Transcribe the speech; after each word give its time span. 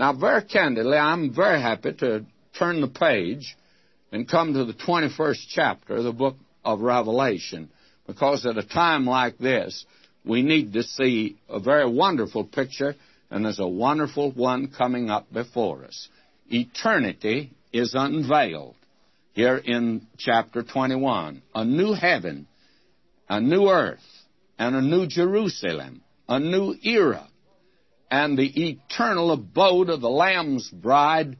Now, 0.00 0.14
very 0.14 0.42
candidly, 0.44 0.96
I'm 0.96 1.34
very 1.34 1.60
happy 1.60 1.92
to 1.92 2.24
turn 2.58 2.80
the 2.80 2.88
page 2.88 3.54
and 4.10 4.26
come 4.26 4.54
to 4.54 4.64
the 4.64 4.72
21st 4.72 5.40
chapter 5.50 5.96
of 5.96 6.04
the 6.04 6.12
book 6.12 6.36
of 6.64 6.80
Revelation, 6.80 7.68
because 8.06 8.46
at 8.46 8.56
a 8.56 8.62
time 8.62 9.04
like 9.04 9.36
this, 9.36 9.84
we 10.24 10.40
need 10.40 10.72
to 10.72 10.84
see 10.84 11.36
a 11.50 11.60
very 11.60 11.86
wonderful 11.86 12.44
picture, 12.44 12.94
and 13.30 13.44
there's 13.44 13.58
a 13.58 13.68
wonderful 13.68 14.32
one 14.32 14.68
coming 14.68 15.10
up 15.10 15.30
before 15.30 15.84
us. 15.84 16.08
Eternity 16.48 17.50
is 17.70 17.92
unveiled 17.94 18.76
here 19.34 19.58
in 19.58 20.06
chapter 20.16 20.62
21. 20.62 21.42
A 21.54 21.64
new 21.66 21.92
heaven, 21.92 22.46
a 23.28 23.38
new 23.38 23.68
earth, 23.68 24.00
and 24.58 24.74
a 24.74 24.80
new 24.80 25.06
Jerusalem, 25.06 26.00
a 26.26 26.40
new 26.40 26.74
era, 26.82 27.28
and 28.10 28.36
the 28.36 28.70
eternal 28.70 29.30
abode 29.30 29.88
of 29.88 30.00
the 30.00 30.10
Lamb's 30.10 30.68
bride, 30.70 31.36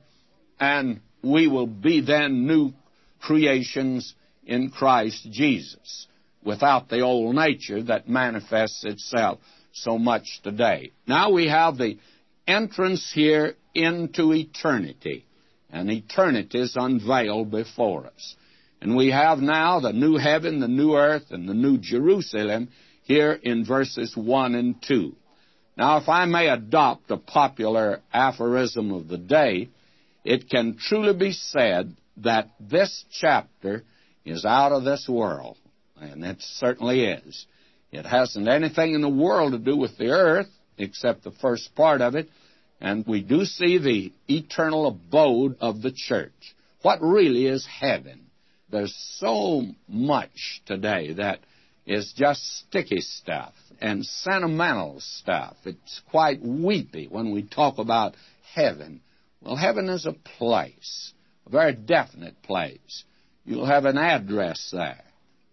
and 0.58 1.00
we 1.22 1.48
will 1.48 1.66
be 1.66 2.00
then 2.00 2.46
new 2.46 2.72
creations 3.20 4.14
in 4.44 4.70
Christ 4.70 5.28
Jesus 5.30 6.06
without 6.42 6.88
the 6.88 7.00
old 7.00 7.34
nature 7.34 7.82
that 7.82 8.08
manifests 8.08 8.84
itself 8.84 9.40
so 9.72 9.98
much 9.98 10.40
today. 10.42 10.92
Now 11.06 11.30
we 11.30 11.48
have 11.48 11.76
the 11.76 11.98
entrance 12.46 13.10
here 13.14 13.54
into 13.74 14.32
eternity, 14.32 15.26
and 15.70 15.90
eternity 15.90 16.60
is 16.60 16.76
unveiled 16.76 17.50
before 17.50 18.06
us. 18.06 18.36
And 18.80 18.96
we 18.96 19.10
have 19.10 19.38
now 19.38 19.80
the 19.80 19.92
new 19.92 20.16
heaven, 20.16 20.60
the 20.60 20.68
new 20.68 20.94
earth, 20.94 21.30
and 21.30 21.48
the 21.48 21.54
new 21.54 21.78
Jerusalem 21.78 22.70
here 23.02 23.32
in 23.32 23.66
verses 23.66 24.16
1 24.16 24.54
and 24.54 24.82
2. 24.82 25.14
Now, 25.80 25.96
if 25.96 26.10
I 26.10 26.26
may 26.26 26.48
adopt 26.50 27.10
a 27.10 27.16
popular 27.16 28.02
aphorism 28.12 28.92
of 28.92 29.08
the 29.08 29.16
day, 29.16 29.70
it 30.26 30.50
can 30.50 30.76
truly 30.76 31.14
be 31.14 31.32
said 31.32 31.96
that 32.18 32.50
this 32.60 33.06
chapter 33.10 33.84
is 34.22 34.44
out 34.44 34.72
of 34.72 34.84
this 34.84 35.08
world. 35.08 35.56
And 35.98 36.22
it 36.22 36.36
certainly 36.42 37.04
is. 37.04 37.46
It 37.92 38.04
hasn't 38.04 38.46
anything 38.46 38.92
in 38.92 39.00
the 39.00 39.08
world 39.08 39.52
to 39.52 39.58
do 39.58 39.74
with 39.74 39.96
the 39.96 40.08
earth, 40.08 40.50
except 40.76 41.24
the 41.24 41.30
first 41.30 41.74
part 41.74 42.02
of 42.02 42.14
it. 42.14 42.28
And 42.78 43.06
we 43.06 43.22
do 43.22 43.46
see 43.46 43.78
the 43.78 44.12
eternal 44.28 44.86
abode 44.86 45.56
of 45.62 45.80
the 45.80 45.92
church. 45.92 46.54
What 46.82 47.00
really 47.00 47.46
is 47.46 47.66
heaven? 47.66 48.26
There's 48.70 48.94
so 49.18 49.62
much 49.88 50.60
today 50.66 51.14
that 51.14 51.40
is 51.90 52.12
just 52.16 52.40
sticky 52.60 53.00
stuff 53.00 53.52
and 53.80 54.06
sentimental 54.06 55.00
stuff. 55.00 55.56
It's 55.64 56.00
quite 56.08 56.40
weepy 56.40 57.08
when 57.10 57.32
we 57.32 57.42
talk 57.42 57.78
about 57.78 58.14
heaven. 58.54 59.00
Well, 59.42 59.56
heaven 59.56 59.88
is 59.88 60.06
a 60.06 60.12
place, 60.12 61.12
a 61.46 61.50
very 61.50 61.72
definite 61.72 62.40
place. 62.42 63.04
You'll 63.44 63.66
have 63.66 63.86
an 63.86 63.98
address 63.98 64.70
there. 64.72 65.02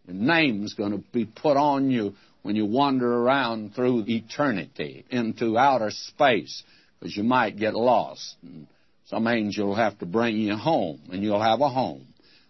Your 0.05 0.15
name's 0.15 0.75
going 0.75 0.91
to 0.91 1.03
be 1.11 1.25
put 1.25 1.57
on 1.57 1.89
you 1.89 2.13
when 2.43 2.55
you 2.55 2.67
wander 2.67 3.11
around 3.11 3.73
through 3.73 4.03
eternity 4.07 5.05
into 5.09 5.57
outer 5.57 5.89
space 5.89 6.61
because 6.99 7.17
you 7.17 7.23
might 7.23 7.57
get 7.57 7.73
lost. 7.73 8.35
And 8.43 8.67
some 9.07 9.27
angel 9.27 9.69
will 9.69 9.75
have 9.75 9.97
to 9.99 10.05
bring 10.05 10.37
you 10.37 10.55
home, 10.55 11.01
and 11.11 11.23
you'll 11.23 11.41
have 11.41 11.61
a 11.61 11.69
home. 11.69 12.05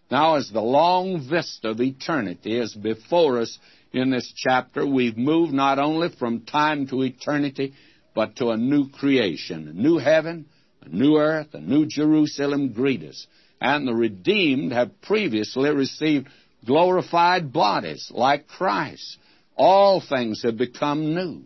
Now, 0.09 0.35
as 0.35 0.49
the 0.49 0.61
long 0.61 1.27
vista 1.29 1.69
of 1.69 1.81
eternity 1.81 2.57
is 2.57 2.73
before 2.73 3.39
us 3.39 3.57
in 3.91 4.09
this 4.09 4.31
chapter, 4.35 4.85
we've 4.85 5.17
moved 5.17 5.53
not 5.53 5.79
only 5.79 6.09
from 6.09 6.41
time 6.41 6.87
to 6.87 7.03
eternity, 7.03 7.73
but 8.15 8.37
to 8.37 8.49
a 8.49 8.57
new 8.57 8.89
creation, 8.89 9.67
a 9.67 9.73
new 9.73 9.97
heaven, 9.97 10.45
a 10.81 10.89
new 10.89 11.17
earth, 11.17 11.53
a 11.53 11.59
new 11.59 11.85
Jerusalem 11.85 12.71
greet 12.71 13.03
us. 13.03 13.27
And 13.59 13.87
the 13.87 13.93
redeemed 13.93 14.71
have 14.71 15.01
previously 15.01 15.69
received 15.71 16.27
glorified 16.65 17.51
bodies 17.51 18.09
like 18.13 18.47
Christ. 18.47 19.17
All 19.55 20.01
things 20.01 20.43
have 20.43 20.57
become 20.57 21.15
new. 21.15 21.43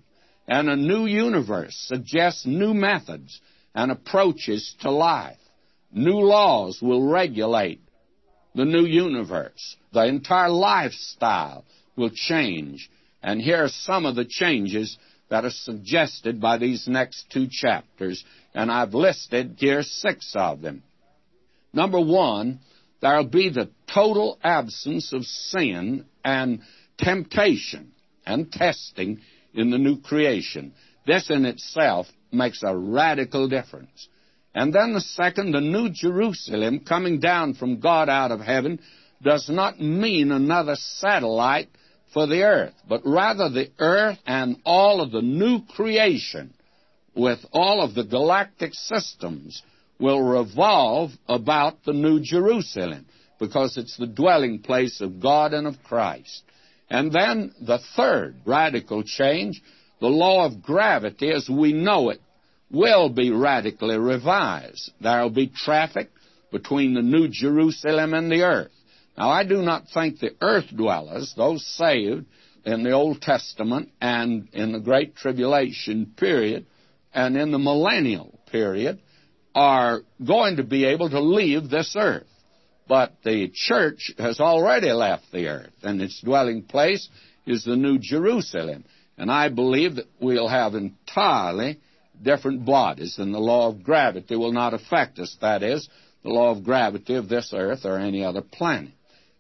And 0.48 0.70
a 0.70 0.76
new 0.76 1.06
universe 1.06 1.76
suggests 1.88 2.46
new 2.46 2.74
methods 2.74 3.40
and 3.74 3.92
approaches 3.92 4.76
to 4.82 4.92
life. 4.92 5.38
New 5.92 6.20
laws 6.20 6.80
will 6.82 7.10
regulate 7.10 7.82
the 8.56 8.66
new 8.66 8.86
universe. 8.86 9.78
The 9.94 10.06
entire 10.06 10.50
lifestyle 10.50 11.66
will 11.96 12.12
change. 12.14 12.90
And 13.24 13.42
here 13.42 13.64
are 13.64 13.70
some 13.70 14.06
of 14.06 14.16
the 14.16 14.26
changes 14.26 14.98
that 15.30 15.46
are 15.46 15.52
suggested 15.52 16.42
by 16.42 16.58
these 16.58 16.88
next 16.88 17.26
two 17.32 17.48
chapters, 17.50 18.24
and 18.54 18.70
I've 18.70 18.94
listed 18.94 19.56
here 19.58 19.82
six 19.82 20.34
of 20.36 20.62
them. 20.62 20.84
Number 21.74 22.02
one, 22.02 22.60
there'll 23.02 23.26
be 23.26 23.50
the 23.50 23.70
total 23.94 24.38
absence 24.44 25.14
of 25.14 25.24
sin 25.24 26.06
and 26.26 26.60
temptation 26.98 27.94
and 28.26 28.52
testing 28.52 29.22
in 29.54 29.70
the 29.70 29.78
new 29.78 30.02
creation. 30.02 30.74
This 31.08 31.30
in 31.30 31.46
itself 31.46 32.08
makes 32.32 32.62
a 32.64 32.76
radical 32.76 33.48
difference. 33.48 34.08
And 34.54 34.74
then 34.74 34.94
the 34.94 35.02
second, 35.02 35.52
the 35.52 35.62
new 35.62 35.90
Jerusalem 35.90 36.82
coming 36.82 37.20
down 37.20 37.54
from 37.54 37.80
God 37.80 38.10
out 38.10 38.32
of 38.32 38.42
heaven 38.42 38.80
does 39.22 39.50
not 39.50 39.80
mean 39.80 40.32
another 40.32 40.76
satellite 40.76 41.70
for 42.14 42.28
the 42.28 42.44
earth, 42.44 42.74
but 42.88 43.02
rather 43.06 43.50
the 43.50 43.70
earth 43.80 44.18
and 44.26 44.58
all 44.66 45.00
of 45.02 45.12
the 45.12 45.22
new 45.22 45.62
creation 45.76 46.54
with 47.16 47.40
all 47.54 47.82
of 47.82 47.94
the 47.94 48.04
galactic 48.04 48.74
systems 48.74 49.62
will 50.00 50.22
revolve 50.22 51.12
about 51.28 51.84
the 51.86 51.94
New 51.94 52.20
Jerusalem 52.22 53.06
because 53.40 53.78
it's 53.78 53.98
the 53.98 54.08
dwelling 54.08 54.60
place 54.60 55.00
of 55.02 55.22
God 55.22 55.54
and 55.54 55.68
of 55.68 55.82
Christ. 55.84 56.44
And 56.90 57.12
then 57.12 57.54
the 57.62 57.80
third 57.96 58.36
radical 58.46 59.04
change, 59.04 59.62
the 60.00 60.08
law 60.08 60.46
of 60.46 60.62
gravity 60.62 61.32
as 61.32 61.50
we 61.50 61.72
know 61.72 62.10
it, 62.10 62.20
will 62.72 63.10
be 63.10 63.32
radically 63.32 63.98
revised. 63.98 64.92
There 65.02 65.22
will 65.22 65.30
be 65.30 65.48
traffic 65.48 66.10
between 66.52 66.94
the 66.94 67.02
New 67.02 67.28
Jerusalem 67.28 68.14
and 68.14 68.32
the 68.32 68.44
earth. 68.44 68.72
Now, 69.18 69.30
I 69.30 69.44
do 69.44 69.62
not 69.62 69.90
think 69.94 70.20
the 70.20 70.36
earth 70.42 70.66
dwellers, 70.76 71.34
those 71.36 71.66
saved 71.66 72.26
in 72.66 72.84
the 72.84 72.92
Old 72.92 73.22
Testament 73.22 73.90
and 74.00 74.48
in 74.54 74.72
the 74.72 74.80
Great 74.80 75.16
Tribulation 75.16 76.14
period 76.18 76.66
and 77.14 77.36
in 77.36 77.52
the 77.52 77.60
millennial 77.60 78.40
period, 78.52 79.00
are 79.54 80.02
going 80.26 80.58
to 80.58 80.64
be 80.64 80.86
able 80.86 81.10
to 81.10 81.20
leave 81.20 81.70
this 81.70 81.96
earth. 81.98 82.28
But 82.88 83.14
the 83.24 83.52
church 83.54 84.12
has 84.18 84.40
already 84.40 84.92
left 84.92 85.26
the 85.32 85.48
earth, 85.48 85.74
and 85.84 86.02
its 86.02 86.22
dwelling 86.22 86.64
place 86.64 87.08
is 87.46 87.64
the 87.64 87.76
New 87.76 88.00
Jerusalem. 88.00 88.86
And 89.18 89.30
I 89.32 89.50
believe 89.50 89.96
that 89.96 90.08
we'll 90.20 90.48
have 90.48 90.74
entirely 90.74 91.80
different 92.24 92.66
bodies, 92.66 93.18
and 93.18 93.34
the 93.34 93.40
law 93.40 93.70
of 93.70 93.84
gravity 93.84 94.36
will 94.36 94.52
not 94.52 94.74
affect 94.74 95.20
us. 95.20 95.38
That 95.42 95.64
is, 95.64 95.88
the 96.24 96.30
law 96.30 96.52
of 96.52 96.64
gravity 96.64 97.16
of 97.16 97.30
this 97.30 97.52
earth 97.54 97.86
or 97.86 97.98
any 97.98 98.24
other 98.24 98.42
planet. 98.42 98.92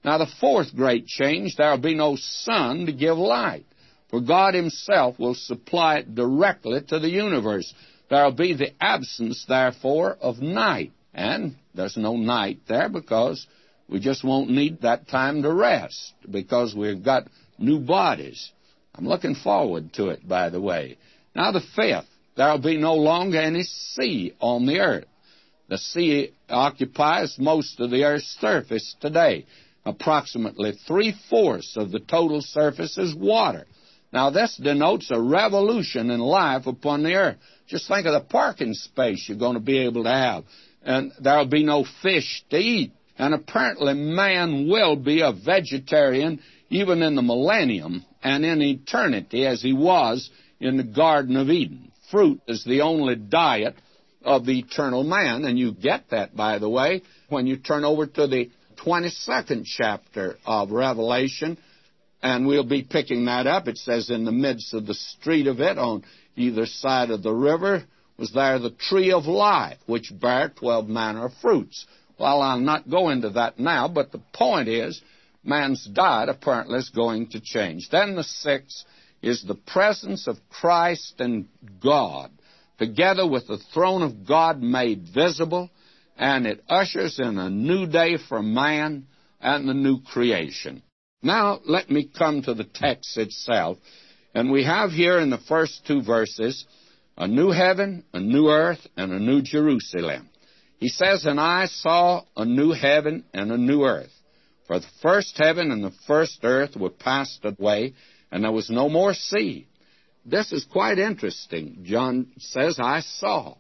Now, 0.04 0.18
the 0.18 0.32
fourth 0.40 0.76
great 0.76 1.06
change, 1.06 1.56
there 1.56 1.70
will 1.70 1.78
be 1.78 1.96
no 1.96 2.16
sun 2.16 2.88
to 2.88 2.92
give 2.92 3.18
light, 3.18 3.66
for 4.10 4.20
God 4.20 4.54
Himself 4.56 5.20
will 5.20 5.36
supply 5.36 5.98
it 5.98 6.16
directly 6.16 6.82
to 6.88 7.00
the 7.00 7.10
universe. 7.10 7.72
There 8.10 8.24
will 8.24 8.32
be 8.32 8.54
the 8.54 8.72
absence, 8.82 9.46
therefore, 9.48 10.18
of 10.20 10.40
night. 10.40 10.92
And 11.14 11.56
there's 11.76 11.98
no 11.98 12.18
night 12.18 12.62
there 12.68 12.90
because 12.90 13.46
we 13.88 14.00
just 14.00 14.24
won't 14.24 14.50
need 14.50 14.82
that 14.82 15.08
time 15.08 15.44
to 15.44 15.54
rest 15.54 16.14
because 16.30 16.74
we've 16.76 17.04
got 17.04 17.28
new 17.60 17.80
bodies. 17.80 18.52
I'm 18.96 19.08
looking 19.08 19.36
forward 19.36 19.94
to 19.94 20.10
it, 20.10 20.28
by 20.28 20.50
the 20.50 20.60
way. 20.60 20.98
Now, 21.36 21.52
the 21.52 21.62
fifth, 21.76 22.08
there 22.42 22.50
will 22.50 22.58
be 22.58 22.78
no 22.78 22.96
longer 22.96 23.40
any 23.40 23.62
sea 23.62 24.34
on 24.40 24.66
the 24.66 24.80
earth. 24.80 25.06
The 25.70 25.78
sea 25.78 26.34
occupies 26.50 27.38
most 27.38 27.80
of 27.80 27.92
the 27.92 28.04
earth's 28.04 28.36
surface 28.42 28.96
today. 29.00 29.46
Approximately 29.86 30.72
three 30.88 31.14
fourths 31.30 31.78
of 31.78 31.92
the 31.92 32.00
total 32.00 32.42
surface 32.42 32.98
is 32.98 33.14
water. 33.14 33.68
Now, 34.12 34.32
this 34.32 34.58
denotes 34.58 35.12
a 35.12 35.22
revolution 35.22 36.10
in 36.10 36.20
life 36.20 36.66
upon 36.66 37.04
the 37.04 37.14
earth. 37.14 37.38
Just 37.68 37.88
think 37.88 38.08
of 38.08 38.14
the 38.14 38.28
parking 38.28 38.74
space 38.74 39.30
you're 39.30 39.38
going 39.38 39.54
to 39.54 39.60
be 39.60 39.78
able 39.86 40.06
to 40.06 40.10
have. 40.10 40.44
And 40.82 41.12
there'll 41.22 41.46
be 41.46 41.64
no 41.64 41.86
fish 42.02 42.44
to 42.50 42.58
eat. 42.58 42.92
And 43.20 43.36
apparently, 43.36 43.94
man 43.94 44.68
will 44.68 44.96
be 44.96 45.22
a 45.22 45.32
vegetarian 45.32 46.42
even 46.72 47.04
in 47.04 47.14
the 47.14 47.22
millennium 47.22 48.04
and 48.24 48.44
in 48.44 48.64
eternity 48.64 49.46
as 49.46 49.62
he 49.62 49.74
was 49.74 50.32
in 50.60 50.78
the 50.78 50.84
Garden 50.84 51.38
of 51.38 51.52
Eden. 51.52 51.91
Fruit 52.12 52.42
is 52.48 52.64
the 52.64 52.82
only 52.82 53.16
diet 53.16 53.76
of 54.24 54.46
the 54.46 54.60
eternal 54.60 55.04
man. 55.04 55.46
And 55.46 55.58
you 55.58 55.72
get 55.72 56.10
that, 56.12 56.36
by 56.36 56.60
the 56.60 56.70
way, 56.70 57.02
when 57.30 57.48
you 57.48 57.58
turn 57.58 57.86
over 57.86 58.06
to 58.06 58.28
the 58.28 58.52
22nd 58.86 59.64
chapter 59.66 60.38
of 60.46 60.72
Revelation 60.72 61.58
and 62.22 62.46
we'll 62.46 62.64
be 62.64 62.84
picking 62.84 63.26
that 63.26 63.48
up. 63.48 63.68
It 63.68 63.78
says, 63.78 64.10
in 64.10 64.26
the 64.26 64.32
midst 64.32 64.74
of 64.74 64.86
the 64.86 64.94
street 64.94 65.48
of 65.48 65.60
it, 65.60 65.78
on 65.78 66.04
either 66.36 66.66
side 66.66 67.10
of 67.10 67.24
the 67.24 67.34
river, 67.34 67.84
was 68.18 68.32
there 68.32 68.60
the 68.60 68.70
tree 68.72 69.12
of 69.12 69.26
life, 69.26 69.78
which 69.88 70.12
bare 70.20 70.50
twelve 70.50 70.88
manner 70.88 71.26
of 71.26 71.34
fruits. 71.42 71.86
Well, 72.20 72.42
I'll 72.42 72.60
not 72.60 72.90
go 72.90 73.10
into 73.10 73.32
that 73.32 73.60
now, 73.60 73.88
but 73.88 74.12
the 74.12 74.22
point 74.34 74.68
is, 74.68 75.02
man's 75.44 75.86
diet 75.86 76.30
apparently 76.30 76.78
is 76.78 76.90
going 76.90 77.30
to 77.30 77.42
change. 77.42 77.90
Then 77.90 78.16
the 78.16 78.24
sixth 78.24 78.86
is 79.22 79.44
the 79.44 79.56
presence 79.56 80.28
of 80.28 80.38
Christ 80.50 81.16
and 81.20 81.48
God, 81.82 82.32
together 82.78 83.28
with 83.28 83.48
the 83.48 83.60
throne 83.74 84.02
of 84.02 84.26
God 84.26 84.62
made 84.62 85.08
visible, 85.14 85.70
and 86.18 86.46
it 86.46 86.64
ushers 86.68 87.20
in 87.20 87.38
a 87.38 87.50
new 87.50 87.86
day 87.86 88.18
for 88.18 88.42
man 88.42 89.08
and 89.40 89.68
the 89.68 89.74
new 89.74 90.02
creation. 90.02 90.84
Now, 91.24 91.60
let 91.66 91.90
me 91.90 92.10
come 92.18 92.42
to 92.44 92.54
the 92.54 92.64
text 92.64 93.18
itself. 93.18 93.78
And 94.34 94.52
we 94.52 94.64
have 94.64 94.92
here 94.92 95.20
in 95.20 95.30
the 95.30 95.38
first 95.38 95.86
two 95.86 96.02
verses 96.02 96.66
a 97.18 97.28
new 97.28 97.52
heaven, 97.52 98.06
a 98.14 98.20
new 98.20 98.50
earth, 98.50 98.86
and 98.98 99.12
a 99.12 99.20
new 99.20 99.42
Jerusalem. 99.42 100.30
He 100.78 100.88
says, 100.88 101.26
And 101.26 101.40
I 101.40 101.68
saw 101.68 102.24
a 102.36 102.46
new 102.46 102.72
heaven 102.72 103.26
and 103.34 103.52
a 103.52 103.58
new 103.58 103.84
earth. 103.84 104.12
For 104.68 104.80
the 104.80 104.88
first 105.02 105.38
heaven 105.38 105.70
and 105.72 105.84
the 105.84 105.94
first 106.08 106.40
earth 106.44 106.76
were 106.76 106.90
passed 106.90 107.44
away, 107.44 107.94
and 108.32 108.44
there 108.44 108.52
was 108.52 108.70
no 108.70 108.90
more 108.90 109.14
sea. 109.14 109.68
This 110.26 110.52
is 110.52 110.66
quite 110.66 111.00
interesting. 111.00 111.80
John 111.84 112.32
says, 112.38 112.78
I 112.80 113.02
saw. 113.02 113.56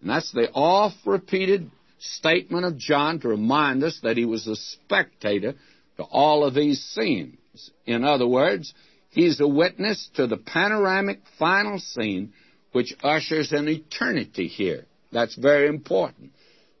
And 0.00 0.10
that's 0.10 0.32
the 0.32 0.50
oft 0.52 0.96
repeated 1.04 1.70
statement 1.98 2.64
of 2.64 2.78
John 2.78 3.20
to 3.20 3.28
remind 3.28 3.82
us 3.82 3.98
that 4.02 4.16
he 4.16 4.24
was 4.24 4.46
a 4.46 4.56
spectator 4.56 5.54
to 5.96 6.02
all 6.04 6.44
of 6.44 6.54
these 6.54 6.80
scenes. 6.80 7.36
In 7.84 8.04
other 8.04 8.26
words, 8.26 8.72
he's 9.10 9.40
a 9.40 9.48
witness 9.48 10.08
to 10.14 10.26
the 10.26 10.36
panoramic 10.36 11.20
final 11.38 11.78
scene 11.78 12.32
which 12.72 12.94
ushers 13.02 13.52
in 13.52 13.66
eternity 13.68 14.46
here. 14.46 14.86
That's 15.10 15.34
very 15.34 15.68
important. 15.68 16.30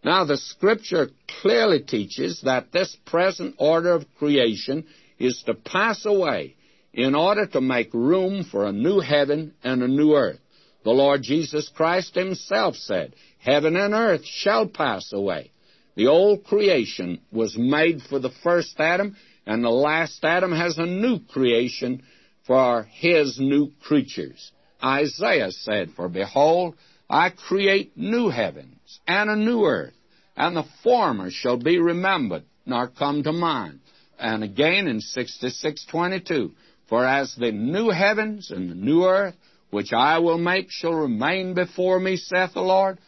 Now, 0.04 0.24
the 0.24 0.36
Scripture 0.36 1.10
clearly 1.42 1.80
teaches 1.80 2.42
that 2.44 2.70
this 2.70 2.96
present 3.04 3.56
order 3.58 3.92
of 3.92 4.06
creation 4.18 4.86
is 5.18 5.42
to 5.46 5.54
pass 5.54 6.06
away 6.06 6.54
in 6.92 7.14
order 7.14 7.46
to 7.46 7.60
make 7.60 7.92
room 7.94 8.44
for 8.44 8.66
a 8.66 8.72
new 8.72 9.00
heaven 9.00 9.54
and 9.62 9.82
a 9.82 9.88
new 9.88 10.14
earth. 10.14 10.40
The 10.84 10.90
Lord 10.90 11.22
Jesus 11.22 11.68
Christ 11.68 12.14
Himself 12.14 12.76
said, 12.76 13.14
Heaven 13.38 13.76
and 13.76 13.94
earth 13.94 14.24
shall 14.24 14.66
pass 14.66 15.12
away. 15.12 15.50
The 15.96 16.06
old 16.06 16.44
creation 16.44 17.20
was 17.32 17.58
made 17.58 18.02
for 18.02 18.18
the 18.18 18.30
first 18.42 18.78
Adam, 18.78 19.16
and 19.46 19.64
the 19.64 19.70
last 19.70 20.24
Adam 20.24 20.52
has 20.52 20.78
a 20.78 20.86
new 20.86 21.18
creation 21.18 22.02
for 22.46 22.84
his 22.90 23.38
new 23.40 23.72
creatures. 23.82 24.52
Isaiah 24.82 25.50
said, 25.50 25.90
For 25.96 26.08
behold, 26.08 26.76
I 27.10 27.30
create 27.30 27.96
new 27.96 28.28
heavens 28.28 29.00
and 29.06 29.28
a 29.28 29.36
new 29.36 29.64
earth, 29.64 29.94
and 30.36 30.56
the 30.56 30.64
former 30.82 31.30
shall 31.30 31.56
be 31.56 31.78
remembered, 31.78 32.44
nor 32.64 32.88
come 32.88 33.22
to 33.24 33.32
mind. 33.32 33.80
And 34.18 34.44
again 34.44 34.86
in 34.88 35.00
66:22, 35.00 36.52
For 36.88 37.04
as 37.04 37.34
the 37.34 37.52
new 37.52 37.90
heavens 37.90 38.50
and 38.50 38.70
the 38.70 38.74
new 38.74 39.04
earth, 39.04 39.34
which 39.70 39.92
I 39.92 40.18
will 40.18 40.38
make, 40.38 40.70
shall 40.70 40.94
remain 40.94 41.54
before 41.54 42.00
me, 42.00 42.16
saith 42.16 42.54
the 42.54 42.62
Lord, 42.62 42.98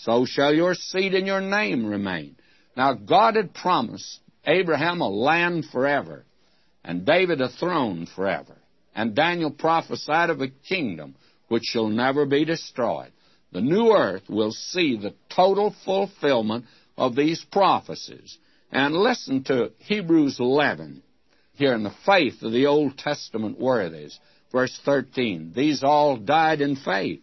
so 0.00 0.24
shall 0.24 0.52
your 0.52 0.74
seed 0.74 1.14
and 1.14 1.26
your 1.26 1.40
name 1.40 1.86
remain. 1.86 2.36
Now 2.76 2.94
God 2.94 3.36
had 3.36 3.54
promised 3.54 4.20
Abraham 4.44 5.00
a 5.00 5.08
land 5.08 5.66
forever, 5.66 6.24
and 6.84 7.06
David 7.06 7.40
a 7.40 7.48
throne 7.48 8.06
forever. 8.06 8.56
And 8.94 9.14
Daniel 9.14 9.52
prophesied 9.52 10.30
of 10.30 10.40
a 10.40 10.48
kingdom 10.48 11.14
which 11.46 11.64
shall 11.64 11.88
never 11.88 12.26
be 12.26 12.44
destroyed. 12.44 13.12
The 13.52 13.60
new 13.60 13.92
earth 13.92 14.28
will 14.28 14.52
see 14.52 14.96
the 14.96 15.14
total 15.28 15.74
fulfillment 15.84 16.64
of 16.96 17.14
these 17.14 17.44
prophecies. 17.44 18.36
And 18.72 18.94
listen 18.94 19.44
to 19.44 19.72
Hebrews 19.78 20.38
11 20.40 21.02
here 21.58 21.74
in 21.74 21.82
the 21.82 21.94
faith 22.06 22.42
of 22.42 22.52
the 22.52 22.66
Old 22.66 22.96
Testament 22.96 23.60
worthies. 23.60 24.18
Verse 24.50 24.78
13 24.84 25.52
These 25.54 25.82
all 25.82 26.16
died 26.16 26.60
in 26.60 26.76
faith, 26.76 27.20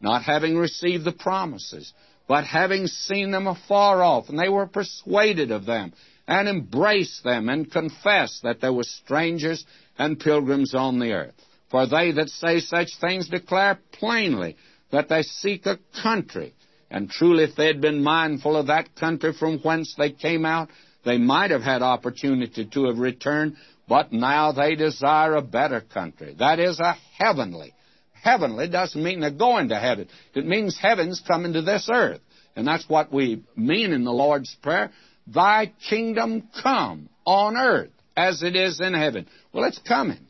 not 0.00 0.22
having 0.22 0.56
received 0.56 1.04
the 1.04 1.12
promises, 1.12 1.92
but 2.28 2.44
having 2.44 2.86
seen 2.86 3.32
them 3.32 3.46
afar 3.46 4.02
off, 4.02 4.28
and 4.28 4.38
they 4.38 4.48
were 4.48 4.66
persuaded 4.66 5.50
of 5.50 5.66
them, 5.66 5.92
and 6.26 6.48
embraced 6.48 7.24
them, 7.24 7.48
and 7.48 7.70
confessed 7.70 8.44
that 8.44 8.60
they 8.60 8.70
were 8.70 8.84
strangers 8.84 9.64
and 9.98 10.20
pilgrims 10.20 10.74
on 10.74 10.98
the 10.98 11.12
earth. 11.12 11.34
For 11.70 11.86
they 11.86 12.12
that 12.12 12.28
say 12.28 12.60
such 12.60 12.96
things 13.00 13.28
declare 13.28 13.78
plainly 13.92 14.56
that 14.92 15.08
they 15.08 15.22
seek 15.22 15.66
a 15.66 15.78
country. 16.02 16.54
And 16.90 17.10
truly, 17.10 17.44
if 17.44 17.56
they 17.56 17.66
had 17.66 17.80
been 17.80 18.02
mindful 18.02 18.56
of 18.56 18.66
that 18.66 18.94
country 18.94 19.32
from 19.32 19.58
whence 19.58 19.94
they 19.96 20.10
came 20.10 20.44
out, 20.44 20.68
they 21.04 21.18
might 21.18 21.50
have 21.50 21.62
had 21.62 21.82
opportunity 21.82 22.64
to 22.64 22.84
have 22.86 22.98
returned, 22.98 23.56
but 23.88 24.12
now 24.12 24.52
they 24.52 24.74
desire 24.74 25.34
a 25.34 25.42
better 25.42 25.80
country. 25.80 26.34
That 26.38 26.58
is 26.58 26.78
a 26.80 26.96
heavenly. 27.18 27.74
Heavenly 28.12 28.68
doesn't 28.68 29.02
mean 29.02 29.20
they're 29.20 29.30
going 29.30 29.70
to 29.70 29.78
heaven. 29.78 30.08
It 30.34 30.46
means 30.46 30.78
heaven's 30.78 31.20
coming 31.26 31.54
to 31.54 31.62
this 31.62 31.88
earth. 31.92 32.20
And 32.54 32.66
that's 32.66 32.88
what 32.88 33.12
we 33.12 33.42
mean 33.56 33.92
in 33.92 34.04
the 34.04 34.12
Lord's 34.12 34.54
Prayer. 34.62 34.92
Thy 35.26 35.72
kingdom 35.88 36.48
come 36.62 37.08
on 37.24 37.56
earth 37.56 37.90
as 38.16 38.42
it 38.42 38.54
is 38.54 38.80
in 38.80 38.94
heaven. 38.94 39.26
Well, 39.52 39.64
it's 39.64 39.78
coming. 39.78 40.20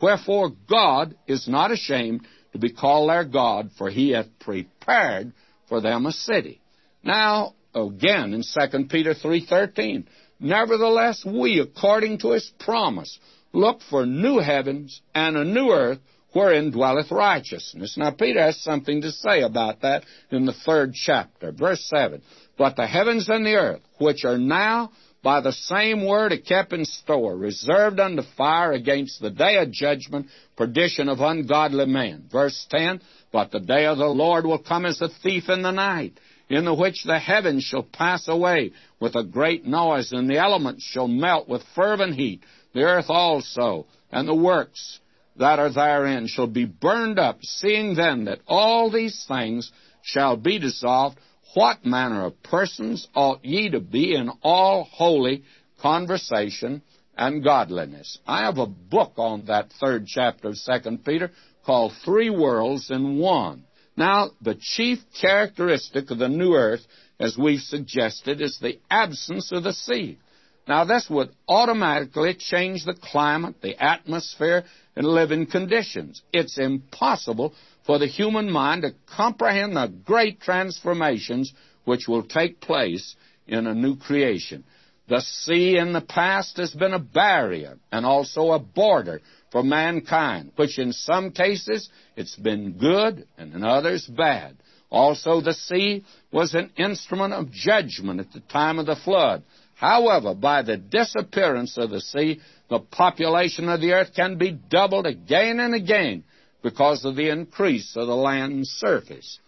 Wherefore 0.00 0.52
God 0.68 1.14
is 1.26 1.46
not 1.46 1.70
ashamed 1.70 2.26
to 2.52 2.58
be 2.58 2.72
called 2.72 3.10
their 3.10 3.24
God, 3.24 3.70
for 3.76 3.90
he 3.90 4.10
hath 4.10 4.26
prepared 4.40 5.32
for 5.68 5.80
them 5.80 6.06
a 6.06 6.12
city. 6.12 6.60
Now, 7.02 7.54
again 7.74 8.34
in 8.34 8.42
2 8.42 8.84
Peter 8.86 9.14
3.13, 9.14 10.04
Nevertheless, 10.42 11.24
we, 11.24 11.60
according 11.60 12.18
to 12.18 12.32
his 12.32 12.50
promise, 12.58 13.18
look 13.52 13.80
for 13.88 14.04
new 14.04 14.40
heavens 14.40 15.00
and 15.14 15.36
a 15.36 15.44
new 15.44 15.70
earth 15.70 16.00
wherein 16.32 16.72
dwelleth 16.72 17.12
righteousness. 17.12 17.96
Now, 17.96 18.10
Peter 18.10 18.40
has 18.40 18.60
something 18.60 19.02
to 19.02 19.12
say 19.12 19.42
about 19.42 19.82
that 19.82 20.04
in 20.30 20.44
the 20.44 20.52
third 20.52 20.94
chapter, 20.94 21.52
verse 21.52 21.84
7. 21.88 22.20
But 22.58 22.74
the 22.74 22.86
heavens 22.86 23.28
and 23.28 23.46
the 23.46 23.54
earth, 23.54 23.82
which 23.98 24.24
are 24.24 24.38
now 24.38 24.90
by 25.22 25.40
the 25.40 25.52
same 25.52 26.04
word 26.04 26.32
are 26.32 26.38
kept 26.38 26.72
in 26.72 26.84
store, 26.84 27.36
reserved 27.36 28.00
unto 28.00 28.22
fire 28.36 28.72
against 28.72 29.20
the 29.20 29.30
day 29.30 29.58
of 29.58 29.70
judgment, 29.70 30.26
perdition 30.56 31.08
of 31.08 31.20
ungodly 31.20 31.86
men. 31.86 32.24
Verse 32.30 32.66
10, 32.70 33.00
But 33.30 33.52
the 33.52 33.60
day 33.60 33.86
of 33.86 33.98
the 33.98 34.06
Lord 34.06 34.44
will 34.44 34.58
come 34.58 34.84
as 34.84 35.00
a 35.00 35.08
thief 35.08 35.48
in 35.48 35.62
the 35.62 35.70
night, 35.70 36.18
in 36.48 36.64
the 36.64 36.74
which 36.74 37.04
the 37.04 37.18
heavens 37.18 37.64
shall 37.64 37.82
pass 37.82 38.28
away 38.28 38.72
with 39.00 39.14
a 39.14 39.24
great 39.24 39.66
noise, 39.66 40.12
and 40.12 40.28
the 40.28 40.38
elements 40.38 40.84
shall 40.84 41.08
melt 41.08 41.48
with 41.48 41.62
fervent 41.74 42.14
heat, 42.14 42.42
the 42.74 42.82
earth 42.82 43.06
also, 43.08 43.86
and 44.10 44.28
the 44.28 44.34
works 44.34 45.00
that 45.36 45.58
are 45.58 45.72
therein 45.72 46.26
shall 46.26 46.46
be 46.46 46.64
burned 46.64 47.18
up, 47.18 47.38
seeing 47.42 47.94
then 47.94 48.26
that 48.26 48.40
all 48.46 48.90
these 48.90 49.24
things 49.26 49.70
shall 50.02 50.36
be 50.36 50.58
dissolved, 50.58 51.18
what 51.54 51.84
manner 51.84 52.24
of 52.26 52.42
persons 52.42 53.06
ought 53.14 53.44
ye 53.44 53.70
to 53.70 53.80
be 53.80 54.14
in 54.14 54.30
all 54.42 54.84
holy 54.84 55.44
conversation 55.80 56.82
and 57.16 57.44
godliness? 57.44 58.18
I 58.26 58.44
have 58.44 58.58
a 58.58 58.66
book 58.66 59.12
on 59.16 59.46
that 59.46 59.70
third 59.80 60.06
chapter 60.06 60.48
of 60.48 60.56
Second 60.56 61.04
Peter 61.04 61.30
called 61.64 61.92
Three 62.04 62.30
Worlds 62.30 62.90
in 62.90 63.18
One. 63.18 63.64
Now, 63.96 64.30
the 64.40 64.54
chief 64.54 64.98
characteristic 65.20 66.10
of 66.10 66.18
the 66.18 66.28
new 66.28 66.54
earth, 66.54 66.86
as 67.20 67.36
we've 67.36 67.60
suggested, 67.60 68.40
is 68.40 68.58
the 68.58 68.78
absence 68.90 69.52
of 69.52 69.64
the 69.64 69.72
sea. 69.72 70.18
Now, 70.66 70.84
this 70.84 71.10
would 71.10 71.30
automatically 71.48 72.34
change 72.34 72.84
the 72.84 72.94
climate, 72.94 73.56
the 73.60 73.82
atmosphere, 73.82 74.64
and 74.94 75.06
living 75.06 75.46
conditions. 75.46 76.22
It's 76.32 76.58
impossible 76.58 77.54
for 77.84 77.98
the 77.98 78.06
human 78.06 78.50
mind 78.50 78.82
to 78.82 78.94
comprehend 79.16 79.76
the 79.76 79.92
great 80.04 80.40
transformations 80.40 81.52
which 81.84 82.06
will 82.06 82.22
take 82.22 82.60
place 82.60 83.16
in 83.46 83.66
a 83.66 83.74
new 83.74 83.96
creation. 83.96 84.64
The 85.08 85.20
sea 85.20 85.76
in 85.76 85.92
the 85.92 86.00
past 86.00 86.56
has 86.58 86.72
been 86.72 86.94
a 86.94 86.98
barrier 86.98 87.78
and 87.90 88.06
also 88.06 88.52
a 88.52 88.60
border 88.60 89.20
for 89.52 89.62
mankind, 89.62 90.50
which 90.56 90.78
in 90.78 90.92
some 90.92 91.30
cases 91.30 91.90
it's 92.16 92.34
been 92.36 92.72
good 92.72 93.28
and 93.36 93.54
in 93.54 93.62
others 93.62 94.06
bad. 94.06 94.56
Also, 94.90 95.40
the 95.40 95.54
sea 95.54 96.04
was 96.32 96.54
an 96.54 96.70
instrument 96.76 97.34
of 97.34 97.52
judgment 97.52 98.20
at 98.20 98.32
the 98.32 98.40
time 98.40 98.78
of 98.78 98.86
the 98.86 98.96
flood. 98.96 99.42
However, 99.74 100.34
by 100.34 100.62
the 100.62 100.76
disappearance 100.76 101.76
of 101.76 101.90
the 101.90 102.00
sea, 102.00 102.40
the 102.68 102.78
population 102.78 103.68
of 103.68 103.80
the 103.80 103.92
earth 103.92 104.14
can 104.14 104.38
be 104.38 104.52
doubled 104.52 105.06
again 105.06 105.60
and 105.60 105.74
again 105.74 106.24
because 106.62 107.04
of 107.04 107.16
the 107.16 107.30
increase 107.30 107.96
of 107.96 108.06
the 108.06 108.16
land's 108.16 108.70
surface. 108.70 109.38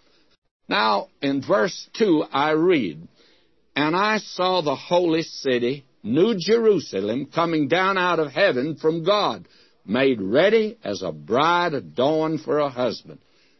Now, 0.69 1.09
in 1.23 1.43
verse 1.43 1.89
2, 1.99 2.25
I 2.33 2.51
read, 2.51 3.07
And 3.77 3.95
I 3.95 4.19
saw 4.19 4.61
the 4.61 4.75
holy 4.75 5.23
city, 5.23 5.85
New 6.03 6.37
Jerusalem, 6.39 7.27
coming 7.27 7.69
down 7.69 7.97
out 7.97 8.19
of 8.19 8.33
heaven 8.33 8.77
from 8.77 9.05
God, 9.05 9.47
made 9.87 10.21
ready 10.21 10.79
as 10.83 11.03
a 11.03 11.13
bride 11.13 11.75
adorned 11.75 12.41
for 12.41 12.59
a 12.59 12.69
husband. 12.69 13.19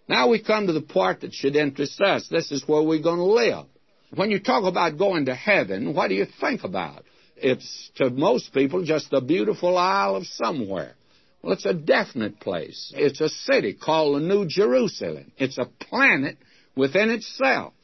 Now 0.09 0.29
we 0.29 0.43
come 0.43 0.67
to 0.67 0.73
the 0.73 0.83
part 0.83 1.21
that 1.23 1.33
should 1.33 1.57
interest 1.57 2.01
us. 2.01 2.29
This 2.29 2.53
is 2.53 2.67
where 2.67 2.83
we're 2.83 3.03
going 3.03 3.19
to 3.19 3.25
live. 3.25 3.67
When 4.15 4.31
you 4.31 4.39
talk 4.39 4.65
about 4.65 4.99
going 4.99 5.27
to 5.27 5.35
heaven, 5.35 5.95
what 5.95 6.09
do 6.09 6.15
you 6.15 6.27
think 6.41 6.63
about? 6.65 7.05
It's 7.37 7.91
to 7.97 8.11
most 8.11 8.53
people 8.53 8.85
just 8.85 9.13
a 9.13 9.21
beautiful 9.21 9.77
isle 9.77 10.17
of 10.17 10.27
somewhere. 10.27 10.95
Well, 11.43 11.53
it's 11.53 11.67
a 11.67 11.75
definite 11.75 12.41
place. 12.41 12.93
It's 12.97 13.21
a 13.21 13.29
city 13.29 13.75
called 13.75 14.17
the 14.17 14.27
New 14.27 14.47
Jerusalem. 14.47 15.33
It's 15.37 15.59
a 15.59 15.67
planet 15.67 16.39
within 16.77 17.11
itself. 17.11 17.75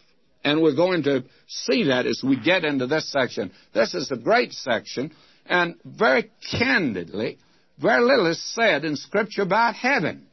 And 0.42 0.62
we're 0.62 0.76
going 0.76 1.02
to 1.02 1.24
see 1.46 1.84
that 1.84 2.06
as 2.06 2.22
we 2.24 2.40
get 2.40 2.64
into 2.64 2.86
this 2.86 3.10
section. 3.10 3.50
This 3.74 3.92
is 3.92 4.10
a 4.10 4.16
great 4.16 4.52
section, 4.52 5.12
and 5.44 5.74
very 5.84 6.30
candidly, 6.50 7.38
very 7.80 8.02
little 8.04 8.26
is 8.26 8.42
said 8.54 8.84
in 8.84 8.96
Scripture 8.96 9.42
about 9.42 9.74
heaven. 9.74 10.26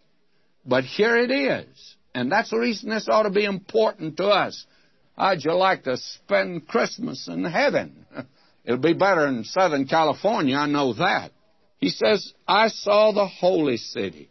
But 0.65 0.83
here 0.83 1.17
it 1.17 1.31
is. 1.31 1.95
And 2.13 2.31
that's 2.31 2.49
the 2.49 2.59
reason 2.59 2.89
this 2.89 3.07
ought 3.09 3.23
to 3.23 3.29
be 3.29 3.45
important 3.45 4.17
to 4.17 4.27
us. 4.27 4.65
How'd 5.17 5.43
you 5.43 5.53
like 5.53 5.83
to 5.83 5.97
spend 5.97 6.67
Christmas 6.67 7.27
in 7.27 7.43
heaven? 7.43 8.05
It'll 8.65 8.77
be 8.77 8.93
better 8.93 9.27
in 9.27 9.45
Southern 9.45 9.87
California, 9.87 10.57
I 10.57 10.67
know 10.67 10.93
that. 10.93 11.31
He 11.77 11.89
says, 11.89 12.33
I 12.47 12.67
saw 12.67 13.11
the 13.11 13.27
holy 13.27 13.77
city, 13.77 14.29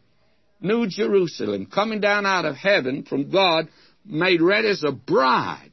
New 0.60 0.86
Jerusalem, 0.88 1.66
coming 1.66 2.00
down 2.00 2.26
out 2.26 2.44
of 2.44 2.56
heaven 2.56 3.04
from 3.04 3.30
God, 3.30 3.68
made 4.04 4.42
ready 4.42 4.68
as 4.68 4.84
a 4.84 4.92
bride. 4.92 5.72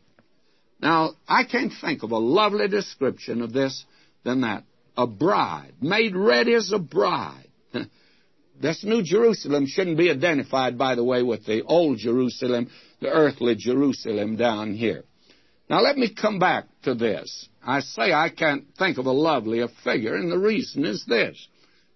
Now, 0.79 1.11
I 1.27 1.43
can't 1.43 1.73
think 1.81 2.03
of 2.03 2.11
a 2.11 2.17
lovely 2.17 2.67
description 2.67 3.41
of 3.41 3.53
this 3.53 3.85
than 4.23 4.41
that. 4.41 4.63
A 4.95 5.07
bride, 5.07 5.73
made 5.81 6.15
ready 6.15 6.53
as 6.53 6.71
a 6.71 6.79
bride. 6.79 7.47
this 8.61 8.83
New 8.83 9.03
Jerusalem 9.03 9.65
shouldn't 9.65 9.97
be 9.97 10.11
identified, 10.11 10.77
by 10.77 10.95
the 10.95 11.03
way, 11.03 11.23
with 11.23 11.45
the 11.45 11.63
old 11.63 11.97
Jerusalem, 11.97 12.69
the 13.01 13.09
earthly 13.09 13.55
Jerusalem 13.55 14.35
down 14.35 14.73
here. 14.73 15.03
Now, 15.69 15.81
let 15.81 15.97
me 15.97 16.13
come 16.13 16.39
back 16.39 16.65
to 16.83 16.93
this. 16.93 17.49
I 17.65 17.79
say 17.79 18.13
I 18.13 18.29
can't 18.29 18.65
think 18.77 18.97
of 18.97 19.05
a 19.05 19.11
lovelier 19.11 19.67
figure, 19.83 20.15
and 20.15 20.31
the 20.31 20.37
reason 20.37 20.85
is 20.85 21.03
this. 21.05 21.47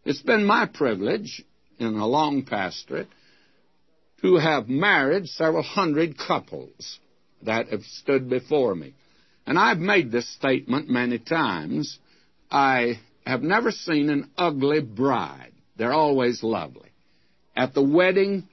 It's 0.05 0.21
been 0.21 0.45
my 0.45 0.65
privilege 0.65 1.43
in 1.79 1.95
a 1.95 2.07
long 2.07 2.43
pastorate 2.43 3.09
to 4.21 4.37
have 4.37 4.67
married 4.67 5.27
several 5.27 5.63
hundred 5.63 6.17
couples 6.17 6.99
that 7.43 7.67
have 7.69 7.83
stood 7.83 8.29
before 8.29 8.73
me. 8.73 8.93
And 9.45 9.59
I've 9.59 9.77
made 9.77 10.11
this 10.11 10.27
statement 10.33 10.89
many 10.89 11.19
times. 11.19 11.99
I 12.49 12.99
have 13.25 13.43
never 13.43 13.71
seen 13.71 14.09
an 14.09 14.29
ugly 14.37 14.81
bride. 14.81 15.51
They're 15.77 15.93
always 15.93 16.43
lovely. 16.43 16.91
At 17.55 17.73
the 17.73 17.83
wedding, 17.83 18.47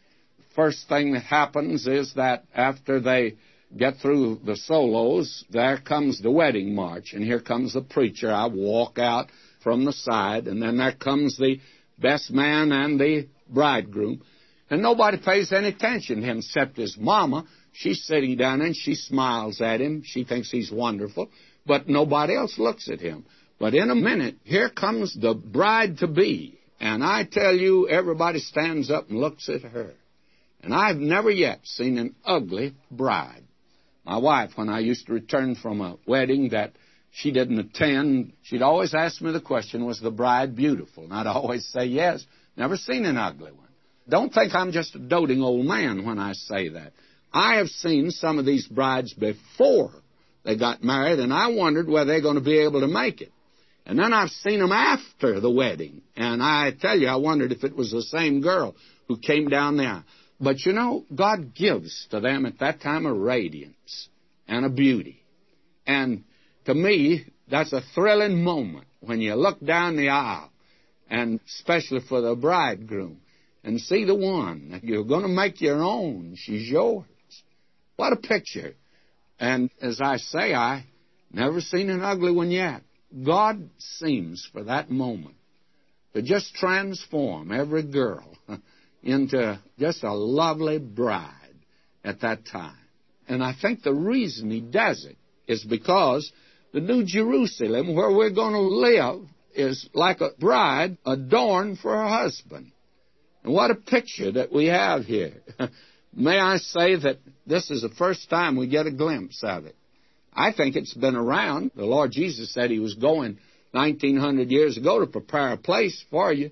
first 0.55 0.89
thing 0.89 1.13
that 1.13 1.23
happens 1.23 1.87
is 1.87 2.15
that 2.15 2.45
after 2.55 3.01
they 3.01 3.35
get 3.77 3.97
through 3.99 4.41
the 4.45 4.57
solos, 4.57 5.45
there 5.51 5.79
comes 5.79 6.21
the 6.21 6.31
wedding 6.31 6.75
march, 6.75 7.13
and 7.13 7.25
here 7.25 7.41
comes 7.41 7.73
the 7.75 7.83
preacher. 7.83 8.33
I 8.33 8.47
walk 8.47 8.99
out 8.99 9.29
from 9.63 9.85
the 9.85 9.93
side, 9.93 10.47
and 10.47 10.63
then 10.63 10.77
there 10.77 10.93
comes 10.93 11.37
the 11.37 11.61
best 11.99 12.31
man 12.31 12.73
and 12.73 12.99
the 12.99 13.29
bridegroom. 13.49 14.23
And 14.71 14.83
nobody 14.83 15.19
pays 15.19 15.53
any 15.53 15.69
attention 15.69 16.21
to 16.21 16.27
him 16.27 16.39
except 16.39 16.77
his 16.77 16.97
mama. 16.99 17.47
She's 17.73 18.05
sitting 18.05 18.37
down 18.37 18.61
and 18.61 18.75
she 18.75 18.95
smiles 18.95 19.61
at 19.61 19.81
him. 19.81 20.03
She 20.05 20.25
thinks 20.25 20.51
he's 20.51 20.71
wonderful, 20.71 21.31
but 21.67 21.89
nobody 21.89 22.35
else 22.35 22.59
looks 22.59 22.89
at 22.89 23.01
him. 23.01 23.27
But 23.59 23.75
in 23.75 23.91
a 23.91 23.95
minute, 23.95 24.37
here 24.45 24.69
comes 24.69 25.15
the 25.15 25.35
bride 25.35 25.99
to 25.99 26.07
be. 26.07 26.59
And 26.81 27.05
I 27.05 27.25
tell 27.25 27.55
you, 27.55 27.89
everybody 27.89 28.41
stands 28.41 28.91
up 28.91 29.09
and 29.09 29.19
looks 29.19 29.49
at 29.49 29.63
her. 29.63 29.93
And 30.63 30.75
I've 30.75 30.97
never 30.97 31.31
yet 31.31 31.61
seen 31.65 31.99
an 31.99 32.15
ugly 32.25 32.75
bride. 32.91 33.45
My 34.05 34.19
wife, 34.19 34.51
when 34.57 34.69
I 34.69 34.81
used 34.81 35.07
to 35.07 35.13
return 35.13 35.55
from 35.55 35.81
a 35.81 35.97
wedding 36.07 36.51
that 36.51 36.73
she 37.13 37.31
didn't 37.31 37.59
attend, 37.59 38.33
she'd 38.43 38.63
always 38.63 38.93
ask 38.95 39.23
me 39.23 39.33
the 39.33 39.41
question, 39.41 39.85
was 39.87 40.01
the 40.01 40.11
bride 40.11 40.57
beautiful? 40.57 41.05
And 41.05 41.13
I'd 41.13 41.27
always 41.27 41.67
say 41.67 41.87
yes. 41.87 42.25
Never 42.57 42.77
seen 42.77 43.05
an 43.05 43.17
ugly 43.17 43.53
one. 43.53 43.69
Don't 44.09 44.33
think 44.33 44.55
I'm 44.55 44.73
just 44.73 44.95
a 44.95 44.99
doting 44.99 45.43
old 45.43 45.65
man 45.65 46.05
when 46.05 46.19
I 46.19 46.33
say 46.33 46.71
that. 46.71 46.93
I 47.33 47.57
have 47.57 47.69
seen 47.69 48.11
some 48.11 48.39
of 48.39 48.45
these 48.45 48.67
brides 48.67 49.13
before 49.15 49.93
they 50.45 50.57
got 50.57 50.85
married, 50.85 51.19
and 51.19 51.33
I 51.33 51.49
wondered 51.49 51.89
whether 51.89 52.13
they're 52.13 52.21
going 52.21 52.37
to 52.37 52.43
be 52.43 52.59
able 52.59 52.81
to 52.81 52.87
make 52.87 53.23
it. 53.23 53.33
And 53.87 53.99
then 53.99 54.13
I've 54.13 54.31
seen 54.31 54.61
them 54.61 54.73
after 54.73 55.41
the 55.41 55.51
wedding, 55.51 56.03
and 56.17 56.43
I 56.43 56.73
tell 56.73 56.99
you, 56.99 57.07
I 57.07 57.17
wondered 57.17 57.53
if 57.53 57.65
it 57.65 57.77
was 57.77 57.91
the 57.91 58.03
same 58.03 58.41
girl 58.41 58.75
who 59.09 59.19
came 59.19 59.49
down 59.49 59.77
there. 59.77 60.05
But 60.41 60.65
you 60.65 60.73
know, 60.73 61.05
God 61.15 61.55
gives 61.55 62.07
to 62.11 62.21
them 62.21 62.47
at 62.47 62.59
that 62.61 62.81
time 62.81 63.05
a 63.05 63.13
radiance 63.13 64.09
and 64.49 64.65
a 64.65 64.71
beauty. 64.71 65.23
And 65.87 66.25
to 66.65 66.75
me, 66.75 67.27
that's 67.51 67.75
a 67.75 67.83
thrilling 67.95 68.43
moment 68.43 68.87
when 69.01 69.21
you 69.21 69.35
look 69.35 69.61
down 69.61 69.97
the 69.97 70.09
aisle, 70.09 70.51
and 71.11 71.41
especially 71.47 72.01
for 72.09 72.23
the 72.23 72.35
bridegroom, 72.35 73.21
and 73.63 73.81
see 73.81 74.05
the 74.05 74.15
one 74.15 74.71
that 74.71 74.83
you're 74.83 75.05
going 75.05 75.23
to 75.23 75.29
make 75.29 75.61
your 75.61 75.83
own. 75.83 76.37
She's 76.39 76.69
yours. 76.69 77.05
What 77.97 78.13
a 78.13 78.17
picture. 78.17 78.75
And 79.39 79.71
as 79.81 80.01
I 80.03 80.17
say, 80.17 80.55
I 80.55 80.87
never 81.33 81.61
seen 81.61 81.91
an 81.91 82.03
ugly 82.03 82.33
one 82.33 82.51
yet. 82.51 82.83
God 83.23 83.71
seems 83.79 84.49
for 84.53 84.65
that 84.65 84.91
moment 84.91 85.37
to 86.15 86.23
just 86.23 86.55
transform 86.55 87.53
every 87.53 87.83
girl 87.83 88.37
into 89.03 89.61
just 89.79 90.03
a 90.03 90.13
lovely 90.13 90.79
bride 90.79 91.31
at 92.05 92.21
that 92.21 92.47
time. 92.47 92.79
And 93.29 93.43
I 93.43 93.55
think 93.61 93.83
the 93.83 93.95
reason 93.95 94.51
he 94.51 94.61
does 94.61 95.05
it 95.05 95.17
is 95.47 95.65
because 95.65 96.31
the 96.73 96.81
New 96.81 97.05
Jerusalem, 97.05 97.95
where 97.95 98.11
we're 98.11 98.31
going 98.31 98.55
to 98.55 98.61
live, 98.61 99.29
is 99.55 99.89
like 99.95 100.21
a 100.21 100.31
bride 100.39 100.99
adorned 101.07 101.79
for 101.79 101.93
her 101.93 102.09
husband. 102.09 102.73
And 103.45 103.53
what 103.53 103.71
a 103.71 103.77
picture 103.77 104.33
that 104.33 104.53
we 104.53 104.67
have 104.67 105.05
here. 105.05 105.35
May 106.13 106.39
I 106.39 106.57
say 106.59 106.97
that 106.97 107.19
this 107.47 107.71
is 107.71 107.83
the 107.83 107.91
first 107.91 108.31
time 108.31 108.57
we 108.57 108.67
get 108.67 108.87
a 108.87 108.91
glimpse 108.91 109.43
of 109.43 109.67
it. 109.67 109.77
I 110.35 110.53
think 110.53 110.77
it's 110.77 110.95
been 110.95 111.17
around. 111.17 111.73
The 111.75 111.85
Lord 111.85 112.11
Jesus 112.11 112.53
said 112.53 112.71
he 112.71 112.79
was 112.79 112.95
going 112.95 113.39
1900 113.73 114.51
years 114.51 114.77
ago 114.77 115.01
to 115.01 115.07
prepare 115.07 115.53
a 115.53 115.57
place 115.57 116.05
for 116.11 116.33
you, 116.33 116.51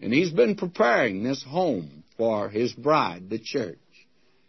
and 0.00 0.12
he's 0.12 0.30
been 0.30 0.56
preparing 0.56 1.22
this 1.22 1.42
home 1.42 2.04
for 2.16 2.48
his 2.48 2.72
bride, 2.72 3.30
the 3.30 3.38
church. 3.38 3.78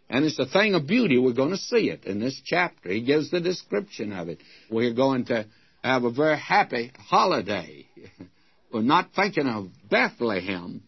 And 0.08 0.24
it's 0.24 0.38
a 0.38 0.46
thing 0.46 0.74
of 0.74 0.86
beauty. 0.86 1.18
We're 1.18 1.32
going 1.32 1.50
to 1.50 1.56
see 1.56 1.90
it 1.90 2.04
in 2.04 2.20
this 2.20 2.40
chapter. 2.44 2.90
He 2.90 3.02
gives 3.02 3.30
the 3.30 3.40
description 3.40 4.12
of 4.12 4.28
it. 4.28 4.38
We're 4.70 4.94
going 4.94 5.26
to 5.26 5.46
have 5.82 6.04
a 6.04 6.10
very 6.10 6.38
happy 6.38 6.92
holiday. 6.98 7.86
We're 8.72 8.82
not 8.82 9.10
thinking 9.14 9.46
of 9.46 9.68
Bethlehem, 9.88 10.82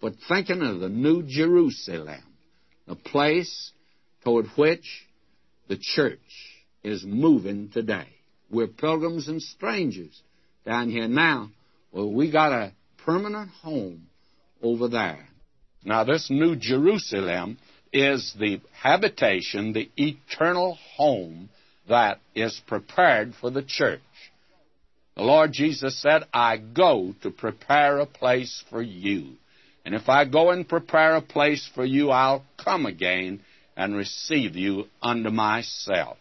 but 0.00 0.14
thinking 0.28 0.62
of 0.62 0.80
the 0.80 0.88
New 0.88 1.22
Jerusalem, 1.22 2.22
the 2.86 2.96
place 2.96 3.72
toward 4.24 4.46
which 4.56 5.06
the 5.68 5.76
church 5.76 6.18
is 6.86 7.04
moving 7.04 7.68
today. 7.68 8.06
We're 8.48 8.68
pilgrims 8.68 9.26
and 9.26 9.42
strangers 9.42 10.22
down 10.64 10.88
here 10.88 11.08
now. 11.08 11.50
Well, 11.90 12.12
we 12.12 12.30
got 12.30 12.52
a 12.52 12.72
permanent 13.04 13.50
home 13.50 14.06
over 14.62 14.86
there. 14.86 15.26
Now, 15.84 16.04
this 16.04 16.30
New 16.30 16.54
Jerusalem 16.54 17.58
is 17.92 18.32
the 18.38 18.60
habitation, 18.72 19.72
the 19.72 19.90
eternal 19.96 20.78
home 20.96 21.48
that 21.88 22.20
is 22.36 22.60
prepared 22.68 23.34
for 23.34 23.50
the 23.50 23.64
church. 23.64 24.00
The 25.16 25.24
Lord 25.24 25.52
Jesus 25.52 26.00
said, 26.00 26.22
I 26.32 26.56
go 26.56 27.14
to 27.22 27.30
prepare 27.30 27.98
a 27.98 28.06
place 28.06 28.62
for 28.70 28.80
you. 28.80 29.32
And 29.84 29.92
if 29.92 30.08
I 30.08 30.24
go 30.24 30.50
and 30.50 30.68
prepare 30.68 31.16
a 31.16 31.22
place 31.22 31.68
for 31.74 31.84
you, 31.84 32.10
I'll 32.10 32.44
come 32.62 32.86
again 32.86 33.40
and 33.76 33.96
receive 33.96 34.54
you 34.54 34.84
unto 35.02 35.30
myself. 35.30 36.18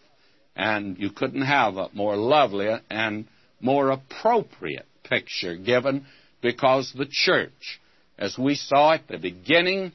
And 0.56 0.98
you 0.98 1.10
couldn't 1.10 1.42
have 1.42 1.78
a 1.78 1.90
more 1.94 2.16
lovely 2.16 2.70
and 2.90 3.26
more 3.60 3.90
appropriate 3.90 4.88
picture 5.04 5.56
given 5.56 6.06
because 6.42 6.94
the 6.96 7.08
church, 7.10 7.80
as 8.18 8.38
we 8.38 8.56
saw 8.56 8.94
at 8.94 9.08
the 9.08 9.18
beginning 9.18 9.92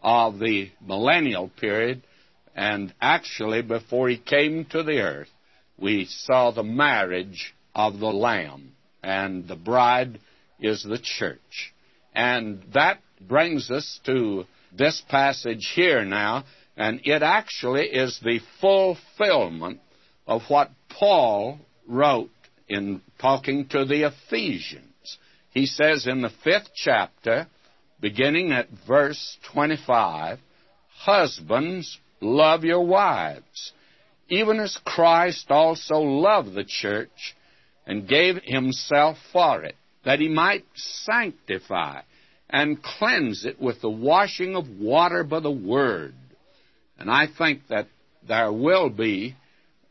of 0.00 0.38
the 0.38 0.70
millennial 0.80 1.48
period, 1.48 2.02
and 2.54 2.92
actually 3.00 3.62
before 3.62 4.08
he 4.08 4.18
came 4.18 4.64
to 4.66 4.82
the 4.82 5.00
earth, 5.00 5.30
we 5.78 6.06
saw 6.06 6.50
the 6.50 6.62
marriage 6.62 7.54
of 7.74 7.98
the 7.98 8.12
Lamb, 8.12 8.72
and 9.02 9.48
the 9.48 9.56
bride 9.56 10.20
is 10.60 10.82
the 10.82 10.98
church. 10.98 11.72
And 12.14 12.62
that 12.74 12.98
brings 13.20 13.70
us 13.70 14.00
to 14.04 14.44
this 14.76 15.02
passage 15.08 15.72
here 15.74 16.04
now, 16.04 16.44
and 16.76 17.00
it 17.04 17.22
actually 17.22 17.86
is 17.86 18.20
the 18.22 18.40
fulfillment 18.60 19.80
of 20.26 20.42
what 20.48 20.70
Paul 20.88 21.58
wrote 21.86 22.30
in 22.68 23.02
talking 23.20 23.68
to 23.68 23.84
the 23.84 24.08
Ephesians. 24.08 25.18
He 25.50 25.66
says 25.66 26.06
in 26.06 26.22
the 26.22 26.32
fifth 26.42 26.70
chapter, 26.74 27.46
beginning 28.00 28.52
at 28.52 28.68
verse 28.86 29.38
25, 29.52 30.38
Husbands, 30.98 31.98
love 32.20 32.64
your 32.64 32.86
wives, 32.86 33.72
even 34.28 34.60
as 34.60 34.78
Christ 34.84 35.46
also 35.50 35.96
loved 35.96 36.54
the 36.54 36.64
church 36.64 37.34
and 37.86 38.08
gave 38.08 38.36
himself 38.44 39.16
for 39.32 39.62
it, 39.64 39.74
that 40.04 40.20
he 40.20 40.28
might 40.28 40.64
sanctify 40.74 42.02
and 42.48 42.82
cleanse 42.82 43.44
it 43.44 43.60
with 43.60 43.80
the 43.80 43.90
washing 43.90 44.56
of 44.56 44.68
water 44.68 45.24
by 45.24 45.40
the 45.40 45.50
Word. 45.50 46.14
And 46.98 47.10
I 47.10 47.26
think 47.26 47.66
that 47.68 47.88
there 48.26 48.52
will 48.52 48.90
be, 48.90 49.36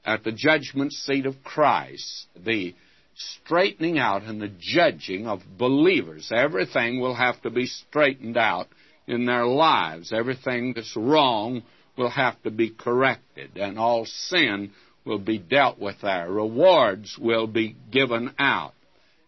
at 0.05 0.23
the 0.23 0.31
judgment 0.31 0.93
seat 0.93 1.25
of 1.25 1.43
Christ, 1.43 2.27
the 2.35 2.73
straightening 3.15 3.99
out 3.99 4.23
and 4.23 4.41
the 4.41 4.51
judging 4.59 5.27
of 5.27 5.41
believers. 5.57 6.31
Everything 6.33 6.99
will 6.99 7.15
have 7.15 7.41
to 7.41 7.49
be 7.49 7.65
straightened 7.65 8.37
out 8.37 8.67
in 9.07 9.25
their 9.25 9.45
lives. 9.45 10.11
Everything 10.13 10.73
that's 10.73 10.95
wrong 10.95 11.63
will 11.97 12.09
have 12.09 12.41
to 12.43 12.51
be 12.51 12.69
corrected, 12.69 13.57
and 13.57 13.77
all 13.77 14.05
sin 14.05 14.71
will 15.05 15.19
be 15.19 15.37
dealt 15.37 15.79
with 15.79 15.97
there. 16.01 16.31
Rewards 16.31 17.17
will 17.19 17.47
be 17.47 17.75
given 17.91 18.33
out. 18.39 18.73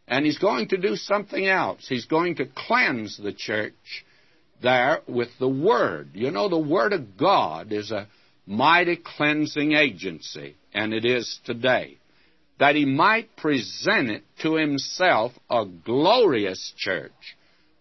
And 0.07 0.25
he's 0.25 0.37
going 0.37 0.69
to 0.69 0.77
do 0.77 0.95
something 0.95 1.45
else. 1.47 1.85
He's 1.87 2.05
going 2.05 2.35
to 2.35 2.45
cleanse 2.45 3.17
the 3.17 3.33
church 3.33 4.05
there 4.61 5.01
with 5.07 5.29
the 5.39 5.49
Word. 5.49 6.09
You 6.13 6.31
know, 6.31 6.49
the 6.49 6.57
Word 6.57 6.93
of 6.93 7.17
God 7.17 7.71
is 7.71 7.91
a 7.91 8.07
mighty 8.45 8.97
cleansing 8.97 9.73
agency, 9.73 10.55
and 10.73 10.93
it 10.93 11.05
is 11.05 11.39
today. 11.45 11.97
That 12.59 12.75
he 12.75 12.85
might 12.85 13.35
present 13.35 14.09
it 14.09 14.23
to 14.41 14.55
himself 14.55 15.33
a 15.49 15.65
glorious 15.65 16.73
church, 16.77 17.11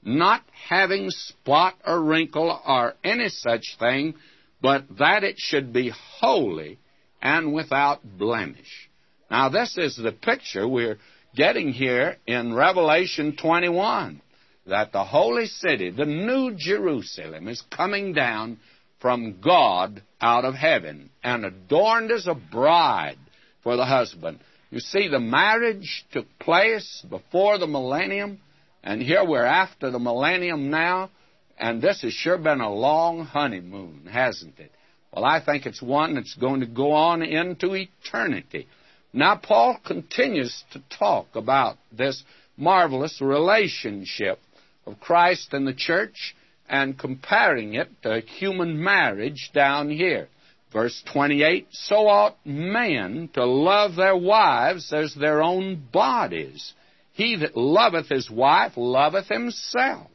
not 0.02 0.42
having 0.68 1.10
spot 1.10 1.74
or 1.86 2.02
wrinkle 2.02 2.60
or 2.66 2.94
any 3.04 3.28
such 3.28 3.76
thing, 3.78 4.14
but 4.60 4.84
that 4.98 5.24
it 5.24 5.36
should 5.38 5.72
be 5.72 5.92
holy 6.20 6.78
and 7.20 7.52
without 7.52 8.00
blemish. 8.18 8.88
Now, 9.30 9.48
this 9.48 9.76
is 9.78 9.96
the 9.96 10.12
picture 10.12 10.66
we're 10.66 10.98
getting 11.34 11.72
here 11.72 12.16
in 12.26 12.54
Revelation 12.54 13.36
21 13.36 14.20
that 14.66 14.92
the 14.92 15.04
holy 15.04 15.46
city, 15.46 15.90
the 15.90 16.04
new 16.04 16.54
Jerusalem, 16.56 17.48
is 17.48 17.62
coming 17.70 18.12
down 18.12 18.58
from 19.02 19.40
God 19.40 20.00
out 20.20 20.44
of 20.44 20.54
heaven 20.54 21.10
and 21.24 21.44
adorned 21.44 22.12
as 22.12 22.28
a 22.28 22.34
bride 22.34 23.18
for 23.64 23.76
the 23.76 23.84
husband. 23.84 24.38
You 24.70 24.78
see, 24.78 25.08
the 25.08 25.20
marriage 25.20 26.06
took 26.12 26.26
place 26.38 27.04
before 27.10 27.58
the 27.58 27.66
millennium, 27.66 28.40
and 28.82 29.02
here 29.02 29.24
we're 29.26 29.44
after 29.44 29.90
the 29.90 29.98
millennium 29.98 30.70
now, 30.70 31.10
and 31.58 31.82
this 31.82 32.02
has 32.02 32.12
sure 32.12 32.38
been 32.38 32.60
a 32.60 32.72
long 32.72 33.24
honeymoon, 33.24 34.08
hasn't 34.10 34.58
it? 34.58 34.70
Well, 35.12 35.24
I 35.24 35.44
think 35.44 35.66
it's 35.66 35.82
one 35.82 36.14
that's 36.14 36.34
going 36.34 36.60
to 36.60 36.66
go 36.66 36.92
on 36.92 37.22
into 37.22 37.74
eternity. 37.74 38.68
Now, 39.12 39.36
Paul 39.36 39.78
continues 39.84 40.64
to 40.72 40.82
talk 40.96 41.26
about 41.34 41.76
this 41.90 42.22
marvelous 42.56 43.20
relationship 43.20 44.38
of 44.86 45.00
Christ 45.00 45.52
and 45.52 45.66
the 45.66 45.74
church 45.74 46.34
and 46.72 46.98
comparing 46.98 47.74
it 47.74 47.88
to 48.02 48.20
human 48.20 48.82
marriage 48.82 49.50
down 49.54 49.90
here. 49.90 50.28
Verse 50.72 51.02
28 51.12 51.68
So 51.70 52.08
ought 52.08 52.44
men 52.44 53.28
to 53.34 53.44
love 53.44 53.94
their 53.94 54.16
wives 54.16 54.92
as 54.92 55.14
their 55.14 55.42
own 55.42 55.86
bodies. 55.92 56.72
He 57.12 57.36
that 57.36 57.56
loveth 57.56 58.08
his 58.08 58.30
wife 58.30 58.72
loveth 58.76 59.28
himself. 59.28 60.08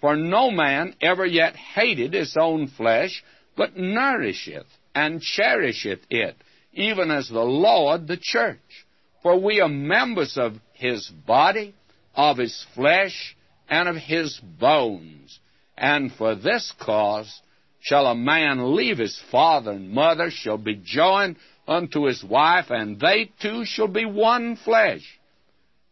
For 0.00 0.16
no 0.16 0.50
man 0.50 0.94
ever 1.00 1.26
yet 1.26 1.54
hated 1.54 2.14
his 2.14 2.36
own 2.40 2.68
flesh, 2.68 3.22
but 3.54 3.76
nourisheth 3.76 4.66
and 4.94 5.20
cherisheth 5.20 6.00
it 6.08 6.36
even 6.76 7.10
as 7.10 7.28
the 7.28 7.40
Lord 7.40 8.06
the 8.06 8.18
church. 8.20 8.86
For 9.22 9.40
we 9.40 9.60
are 9.60 9.68
members 9.68 10.36
of 10.36 10.54
his 10.74 11.08
body, 11.26 11.74
of 12.14 12.36
his 12.36 12.64
flesh, 12.74 13.36
and 13.68 13.88
of 13.88 13.96
his 13.96 14.38
bones. 14.38 15.40
And 15.76 16.12
for 16.12 16.34
this 16.34 16.72
cause 16.80 17.40
shall 17.80 18.06
a 18.06 18.14
man 18.14 18.74
leave 18.74 18.98
his 18.98 19.20
father 19.30 19.72
and 19.72 19.90
mother, 19.90 20.30
shall 20.30 20.58
be 20.58 20.80
joined 20.82 21.36
unto 21.68 22.04
his 22.04 22.24
wife, 22.24 22.66
and 22.70 22.98
they 22.98 23.30
two 23.40 23.64
shall 23.64 23.88
be 23.88 24.04
one 24.04 24.56
flesh. 24.56 25.18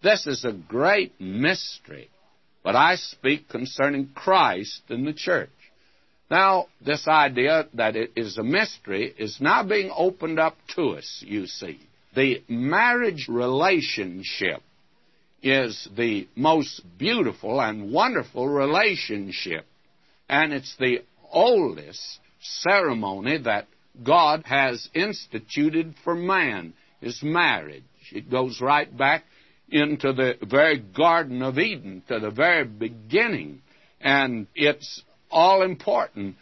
This 0.03 0.27
is 0.27 0.45
a 0.45 0.53
great 0.53 1.21
mystery, 1.21 2.11
but 2.63 2.77
I 2.77 2.97
speak 2.97 3.49
concerning 3.49 4.11
Christ 4.15 4.83
and 4.89 5.07
the 5.07 5.13
church. 5.13 5.51
Now, 6.31 6.67
this 6.85 7.07
idea 7.07 7.67
that 7.75 7.97
it 7.97 8.13
is 8.17 8.39
a 8.39 8.43
mystery 8.43 9.15
is 9.19 9.41
now 9.41 9.63
being 9.63 9.91
opened 9.95 10.39
up 10.39 10.57
to 10.75 10.91
us, 10.91 11.23
you 11.27 11.47
see. 11.47 11.79
The 12.15 12.43
marriage 12.49 13.27
relationship 13.29 14.63
is 15.43 15.89
the 15.97 16.27
most 16.35 16.81
beautiful 16.99 17.61
and 17.61 17.93
wonderful 17.93 18.49
relationship, 18.49 19.67
and 20.29 20.53
it's 20.53 20.75
the 20.79 21.05
oldest 21.31 22.19
ceremony 22.41 23.39
that 23.39 23.67
God 24.03 24.43
has 24.47 24.89
instituted 24.95 25.95
for 26.03 26.15
man 26.15 26.75
is 27.01 27.23
marriage. 27.23 27.85
It 28.13 28.31
goes 28.31 28.61
right 28.61 28.95
back 28.97 29.25
into 29.69 30.13
the 30.13 30.35
very 30.43 30.79
Garden 30.79 31.43
of 31.43 31.59
Eden, 31.59 32.03
to 32.09 32.19
the 32.19 32.31
very 32.31 32.65
beginning, 32.65 33.63
and 34.01 34.47
it's 34.55 35.03
all 35.31 35.63
important. 35.63 36.37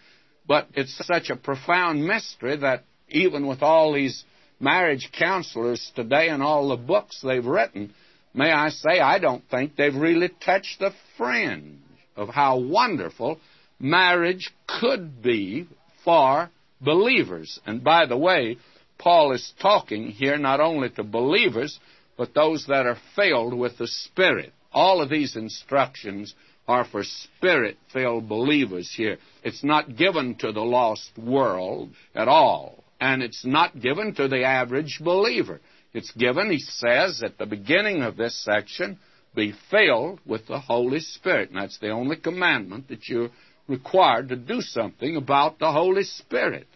But 0.46 0.68
it's 0.74 0.94
such 1.06 1.30
a 1.30 1.36
profound 1.36 2.04
mystery 2.04 2.56
that 2.58 2.84
even 3.08 3.46
with 3.46 3.62
all 3.62 3.92
these 3.92 4.24
marriage 4.58 5.10
counselors 5.16 5.92
today 5.94 6.28
and 6.28 6.42
all 6.42 6.68
the 6.68 6.76
books 6.76 7.20
they've 7.22 7.44
written, 7.44 7.94
may 8.34 8.50
I 8.50 8.70
say, 8.70 8.98
I 9.00 9.18
don't 9.18 9.48
think 9.50 9.76
they've 9.76 9.94
really 9.94 10.30
touched 10.44 10.80
the 10.80 10.92
fringe 11.16 11.78
of 12.16 12.28
how 12.28 12.58
wonderful 12.58 13.38
marriage 13.82 14.50
could 14.80 15.22
be 15.22 15.66
for 16.04 16.50
believers. 16.80 17.60
And 17.66 17.84
by 17.84 18.06
the 18.06 18.16
way, 18.16 18.56
Paul 18.98 19.32
is 19.32 19.52
talking 19.60 20.08
here 20.08 20.38
not 20.38 20.60
only 20.60 20.88
to 20.90 21.02
believers, 21.02 21.78
but 22.16 22.34
those 22.34 22.66
that 22.68 22.86
are 22.86 22.98
filled 23.16 23.52
with 23.52 23.76
the 23.78 23.88
Spirit. 23.88 24.52
All 24.72 25.02
of 25.02 25.10
these 25.10 25.36
instructions 25.36 26.34
are 26.68 26.84
for 26.84 27.02
spirit 27.02 27.76
filled 27.92 28.28
believers 28.28 28.92
here. 28.96 29.18
It's 29.42 29.64
not 29.64 29.96
given 29.96 30.36
to 30.36 30.52
the 30.52 30.60
lost 30.60 31.10
world 31.18 31.90
at 32.14 32.28
all, 32.28 32.84
and 33.00 33.22
it's 33.22 33.44
not 33.44 33.80
given 33.80 34.14
to 34.14 34.28
the 34.28 34.44
average 34.44 35.00
believer. 35.02 35.60
It's 35.92 36.12
given, 36.12 36.50
he 36.50 36.60
says 36.60 37.22
at 37.22 37.36
the 37.36 37.46
beginning 37.46 38.02
of 38.02 38.16
this 38.16 38.42
section, 38.44 38.98
be 39.34 39.52
filled 39.70 40.20
with 40.24 40.46
the 40.46 40.60
Holy 40.60 41.00
Spirit. 41.00 41.50
And 41.50 41.58
that's 41.58 41.78
the 41.78 41.90
only 41.90 42.16
commandment 42.16 42.88
that 42.88 43.08
you're 43.08 43.30
required 43.68 44.28
to 44.28 44.36
do 44.36 44.60
something 44.60 45.16
about 45.16 45.58
the 45.58 45.70
Holy 45.70 46.04
Spirit. 46.04 46.66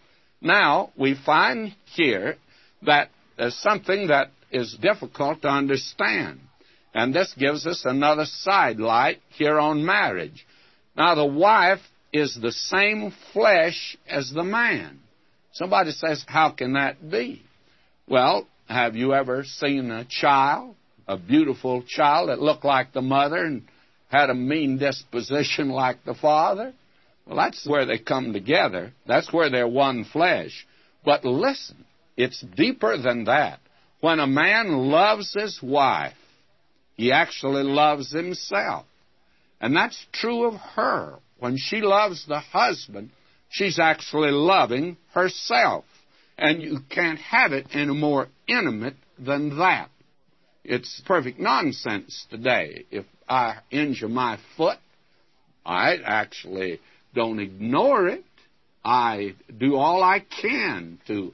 Now, 0.41 0.91
we 0.97 1.15
find 1.25 1.75
here 1.85 2.37
that 2.83 3.09
there's 3.37 3.57
something 3.57 4.07
that 4.07 4.31
is 4.51 4.77
difficult 4.81 5.41
to 5.41 5.49
understand. 5.49 6.39
And 6.93 7.13
this 7.13 7.33
gives 7.37 7.67
us 7.67 7.83
another 7.85 8.25
sidelight 8.25 9.19
here 9.29 9.59
on 9.59 9.85
marriage. 9.85 10.45
Now, 10.95 11.15
the 11.15 11.25
wife 11.25 11.81
is 12.13 12.37
the 12.41 12.51
same 12.51 13.13
flesh 13.33 13.97
as 14.07 14.31
the 14.31 14.43
man. 14.43 14.99
Somebody 15.51 15.91
says, 15.91 16.23
How 16.27 16.51
can 16.51 16.73
that 16.73 17.09
be? 17.09 17.43
Well, 18.07 18.47
have 18.67 18.95
you 18.95 19.13
ever 19.13 19.43
seen 19.43 19.91
a 19.91 20.05
child, 20.05 20.75
a 21.07 21.17
beautiful 21.17 21.83
child 21.83 22.29
that 22.29 22.41
looked 22.41 22.65
like 22.65 22.93
the 22.93 23.01
mother 23.01 23.43
and 23.43 23.63
had 24.07 24.29
a 24.29 24.35
mean 24.35 24.77
disposition 24.77 25.69
like 25.83 26.03
the 26.05 26.15
father? 26.15 26.73
Well, 27.25 27.37
that's 27.37 27.67
where 27.67 27.85
they 27.85 27.97
come 27.97 28.33
together. 28.33 28.93
That's 29.05 29.31
where 29.33 29.49
they're 29.49 29.67
one 29.67 30.05
flesh. 30.05 30.65
But 31.03 31.25
listen, 31.25 31.85
it's 32.15 32.41
deeper 32.55 32.97
than 32.97 33.25
that. 33.25 33.59
When 33.99 34.19
a 34.19 34.27
man 34.27 34.69
loves 34.71 35.33
his 35.33 35.59
wife, 35.61 36.13
he 36.95 37.11
actually 37.11 37.63
loves 37.63 38.11
himself. 38.11 38.85
And 39.59 39.75
that's 39.75 40.05
true 40.13 40.45
of 40.45 40.55
her. 40.75 41.15
When 41.39 41.57
she 41.57 41.81
loves 41.81 42.25
the 42.25 42.39
husband, 42.39 43.11
she's 43.49 43.79
actually 43.79 44.31
loving 44.31 44.97
herself. 45.13 45.85
And 46.37 46.61
you 46.61 46.79
can't 46.89 47.19
have 47.19 47.51
it 47.53 47.67
any 47.73 47.93
more 47.93 48.27
intimate 48.47 48.95
than 49.19 49.57
that. 49.57 49.89
It's 50.63 51.01
perfect 51.05 51.39
nonsense 51.39 52.25
today. 52.29 52.85
If 52.91 53.05
I 53.27 53.57
injure 53.71 54.09
my 54.09 54.37
foot, 54.55 54.77
I 55.65 55.97
actually 56.03 56.79
don't 57.13 57.39
ignore 57.39 58.07
it. 58.07 58.23
I 58.83 59.35
do 59.57 59.75
all 59.75 60.01
I 60.01 60.23
can 60.41 60.99
to 61.07 61.33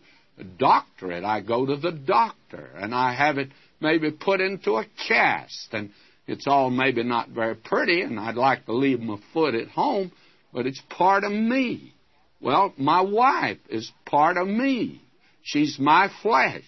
doctor 0.58 1.12
it. 1.12 1.24
I 1.24 1.42
go 1.42 1.66
to 1.66 1.76
the 1.76 1.92
doctor 1.92 2.70
and 2.76 2.96
I 2.96 3.14
have 3.14 3.38
it 3.38 3.50
maybe 3.80 4.10
put 4.12 4.42
into 4.42 4.78
a 4.78 4.86
cast. 5.08 5.68
And 5.72 5.92
it's 6.26 6.48
all 6.48 6.70
maybe 6.70 7.04
not 7.04 7.30
very 7.30 7.56
pretty, 7.56 8.02
and 8.02 8.20
I'd 8.20 8.36
like 8.36 8.66
to 8.66 8.74
leave 8.74 9.00
my 9.02 9.18
foot 9.34 9.56
at 9.56 9.68
home, 9.68 10.12
but 10.54 10.66
it's 10.66 10.82
part 10.90 11.24
of 11.24 11.32
me. 11.32 11.94
Well, 12.42 12.74
my 12.78 13.02
wife 13.02 13.60
is 13.70 13.92
part 14.06 14.38
of 14.38 14.48
me. 14.48 15.02
She's 15.44 15.78
my 15.78 16.10
flesh. 16.22 16.64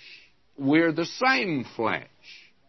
We're 0.57 0.91
the 0.91 1.05
same 1.05 1.65
flesh. 1.75 2.07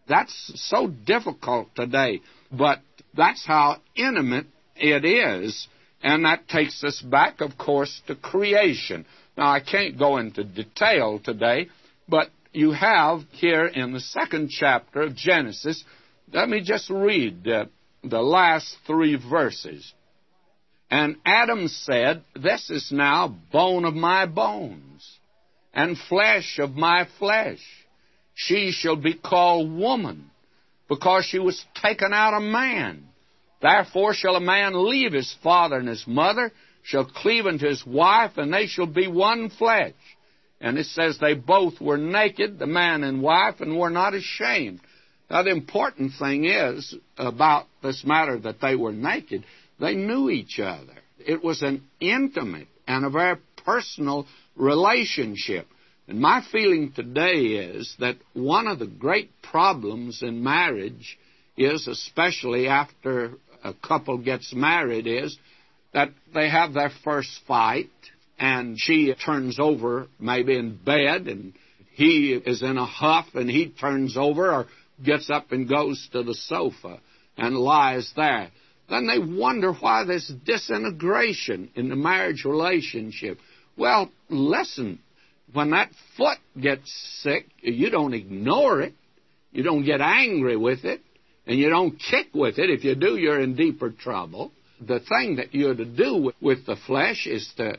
That's 0.09 0.53
so 0.55 0.87
difficult 0.87 1.75
today, 1.75 2.21
but 2.53 2.81
that's 3.15 3.45
how 3.47 3.79
intimate 3.95 4.47
it 4.77 5.05
is. 5.05 5.69
And 6.03 6.25
that 6.25 6.49
takes 6.49 6.85
us 6.85 7.01
back, 7.01 7.41
of 7.41 7.57
course, 7.59 8.03
to 8.07 8.15
creation. 8.15 9.07
Now, 9.37 9.51
I 9.51 9.61
can't 9.61 9.99
go 9.99 10.19
into 10.19 10.45
detail 10.45 11.21
today, 11.23 11.69
but 12.09 12.31
you 12.53 12.73
have 12.73 13.21
here 13.33 13.67
in 13.67 13.93
the 13.93 14.01
second 14.01 14.51
chapter 14.51 15.03
of 15.03 15.17
Genesis, 15.17 15.85
let 16.33 16.49
me 16.49 16.63
just 16.63 16.91
read 16.91 17.47
uh, 17.47 17.67
the 18.03 18.21
last 18.21 18.77
three 18.87 19.17
verses. 19.17 19.93
And 20.91 21.17
Adam 21.25 21.69
said, 21.69 22.23
This 22.35 22.71
is 22.71 22.91
now 22.93 23.37
bone 23.53 23.85
of 23.85 23.95
my 23.95 24.27
bones, 24.27 25.19
and 25.75 25.99
flesh 25.99 26.59
of 26.59 26.75
my 26.75 27.07
flesh. 27.19 27.61
She 28.35 28.71
shall 28.71 28.97
be 28.97 29.15
called 29.15 29.73
woman, 29.73 30.31
because 30.89 31.25
she 31.25 31.39
was 31.39 31.65
taken 31.83 32.13
out 32.13 32.35
of 32.35 32.43
man. 32.43 33.05
Therefore 33.61 34.15
shall 34.15 34.37
a 34.37 34.41
man 34.41 34.89
leave 34.89 35.13
his 35.13 35.35
father 35.43 35.77
and 35.77 35.89
his 35.89 36.05
mother, 36.07 36.53
shall 36.83 37.05
cleave 37.05 37.47
unto 37.47 37.67
his 37.67 37.85
wife, 37.85 38.33
and 38.37 38.53
they 38.53 38.67
shall 38.67 38.87
be 38.87 39.09
one 39.09 39.51
flesh. 39.51 39.95
And 40.61 40.79
it 40.79 40.87
says 40.87 41.19
they 41.19 41.35
both 41.35 41.81
were 41.81 41.99
naked, 41.99 42.59
the 42.59 42.67
man 42.67 43.03
and 43.03 43.23
wife, 43.23 43.61
and 43.61 43.77
were 43.77 43.91
not 43.91 44.15
ashamed. 44.15 44.81
Now, 45.31 45.43
the 45.43 45.51
important 45.51 46.13
thing 46.19 46.45
is 46.45 46.95
about 47.19 47.67
this 47.83 48.05
matter 48.05 48.39
that 48.41 48.61
they 48.61 48.77
were 48.77 48.93
naked, 48.93 49.45
they 49.81 49.95
knew 49.95 50.31
each 50.31 50.61
other. 50.61 50.95
It 51.19 51.43
was 51.43 51.63
an 51.63 51.83
intimate 52.01 52.69
and 52.87 53.05
a 53.05 53.11
very 53.11 53.39
personal 53.65 54.27
relationship. 54.55 55.67
And 56.09 56.21
my 56.21 56.43
feeling 56.53 56.93
today 56.93 57.55
is 57.55 57.95
that 57.99 58.17
one 58.33 58.69
of 58.69 58.79
the 58.79 58.87
great 58.87 59.31
problems 59.43 60.23
in 60.23 60.43
marriage 60.43 61.19
is, 61.57 61.89
especially 61.89 62.69
after 62.69 63.33
a 63.65 63.75
couple 63.75 64.19
gets 64.19 64.55
married, 64.55 65.07
is 65.07 65.37
that 65.93 66.11
they 66.33 66.49
have 66.49 66.75
their 66.75 66.93
first 67.03 67.41
fight 67.49 67.91
and 68.39 68.79
she 68.79 69.13
turns 69.15 69.59
over 69.59 70.09
maybe 70.21 70.57
in 70.57 70.77
bed 70.77 71.27
and 71.27 71.55
he 71.95 72.35
is 72.35 72.63
in 72.63 72.77
a 72.77 72.85
huff 72.85 73.27
and 73.35 73.51
he 73.51 73.71
turns 73.71 74.17
over 74.17 74.53
or 74.53 74.67
gets 75.03 75.31
up 75.31 75.51
and 75.53 75.69
goes 75.69 76.09
to 76.13 76.23
the 76.23 76.35
sofa 76.35 77.01
and 77.37 77.57
lies 77.57 78.13
there. 78.15 78.51
Then 78.89 79.07
they 79.07 79.19
wonder 79.19 79.73
why 79.73 80.05
there's 80.05 80.31
disintegration 80.45 81.71
in 81.75 81.89
the 81.89 81.97
marriage 81.97 82.45
relationship. 82.45 83.39
Well, 83.77 84.11
listen, 84.29 85.01
when 85.53 85.71
that 85.71 85.91
foot 86.17 86.39
gets 86.61 86.91
sick, 87.23 87.47
you 87.63 87.91
don't 87.91 88.15
ignore 88.15 88.83
it. 88.83 88.95
You 89.53 89.63
don't 89.63 89.85
get 89.85 90.01
angry 90.01 90.57
with 90.57 90.85
it. 90.85 91.01
And 91.47 91.59
you 91.59 91.71
don't 91.71 91.97
kick 91.99 92.29
with 92.35 92.59
it. 92.59 92.71
If 92.71 92.85
you 92.85 92.95
do, 92.95 93.17
you're 93.17 93.41
in 93.41 93.55
deeper 93.55 93.91
trouble. 93.91 94.53
The 94.81 95.01
thing 95.01 95.37
that 95.37 95.55
you're 95.55 95.75
to 95.75 95.85
do 95.85 96.33
with 96.41 96.67
the 96.67 96.77
flesh 96.87 97.27
is 97.27 97.49
to 97.57 97.75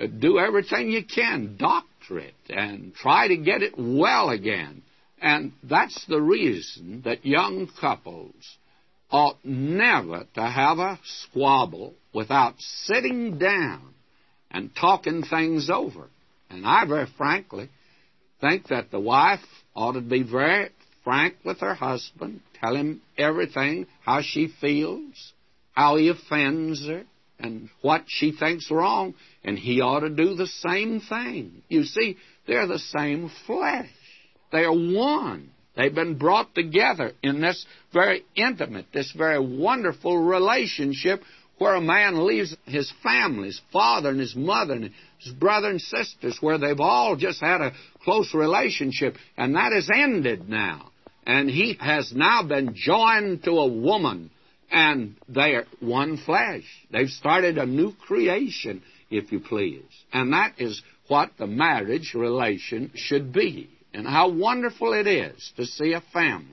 uh, 0.00 0.06
do 0.06 0.38
everything 0.38 0.90
you 0.90 1.04
can, 1.04 1.56
doctor 1.58 2.18
it, 2.18 2.34
and 2.48 2.94
try 2.94 3.28
to 3.28 3.36
get 3.36 3.62
it 3.62 3.74
well 3.76 4.30
again. 4.30 4.82
And 5.20 5.52
that's 5.62 6.04
the 6.06 6.20
reason 6.20 7.02
that 7.04 7.26
young 7.26 7.68
couples 7.80 8.34
ought 9.10 9.44
never 9.44 10.24
to 10.34 10.42
have 10.42 10.78
a 10.78 10.98
squabble 11.04 11.94
without 12.14 12.54
sitting 12.58 13.38
down 13.38 13.94
and 14.50 14.74
talking 14.74 15.22
things 15.22 15.68
over. 15.70 16.08
And 16.50 16.66
I 16.66 16.84
very 16.84 17.06
frankly 17.16 17.68
think 18.40 18.68
that 18.68 18.90
the 18.90 19.00
wife 19.00 19.40
ought 19.74 19.92
to 19.92 20.00
be 20.00 20.22
very 20.22 20.70
frank 21.04 21.36
with 21.44 21.60
her 21.60 21.74
husband, 21.74 22.40
tell 22.60 22.74
him 22.74 23.00
everything, 23.16 23.86
how 24.04 24.20
she 24.22 24.52
feels, 24.60 25.32
how 25.72 25.96
he 25.96 26.08
offends 26.08 26.84
her, 26.86 27.04
and 27.38 27.70
what 27.80 28.04
she 28.06 28.32
thinks 28.32 28.70
wrong, 28.70 29.14
and 29.42 29.58
he 29.58 29.80
ought 29.80 30.00
to 30.00 30.10
do 30.10 30.34
the 30.34 30.46
same 30.46 31.00
thing. 31.00 31.62
You 31.68 31.84
see, 31.84 32.18
they're 32.46 32.66
the 32.66 32.78
same 32.78 33.30
flesh. 33.46 33.88
They 34.52 34.64
are 34.64 34.72
one. 34.72 35.50
They've 35.76 35.94
been 35.94 36.18
brought 36.18 36.54
together 36.54 37.12
in 37.22 37.40
this 37.40 37.64
very 37.94 38.24
intimate, 38.34 38.86
this 38.92 39.12
very 39.16 39.38
wonderful 39.38 40.18
relationship 40.18 41.22
where 41.58 41.74
a 41.74 41.80
man 41.80 42.26
leaves 42.26 42.56
his 42.64 42.92
family, 43.02 43.48
his 43.48 43.60
father 43.72 44.10
and 44.10 44.20
his 44.20 44.34
mother 44.34 44.74
and 44.74 44.90
his 45.22 45.32
brother 45.32 45.68
and 45.68 45.80
sisters, 45.80 46.38
where 46.40 46.58
they've 46.58 46.80
all 46.80 47.16
just 47.16 47.40
had 47.40 47.60
a 47.60 47.72
close 48.04 48.34
relationship, 48.34 49.16
and 49.36 49.54
that 49.54 49.72
has 49.72 49.88
ended 49.94 50.48
now. 50.48 50.90
And 51.26 51.50
he 51.50 51.76
has 51.80 52.12
now 52.14 52.42
been 52.42 52.74
joined 52.74 53.44
to 53.44 53.52
a 53.52 53.68
woman, 53.68 54.30
and 54.70 55.16
they 55.28 55.54
are 55.54 55.66
one 55.80 56.16
flesh. 56.16 56.64
They've 56.90 57.08
started 57.08 57.58
a 57.58 57.66
new 57.66 57.92
creation, 57.92 58.82
if 59.10 59.30
you 59.32 59.40
please. 59.40 59.84
And 60.12 60.32
that 60.32 60.54
is 60.58 60.82
what 61.08 61.30
the 61.38 61.46
marriage 61.46 62.14
relation 62.14 62.92
should 62.94 63.32
be. 63.32 63.68
And 63.92 64.06
how 64.06 64.30
wonderful 64.30 64.92
it 64.92 65.08
is 65.08 65.52
to 65.56 65.66
see 65.66 65.92
a 65.92 66.02
family 66.12 66.46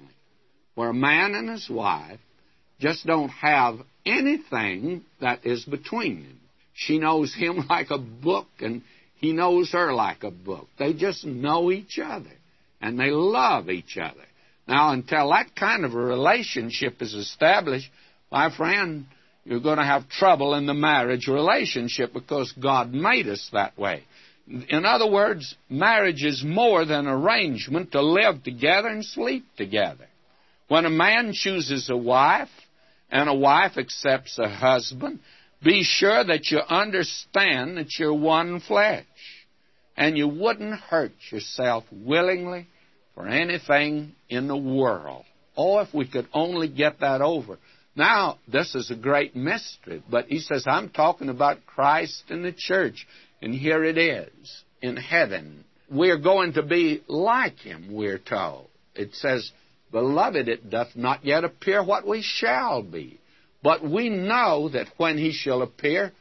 where 0.73 0.89
a 0.89 0.93
man 0.93 1.36
and 1.36 1.49
his 1.49 1.69
wife 1.69 2.19
just 2.80 3.06
don't 3.06 3.30
have 3.30 3.80
anything 4.06 5.03
that 5.21 5.45
is 5.45 5.63
between 5.65 6.23
them. 6.23 6.39
She 6.77 6.99
knows 6.99 7.33
him 7.33 7.65
like 7.69 7.89
a 7.89 7.97
book, 7.97 8.47
and 8.59 8.83
he 9.15 9.33
knows 9.33 9.71
her 9.71 9.91
like 9.93 10.23
a 10.23 10.31
book. 10.31 10.67
They 10.77 10.93
just 10.93 11.25
know 11.25 11.71
each 11.71 11.99
other, 11.99 12.31
and 12.79 12.99
they 12.99 13.09
love 13.09 13.69
each 13.69 13.97
other. 13.97 14.23
Now, 14.67 14.91
until 14.91 15.31
that 15.31 15.55
kind 15.55 15.85
of 15.85 15.95
a 15.95 15.97
relationship 15.97 17.01
is 17.01 17.15
established, 17.15 17.89
my 18.31 18.55
friend, 18.55 19.07
you're 19.43 19.59
going 19.59 19.77
to 19.77 19.83
have 19.83 20.09
trouble 20.09 20.53
in 20.53 20.67
the 20.67 20.73
marriage 20.73 21.27
relationship 21.27 22.13
because 22.13 22.51
God 22.51 22.93
made 22.93 23.27
us 23.27 23.49
that 23.53 23.77
way. 23.77 24.03
In 24.47 24.85
other 24.85 25.09
words, 25.09 25.55
marriage 25.69 26.23
is 26.23 26.43
more 26.45 26.85
than 26.85 27.07
arrangement 27.07 27.93
to 27.93 28.01
live 28.01 28.43
together 28.43 28.89
and 28.89 29.03
sleep 29.03 29.45
together. 29.57 30.05
When 30.67 30.85
a 30.85 30.91
man 30.91 31.31
chooses 31.33 31.89
a 31.89 31.97
wife 31.97 32.49
and 33.09 33.29
a 33.29 33.33
wife 33.33 33.77
accepts 33.77 34.37
a 34.37 34.49
husband, 34.49 35.19
be 35.63 35.83
sure 35.83 36.23
that 36.23 36.51
you 36.51 36.59
understand 36.59 37.77
that 37.77 37.97
you're 37.97 38.13
one 38.13 38.59
flesh. 38.59 39.05
And 39.95 40.17
you 40.17 40.27
wouldn't 40.27 40.79
hurt 40.79 41.13
yourself 41.31 41.83
willingly 41.91 42.67
for 43.15 43.27
anything 43.27 44.13
in 44.29 44.47
the 44.47 44.57
world. 44.57 45.25
Oh, 45.55 45.79
if 45.79 45.91
we 45.91 46.07
could 46.07 46.27
only 46.33 46.67
get 46.67 46.99
that 46.99 47.21
over. 47.21 47.57
Now, 47.95 48.37
this 48.47 48.75
is 48.75 48.91
a 48.91 48.95
great 48.95 49.35
mystery, 49.35 50.03
but 50.07 50.27
he 50.27 50.39
says, 50.39 50.65
I'm 50.67 50.89
talking 50.89 51.29
about 51.29 51.65
Christ 51.65 52.25
and 52.29 52.45
the 52.45 52.53
church. 52.55 53.07
And 53.41 53.55
here 53.55 53.83
it 53.83 53.97
is 53.97 54.63
in 54.83 54.97
heaven. 54.97 55.65
We're 55.89 56.19
going 56.19 56.53
to 56.53 56.63
be 56.63 57.01
like 57.07 57.57
him, 57.57 57.87
we're 57.91 58.19
told. 58.19 58.67
It 58.93 59.15
says, 59.15 59.51
Beloved, 59.91 60.47
it 60.47 60.69
doth 60.69 60.95
not 60.95 61.25
yet 61.25 61.43
appear 61.43 61.83
what 61.83 62.05
we 62.05 62.21
shall 62.21 62.83
be. 62.83 63.19
But 63.63 63.83
we 63.83 64.09
know 64.09 64.69
that 64.69 64.87
when 64.97 65.17
he 65.17 65.31
shall 65.31 65.61
appear, 65.61 66.13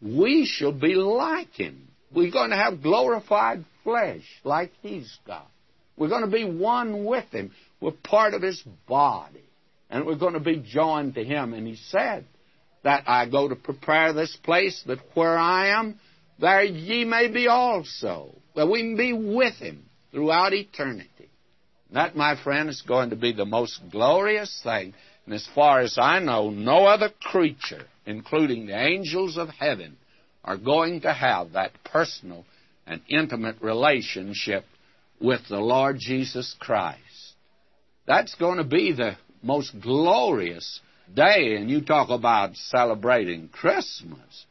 we 0.00 0.46
shall 0.46 0.72
be 0.72 0.94
like 0.94 1.52
him. 1.52 1.88
We're 2.12 2.30
going 2.30 2.50
to 2.50 2.56
have 2.56 2.82
glorified 2.82 3.64
flesh 3.82 4.22
like 4.44 4.70
he's 4.82 5.18
got. 5.26 5.50
We're 5.96 6.08
going 6.08 6.24
to 6.24 6.30
be 6.30 6.44
one 6.44 7.04
with 7.04 7.26
him. 7.26 7.52
We're 7.80 7.92
part 7.92 8.34
of 8.34 8.42
his 8.42 8.62
body. 8.88 9.44
And 9.90 10.06
we're 10.06 10.16
going 10.16 10.34
to 10.34 10.40
be 10.40 10.64
joined 10.66 11.14
to 11.14 11.24
him. 11.24 11.52
And 11.52 11.66
he 11.66 11.76
said 11.76 12.24
that 12.82 13.04
I 13.06 13.28
go 13.28 13.48
to 13.48 13.56
prepare 13.56 14.12
this 14.12 14.36
place, 14.42 14.82
that 14.86 14.98
where 15.14 15.38
I 15.38 15.78
am, 15.78 15.98
there 16.38 16.64
ye 16.64 17.04
may 17.04 17.28
be 17.28 17.48
also. 17.48 18.34
That 18.56 18.68
we 18.68 18.80
can 18.80 18.96
be 18.96 19.12
with 19.12 19.54
him 19.54 19.84
throughout 20.10 20.52
eternity. 20.52 21.30
That, 21.92 22.16
my 22.16 22.42
friend, 22.42 22.68
is 22.68 22.82
going 22.82 23.10
to 23.10 23.16
be 23.16 23.32
the 23.32 23.44
most 23.44 23.80
glorious 23.90 24.60
thing. 24.64 24.94
And 25.24 25.34
as 25.34 25.48
far 25.54 25.80
as 25.80 25.96
I 25.98 26.18
know, 26.18 26.50
no 26.50 26.86
other 26.86 27.10
creature, 27.20 27.86
including 28.06 28.66
the 28.66 28.78
angels 28.78 29.38
of 29.38 29.48
heaven, 29.48 29.96
are 30.44 30.58
going 30.58 31.00
to 31.02 31.12
have 31.12 31.52
that 31.52 31.72
personal 31.84 32.44
and 32.86 33.00
intimate 33.08 33.56
relationship 33.62 34.64
with 35.20 35.40
the 35.48 35.58
Lord 35.58 35.96
Jesus 35.98 36.54
Christ. 36.58 37.00
That's 38.06 38.34
going 38.34 38.58
to 38.58 38.64
be 38.64 38.92
the 38.92 39.16
most 39.42 39.72
glorious 39.80 40.80
day. 41.14 41.56
And 41.56 41.70
you 41.70 41.82
talk 41.82 42.10
about 42.10 42.56
celebrating 42.56 43.48
Christmas. 43.48 44.44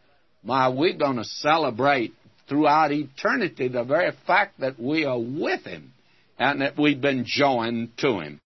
My, 0.43 0.69
we're 0.69 0.97
going 0.97 1.17
to 1.17 1.23
celebrate 1.23 2.13
throughout 2.49 2.91
eternity 2.91 3.67
the 3.67 3.83
very 3.83 4.11
fact 4.25 4.59
that 4.59 4.79
we 4.79 5.05
are 5.05 5.19
with 5.19 5.63
Him 5.63 5.93
and 6.39 6.61
that 6.61 6.77
we've 6.77 6.99
been 6.99 7.23
joined 7.25 7.95
to 7.99 8.19
Him. 8.19 8.39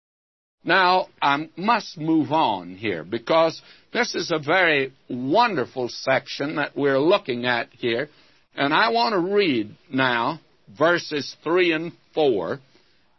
Now, 0.65 1.09
I 1.21 1.47
must 1.55 1.95
move 1.95 2.31
on 2.31 2.73
here 2.75 3.03
because 3.03 3.61
this 3.93 4.15
is 4.15 4.31
a 4.31 4.39
very 4.39 4.93
wonderful 5.07 5.89
section 5.89 6.55
that 6.55 6.75
we're 6.75 6.99
looking 6.99 7.45
at 7.45 7.69
here. 7.71 8.09
And 8.55 8.73
I 8.73 8.89
want 8.89 9.13
to 9.13 9.35
read 9.35 9.75
now 9.91 10.39
verses 10.77 11.35
3 11.43 11.71
and 11.71 11.91
4, 12.15 12.59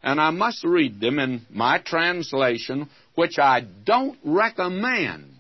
and 0.03 0.21
I 0.21 0.31
must 0.31 0.65
read 0.65 1.01
them 1.01 1.21
in 1.21 1.47
my 1.49 1.79
translation, 1.79 2.91
which 3.15 3.39
I 3.39 3.65
don't 3.85 4.19
recommend. 4.25 5.33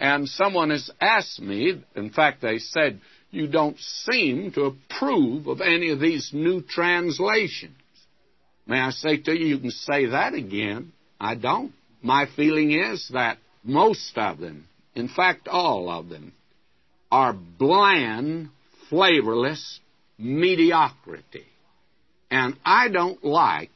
And 0.00 0.28
someone 0.28 0.70
has 0.70 0.90
asked 1.00 1.40
me, 1.40 1.80
in 1.94 2.10
fact, 2.10 2.42
they 2.42 2.58
said, 2.58 3.00
you 3.30 3.46
don't 3.46 3.78
seem 3.78 4.50
to 4.52 4.64
approve 4.64 5.46
of 5.46 5.60
any 5.60 5.90
of 5.90 6.00
these 6.00 6.30
new 6.32 6.62
translations. 6.62 7.76
May 8.66 8.80
I 8.80 8.90
say 8.90 9.18
to 9.18 9.32
you, 9.32 9.46
you 9.46 9.58
can 9.58 9.70
say 9.70 10.06
that 10.06 10.34
again. 10.34 10.92
I 11.20 11.34
don't. 11.34 11.72
My 12.02 12.26
feeling 12.36 12.72
is 12.72 13.08
that 13.12 13.38
most 13.64 14.16
of 14.16 14.38
them, 14.38 14.66
in 14.94 15.08
fact, 15.08 15.48
all 15.48 15.90
of 15.90 16.08
them, 16.08 16.32
are 17.10 17.32
bland, 17.32 18.50
flavorless 18.88 19.80
mediocrity. 20.18 21.46
And 22.30 22.56
I 22.64 22.88
don't 22.88 23.24
like 23.24 23.70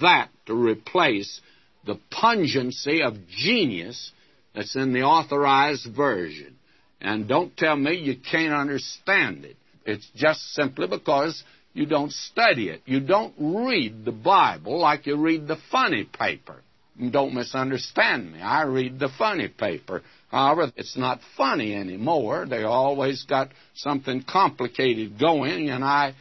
that 0.00 0.28
to 0.46 0.54
replace 0.54 1.40
the 1.84 1.98
pungency 2.10 3.02
of 3.02 3.26
genius 3.28 4.12
that's 4.54 4.74
in 4.76 4.92
the 4.92 5.02
authorized 5.02 5.88
version. 5.94 6.56
And 7.00 7.28
don't 7.28 7.56
tell 7.56 7.76
me 7.76 7.94
you 7.94 8.16
can't 8.16 8.52
understand 8.52 9.44
it. 9.44 9.56
It's 9.86 10.08
just 10.14 10.40
simply 10.52 10.86
because 10.86 11.42
you 11.72 11.86
don't 11.86 12.12
study 12.12 12.68
it. 12.68 12.82
You 12.84 13.00
don't 13.00 13.34
read 13.38 14.04
the 14.04 14.12
Bible 14.12 14.78
like 14.78 15.06
you 15.06 15.16
read 15.16 15.46
the 15.46 15.56
funny 15.70 16.04
paper. 16.04 16.62
Don't 17.08 17.32
misunderstand 17.34 18.32
me. 18.32 18.40
I 18.40 18.64
read 18.64 18.98
the 18.98 19.08
funny 19.08 19.48
paper. 19.48 20.02
However, 20.30 20.70
it's 20.76 20.98
not 20.98 21.20
funny 21.36 21.74
anymore. 21.74 22.46
They 22.48 22.62
always 22.62 23.24
got 23.24 23.48
something 23.74 24.22
complicated 24.22 25.18
going, 25.18 25.70
and 25.70 25.82
I 25.82 26.14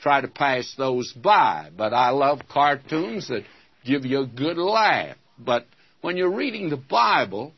try 0.00 0.20
to 0.20 0.28
pass 0.28 0.74
those 0.76 1.12
by. 1.12 1.70
But 1.76 1.92
I 1.92 2.10
love 2.10 2.40
cartoons 2.52 3.28
that 3.28 3.44
give 3.84 4.04
you 4.04 4.22
a 4.22 4.26
good 4.26 4.58
laugh. 4.58 5.16
But 5.38 5.66
when 6.00 6.16
you're 6.16 6.34
reading 6.34 6.70
the 6.70 6.76
Bible, 6.76 7.52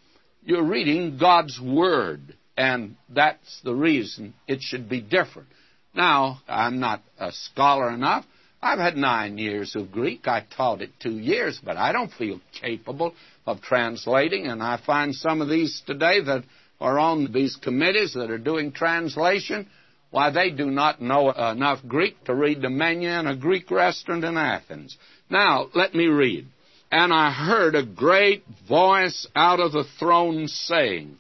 you're 0.44 0.62
reading 0.62 1.16
God's 1.18 1.58
Word, 1.58 2.36
and 2.56 2.96
that's 3.08 3.60
the 3.64 3.74
reason 3.74 4.34
it 4.46 4.60
should 4.60 4.90
be 4.90 5.00
different. 5.00 5.48
Now, 5.94 6.40
I'm 6.46 6.80
not 6.80 7.02
a 7.18 7.32
scholar 7.32 7.90
enough. 7.90 8.26
I've 8.60 8.78
had 8.78 8.96
nine 8.96 9.38
years 9.38 9.76
of 9.76 9.92
Greek. 9.92 10.26
I 10.26 10.44
taught 10.56 10.82
it 10.82 10.90
two 11.00 11.18
years, 11.18 11.60
but 11.62 11.76
I 11.76 11.92
don't 11.92 12.12
feel 12.12 12.40
capable 12.60 13.14
of 13.46 13.60
translating. 13.62 14.46
And 14.46 14.62
I 14.62 14.80
find 14.84 15.14
some 15.14 15.40
of 15.40 15.48
these 15.48 15.82
today 15.86 16.20
that 16.22 16.44
are 16.80 16.98
on 16.98 17.32
these 17.32 17.56
committees 17.56 18.14
that 18.14 18.30
are 18.30 18.38
doing 18.38 18.72
translation. 18.72 19.68
Why, 20.10 20.30
they 20.30 20.50
do 20.50 20.66
not 20.66 21.00
know 21.00 21.30
enough 21.30 21.80
Greek 21.86 22.24
to 22.24 22.34
read 22.34 22.62
the 22.62 22.70
menu 22.70 23.08
in 23.08 23.26
a 23.26 23.36
Greek 23.36 23.70
restaurant 23.70 24.24
in 24.24 24.36
Athens. 24.36 24.96
Now, 25.30 25.68
let 25.74 25.94
me 25.94 26.06
read. 26.06 26.46
And 26.90 27.12
I 27.12 27.30
heard 27.30 27.74
a 27.74 27.84
great 27.84 28.44
voice 28.66 29.26
out 29.36 29.60
of 29.60 29.72
the 29.72 29.84
throne 29.98 30.48
saying, 30.48 31.16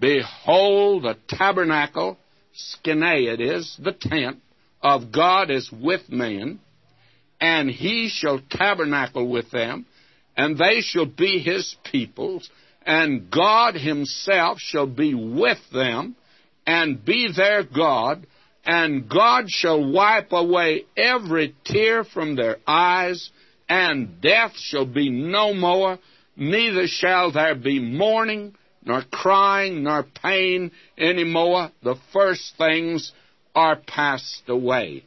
Behold, 0.00 1.04
the 1.04 1.16
tabernacle, 1.28 2.18
skene 2.52 3.02
it 3.02 3.40
is, 3.40 3.76
the 3.82 3.92
tent, 3.92 4.38
of 4.82 5.12
God 5.12 5.50
is 5.50 5.70
with 5.72 6.08
men, 6.10 6.60
and 7.40 7.70
he 7.70 8.08
shall 8.08 8.40
tabernacle 8.50 9.28
with 9.28 9.50
them, 9.50 9.86
and 10.36 10.58
they 10.58 10.80
shall 10.80 11.06
be 11.06 11.38
his 11.38 11.76
peoples, 11.90 12.48
and 12.84 13.30
God 13.30 13.74
himself 13.74 14.58
shall 14.58 14.86
be 14.86 15.14
with 15.14 15.58
them, 15.72 16.16
and 16.66 17.04
be 17.04 17.28
their 17.34 17.62
God, 17.62 18.26
and 18.64 19.08
God 19.08 19.48
shall 19.48 19.92
wipe 19.92 20.32
away 20.32 20.84
every 20.96 21.54
tear 21.64 22.04
from 22.04 22.36
their 22.36 22.58
eyes, 22.66 23.30
and 23.68 24.20
death 24.20 24.52
shall 24.56 24.86
be 24.86 25.08
no 25.10 25.54
more, 25.54 25.98
neither 26.36 26.86
shall 26.86 27.32
there 27.32 27.54
be 27.54 27.78
mourning, 27.78 28.54
nor 28.84 29.02
crying, 29.10 29.82
nor 29.82 30.04
pain 30.22 30.70
any 30.96 31.24
more. 31.24 31.70
The 31.82 31.96
first 32.12 32.54
things 32.56 33.12
are 33.54 33.76
passed 33.76 34.44
away. 34.48 35.04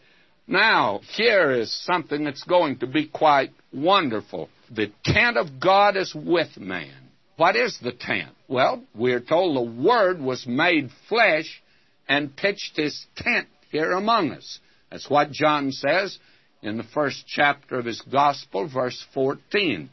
Now, 0.49 1.01
here 1.15 1.51
is 1.51 1.71
something 1.85 2.23
that's 2.23 2.43
going 2.43 2.79
to 2.79 2.87
be 2.87 3.07
quite 3.07 3.51
wonderful. 3.71 4.49
The 4.71 4.91
tent 5.05 5.37
of 5.37 5.59
God 5.59 5.95
is 5.95 6.13
with 6.15 6.57
man. 6.57 7.11
What 7.37 7.55
is 7.55 7.77
the 7.81 7.91
tent? 7.91 8.31
Well, 8.47 8.83
we're 8.95 9.19
told 9.19 9.55
the 9.55 9.81
Word 9.81 10.19
was 10.19 10.47
made 10.47 10.89
flesh 11.07 11.61
and 12.07 12.35
pitched 12.35 12.77
his 12.77 13.05
tent 13.15 13.47
here 13.71 13.91
among 13.91 14.31
us. 14.31 14.59
That's 14.91 15.07
what 15.07 15.31
John 15.31 15.71
says 15.71 16.17
in 16.63 16.77
the 16.77 16.83
first 16.83 17.25
chapter 17.27 17.77
of 17.77 17.85
his 17.85 18.01
Gospel, 18.01 18.67
verse 18.67 19.05
14 19.13 19.89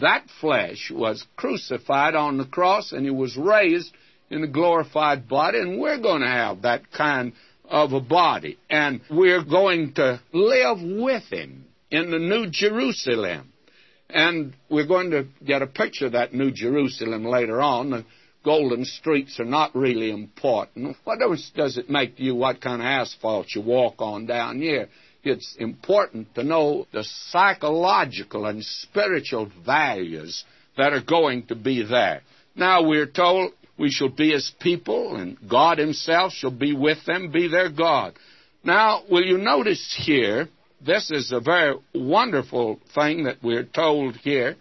that 0.00 0.24
flesh 0.40 0.90
was 0.94 1.24
crucified 1.36 2.14
on 2.14 2.36
the 2.36 2.44
cross 2.44 2.92
and 2.92 3.04
he 3.04 3.10
was 3.10 3.36
raised 3.36 3.92
in 4.28 4.42
a 4.42 4.48
glorified 4.48 5.28
body, 5.28 5.58
and 5.58 5.80
we're 5.80 6.00
going 6.00 6.20
to 6.20 6.28
have 6.28 6.62
that 6.62 6.90
kind 6.90 7.32
of 7.68 7.92
a 7.92 8.00
body. 8.00 8.58
And 8.70 9.00
we're 9.10 9.44
going 9.44 9.94
to 9.94 10.20
live 10.32 10.78
with 10.80 11.24
him 11.24 11.66
in 11.90 12.10
the 12.10 12.18
New 12.18 12.48
Jerusalem. 12.50 13.52
And 14.08 14.54
we're 14.70 14.86
going 14.86 15.10
to 15.10 15.26
get 15.44 15.62
a 15.62 15.66
picture 15.66 16.06
of 16.06 16.12
that 16.12 16.32
New 16.32 16.52
Jerusalem 16.52 17.24
later 17.24 17.60
on. 17.60 17.90
The 17.90 18.04
golden 18.44 18.84
streets 18.84 19.40
are 19.40 19.44
not 19.44 19.74
really 19.74 20.10
important. 20.10 20.96
What 21.04 21.18
does 21.18 21.76
it 21.76 21.90
make 21.90 22.16
to 22.16 22.22
you 22.22 22.34
what 22.34 22.60
kind 22.60 22.80
of 22.80 22.86
asphalt 22.86 23.48
you 23.54 23.62
walk 23.62 23.96
on 23.98 24.26
down 24.26 24.60
here? 24.60 24.88
it's 25.26 25.56
important 25.58 26.34
to 26.34 26.44
know 26.44 26.86
the 26.92 27.04
psychological 27.04 28.46
and 28.46 28.64
spiritual 28.64 29.50
values 29.64 30.44
that 30.76 30.92
are 30.92 31.02
going 31.02 31.46
to 31.46 31.54
be 31.54 31.82
there. 31.82 32.22
Now 32.54 32.86
we're 32.86 33.06
told 33.06 33.52
we 33.78 33.90
shall 33.90 34.08
be 34.08 34.32
his 34.32 34.52
people, 34.60 35.16
and 35.16 35.36
God 35.48 35.78
himself 35.78 36.32
shall 36.32 36.50
be 36.50 36.72
with 36.72 37.04
them, 37.06 37.30
be 37.30 37.48
their 37.48 37.70
God. 37.70 38.14
Now, 38.64 39.02
will 39.10 39.24
you 39.24 39.38
notice 39.38 39.94
here, 39.98 40.48
this 40.84 41.10
is 41.10 41.32
a 41.32 41.40
very 41.40 41.76
wonderful 41.94 42.80
thing 42.94 43.24
that 43.24 43.42
we're 43.42 43.64
told 43.64 44.16
here, 44.16 44.56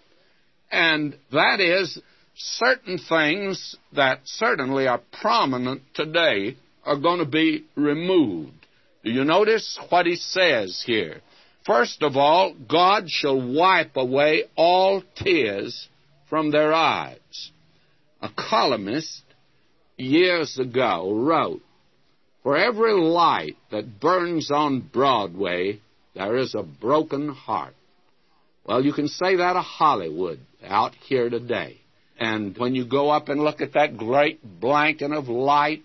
and 0.72 1.16
that 1.32 1.60
is 1.60 2.00
certain 2.36 2.98
things 2.98 3.76
that 3.94 4.20
certainly 4.26 4.88
are 4.88 5.02
prominent 5.22 5.82
today 5.94 6.58
are 6.86 6.98
going 7.00 7.20
to 7.20 7.26
be 7.26 7.66
removed. 7.76 8.52
Do 9.04 9.12
you 9.12 9.24
notice 9.24 9.80
what 9.90 10.06
he 10.06 10.16
says 10.16 10.84
here? 10.86 11.22
First 11.66 12.04
of 12.04 12.16
all, 12.16 12.54
God 12.54 13.10
shall 13.10 13.42
wipe 13.54 13.96
away 13.96 14.44
all 14.56 15.02
tears 15.16 15.88
from 16.30 16.52
their 16.52 16.74
eyes. 16.74 17.52
A 18.26 18.32
columnist 18.50 19.22
years 19.98 20.58
ago 20.58 21.14
wrote, 21.14 21.62
For 22.42 22.58
every 22.58 22.94
light 22.94 23.56
that 23.70 24.00
burns 24.00 24.50
on 24.50 24.80
Broadway, 24.80 25.80
there 26.16 26.36
is 26.36 26.56
a 26.56 26.64
broken 26.64 27.30
heart. 27.30 27.76
Well, 28.66 28.84
you 28.84 28.94
can 28.94 29.10
say 29.10 29.36
that 29.36 29.56
of 29.56 29.64
Hollywood 29.64 30.40
out 30.66 30.96
here 30.96 31.30
today. 31.30 31.78
And 32.20 32.58
when 32.58 32.74
you 32.74 32.88
go 32.88 33.12
up 33.12 33.30
and 33.30 33.42
look 33.42 33.62
at 33.62 33.74
that 33.74 33.96
great 33.96 34.40
blanket 34.60 35.12
of 35.12 35.28
light 35.28 35.84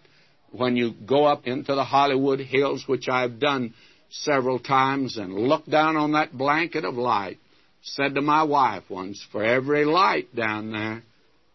when 0.51 0.77
you 0.77 0.95
go 1.07 1.27
up 1.27 1.47
into 1.47 1.75
the 1.75 1.85
Hollywood 1.85 2.41
Hills, 2.41 2.85
which 2.87 3.07
I've 3.07 3.39
done 3.39 3.75
several 4.09 4.61
times, 4.61 5.19
and 5.19 5.35
look 5.35 5.67
down 5.67 5.99
on 5.99 6.13
that 6.13 6.33
blanket 6.33 6.87
of 6.87 6.95
light, 6.95 7.37
said 7.83 8.15
to 8.15 8.23
my 8.23 8.45
wife 8.45 8.85
once, 8.89 9.23
For 9.31 9.45
every 9.45 9.85
light 9.85 10.35
down 10.35 10.73
there, 10.73 11.03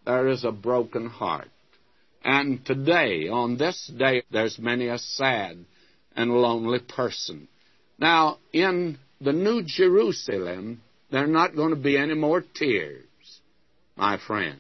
there 0.06 0.28
is 0.28 0.44
a 0.44 0.52
broken 0.52 1.08
heart. 1.08 1.50
And 2.24 2.66
today, 2.66 3.28
on 3.28 3.58
this 3.58 3.92
day, 3.98 4.24
there's 4.32 4.58
many 4.58 4.88
a 4.88 4.98
sad 4.98 5.58
and 6.16 6.32
lonely 6.32 6.80
person. 6.80 7.48
Now, 8.00 8.40
in 8.52 8.98
the 9.22 9.34
New 9.34 9.64
Jerusalem, 9.64 10.82
there 11.12 11.24
are 11.24 11.28
not 11.28 11.56
going 11.56 11.70
to 11.70 11.76
be 11.76 11.98
any 11.98 12.16
more 12.16 12.44
tears, 12.56 13.06
my 13.96 14.18
friends. 14.18 14.60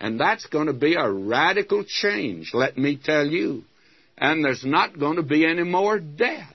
And 0.00 0.18
that's 0.18 0.46
going 0.46 0.66
to 0.66 0.72
be 0.72 0.94
a 0.94 1.10
radical 1.10 1.84
change, 1.86 2.50
let 2.54 2.76
me 2.76 2.98
tell 3.02 3.26
you. 3.26 3.64
And 4.18 4.44
there's 4.44 4.64
not 4.64 4.98
going 4.98 5.16
to 5.16 5.22
be 5.22 5.46
any 5.46 5.62
more 5.62 5.98
death. 5.98 6.54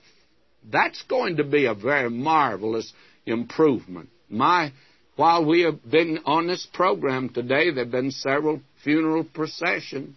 That's 0.70 1.02
going 1.04 1.36
to 1.36 1.44
be 1.44 1.64
a 1.64 1.74
very 1.74 2.10
marvelous 2.10 2.92
improvement. 3.24 4.10
My, 4.28 4.72
while 5.18 5.44
we 5.44 5.62
have 5.62 5.82
been 5.90 6.20
on 6.26 6.46
this 6.46 6.64
program 6.72 7.28
today, 7.28 7.72
there 7.72 7.82
have 7.82 7.90
been 7.90 8.12
several 8.12 8.60
funeral 8.84 9.24
processions, 9.24 10.14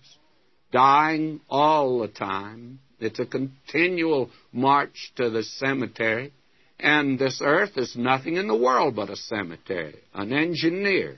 dying 0.71 1.41
all 1.49 2.01
the 2.01 2.07
time. 2.07 2.79
It's 2.99 3.17
a 3.17 3.25
continual 3.25 4.29
march 4.53 5.11
to 5.15 5.31
the 5.31 5.41
cemetery. 5.41 6.31
And 6.79 7.17
this 7.17 7.41
earth 7.43 7.77
is 7.77 7.95
nothing 7.95 8.35
in 8.35 8.47
the 8.47 8.55
world 8.55 8.95
but 8.95 9.09
a 9.09 9.15
cemetery. 9.15 9.95
An 10.13 10.31
engineer 10.33 11.17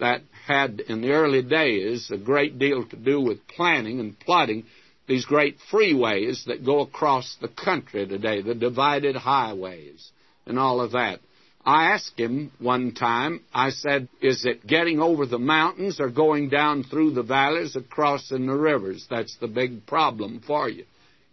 that 0.00 0.22
had 0.46 0.80
in 0.80 1.02
the 1.02 1.10
early 1.10 1.42
days 1.42 2.10
a 2.10 2.16
great 2.16 2.58
deal 2.58 2.86
to 2.88 2.96
do 2.96 3.20
with 3.20 3.46
planning 3.48 4.00
and 4.00 4.18
plotting 4.18 4.64
these 5.06 5.26
great 5.26 5.58
freeways 5.70 6.46
that 6.46 6.64
go 6.64 6.80
across 6.80 7.36
the 7.42 7.48
country 7.48 8.06
today, 8.06 8.40
the 8.40 8.54
divided 8.54 9.14
highways, 9.14 10.10
and 10.46 10.58
all 10.58 10.80
of 10.80 10.92
that. 10.92 11.20
I 11.66 11.92
asked 11.92 12.18
him 12.18 12.52
one 12.58 12.92
time, 12.92 13.40
I 13.52 13.70
said, 13.70 14.08
Is 14.20 14.44
it 14.44 14.66
getting 14.66 15.00
over 15.00 15.24
the 15.24 15.38
mountains 15.38 15.98
or 15.98 16.10
going 16.10 16.50
down 16.50 16.84
through 16.84 17.12
the 17.12 17.22
valleys 17.22 17.74
or 17.74 17.80
crossing 17.80 18.46
the 18.46 18.54
rivers? 18.54 19.06
That's 19.08 19.36
the 19.38 19.48
big 19.48 19.86
problem 19.86 20.42
for 20.46 20.68
you. 20.68 20.84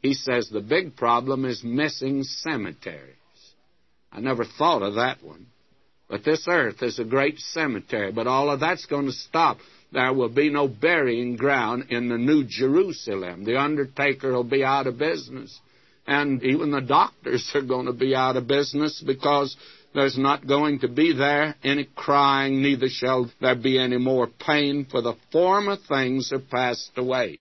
He 0.01 0.13
says, 0.13 0.49
The 0.49 0.61
big 0.61 0.95
problem 0.95 1.43
is 1.43 1.63
missing 1.63 2.23
cemeteries. 2.23 3.15
I 4.11 4.21
never 4.21 4.45
thought 4.45 4.83
of 4.83 4.95
that 4.95 5.21
one. 5.21 5.47
But 6.09 6.23
this 6.23 6.45
earth 6.47 6.81
is 6.81 6.99
a 6.99 7.05
great 7.05 7.39
cemetery, 7.39 8.11
but 8.11 8.27
all 8.27 8.49
of 8.49 8.59
that's 8.59 8.85
going 8.85 9.05
to 9.05 9.13
stop. 9.13 9.57
There 9.93 10.13
will 10.13 10.29
be 10.29 10.49
no 10.49 10.67
burying 10.67 11.35
ground 11.35 11.85
in 11.89 12.07
the 12.07 12.17
New 12.17 12.45
Jerusalem. 12.45 13.43
The 13.43 13.59
undertaker 13.59 14.31
will 14.31 14.45
be 14.45 14.63
out 14.63 14.87
of 14.87 14.97
business. 14.97 15.57
And 16.07 16.41
even 16.43 16.71
the 16.71 16.81
doctors 16.81 17.49
are 17.55 17.61
going 17.61 17.85
to 17.85 17.93
be 17.93 18.15
out 18.15 18.37
of 18.37 18.47
business 18.47 19.03
because 19.05 19.55
there's 19.93 20.17
not 20.17 20.47
going 20.47 20.79
to 20.79 20.87
be 20.87 21.13
there 21.13 21.55
any 21.63 21.87
crying, 21.95 22.61
neither 22.61 22.87
shall 22.89 23.29
there 23.41 23.55
be 23.55 23.77
any 23.77 23.97
more 23.97 24.27
pain, 24.27 24.85
for 24.89 25.01
the 25.01 25.15
former 25.31 25.75
things 25.75 26.31
are 26.31 26.39
passed 26.39 26.91
away. 26.95 27.39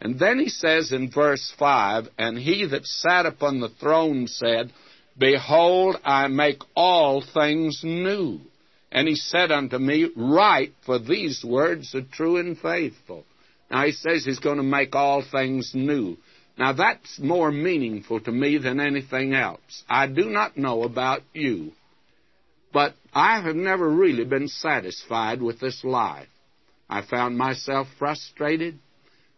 And 0.00 0.18
then 0.18 0.38
he 0.38 0.48
says 0.48 0.90
in 0.90 1.10
verse 1.10 1.52
5 1.58 2.08
And 2.18 2.38
he 2.38 2.66
that 2.66 2.86
sat 2.86 3.26
upon 3.26 3.60
the 3.60 3.68
throne 3.68 4.26
said, 4.26 4.72
Behold, 5.16 5.96
I 6.04 6.28
make 6.28 6.62
all 6.74 7.22
things 7.22 7.82
new. 7.84 8.40
And 8.90 9.06
he 9.06 9.14
said 9.14 9.52
unto 9.52 9.78
me, 9.78 10.10
Write, 10.16 10.72
for 10.84 10.98
these 10.98 11.44
words 11.44 11.94
are 11.94 12.02
true 12.02 12.38
and 12.38 12.58
faithful. 12.58 13.24
Now 13.70 13.86
he 13.86 13.92
says 13.92 14.24
he's 14.24 14.38
going 14.38 14.56
to 14.58 14.62
make 14.62 14.94
all 14.94 15.22
things 15.22 15.72
new. 15.74 16.16
Now 16.58 16.72
that's 16.72 17.18
more 17.18 17.50
meaningful 17.50 18.20
to 18.20 18.32
me 18.32 18.58
than 18.58 18.80
anything 18.80 19.34
else. 19.34 19.84
I 19.88 20.06
do 20.06 20.26
not 20.26 20.58
know 20.58 20.82
about 20.82 21.22
you, 21.32 21.72
but 22.72 22.94
I 23.12 23.40
have 23.40 23.56
never 23.56 23.88
really 23.88 24.24
been 24.24 24.48
satisfied 24.48 25.42
with 25.42 25.60
this 25.60 25.84
life. 25.84 26.28
I 26.88 27.02
found 27.02 27.36
myself 27.36 27.86
frustrated. 27.98 28.78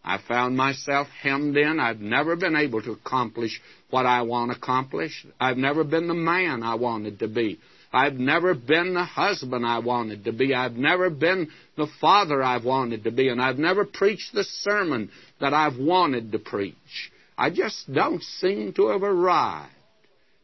I 0.05 0.19
found 0.19 0.57
myself 0.57 1.09
hemmed 1.09 1.57
in. 1.57 1.81
I've 1.81 2.01
never 2.01 2.37
been 2.37 2.57
able 2.57 2.83
to 2.83 2.93
accomplish 2.93 3.61
what 3.91 4.07
I 4.07 4.23
want 4.23 4.53
to 4.53 4.59
accomplish. 4.59 5.27
I've 5.41 5.57
never 5.57 5.83
been 5.83 6.09
the 6.09 6.15
man 6.15 6.63
I 6.63 6.75
wanted 6.75 7.21
to 7.21 7.29
be. 7.29 7.59
I've 7.93 8.15
never 8.15 8.55
been 8.55 8.95
the 8.95 9.05
husband 9.05 9.65
I 9.65 9.79
wanted 9.79 10.25
to 10.25 10.33
be. 10.33 10.53
I've 10.53 10.75
never 10.75 11.11
been 11.11 11.49
the 11.77 11.87
father 12.01 12.43
I've 12.43 12.65
wanted 12.65 13.05
to 13.05 13.13
be. 13.13 13.29
And 13.29 13.41
I've 13.41 13.59
never 13.59 13.85
preached 13.85 14.35
the 14.35 14.45
sermon 14.45 15.11
that 15.41 15.55
I've 15.55 15.79
wanted 15.79 16.33
to 16.33 16.39
preach. 16.39 17.13
I 17.39 17.51
just 17.51 17.93
don't 17.93 18.23
seem 18.23 18.73
to 18.75 18.89
have 18.89 19.03
arrived 19.03 19.74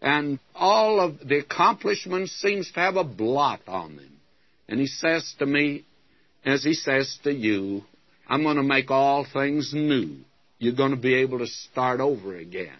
and 0.00 0.38
all 0.54 1.00
of 1.00 1.18
the 1.26 1.38
accomplishments 1.38 2.32
seems 2.40 2.70
to 2.72 2.80
have 2.80 2.96
a 2.96 3.04
blot 3.04 3.60
on 3.66 3.96
them. 3.96 4.20
And 4.68 4.80
he 4.80 4.86
says 4.86 5.34
to 5.38 5.46
me, 5.46 5.84
as 6.44 6.64
he 6.64 6.74
says 6.74 7.18
to 7.24 7.32
you, 7.32 7.82
I'm 8.28 8.42
going 8.42 8.56
to 8.56 8.62
make 8.62 8.90
all 8.90 9.26
things 9.30 9.72
new. 9.74 10.18
You're 10.58 10.76
going 10.76 10.92
to 10.92 10.96
be 10.96 11.14
able 11.16 11.38
to 11.40 11.46
start 11.46 12.00
over 12.00 12.36
again. 12.36 12.78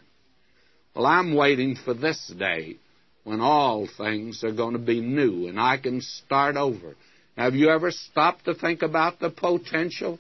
Well, 0.95 1.07
I'm 1.07 1.35
waiting 1.35 1.77
for 1.77 1.95
this 1.95 2.33
day 2.39 2.77
when 3.25 3.41
all 3.41 3.89
things 3.99 4.43
are 4.45 4.53
going 4.53 4.73
to 4.73 4.79
be 4.79 5.01
new 5.01 5.49
and 5.49 5.61
I 5.61 5.77
can 5.77 6.01
start 6.01 6.57
over. 6.57 6.95
Have 7.37 7.55
you 7.55 7.71
ever 7.71 7.91
stopped 7.91 8.47
to 8.47 8.55
think 8.55 8.83
about 8.83 9.19
the 9.19 9.31
potential 9.31 10.19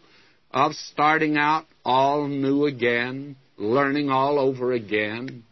of 0.50 0.72
starting 0.74 1.36
out 1.36 1.66
all 1.84 2.26
new 2.26 2.66
again, 2.66 3.36
learning 3.56 4.10
all 4.10 4.38
over 4.38 4.72
again, 4.72 5.44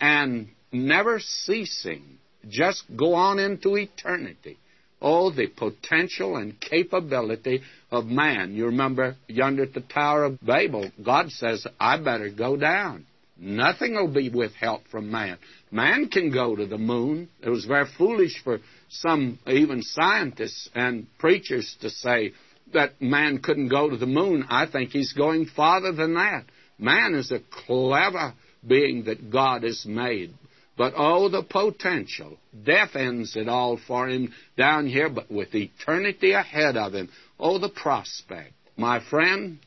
and 0.00 0.48
never 0.72 1.20
ceasing, 1.20 2.18
just 2.48 2.84
go 2.96 3.14
on 3.14 3.38
into 3.38 3.76
eternity. 3.76 4.58
Oh, 5.00 5.30
the 5.30 5.46
potential 5.46 6.36
and 6.36 6.60
capability 6.60 7.62
of 7.90 8.06
man. 8.06 8.54
You 8.54 8.66
remember 8.66 9.16
yonder 9.28 9.62
at 9.62 9.74
the 9.74 9.80
Tower 9.80 10.24
of 10.24 10.40
Babel, 10.40 10.90
God 11.04 11.30
says, 11.30 11.66
I 11.78 11.98
better 11.98 12.30
go 12.30 12.56
down. 12.56 13.06
Nothing 13.40 13.94
will 13.94 14.12
be 14.12 14.30
withheld 14.30 14.82
from 14.90 15.12
man. 15.12 15.38
Man 15.70 16.08
can 16.08 16.32
go 16.32 16.56
to 16.56 16.66
the 16.66 16.78
moon. 16.78 17.28
It 17.40 17.48
was 17.48 17.64
very 17.66 17.86
foolish 17.96 18.42
for 18.42 18.58
some, 18.88 19.38
even 19.46 19.82
scientists 19.82 20.68
and 20.74 21.06
preachers, 21.18 21.76
to 21.82 21.90
say 21.90 22.32
that 22.72 23.00
man 23.00 23.38
couldn't 23.38 23.68
go 23.68 23.88
to 23.88 23.96
the 23.96 24.06
moon. 24.06 24.44
I 24.50 24.66
think 24.66 24.90
he's 24.90 25.12
going 25.12 25.46
farther 25.46 25.92
than 25.92 26.14
that. 26.14 26.46
Man 26.78 27.14
is 27.14 27.30
a 27.30 27.38
clever 27.66 28.34
being 28.66 29.04
that 29.04 29.30
God 29.30 29.62
has 29.62 29.86
made. 29.86 30.34
But 30.78 30.94
oh, 30.96 31.28
the 31.28 31.42
potential. 31.42 32.38
Death 32.64 32.94
ends 32.94 33.34
it 33.34 33.48
all 33.48 33.80
for 33.88 34.08
him 34.08 34.32
down 34.56 34.86
here, 34.86 35.10
but 35.10 35.28
with 35.28 35.52
eternity 35.52 36.32
ahead 36.32 36.76
of 36.76 36.94
him. 36.94 37.08
Oh, 37.38 37.58
the 37.58 37.68
prospect. 37.68 38.52
My 38.76 39.00
friend, 39.10 39.58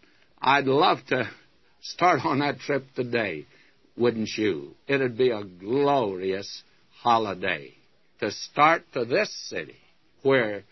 I'd 0.42 0.66
love 0.66 1.00
to 1.10 1.30
start 1.82 2.22
on 2.24 2.40
that 2.40 2.60
trip 2.60 2.86
today, 2.96 3.46
wouldn't 3.98 4.30
you? 4.38 4.72
It'd 4.88 5.18
be 5.18 5.32
a 5.32 5.44
glorious 5.44 6.64
holiday 7.02 7.74
to 8.22 8.32
start 8.32 8.84
to 8.94 9.04
this 9.04 9.36
city 9.50 9.76
where 10.24 10.64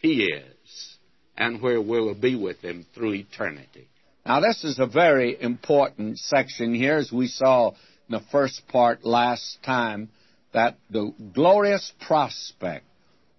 he 0.00 0.24
is 0.24 0.96
and 1.36 1.60
where 1.60 1.82
we 1.82 2.00
will 2.00 2.14
be 2.14 2.34
with 2.34 2.60
him 2.60 2.86
through 2.94 3.12
eternity. 3.12 3.88
Now, 4.24 4.40
this 4.40 4.64
is 4.64 4.78
a 4.78 4.86
very 4.86 5.36
important 5.38 6.18
section 6.18 6.74
here, 6.74 6.96
as 6.96 7.12
we 7.12 7.26
saw 7.26 7.72
the 8.08 8.20
first 8.30 8.66
part 8.68 9.04
last 9.04 9.58
time 9.64 10.10
that 10.52 10.76
the 10.90 11.12
glorious 11.32 11.92
prospect 12.06 12.84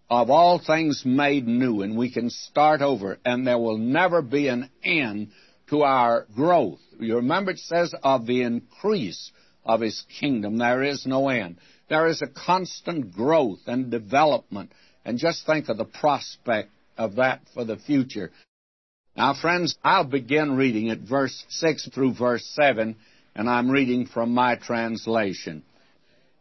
of 0.09 0.29
all 0.29 0.59
things 0.59 1.03
made 1.05 1.47
new, 1.47 1.81
and 1.81 1.97
we 1.97 2.11
can 2.11 2.29
start 2.29 2.81
over, 2.81 3.17
and 3.25 3.47
there 3.47 3.57
will 3.57 3.77
never 3.77 4.21
be 4.21 4.47
an 4.47 4.69
end 4.83 5.29
to 5.69 5.83
our 5.83 6.27
growth. 6.35 6.79
You 6.99 7.15
remember 7.17 7.51
it 7.51 7.59
says, 7.59 7.95
of 8.03 8.25
the 8.25 8.43
increase 8.43 9.31
of 9.65 9.81
His 9.81 10.03
kingdom, 10.19 10.57
there 10.57 10.83
is 10.83 11.05
no 11.05 11.29
end. 11.29 11.57
There 11.89 12.07
is 12.07 12.21
a 12.21 12.27
constant 12.27 13.13
growth 13.13 13.61
and 13.65 13.89
development, 13.89 14.71
and 15.05 15.17
just 15.17 15.45
think 15.45 15.69
of 15.69 15.77
the 15.77 15.85
prospect 15.85 16.69
of 16.97 17.15
that 17.15 17.41
for 17.53 17.65
the 17.65 17.77
future. 17.77 18.31
Now, 19.15 19.33
friends, 19.33 19.75
I'll 19.83 20.03
begin 20.03 20.55
reading 20.55 20.89
at 20.89 20.99
verse 20.99 21.43
6 21.49 21.89
through 21.89 22.15
verse 22.15 22.45
7 22.55 22.95
and 23.35 23.49
I'm 23.49 23.69
reading 23.69 24.05
from 24.05 24.33
my 24.33 24.55
translation. 24.55 25.63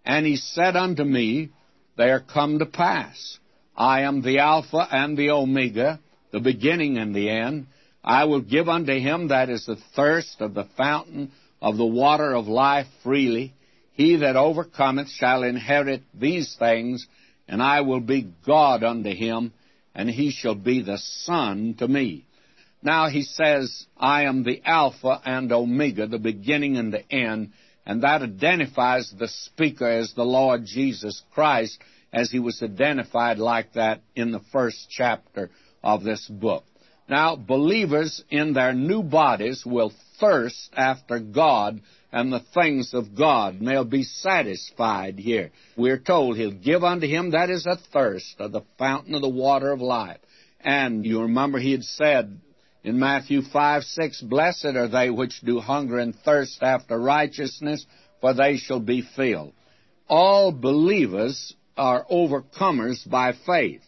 And 0.04 0.26
he 0.26 0.36
said 0.36 0.76
unto 0.76 1.04
me, 1.04 1.50
They 1.96 2.10
are 2.10 2.20
come 2.20 2.58
to 2.58 2.66
pass. 2.66 3.38
I 3.76 4.02
am 4.02 4.22
the 4.22 4.38
Alpha 4.38 4.86
and 4.90 5.16
the 5.16 5.30
Omega, 5.30 6.00
the 6.30 6.40
beginning 6.40 6.98
and 6.98 7.14
the 7.14 7.30
end. 7.30 7.66
I 8.04 8.24
will 8.24 8.40
give 8.40 8.68
unto 8.68 8.92
him 8.92 9.28
that 9.28 9.48
is 9.48 9.66
the 9.66 9.78
thirst 9.94 10.40
of 10.40 10.54
the 10.54 10.68
fountain 10.76 11.30
of 11.60 11.76
the 11.76 11.86
water 11.86 12.34
of 12.34 12.48
life 12.48 12.88
freely. 13.02 13.54
He 13.92 14.16
that 14.16 14.36
overcometh 14.36 15.08
shall 15.10 15.44
inherit 15.44 16.02
these 16.12 16.56
things, 16.58 17.06
and 17.46 17.62
I 17.62 17.82
will 17.82 18.00
be 18.00 18.32
God 18.46 18.82
unto 18.82 19.14
him, 19.14 19.52
and 19.94 20.10
he 20.10 20.30
shall 20.30 20.54
be 20.54 20.82
the 20.82 20.98
Son 20.98 21.74
to 21.78 21.86
me. 21.86 22.26
Now 22.82 23.08
he 23.08 23.22
says, 23.22 23.86
I 23.96 24.24
am 24.24 24.42
the 24.42 24.60
Alpha 24.64 25.20
and 25.24 25.52
Omega, 25.52 26.06
the 26.06 26.18
beginning 26.18 26.76
and 26.76 26.92
the 26.92 27.10
end, 27.12 27.52
and 27.86 28.02
that 28.02 28.22
identifies 28.22 29.12
the 29.16 29.28
speaker 29.28 29.88
as 29.88 30.12
the 30.14 30.24
Lord 30.24 30.64
Jesus 30.64 31.22
Christ, 31.32 31.78
as 32.12 32.30
he 32.30 32.40
was 32.40 32.62
identified 32.62 33.38
like 33.38 33.74
that 33.74 34.00
in 34.14 34.32
the 34.32 34.42
first 34.52 34.88
chapter 34.90 35.50
of 35.82 36.02
this 36.02 36.26
book. 36.28 36.64
Now, 37.08 37.36
believers 37.36 38.22
in 38.30 38.52
their 38.52 38.72
new 38.72 39.02
bodies 39.02 39.64
will 39.66 39.92
thirst 40.18 40.70
after 40.76 41.18
God 41.18 41.80
and 42.12 42.32
the 42.32 42.44
things 42.54 42.94
of 42.94 43.16
God, 43.16 43.54
and 43.54 43.66
they'll 43.66 43.84
be 43.84 44.04
satisfied 44.04 45.18
here. 45.18 45.50
We're 45.76 45.98
told 45.98 46.36
He'll 46.36 46.52
give 46.52 46.84
unto 46.84 47.06
him 47.06 47.30
that 47.30 47.50
is 47.50 47.66
a 47.66 47.78
thirst 47.92 48.36
of 48.38 48.52
the 48.52 48.62
fountain 48.78 49.14
of 49.14 49.22
the 49.22 49.28
water 49.28 49.72
of 49.72 49.80
life. 49.80 50.18
And 50.60 51.04
you 51.04 51.22
remember 51.22 51.58
He 51.58 51.72
had 51.72 51.84
said, 51.84 52.40
in 52.84 52.98
Matthew 52.98 53.42
5 53.42 53.84
6, 53.84 54.22
Blessed 54.22 54.76
are 54.76 54.88
they 54.88 55.10
which 55.10 55.40
do 55.40 55.60
hunger 55.60 55.98
and 55.98 56.14
thirst 56.14 56.62
after 56.62 56.98
righteousness, 56.98 57.86
for 58.20 58.34
they 58.34 58.56
shall 58.56 58.80
be 58.80 59.02
filled. 59.02 59.52
All 60.08 60.52
believers 60.52 61.54
are 61.76 62.04
overcomers 62.10 63.08
by 63.08 63.32
faith. 63.46 63.82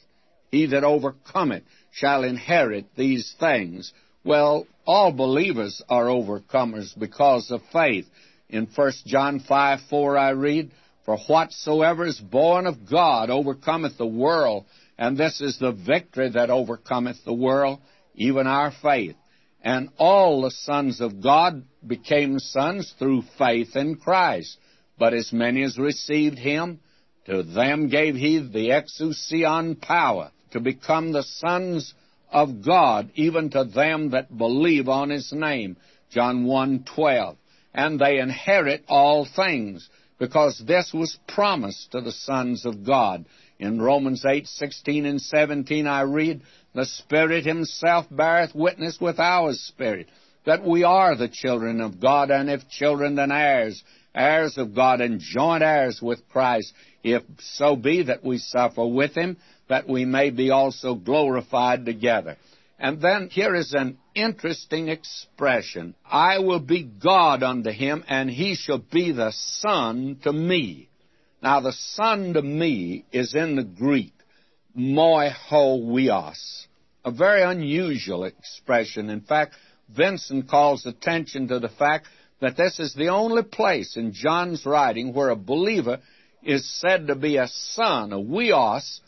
He 0.51 0.67
that 0.67 0.85
overcometh 0.85 1.65
shall 1.91 2.23
inherit 2.23 2.87
these 2.97 3.35
things. 3.41 3.93
Well, 4.25 4.67
all 4.87 5.13
believers 5.13 5.83
are 5.89 6.05
overcomers 6.05 6.97
because 6.99 7.51
of 7.51 7.63
faith. 7.73 8.07
In 8.49 8.69
1 8.73 8.93
John 9.07 9.41
5 9.41 9.81
4, 9.91 10.19
I 10.19 10.31
read, 10.31 10.71
For 11.05 11.19
whatsoever 11.19 12.07
is 12.07 12.21
born 12.21 12.67
of 12.67 12.89
God 12.89 13.29
overcometh 13.29 13.99
the 13.99 14.07
world, 14.07 14.67
and 14.97 15.17
this 15.17 15.41
is 15.41 15.59
the 15.59 15.73
victory 15.73 16.31
that 16.31 16.51
overcometh 16.51 17.25
the 17.25 17.35
world, 17.35 17.81
even 18.15 18.47
our 18.47 18.71
faith. 18.71 19.17
And 19.63 19.89
all 19.97 20.43
the 20.43 20.51
sons 20.51 21.01
of 21.01 21.23
God 21.23 21.65
became 21.87 22.39
sons 22.39 22.95
through 22.99 23.23
faith 23.39 23.77
in 23.77 23.97
Christ. 23.97 24.59
But 24.99 25.15
as 25.15 25.33
many 25.33 25.63
as 25.63 25.79
received 25.79 26.39
him, 26.39 26.81
to 27.27 27.43
them 27.43 27.89
gave 27.89 28.15
he 28.15 28.39
the 28.39 28.71
exousia 28.71 29.81
power 29.81 30.31
to 30.51 30.61
become 30.61 31.13
the 31.13 31.23
sons 31.23 31.95
of 32.31 32.63
God, 32.65 33.11
even 33.15 33.51
to 33.51 33.65
them 33.65 34.11
that 34.11 34.37
believe 34.37 34.89
on 34.89 35.11
his 35.11 35.33
name. 35.33 35.77
John 36.11 36.45
1:12. 36.45 37.37
And 37.73 37.99
they 37.99 38.19
inherit 38.19 38.85
all 38.89 39.25
things, 39.25 39.89
because 40.19 40.59
this 40.59 40.93
was 40.93 41.19
promised 41.27 41.93
to 41.93 42.01
the 42.01 42.13
sons 42.13 42.65
of 42.65 42.85
God. 42.85 43.25
In 43.59 43.81
Romans 43.81 44.25
8:16 44.25 45.07
and 45.07 45.21
17 45.21 45.87
I 45.87 46.03
read, 46.03 46.43
the 46.75 46.85
Spirit 46.85 47.47
himself 47.47 48.07
beareth 48.11 48.55
witness 48.55 48.99
with 49.01 49.19
our 49.19 49.53
spirit 49.53 50.09
that 50.45 50.65
we 50.65 50.85
are 50.85 51.17
the 51.17 51.29
children 51.29 51.81
of 51.81 52.01
God, 52.01 52.31
and 52.31 52.51
if 52.51 52.69
children, 52.69 53.17
then 53.17 53.33
heirs, 53.33 53.83
heirs 54.15 54.59
of 54.59 54.75
God, 54.75 55.01
and 55.01 55.21
joint 55.21 55.63
heirs 55.63 56.01
with 56.03 56.29
Christ, 56.29 56.73
if 57.03 57.23
so 57.57 57.77
be 57.77 58.05
that 58.05 58.25
we 58.25 58.39
suffer 58.39 58.87
with 58.87 59.15
him, 59.15 59.37
that 59.69 59.89
we 59.89 60.05
may 60.05 60.31
be 60.31 60.51
also 60.51 60.95
glorified 60.95 61.87
together. 61.87 62.37
And 62.79 63.01
then 63.01 63.29
here 63.31 63.55
is 63.55 63.73
an 63.73 63.99
interesting 64.15 64.89
expression. 64.89 65.95
I 66.05 66.41
will 66.41 66.61
be 66.61 66.83
God 66.83 67.43
unto 67.43 67.71
him, 67.71 68.05
and 68.09 68.29
he 68.29 68.55
shall 68.55 68.83
be 68.93 69.13
the 69.13 69.33
son 69.33 70.19
to 70.25 70.33
me. 70.33 70.89
Now, 71.43 71.61
the 71.61 71.73
son 71.73 72.35
to 72.35 72.43
me 72.43 73.05
is 73.13 73.35
in 73.35 73.57
the 73.57 73.65
Greek, 73.65 74.13
moi 74.75 75.31
ho 75.31 75.79
huios, 75.79 76.67
a 77.05 77.11
very 77.11 77.43
unusual 77.43 78.25
expression. 78.25 79.11
In 79.11 79.21
fact, 79.21 79.55
Vincent 79.95 80.49
calls 80.49 80.87
attention 80.87 81.49
to 81.49 81.59
the 81.59 81.69
fact 81.69 82.07
that 82.41 82.57
this 82.57 82.79
is 82.81 82.95
the 82.95 83.09
only 83.09 83.43
place 83.43 83.97
in 83.97 84.13
John's 84.13 84.67
writing 84.67 85.15
where 85.15 85.31
a 85.31 85.37
believer 85.37 86.01
is 86.43 86.69
said 86.81 87.07
to 87.07 87.15
be 87.15 87.37
a 87.37 87.49
son, 87.49 88.13
a 88.13 88.19
huios, 88.19 89.01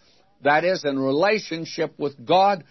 that 0.43 0.65
is 0.65 0.85
in 0.85 0.99
relationship 0.99 1.99
with 1.99 2.25
God, 2.25 2.65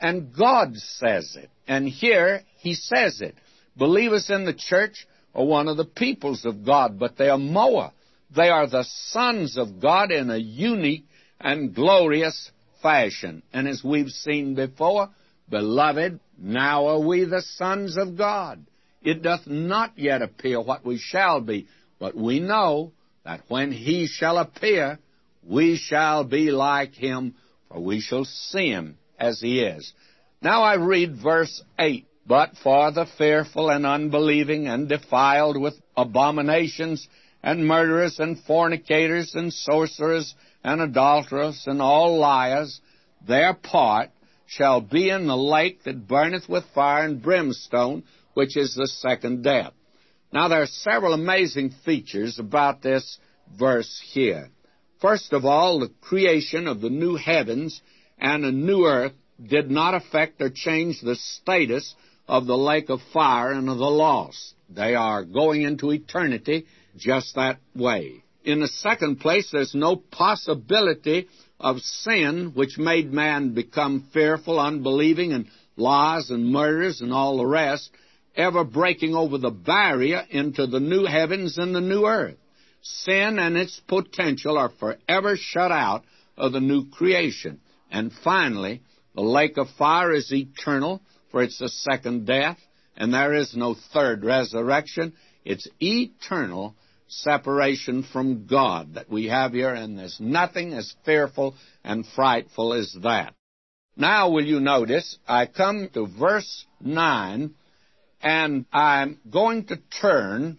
and 0.00 0.34
God 0.36 0.76
says 0.76 1.36
it. 1.36 1.50
And 1.68 1.86
here 1.88 2.42
he 2.58 2.74
says 2.74 3.20
it. 3.20 3.34
Believers 3.76 4.28
in 4.30 4.44
the 4.44 4.54
church 4.54 5.06
are 5.34 5.44
one 5.44 5.68
of 5.68 5.76
the 5.76 5.84
peoples 5.84 6.44
of 6.44 6.64
God, 6.64 6.98
but 6.98 7.16
they 7.16 7.28
are 7.28 7.38
Moa. 7.38 7.92
They 8.34 8.48
are 8.48 8.66
the 8.66 8.84
sons 9.08 9.56
of 9.56 9.80
God 9.80 10.10
in 10.10 10.30
a 10.30 10.36
unique 10.36 11.04
and 11.40 11.74
glorious 11.74 12.50
fashion. 12.82 13.42
And 13.52 13.66
as 13.66 13.82
we've 13.82 14.10
seen 14.10 14.54
before, 14.54 15.08
beloved, 15.48 16.20
now 16.38 16.86
are 16.86 17.00
we 17.00 17.24
the 17.24 17.42
sons 17.42 17.96
of 17.96 18.16
God. 18.16 18.64
It 19.02 19.22
doth 19.22 19.46
not 19.46 19.98
yet 19.98 20.22
appear 20.22 20.60
what 20.60 20.84
we 20.84 20.98
shall 20.98 21.40
be, 21.40 21.66
but 21.98 22.14
we 22.16 22.40
know 22.40 22.92
that 23.24 23.42
when 23.48 23.72
he 23.72 24.06
shall 24.06 24.38
appear, 24.38 24.98
we 25.42 25.76
shall 25.76 26.24
be 26.24 26.50
like 26.50 26.92
him, 26.92 27.34
for 27.68 27.80
we 27.80 28.00
shall 28.00 28.24
see 28.24 28.68
him 28.68 28.98
as 29.18 29.40
he 29.40 29.60
is. 29.60 29.92
Now 30.42 30.62
I 30.62 30.74
read 30.74 31.16
verse 31.22 31.62
8. 31.78 32.06
But 32.26 32.52
for 32.62 32.92
the 32.92 33.06
fearful 33.18 33.70
and 33.70 33.84
unbelieving 33.84 34.68
and 34.68 34.88
defiled 34.88 35.60
with 35.60 35.74
abominations 35.96 37.08
and 37.42 37.66
murderers 37.66 38.20
and 38.20 38.38
fornicators 38.46 39.34
and 39.34 39.52
sorcerers 39.52 40.32
and 40.62 40.80
adulterers 40.80 41.64
and 41.66 41.80
all 41.80 42.18
liars, 42.18 42.80
their 43.26 43.54
part 43.54 44.10
shall 44.46 44.80
be 44.80 45.08
in 45.08 45.26
the 45.26 45.36
lake 45.36 45.84
that 45.84 46.08
burneth 46.08 46.48
with 46.48 46.64
fire 46.74 47.04
and 47.04 47.22
brimstone, 47.22 48.02
which 48.34 48.56
is 48.56 48.74
the 48.74 48.86
second 48.86 49.44
death. 49.44 49.72
Now 50.32 50.48
there 50.48 50.62
are 50.62 50.66
several 50.66 51.12
amazing 51.12 51.70
features 51.84 52.38
about 52.38 52.82
this 52.82 53.18
verse 53.58 54.02
here. 54.12 54.50
First 55.00 55.32
of 55.32 55.44
all, 55.44 55.80
the 55.80 55.92
creation 56.00 56.66
of 56.66 56.80
the 56.80 56.90
new 56.90 57.16
heavens 57.16 57.80
and 58.18 58.44
a 58.44 58.52
new 58.52 58.84
earth 58.84 59.14
did 59.44 59.70
not 59.70 59.94
affect 59.94 60.42
or 60.42 60.50
change 60.50 61.00
the 61.00 61.16
status 61.16 61.94
of 62.28 62.46
the 62.46 62.56
lake 62.56 62.90
of 62.90 63.00
fire 63.12 63.52
and 63.52 63.68
of 63.68 63.78
the 63.78 63.84
lost. 63.84 64.54
They 64.68 64.94
are 64.94 65.24
going 65.24 65.62
into 65.62 65.90
eternity 65.90 66.66
just 66.96 67.34
that 67.34 67.58
way. 67.74 68.22
In 68.44 68.60
the 68.60 68.68
second 68.68 69.20
place, 69.20 69.50
there's 69.50 69.74
no 69.74 69.96
possibility 69.96 71.28
of 71.58 71.80
sin 71.80 72.52
which 72.54 72.78
made 72.78 73.12
man 73.12 73.52
become 73.52 74.08
fearful, 74.12 74.58
unbelieving, 74.58 75.32
and 75.32 75.46
lies 75.76 76.30
and 76.30 76.50
murders 76.50 77.00
and 77.00 77.12
all 77.12 77.36
the 77.36 77.46
rest, 77.46 77.90
ever 78.34 78.64
breaking 78.64 79.14
over 79.14 79.36
the 79.36 79.50
barrier 79.50 80.24
into 80.30 80.66
the 80.66 80.80
new 80.80 81.04
heavens 81.04 81.58
and 81.58 81.74
the 81.74 81.80
new 81.80 82.06
earth. 82.06 82.36
Sin 82.82 83.38
and 83.38 83.56
its 83.56 83.78
potential 83.86 84.56
are 84.56 84.70
forever 84.80 85.36
shut 85.36 85.70
out 85.70 86.04
of 86.36 86.52
the 86.52 86.60
new 86.60 86.88
creation. 86.88 87.60
And 87.90 88.10
finally, 88.24 88.82
the 89.14 89.20
lake 89.20 89.58
of 89.58 89.68
fire 89.76 90.12
is 90.12 90.32
eternal, 90.32 91.02
for 91.30 91.42
it's 91.42 91.58
the 91.58 91.68
second 91.68 92.26
death, 92.26 92.58
and 92.96 93.12
there 93.12 93.34
is 93.34 93.54
no 93.54 93.76
third 93.92 94.24
resurrection. 94.24 95.12
It's 95.44 95.68
eternal 95.80 96.74
separation 97.10 98.04
from 98.04 98.46
God 98.46 98.94
that 98.94 99.10
we 99.10 99.26
have 99.26 99.52
here, 99.52 99.74
and 99.74 99.98
there's 99.98 100.18
nothing 100.20 100.72
as 100.72 100.94
fearful 101.04 101.54
and 101.84 102.06
frightful 102.06 102.72
as 102.72 102.96
that. 103.02 103.34
Now, 103.96 104.30
will 104.30 104.44
you 104.44 104.60
notice, 104.60 105.18
I 105.28 105.46
come 105.46 105.90
to 105.94 106.06
verse 106.06 106.64
9, 106.80 107.54
and 108.22 108.64
I'm 108.72 109.18
going 109.30 109.66
to 109.66 109.76
turn 110.00 110.58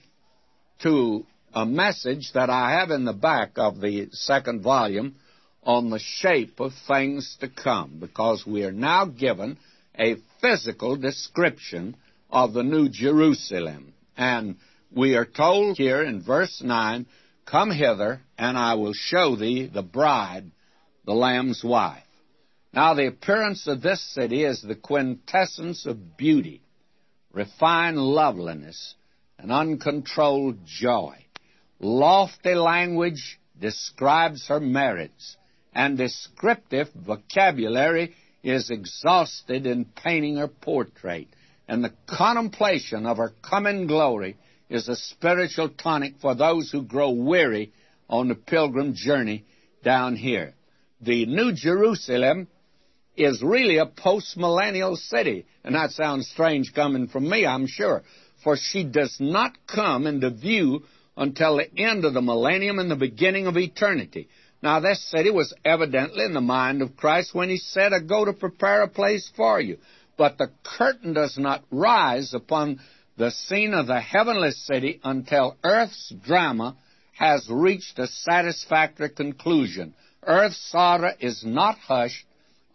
to 0.84 1.26
a 1.54 1.66
message 1.66 2.32
that 2.34 2.50
I 2.50 2.80
have 2.80 2.92
in 2.92 3.06
the 3.06 3.14
back 3.14 3.52
of 3.56 3.80
the 3.80 4.10
second 4.12 4.62
volume 4.62 5.16
on 5.64 5.90
the 5.90 6.00
shape 6.00 6.60
of 6.60 6.72
things 6.88 7.38
to 7.40 7.48
come, 7.48 7.98
because 8.00 8.46
we 8.46 8.64
are 8.64 8.72
now 8.72 9.06
given 9.06 9.58
a 9.98 10.16
physical 10.42 10.96
description 10.98 11.96
of 12.30 12.54
the 12.54 12.64
New 12.64 12.90
Jerusalem. 12.90 13.94
And 14.18 14.58
we 14.94 15.16
are 15.16 15.26
told 15.26 15.78
here 15.78 16.04
in 16.04 16.22
verse 16.22 16.62
9, 16.64 17.06
Come 17.46 17.72
hither, 17.72 18.22
and 18.38 18.58
I 18.58 18.76
will 18.76 18.94
show 18.94 19.36
thee 19.36 19.68
the 19.68 19.82
bride, 19.82 20.52
the 21.06 21.14
Lamb's 21.14 21.64
wife. 21.64 22.04
Now, 22.74 22.94
the 22.94 23.08
appearance 23.08 23.68
of 23.68 23.82
this 23.82 24.02
city 24.14 24.44
is 24.44 24.62
the 24.62 24.76
quintessence 24.76 25.86
of 25.86 26.18
beauty, 26.18 26.62
refined 27.34 27.98
loveliness, 27.98 28.96
and 29.38 29.52
uncontrolled 29.52 30.60
joy. 30.66 31.26
Lofty 31.80 32.56
language 32.56 33.40
describes 33.60 34.48
her 34.48 34.60
merits, 34.60 35.36
and 35.74 35.98
descriptive 35.98 36.90
vocabulary 36.94 38.14
is 38.44 38.70
exhausted 38.70 39.66
in 39.66 39.86
painting 39.86 40.38
her 40.38 40.48
portrait. 40.48 41.28
And 41.68 41.84
the 41.84 41.94
contemplation 42.08 43.06
of 43.06 43.18
her 43.18 43.34
coming 43.42 43.88
glory 43.88 44.38
is 44.72 44.88
a 44.88 44.96
spiritual 44.96 45.68
tonic 45.70 46.14
for 46.22 46.34
those 46.34 46.72
who 46.72 46.82
grow 46.82 47.12
weary 47.12 47.74
on 48.10 48.30
the 48.30 48.36
pilgrim 48.36 48.94
journey 48.96 49.44
down 49.84 50.16
here. 50.16 50.54
The 51.02 51.26
New 51.26 51.52
Jerusalem 51.52 52.48
is 53.18 53.44
really 53.44 53.78
a 53.78 53.86
post-millennial 53.86 54.96
city, 54.96 55.46
and 55.66 55.76
that 55.76 55.92
sounds 55.92 56.30
strange 56.30 56.74
coming 56.74 57.08
from 57.10 57.30
me, 57.30 57.46
I'm 57.46 57.68
sure, 57.68 58.04
for 58.46 58.56
she 58.56 58.86
does 58.86 59.18
not 59.20 59.52
come 59.68 60.08
into 60.08 60.30
view 60.30 60.84
until 61.18 61.58
the 61.58 61.78
end 61.78 62.06
of 62.06 62.14
the 62.14 62.22
millennium 62.22 62.80
and 62.80 62.90
the 62.90 62.96
beginning 62.96 63.48
of 63.48 63.58
eternity. 63.58 64.30
Now, 64.64 64.80
this 64.80 65.04
city 65.12 65.32
was 65.32 65.54
evidently 65.66 66.24
in 66.24 66.34
the 66.34 66.40
mind 66.40 66.82
of 66.82 66.96
Christ 66.96 67.36
when 67.36 67.50
he 67.50 67.58
said, 67.58 67.92
I 67.92 68.00
go 68.00 68.24
to 68.24 68.32
prepare 68.32 68.84
a 68.84 68.88
place 68.88 69.30
for 69.36 69.60
you. 69.60 69.80
But 70.18 70.38
the 70.38 70.52
curtain 70.78 71.14
does 71.14 71.38
not 71.38 71.64
rise 71.72 72.34
upon 72.34 72.80
the 73.22 73.30
scene 73.30 73.76
of 73.76 73.86
the 73.86 74.02
heavenly 74.02 74.50
city 74.50 75.00
until 75.04 75.56
earth's 75.64 76.12
drama 76.26 76.76
has 77.12 77.48
reached 77.52 78.00
a 78.00 78.08
satisfactory 78.08 79.10
conclusion. 79.10 79.94
Earth's 80.24 80.58
sorrow 80.72 81.12
is 81.20 81.44
not 81.46 81.78
hushed 81.78 82.26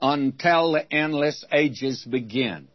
until 0.01 0.70
the 0.70 0.92
endless 0.94 1.44
ages 1.53 2.07
begin. 2.09 2.68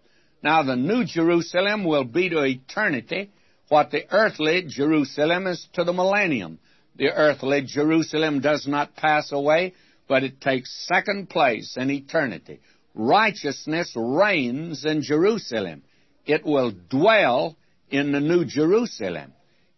Now, 0.44 0.64
the 0.64 0.76
New 0.76 1.06
Jerusalem 1.06 1.86
will 1.86 2.04
be 2.04 2.28
to 2.28 2.44
eternity 2.44 3.30
what 3.70 3.90
the 3.90 4.04
earthly 4.12 4.66
Jerusalem 4.68 5.48
is 5.48 5.66
to 5.72 5.86
the 5.86 5.94
millennium. 5.94 6.60
The 6.98 7.14
earthly 7.14 7.62
Jerusalem 7.62 8.42
does 8.42 8.68
not 8.68 8.98
pass 8.98 9.32
away, 9.32 9.76
but 10.10 10.26
it 10.26 10.42
takes 10.42 10.88
second 10.90 11.30
place 11.30 11.78
in 11.78 11.90
eternity. 11.90 12.60
Righteousness 12.94 13.94
reigns 13.96 14.84
in 14.84 15.04
Jerusalem. 15.04 15.84
It 16.26 16.46
will 16.46 16.74
dwell 16.90 17.56
in 17.92 18.12
the 18.12 18.20
New 18.20 18.46
Jerusalem. 18.46 19.34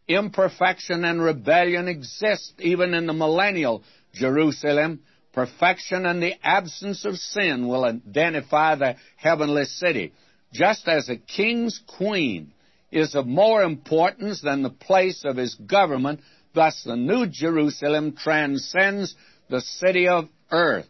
Imperfection 0.07 1.03
and 1.05 1.21
rebellion 1.21 1.87
exist 1.87 2.53
even 2.59 2.93
in 2.93 3.07
the 3.07 3.13
millennial 3.13 3.83
Jerusalem. 4.13 5.01
Perfection 5.33 6.05
and 6.05 6.21
the 6.21 6.33
absence 6.43 7.05
of 7.05 7.17
sin 7.17 7.67
will 7.67 7.85
identify 7.85 8.75
the 8.75 8.95
heavenly 9.17 9.65
city. 9.65 10.13
just 10.53 10.87
as 10.87 11.09
a 11.09 11.17
king's 11.17 11.81
queen 11.97 12.53
is 12.91 13.15
of 13.15 13.25
more 13.25 13.63
importance 13.63 14.41
than 14.41 14.61
the 14.61 14.69
place 14.69 15.25
of 15.25 15.35
his 15.35 15.55
government, 15.55 16.21
thus 16.53 16.83
the 16.85 16.95
New 16.95 17.25
Jerusalem 17.25 18.15
transcends 18.15 19.15
the 19.49 19.61
city 19.61 20.07
of 20.07 20.29
earth. 20.51 20.85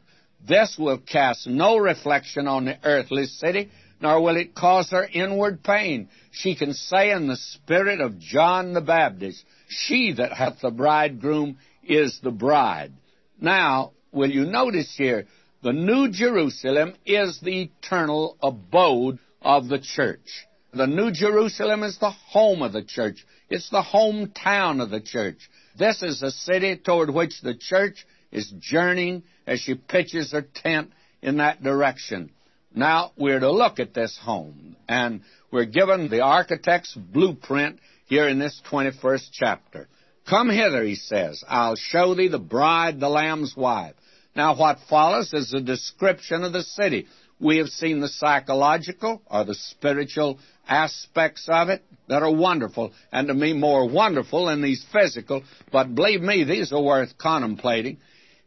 This 0.45 0.76
will 0.78 0.97
cast 0.97 1.47
no 1.47 1.78
reflection 1.78 2.47
on 2.47 2.65
the 2.65 2.78
earthly 2.84 3.26
city, 3.26 3.71
nor 4.02 4.22
will 4.22 4.38
it 4.38 4.56
cause 4.56 4.89
her 4.91 5.08
inward 5.12 5.64
pain. 5.64 6.10
She 6.32 6.56
can 6.56 6.74
say 6.74 7.12
in 7.12 7.28
the 7.28 7.38
spirit 7.38 8.02
of 8.02 8.20
John 8.20 8.74
the 8.74 8.82
Baptist, 8.82 9.44
She 9.68 10.14
that 10.14 10.34
hath 10.34 10.62
the 10.62 10.72
bridegroom 10.72 11.58
is 11.84 12.20
the 12.22 12.32
bride. 12.32 12.94
Now, 13.39 13.91
will 14.12 14.30
you 14.30 14.46
notice 14.46 14.94
here, 14.98 15.26
the 15.62 15.74
New 15.74 16.10
Jerusalem 16.10 16.94
is 17.06 17.39
the 17.39 17.64
eternal 17.64 18.38
abode 18.41 19.20
of 19.41 19.68
the 19.70 19.80
church. 19.80 20.46
The 20.74 20.88
New 20.88 21.12
Jerusalem 21.12 21.84
is 21.84 21.98
the 22.00 22.10
home 22.10 22.62
of 22.62 22.74
the 22.74 22.84
church. 22.84 23.26
It's 23.50 23.70
the 23.70 23.84
hometown 23.84 24.82
of 24.82 24.89
the 24.89 25.02
church. 25.02 25.38
This 25.78 26.02
is 26.02 26.22
a 26.22 26.32
city 26.32 26.78
toward 26.78 27.10
which 27.10 27.41
the 27.41 27.54
church 27.54 28.06
is 28.32 28.52
journeying 28.60 29.24
as 29.46 29.60
she 29.60 29.76
pitches 29.76 30.32
her 30.32 30.41
tent 30.41 30.91
in 31.22 31.38
that 31.38 31.64
direction. 31.64 32.32
Now 32.76 33.11
we're 33.17 33.39
to 33.39 33.51
look 33.51 33.80
at 33.80 33.93
this 33.93 34.17
home, 34.21 34.76
and 34.88 35.21
we're 35.51 35.65
given 35.65 36.09
the 36.09 36.21
architect's 36.21 36.95
blueprint 36.95 37.80
here 38.05 38.28
in 38.28 38.39
this 38.39 38.59
21st 38.69 39.28
chapter. 39.32 39.88
Come 40.28 40.49
hither, 40.49 40.84
he 40.84 40.95
says. 40.95 41.43
I'll 41.47 41.76
show 41.76 42.15
thee 42.15 42.30
the 42.30 42.39
bride, 42.39 42.99
the 42.99 43.09
Lamb's 43.09 43.55
wife. 43.55 43.95
Now 44.36 44.57
what 44.57 44.80
follows 44.89 45.32
is 45.34 45.53
a 45.53 45.61
description 45.61 46.43
of 46.43 46.53
the 46.53 46.63
city. 46.63 47.07
We 47.39 47.57
have 47.57 47.67
seen 47.67 47.99
the 47.99 48.07
psychological 48.07 49.21
or 49.30 49.43
the 49.43 49.55
spiritual 49.55 50.39
aspects 50.67 51.47
of 51.51 51.69
it 51.69 51.84
that 52.07 52.24
are 52.24 52.34
wonderful, 52.34 52.93
and 53.11 53.28
to 53.28 53.34
me 53.34 53.53
more 53.53 53.88
wonderful 53.88 54.45
than 54.47 54.61
these 54.61 54.84
physical, 54.91 55.43
but 55.71 55.93
believe 55.93 56.21
me, 56.21 56.43
these 56.43 56.71
are 56.71 56.82
worth 56.82 57.17
contemplating. 57.17 57.97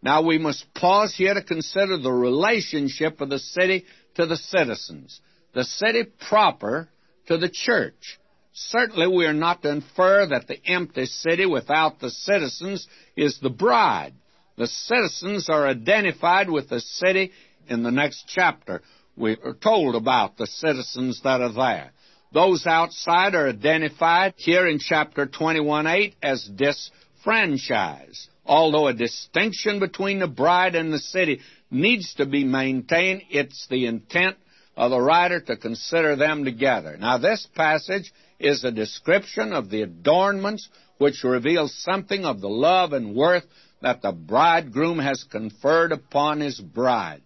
Now 0.02 0.22
we 0.22 0.38
must 0.38 0.72
pause 0.74 1.14
here 1.14 1.34
to 1.34 1.42
consider 1.42 1.98
the 1.98 2.12
relationship 2.12 3.20
of 3.20 3.28
the 3.28 3.38
city 3.38 3.84
to 4.16 4.26
the 4.26 4.36
citizens, 4.36 5.20
the 5.54 5.64
city 5.64 6.04
proper 6.28 6.88
to 7.28 7.38
the 7.38 7.48
church. 7.48 8.18
Certainly 8.52 9.08
we 9.08 9.26
are 9.26 9.34
not 9.34 9.62
to 9.62 9.70
infer 9.70 10.26
that 10.26 10.48
the 10.48 10.58
empty 10.66 11.06
city 11.06 11.46
without 11.46 12.00
the 12.00 12.10
citizens 12.10 12.86
is 13.16 13.38
the 13.40 13.50
bride. 13.50 14.14
The 14.56 14.66
citizens 14.66 15.50
are 15.50 15.66
identified 15.66 16.48
with 16.48 16.70
the 16.70 16.80
city 16.80 17.32
in 17.68 17.82
the 17.82 17.90
next 17.90 18.24
chapter. 18.28 18.82
We 19.16 19.36
are 19.44 19.54
told 19.54 19.94
about 19.94 20.38
the 20.38 20.46
citizens 20.46 21.20
that 21.22 21.42
are 21.42 21.52
there. 21.52 21.92
Those 22.32 22.66
outside 22.66 23.34
are 23.34 23.48
identified 23.48 24.34
here 24.36 24.66
in 24.66 24.78
chapter 24.78 25.26
21:8 25.26 26.14
as 26.22 26.44
disfranchised. 26.44 28.28
Although 28.46 28.88
a 28.88 28.94
distinction 28.94 29.80
between 29.80 30.20
the 30.20 30.28
bride 30.28 30.74
and 30.74 30.92
the 30.92 30.98
city 30.98 31.40
needs 31.70 32.14
to 32.14 32.26
be 32.26 32.44
maintained, 32.44 33.22
it's 33.30 33.66
the 33.68 33.86
intent 33.86 34.36
of 34.76 34.90
the 34.90 35.00
writer 35.00 35.40
to 35.40 35.56
consider 35.56 36.16
them 36.16 36.44
together. 36.44 36.96
Now, 36.98 37.18
this 37.18 37.46
passage 37.54 38.12
is 38.38 38.62
a 38.62 38.70
description 38.70 39.52
of 39.52 39.70
the 39.70 39.82
adornments 39.82 40.68
which 40.98 41.24
reveal 41.24 41.68
something 41.68 42.24
of 42.24 42.40
the 42.40 42.48
love 42.48 42.92
and 42.92 43.14
worth 43.14 43.44
that 43.82 44.02
the 44.02 44.12
bridegroom 44.12 44.98
has 44.98 45.24
conferred 45.24 45.92
upon 45.92 46.40
his 46.40 46.60
bride. 46.60 47.22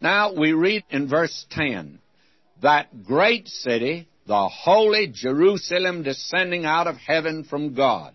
Now 0.00 0.32
we 0.32 0.52
read 0.52 0.84
in 0.90 1.08
verse 1.08 1.46
10 1.50 1.98
that 2.62 3.04
great 3.04 3.48
city, 3.48 4.08
the 4.26 4.48
holy 4.48 5.08
Jerusalem 5.12 6.02
descending 6.02 6.64
out 6.64 6.86
of 6.86 6.96
heaven 6.96 7.44
from 7.44 7.74
God. 7.74 8.14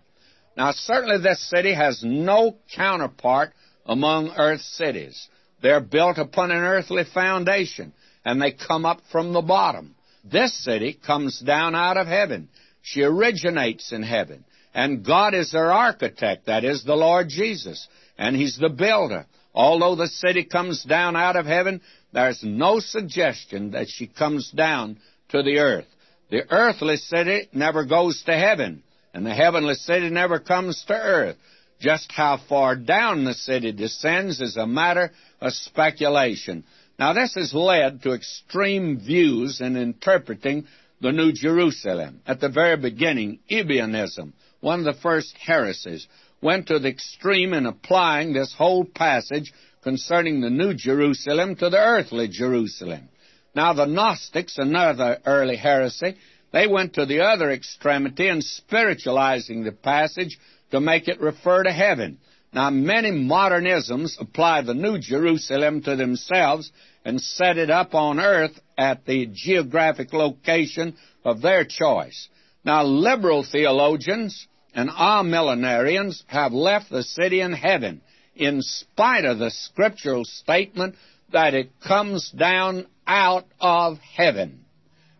Now 0.56 0.72
certainly 0.72 1.18
this 1.18 1.48
city 1.50 1.74
has 1.74 2.02
no 2.04 2.56
counterpart 2.74 3.52
among 3.86 4.34
earth's 4.36 4.76
cities. 4.76 5.28
They're 5.62 5.80
built 5.80 6.18
upon 6.18 6.50
an 6.50 6.62
earthly 6.62 7.04
foundation, 7.04 7.92
and 8.24 8.40
they 8.40 8.52
come 8.52 8.84
up 8.84 9.00
from 9.10 9.32
the 9.32 9.42
bottom. 9.42 9.94
This 10.24 10.64
city 10.64 10.98
comes 11.06 11.40
down 11.40 11.74
out 11.74 11.96
of 11.96 12.06
heaven. 12.06 12.48
She 12.82 13.02
originates 13.02 13.92
in 13.92 14.02
heaven. 14.02 14.44
And 14.74 15.04
God 15.04 15.34
is 15.34 15.52
their 15.52 15.72
architect, 15.72 16.46
that 16.46 16.64
is 16.64 16.82
the 16.84 16.96
Lord 16.96 17.28
Jesus, 17.28 17.86
and 18.18 18.34
He's 18.34 18.58
the 18.58 18.68
builder. 18.68 19.26
Although 19.54 19.94
the 19.94 20.08
city 20.08 20.44
comes 20.44 20.82
down 20.82 21.14
out 21.14 21.36
of 21.36 21.46
heaven, 21.46 21.80
there's 22.12 22.42
no 22.42 22.80
suggestion 22.80 23.70
that 23.70 23.88
she 23.88 24.08
comes 24.08 24.50
down 24.50 24.98
to 25.28 25.42
the 25.42 25.58
earth. 25.58 25.86
The 26.30 26.50
earthly 26.50 26.96
city 26.96 27.48
never 27.52 27.84
goes 27.84 28.22
to 28.26 28.36
heaven, 28.36 28.82
and 29.14 29.24
the 29.24 29.32
heavenly 29.32 29.74
city 29.74 30.10
never 30.10 30.40
comes 30.40 30.84
to 30.88 30.92
earth. 30.92 31.36
Just 31.80 32.10
how 32.12 32.40
far 32.48 32.74
down 32.76 33.24
the 33.24 33.34
city 33.34 33.72
descends 33.72 34.40
is 34.40 34.56
a 34.56 34.66
matter 34.66 35.12
of 35.40 35.52
speculation. 35.52 36.64
Now, 36.98 37.12
this 37.12 37.34
has 37.34 37.54
led 37.54 38.02
to 38.02 38.12
extreme 38.12 38.98
views 38.98 39.60
in 39.60 39.76
interpreting 39.76 40.66
the 41.00 41.12
New 41.12 41.32
Jerusalem. 41.32 42.20
At 42.26 42.40
the 42.40 42.48
very 42.48 42.76
beginning, 42.76 43.38
Ebionism, 43.50 44.32
one 44.60 44.80
of 44.80 44.84
the 44.84 45.00
first 45.00 45.36
heresies, 45.38 46.06
went 46.40 46.68
to 46.68 46.78
the 46.78 46.88
extreme 46.88 47.52
in 47.54 47.66
applying 47.66 48.32
this 48.32 48.54
whole 48.56 48.84
passage 48.84 49.52
concerning 49.82 50.40
the 50.40 50.50
New 50.50 50.74
Jerusalem 50.74 51.56
to 51.56 51.70
the 51.70 51.78
earthly 51.78 52.28
Jerusalem. 52.28 53.08
Now, 53.54 53.74
the 53.74 53.86
Gnostics, 53.86 54.58
another 54.58 55.18
early 55.24 55.56
heresy, 55.56 56.16
they 56.54 56.68
went 56.68 56.94
to 56.94 57.04
the 57.04 57.20
other 57.20 57.50
extremity 57.50 58.28
in 58.28 58.40
spiritualizing 58.40 59.64
the 59.64 59.72
passage 59.72 60.38
to 60.70 60.78
make 60.80 61.08
it 61.08 61.20
refer 61.20 61.64
to 61.64 61.72
heaven. 61.72 62.18
Now, 62.52 62.70
many 62.70 63.10
modernisms 63.10 64.16
apply 64.20 64.62
the 64.62 64.72
New 64.72 65.00
Jerusalem 65.00 65.82
to 65.82 65.96
themselves 65.96 66.70
and 67.04 67.20
set 67.20 67.58
it 67.58 67.70
up 67.70 67.96
on 67.96 68.20
earth 68.20 68.56
at 68.78 69.04
the 69.04 69.28
geographic 69.32 70.12
location 70.12 70.96
of 71.24 71.42
their 71.42 71.64
choice. 71.64 72.28
Now, 72.64 72.84
liberal 72.84 73.42
theologians 73.42 74.46
and 74.74 74.88
amillenarians 74.88 76.22
have 76.28 76.52
left 76.52 76.88
the 76.88 77.02
city 77.02 77.40
in 77.40 77.52
heaven 77.52 78.00
in 78.36 78.62
spite 78.62 79.24
of 79.24 79.40
the 79.40 79.50
scriptural 79.50 80.24
statement 80.24 80.94
that 81.32 81.52
it 81.54 81.72
comes 81.80 82.30
down 82.30 82.86
out 83.08 83.46
of 83.60 83.98
heaven. 83.98 84.63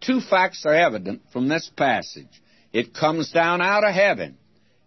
Two 0.07 0.21
facts 0.21 0.65
are 0.67 0.75
evident 0.75 1.23
from 1.33 1.49
this 1.49 1.71
passage. 1.77 2.43
It 2.73 2.95
comes 2.95 3.31
down 3.31 3.63
out 3.63 3.85
of 3.85 3.95
heaven, 3.95 4.37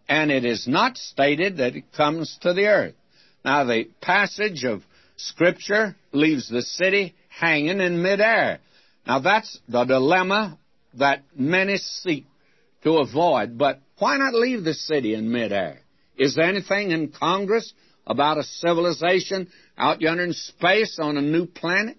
and 0.07 0.31
it 0.31 0.45
is 0.45 0.67
not 0.67 0.97
stated 0.97 1.57
that 1.57 1.75
it 1.75 1.91
comes 1.93 2.37
to 2.41 2.53
the 2.53 2.67
earth. 2.67 2.95
Now, 3.43 3.63
the 3.63 3.85
passage 4.01 4.63
of 4.65 4.83
Scripture 5.15 5.95
leaves 6.11 6.49
the 6.49 6.61
city 6.61 7.15
hanging 7.29 7.79
in 7.79 8.01
midair. 8.01 8.59
Now, 9.07 9.19
that's 9.19 9.59
the 9.67 9.85
dilemma 9.85 10.59
that 10.95 11.23
many 11.35 11.77
seek 11.77 12.25
to 12.83 12.97
avoid, 12.97 13.57
but 13.57 13.79
why 13.97 14.17
not 14.17 14.33
leave 14.33 14.63
the 14.63 14.73
city 14.73 15.13
in 15.13 15.31
midair? 15.31 15.79
Is 16.17 16.35
there 16.35 16.45
anything 16.45 16.91
in 16.91 17.09
Congress 17.09 17.73
about 18.05 18.37
a 18.37 18.43
civilization 18.43 19.49
out 19.77 20.01
yonder 20.01 20.23
in 20.23 20.33
space 20.33 20.99
on 20.99 21.17
a 21.17 21.21
new 21.21 21.45
planet? 21.45 21.97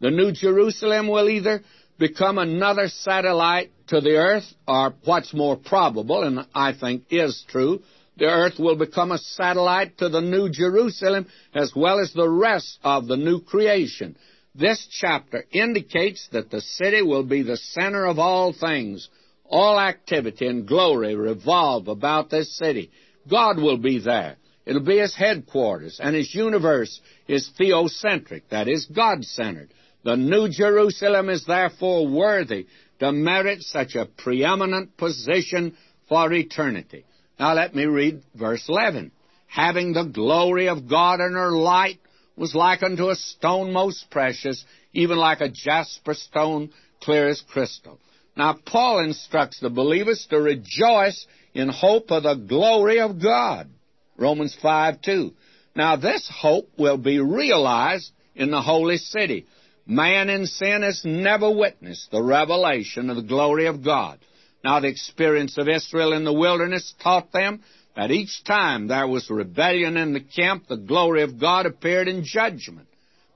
The 0.00 0.10
New 0.10 0.32
Jerusalem 0.32 1.08
will 1.08 1.28
either 1.28 1.62
become 2.00 2.38
another 2.38 2.88
satellite 2.88 3.70
to 3.88 4.00
the 4.00 4.16
earth, 4.16 4.52
or 4.66 4.94
what's 5.04 5.32
more 5.32 5.56
probable, 5.56 6.24
and 6.24 6.46
I 6.54 6.72
think 6.72 7.04
is 7.10 7.44
true, 7.46 7.82
the 8.16 8.24
earth 8.24 8.58
will 8.58 8.76
become 8.76 9.12
a 9.12 9.18
satellite 9.18 9.98
to 9.98 10.08
the 10.08 10.20
New 10.20 10.50
Jerusalem 10.50 11.26
as 11.54 11.72
well 11.76 12.00
as 12.00 12.12
the 12.12 12.28
rest 12.28 12.78
of 12.82 13.06
the 13.06 13.16
new 13.16 13.40
creation. 13.40 14.16
This 14.54 14.88
chapter 14.90 15.44
indicates 15.52 16.28
that 16.32 16.50
the 16.50 16.60
city 16.60 17.02
will 17.02 17.22
be 17.22 17.42
the 17.42 17.56
center 17.56 18.06
of 18.06 18.18
all 18.18 18.52
things 18.52 19.08
all 19.50 19.80
activity 19.80 20.46
and 20.46 20.66
glory 20.66 21.16
revolve 21.16 21.88
about 21.88 22.30
this 22.30 22.56
city. 22.56 22.90
God 23.28 23.58
will 23.58 23.78
be 23.78 23.98
there. 23.98 24.36
It'll 24.64 24.84
be 24.84 24.98
his 24.98 25.14
headquarters, 25.14 25.98
and 26.00 26.14
his 26.14 26.32
universe 26.32 27.00
is 27.26 27.50
theocentric, 27.58 28.42
that 28.50 28.68
is, 28.68 28.86
God 28.86 29.24
centered. 29.24 29.72
The 30.02 30.16
New 30.16 30.48
Jerusalem 30.48 31.28
is 31.28 31.44
therefore 31.44 32.08
worthy 32.08 32.66
to 33.00 33.12
merit 33.12 33.62
such 33.62 33.94
a 33.94 34.06
preeminent 34.06 34.96
position 34.96 35.76
for 36.08 36.32
eternity. 36.32 37.04
Now 37.38 37.54
let 37.54 37.74
me 37.74 37.84
read 37.84 38.22
verse 38.34 38.64
11. 38.68 39.12
Having 39.46 39.92
the 39.92 40.04
glory 40.04 40.68
of 40.68 40.88
God 40.88 41.20
and 41.20 41.34
her 41.34 41.52
light 41.52 41.98
was 42.36 42.54
like 42.54 42.82
unto 42.82 43.08
a 43.08 43.16
stone 43.16 43.72
most 43.72 44.10
precious, 44.10 44.64
even 44.92 45.18
like 45.18 45.40
a 45.40 45.48
jasper 45.48 46.14
stone, 46.14 46.70
clear 47.00 47.28
as 47.28 47.42
crystal. 47.42 47.98
Now, 48.36 48.56
Paul 48.64 49.04
instructs 49.04 49.60
the 49.60 49.70
believers 49.70 50.26
to 50.30 50.40
rejoice 50.40 51.26
in 51.52 51.68
hope 51.68 52.10
of 52.10 52.22
the 52.22 52.34
glory 52.34 53.00
of 53.00 53.20
God. 53.20 53.68
Romans 54.16 54.56
5 54.62 55.02
2. 55.02 55.32
Now, 55.74 55.96
this 55.96 56.30
hope 56.32 56.68
will 56.78 56.96
be 56.96 57.18
realized 57.18 58.10
in 58.34 58.50
the 58.50 58.62
holy 58.62 58.98
city. 58.98 59.46
Man 59.90 60.30
in 60.30 60.46
sin 60.46 60.82
has 60.82 61.04
never 61.04 61.50
witnessed 61.50 62.12
the 62.12 62.22
revelation 62.22 63.10
of 63.10 63.16
the 63.16 63.24
glory 63.24 63.66
of 63.66 63.82
God. 63.82 64.20
Now, 64.62 64.78
the 64.78 64.86
experience 64.86 65.58
of 65.58 65.68
Israel 65.68 66.12
in 66.12 66.22
the 66.22 66.32
wilderness 66.32 66.94
taught 67.02 67.32
them 67.32 67.64
that 67.96 68.12
each 68.12 68.44
time 68.44 68.86
there 68.86 69.08
was 69.08 69.28
rebellion 69.28 69.96
in 69.96 70.12
the 70.12 70.20
camp, 70.20 70.68
the 70.68 70.76
glory 70.76 71.24
of 71.24 71.40
God 71.40 71.66
appeared 71.66 72.06
in 72.06 72.22
judgment. 72.22 72.86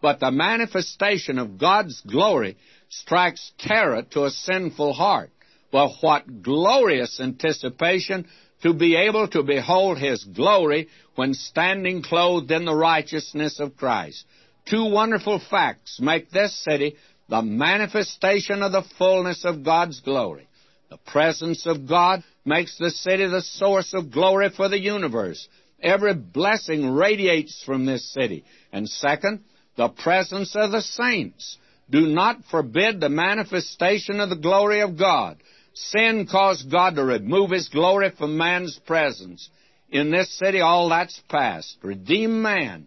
But 0.00 0.20
the 0.20 0.30
manifestation 0.30 1.40
of 1.40 1.58
God's 1.58 2.00
glory 2.02 2.56
strikes 2.88 3.50
terror 3.58 4.02
to 4.12 4.26
a 4.26 4.30
sinful 4.30 4.92
heart. 4.92 5.30
Well, 5.72 5.96
what 6.02 6.40
glorious 6.40 7.18
anticipation 7.18 8.28
to 8.62 8.74
be 8.74 8.94
able 8.94 9.26
to 9.26 9.42
behold 9.42 9.98
His 9.98 10.22
glory 10.22 10.88
when 11.16 11.34
standing 11.34 12.04
clothed 12.04 12.52
in 12.52 12.64
the 12.64 12.76
righteousness 12.76 13.58
of 13.58 13.76
Christ. 13.76 14.24
Two 14.66 14.90
wonderful 14.90 15.40
facts 15.50 16.00
make 16.00 16.30
this 16.30 16.54
city 16.64 16.96
the 17.28 17.42
manifestation 17.42 18.62
of 18.62 18.72
the 18.72 18.84
fullness 18.98 19.44
of 19.44 19.64
God's 19.64 20.00
glory. 20.00 20.48
The 20.90 20.98
presence 20.98 21.66
of 21.66 21.88
God 21.88 22.22
makes 22.44 22.78
the 22.78 22.90
city 22.90 23.26
the 23.26 23.42
source 23.42 23.94
of 23.94 24.12
glory 24.12 24.50
for 24.50 24.68
the 24.68 24.78
universe. 24.78 25.48
Every 25.82 26.14
blessing 26.14 26.90
radiates 26.90 27.62
from 27.64 27.84
this 27.84 28.12
city. 28.12 28.44
And 28.72 28.88
second, 28.88 29.44
the 29.76 29.88
presence 29.88 30.54
of 30.54 30.70
the 30.72 30.82
saints. 30.82 31.58
Do 31.90 32.06
not 32.06 32.44
forbid 32.50 33.00
the 33.00 33.08
manifestation 33.08 34.20
of 34.20 34.30
the 34.30 34.36
glory 34.36 34.80
of 34.80 34.98
God. 34.98 35.38
Sin 35.74 36.26
caused 36.30 36.70
God 36.70 36.94
to 36.94 37.04
remove 37.04 37.50
His 37.50 37.68
glory 37.68 38.10
from 38.16 38.36
man's 38.36 38.78
presence. 38.86 39.48
In 39.90 40.10
this 40.10 40.38
city, 40.38 40.60
all 40.60 40.88
that's 40.88 41.20
past. 41.28 41.76
Redeem 41.82 42.40
man, 42.40 42.86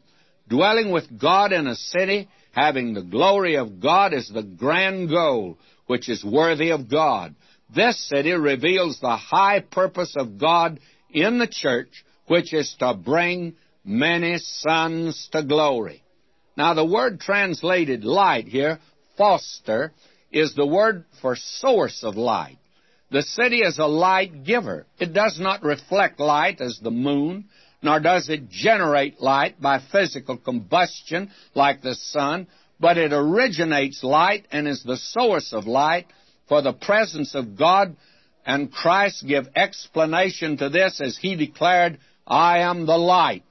dwelling 0.49 0.91
with 0.91 1.19
God 1.19 1.51
in 1.51 1.67
a 1.67 1.75
city, 1.75 2.29
having 2.51 2.93
the 2.93 3.03
glory 3.03 3.55
of 3.55 3.79
God 3.79 4.13
is 4.13 4.29
the 4.29 4.43
grand 4.43 5.09
goal, 5.09 5.57
which 5.87 6.09
is 6.09 6.23
worthy 6.23 6.71
of 6.71 6.89
God. 6.89 7.35
This 7.73 7.99
city 8.07 8.31
reveals 8.31 8.99
the 8.99 9.15
high 9.15 9.59
purpose 9.59 10.15
of 10.17 10.39
God 10.39 10.79
in 11.09 11.37
the 11.37 11.47
church, 11.47 12.05
which 12.27 12.53
is 12.53 12.75
to 12.79 12.93
bring 12.93 13.55
many 13.83 14.37
sons 14.37 15.29
to 15.31 15.43
glory. 15.43 16.03
Now, 16.55 16.73
the 16.73 16.85
word 16.85 17.19
translated 17.19 18.03
light 18.03 18.47
here, 18.47 18.79
phoster, 19.17 19.91
is 20.31 20.55
the 20.55 20.65
word 20.65 21.05
for 21.21 21.35
source 21.35 22.03
of 22.03 22.15
light. 22.15 22.57
The 23.11 23.21
city 23.21 23.61
is 23.61 23.77
a 23.77 23.85
light 23.85 24.43
giver. 24.43 24.85
It 24.99 25.13
does 25.13 25.39
not 25.39 25.63
reflect 25.63 26.19
light 26.19 26.59
as 26.59 26.79
the 26.81 26.91
moon, 26.91 27.45
nor 27.87 28.01
does 28.01 28.27
it 28.27 28.49
generate 28.49 29.21
light 29.21 29.61
by 29.61 29.79
physical 29.79 30.35
combustion 30.35 31.31
like 31.55 31.81
the 31.81 31.95
sun, 31.95 32.45
but 32.81 32.97
it 32.97 33.13
originates 33.13 34.03
light 34.03 34.45
and 34.51 34.67
is 34.67 34.83
the 34.83 34.97
source 34.97 35.53
of 35.53 35.67
light, 35.67 36.05
for 36.49 36.61
the 36.61 36.73
presence 36.73 37.33
of 37.33 37.57
God 37.57 37.95
and 38.45 38.69
Christ 38.69 39.25
give 39.25 39.47
explanation 39.55 40.57
to 40.57 40.67
this 40.67 40.99
as 40.99 41.17
he 41.17 41.37
declared, 41.37 41.99
I 42.27 42.59
am 42.59 42.85
the 42.85 42.97
light. 42.97 43.43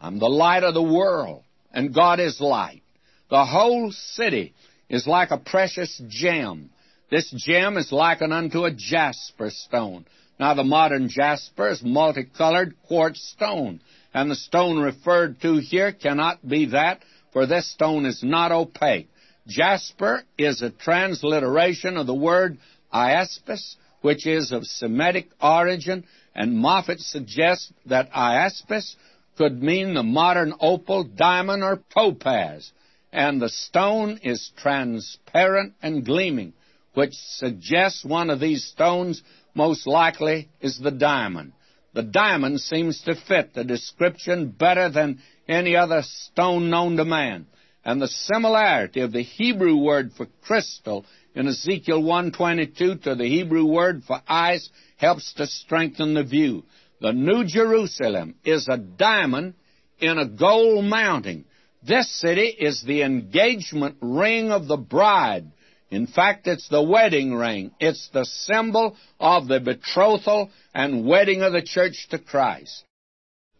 I'm 0.00 0.18
the 0.18 0.28
light 0.28 0.64
of 0.64 0.74
the 0.74 0.82
world 0.82 1.44
and 1.72 1.94
God 1.94 2.18
is 2.18 2.40
light. 2.40 2.82
The 3.30 3.44
whole 3.44 3.92
city 3.92 4.54
is 4.88 5.06
like 5.06 5.30
a 5.30 5.38
precious 5.38 6.02
gem. 6.08 6.70
This 7.12 7.32
gem 7.36 7.76
is 7.76 7.92
likened 7.92 8.32
unto 8.32 8.64
a 8.64 8.72
jasper 8.72 9.50
stone. 9.50 10.04
Now, 10.38 10.54
the 10.54 10.64
modern 10.64 11.08
jasper 11.08 11.68
is 11.68 11.82
multicolored 11.82 12.74
quartz 12.86 13.22
stone, 13.22 13.80
and 14.12 14.30
the 14.30 14.36
stone 14.36 14.78
referred 14.78 15.40
to 15.42 15.58
here 15.58 15.92
cannot 15.92 16.46
be 16.46 16.66
that, 16.66 17.02
for 17.32 17.46
this 17.46 17.70
stone 17.70 18.04
is 18.04 18.22
not 18.22 18.50
opaque. 18.52 19.08
Jasper 19.46 20.22
is 20.38 20.62
a 20.62 20.70
transliteration 20.70 21.96
of 21.96 22.06
the 22.06 22.14
word 22.14 22.58
iaspis, 22.92 23.76
which 24.00 24.26
is 24.26 24.52
of 24.52 24.64
Semitic 24.64 25.28
origin, 25.40 26.04
and 26.34 26.56
Moffatt 26.56 27.00
suggests 27.00 27.72
that 27.86 28.10
iaspis 28.12 28.96
could 29.36 29.62
mean 29.62 29.94
the 29.94 30.02
modern 30.02 30.54
opal, 30.60 31.04
diamond, 31.04 31.62
or 31.62 31.80
topaz, 31.92 32.72
and 33.12 33.40
the 33.40 33.48
stone 33.48 34.18
is 34.22 34.50
transparent 34.56 35.74
and 35.82 36.04
gleaming, 36.04 36.52
which 36.94 37.14
suggests 37.14 38.04
one 38.04 38.30
of 38.30 38.40
these 38.40 38.64
stones 38.64 39.22
most 39.54 39.86
likely 39.86 40.48
is 40.60 40.78
the 40.78 40.90
diamond. 40.90 41.52
The 41.94 42.02
diamond 42.02 42.60
seems 42.60 43.00
to 43.02 43.14
fit 43.14 43.54
the 43.54 43.64
description 43.64 44.48
better 44.50 44.90
than 44.90 45.20
any 45.48 45.76
other 45.76 46.02
stone 46.02 46.68
known 46.68 46.96
to 46.96 47.04
man. 47.04 47.46
And 47.84 48.00
the 48.00 48.08
similarity 48.08 49.00
of 49.00 49.12
the 49.12 49.22
Hebrew 49.22 49.76
word 49.76 50.12
for 50.16 50.26
crystal 50.42 51.04
in 51.34 51.46
Ezekiel 51.46 52.02
122 52.02 52.96
to 52.96 53.14
the 53.14 53.26
Hebrew 53.26 53.66
word 53.66 54.02
for 54.04 54.20
ice 54.26 54.68
helps 54.96 55.34
to 55.34 55.46
strengthen 55.46 56.14
the 56.14 56.24
view. 56.24 56.64
The 57.00 57.12
New 57.12 57.44
Jerusalem 57.44 58.36
is 58.44 58.66
a 58.68 58.78
diamond 58.78 59.54
in 59.98 60.18
a 60.18 60.26
gold 60.26 60.84
mounting. 60.86 61.44
This 61.86 62.10
city 62.20 62.46
is 62.46 62.82
the 62.82 63.02
engagement 63.02 63.98
ring 64.00 64.50
of 64.50 64.66
the 64.66 64.78
bride. 64.78 65.52
In 65.94 66.08
fact, 66.08 66.46
it's 66.48 66.68
the 66.68 66.82
wedding 66.82 67.34
ring. 67.34 67.70
It's 67.78 68.08
the 68.12 68.24
symbol 68.24 68.96
of 69.20 69.46
the 69.46 69.60
betrothal 69.60 70.50
and 70.74 71.06
wedding 71.06 71.42
of 71.42 71.52
the 71.52 71.62
church 71.62 72.08
to 72.10 72.18
Christ. 72.18 72.84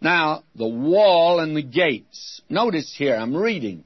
Now, 0.01 0.43
the 0.55 0.68
wall 0.68 1.39
and 1.39 1.57
the 1.57 1.62
gates. 1.62 2.43
Notice 2.49 2.95
here, 2.97 3.16
I'm 3.16 3.37
reading. 3.37 3.85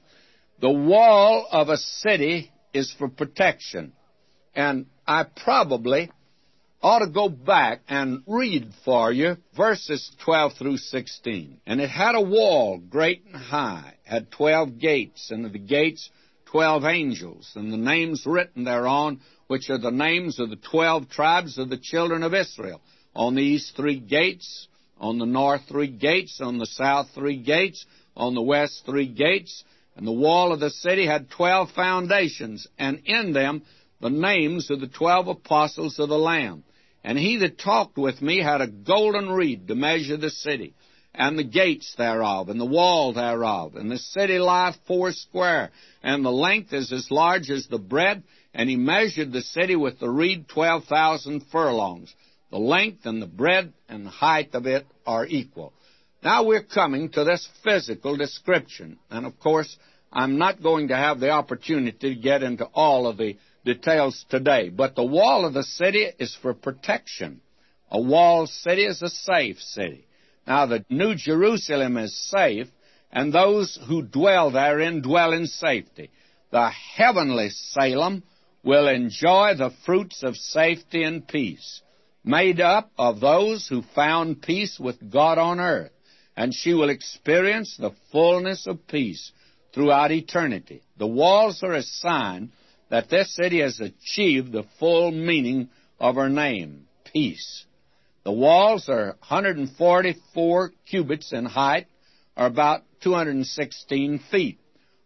The 0.61 0.71
wall 0.71 1.47
of 1.51 1.69
a 1.69 1.77
city 1.77 2.51
is 2.73 2.91
for 2.97 3.07
protection. 3.07 3.93
And 4.55 4.87
I 5.07 5.23
probably 5.23 6.11
ought 6.81 6.99
to 6.99 7.09
go 7.09 7.29
back 7.29 7.81
and 7.87 8.23
read 8.25 8.71
for 8.83 9.11
you 9.11 9.37
verses 9.55 10.11
12 10.23 10.53
through 10.53 10.77
16. 10.77 11.61
And 11.65 11.81
it 11.81 11.89
had 11.89 12.15
a 12.15 12.21
wall 12.21 12.79
great 12.79 13.25
and 13.25 13.35
high, 13.35 13.93
had 14.03 14.31
12 14.31 14.79
gates, 14.79 15.29
and 15.31 15.45
the 15.45 15.59
gates 15.59 16.09
12 16.51 16.83
angels, 16.85 17.51
and 17.55 17.71
the 17.71 17.77
names 17.77 18.23
written 18.25 18.63
thereon, 18.63 19.19
which 19.47 19.69
are 19.69 19.77
the 19.77 19.91
names 19.91 20.39
of 20.39 20.49
the 20.49 20.55
12 20.55 21.09
tribes 21.09 21.57
of 21.59 21.69
the 21.69 21.77
children 21.77 22.23
of 22.23 22.33
Israel. 22.33 22.81
On 23.15 23.35
the 23.35 23.41
east 23.41 23.75
three 23.75 23.99
gates, 23.99 24.67
on 24.99 25.19
the 25.19 25.25
north 25.25 25.61
three 25.67 25.87
gates, 25.87 26.39
on 26.41 26.57
the 26.57 26.65
south 26.65 27.09
three 27.13 27.37
gates, 27.37 27.85
on 28.15 28.33
the 28.33 28.41
west 28.41 28.83
three 28.85 29.07
gates, 29.07 29.63
and 29.95 30.07
the 30.07 30.11
wall 30.11 30.51
of 30.51 30.59
the 30.59 30.69
city 30.69 31.05
had 31.05 31.29
12 31.29 31.71
foundations, 31.71 32.67
and 32.77 33.01
in 33.05 33.33
them 33.33 33.61
the 34.01 34.09
names 34.09 34.71
of 34.71 34.79
the 34.79 34.87
12 34.87 35.27
apostles 35.27 35.99
of 35.99 36.09
the 36.09 36.17
Lamb. 36.17 36.63
And 37.03 37.17
he 37.17 37.37
that 37.37 37.59
talked 37.59 37.97
with 37.97 38.21
me 38.21 38.41
had 38.41 38.61
a 38.61 38.67
golden 38.67 39.29
reed 39.29 39.67
to 39.67 39.75
measure 39.75 40.17
the 40.17 40.29
city, 40.29 40.73
and 41.13 41.37
the 41.37 41.43
gates 41.43 41.95
thereof, 41.97 42.49
and 42.49 42.59
the 42.59 42.65
wall 42.65 43.13
thereof. 43.13 43.75
And 43.75 43.91
the 43.91 43.97
city 43.97 44.39
lieth 44.39 44.77
foursquare, 44.87 45.71
and 46.03 46.23
the 46.23 46.31
length 46.31 46.73
is 46.73 46.91
as 46.91 47.09
large 47.09 47.49
as 47.49 47.67
the 47.67 47.79
breadth. 47.79 48.23
And 48.53 48.69
he 48.69 48.75
measured 48.75 49.31
the 49.31 49.41
city 49.41 49.75
with 49.75 49.99
the 49.99 50.09
reed 50.09 50.47
twelve 50.47 50.85
thousand 50.85 51.43
furlongs. 51.51 52.13
The 52.51 52.57
length 52.57 53.05
and 53.05 53.21
the 53.21 53.27
breadth 53.27 53.73
and 53.87 54.07
the 54.07 54.09
height 54.11 54.55
of 54.55 54.65
it 54.65 54.87
are 55.05 55.25
equal. 55.25 55.71
Now 56.23 56.43
we're 56.43 56.63
coming 56.63 57.09
to 57.09 57.23
this 57.23 57.47
physical 57.63 58.17
description. 58.17 58.97
And 59.11 59.25
of 59.25 59.39
course, 59.39 59.77
I'm 60.11 60.39
not 60.39 60.63
going 60.63 60.87
to 60.87 60.95
have 60.95 61.19
the 61.19 61.29
opportunity 61.29 62.15
to 62.15 62.15
get 62.15 62.41
into 62.41 62.65
all 62.65 63.05
of 63.05 63.17
the 63.17 63.37
details 63.65 64.25
today. 64.29 64.69
But 64.69 64.95
the 64.95 65.05
wall 65.05 65.45
of 65.45 65.53
the 65.53 65.63
city 65.63 66.07
is 66.17 66.35
for 66.41 66.53
protection. 66.55 67.41
A 67.91 68.01
walled 68.01 68.49
city 68.49 68.83
is 68.83 69.01
a 69.01 69.09
safe 69.09 69.59
city. 69.59 70.07
Now, 70.49 70.65
the 70.65 70.83
New 70.89 71.13
Jerusalem 71.13 71.95
is 71.97 72.29
safe, 72.31 72.67
and 73.11 73.31
those 73.31 73.77
who 73.87 74.01
dwell 74.01 74.49
therein 74.49 75.03
dwell 75.03 75.31
in 75.31 75.45
safety. 75.45 76.09
The 76.51 76.71
heavenly 76.71 77.51
Salem 77.51 78.23
will 78.63 78.87
enjoy 78.87 79.53
the 79.55 79.69
fruits 79.85 80.23
of 80.23 80.35
safety 80.35 81.03
and 81.03 81.27
peace, 81.27 81.83
made 82.23 82.59
up 82.59 82.91
of 82.97 83.19
those 83.19 83.67
who 83.67 83.83
found 83.93 84.41
peace 84.41 84.79
with 84.79 85.11
God 85.11 85.37
on 85.37 85.59
earth, 85.59 85.91
and 86.35 86.51
she 86.51 86.73
will 86.73 86.89
experience 86.89 87.77
the 87.77 87.91
fullness 88.11 88.65
of 88.65 88.87
peace 88.87 89.31
throughout 89.71 90.11
eternity. 90.11 90.81
The 90.97 91.05
walls 91.05 91.61
are 91.61 91.73
a 91.73 91.83
sign 91.83 92.53
that 92.89 93.11
this 93.11 93.35
city 93.35 93.59
has 93.59 93.79
achieved 93.79 94.51
the 94.51 94.65
full 94.79 95.11
meaning 95.11 95.69
of 95.99 96.15
her 96.15 96.29
name, 96.29 96.87
peace. 97.13 97.65
The 98.29 98.35
walls 98.35 98.87
are 98.89 99.17
144 99.27 100.71
cubits 100.87 101.33
in 101.33 101.45
height, 101.45 101.87
or 102.37 102.45
about 102.45 102.83
216 103.01 104.19
feet. 104.29 104.59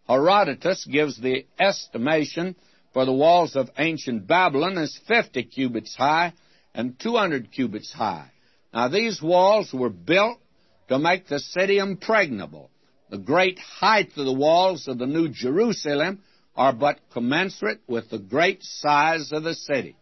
Herodotus 0.10 0.84
gives 0.84 1.22
the 1.22 1.46
estimation 1.58 2.58
for 2.92 3.06
the 3.06 3.14
walls 3.14 3.56
of 3.56 3.70
ancient 3.78 4.28
Babylon 4.28 4.78
as 4.78 5.00
50 5.08 5.42
cubits 5.44 5.96
high 5.96 6.34
and 6.74 7.00
200 7.00 7.50
cubits 7.54 7.94
high. 7.94 8.30
Now, 8.74 8.90
these 8.90 9.22
walls 9.22 9.74
were 9.74 9.90
built 9.90 10.40
to 10.90 11.00
make 11.00 11.30
the 11.30 11.40
city 11.40 11.78
impregnable. 11.78 12.72
The 13.10 13.20
great 13.20 13.58
height 13.58 14.18
of 14.18 14.26
the 14.26 14.34
walls 14.34 14.90
of 14.90 14.98
the 14.98 15.08
New 15.08 15.30
Jerusalem 15.30 16.24
are 16.58 16.74
but 16.74 17.00
commensurate 17.14 17.84
with 17.88 18.10
the 18.10 18.20
great 18.20 18.64
size 18.64 19.32
of 19.32 19.44
the 19.44 19.56
city. 19.56 19.96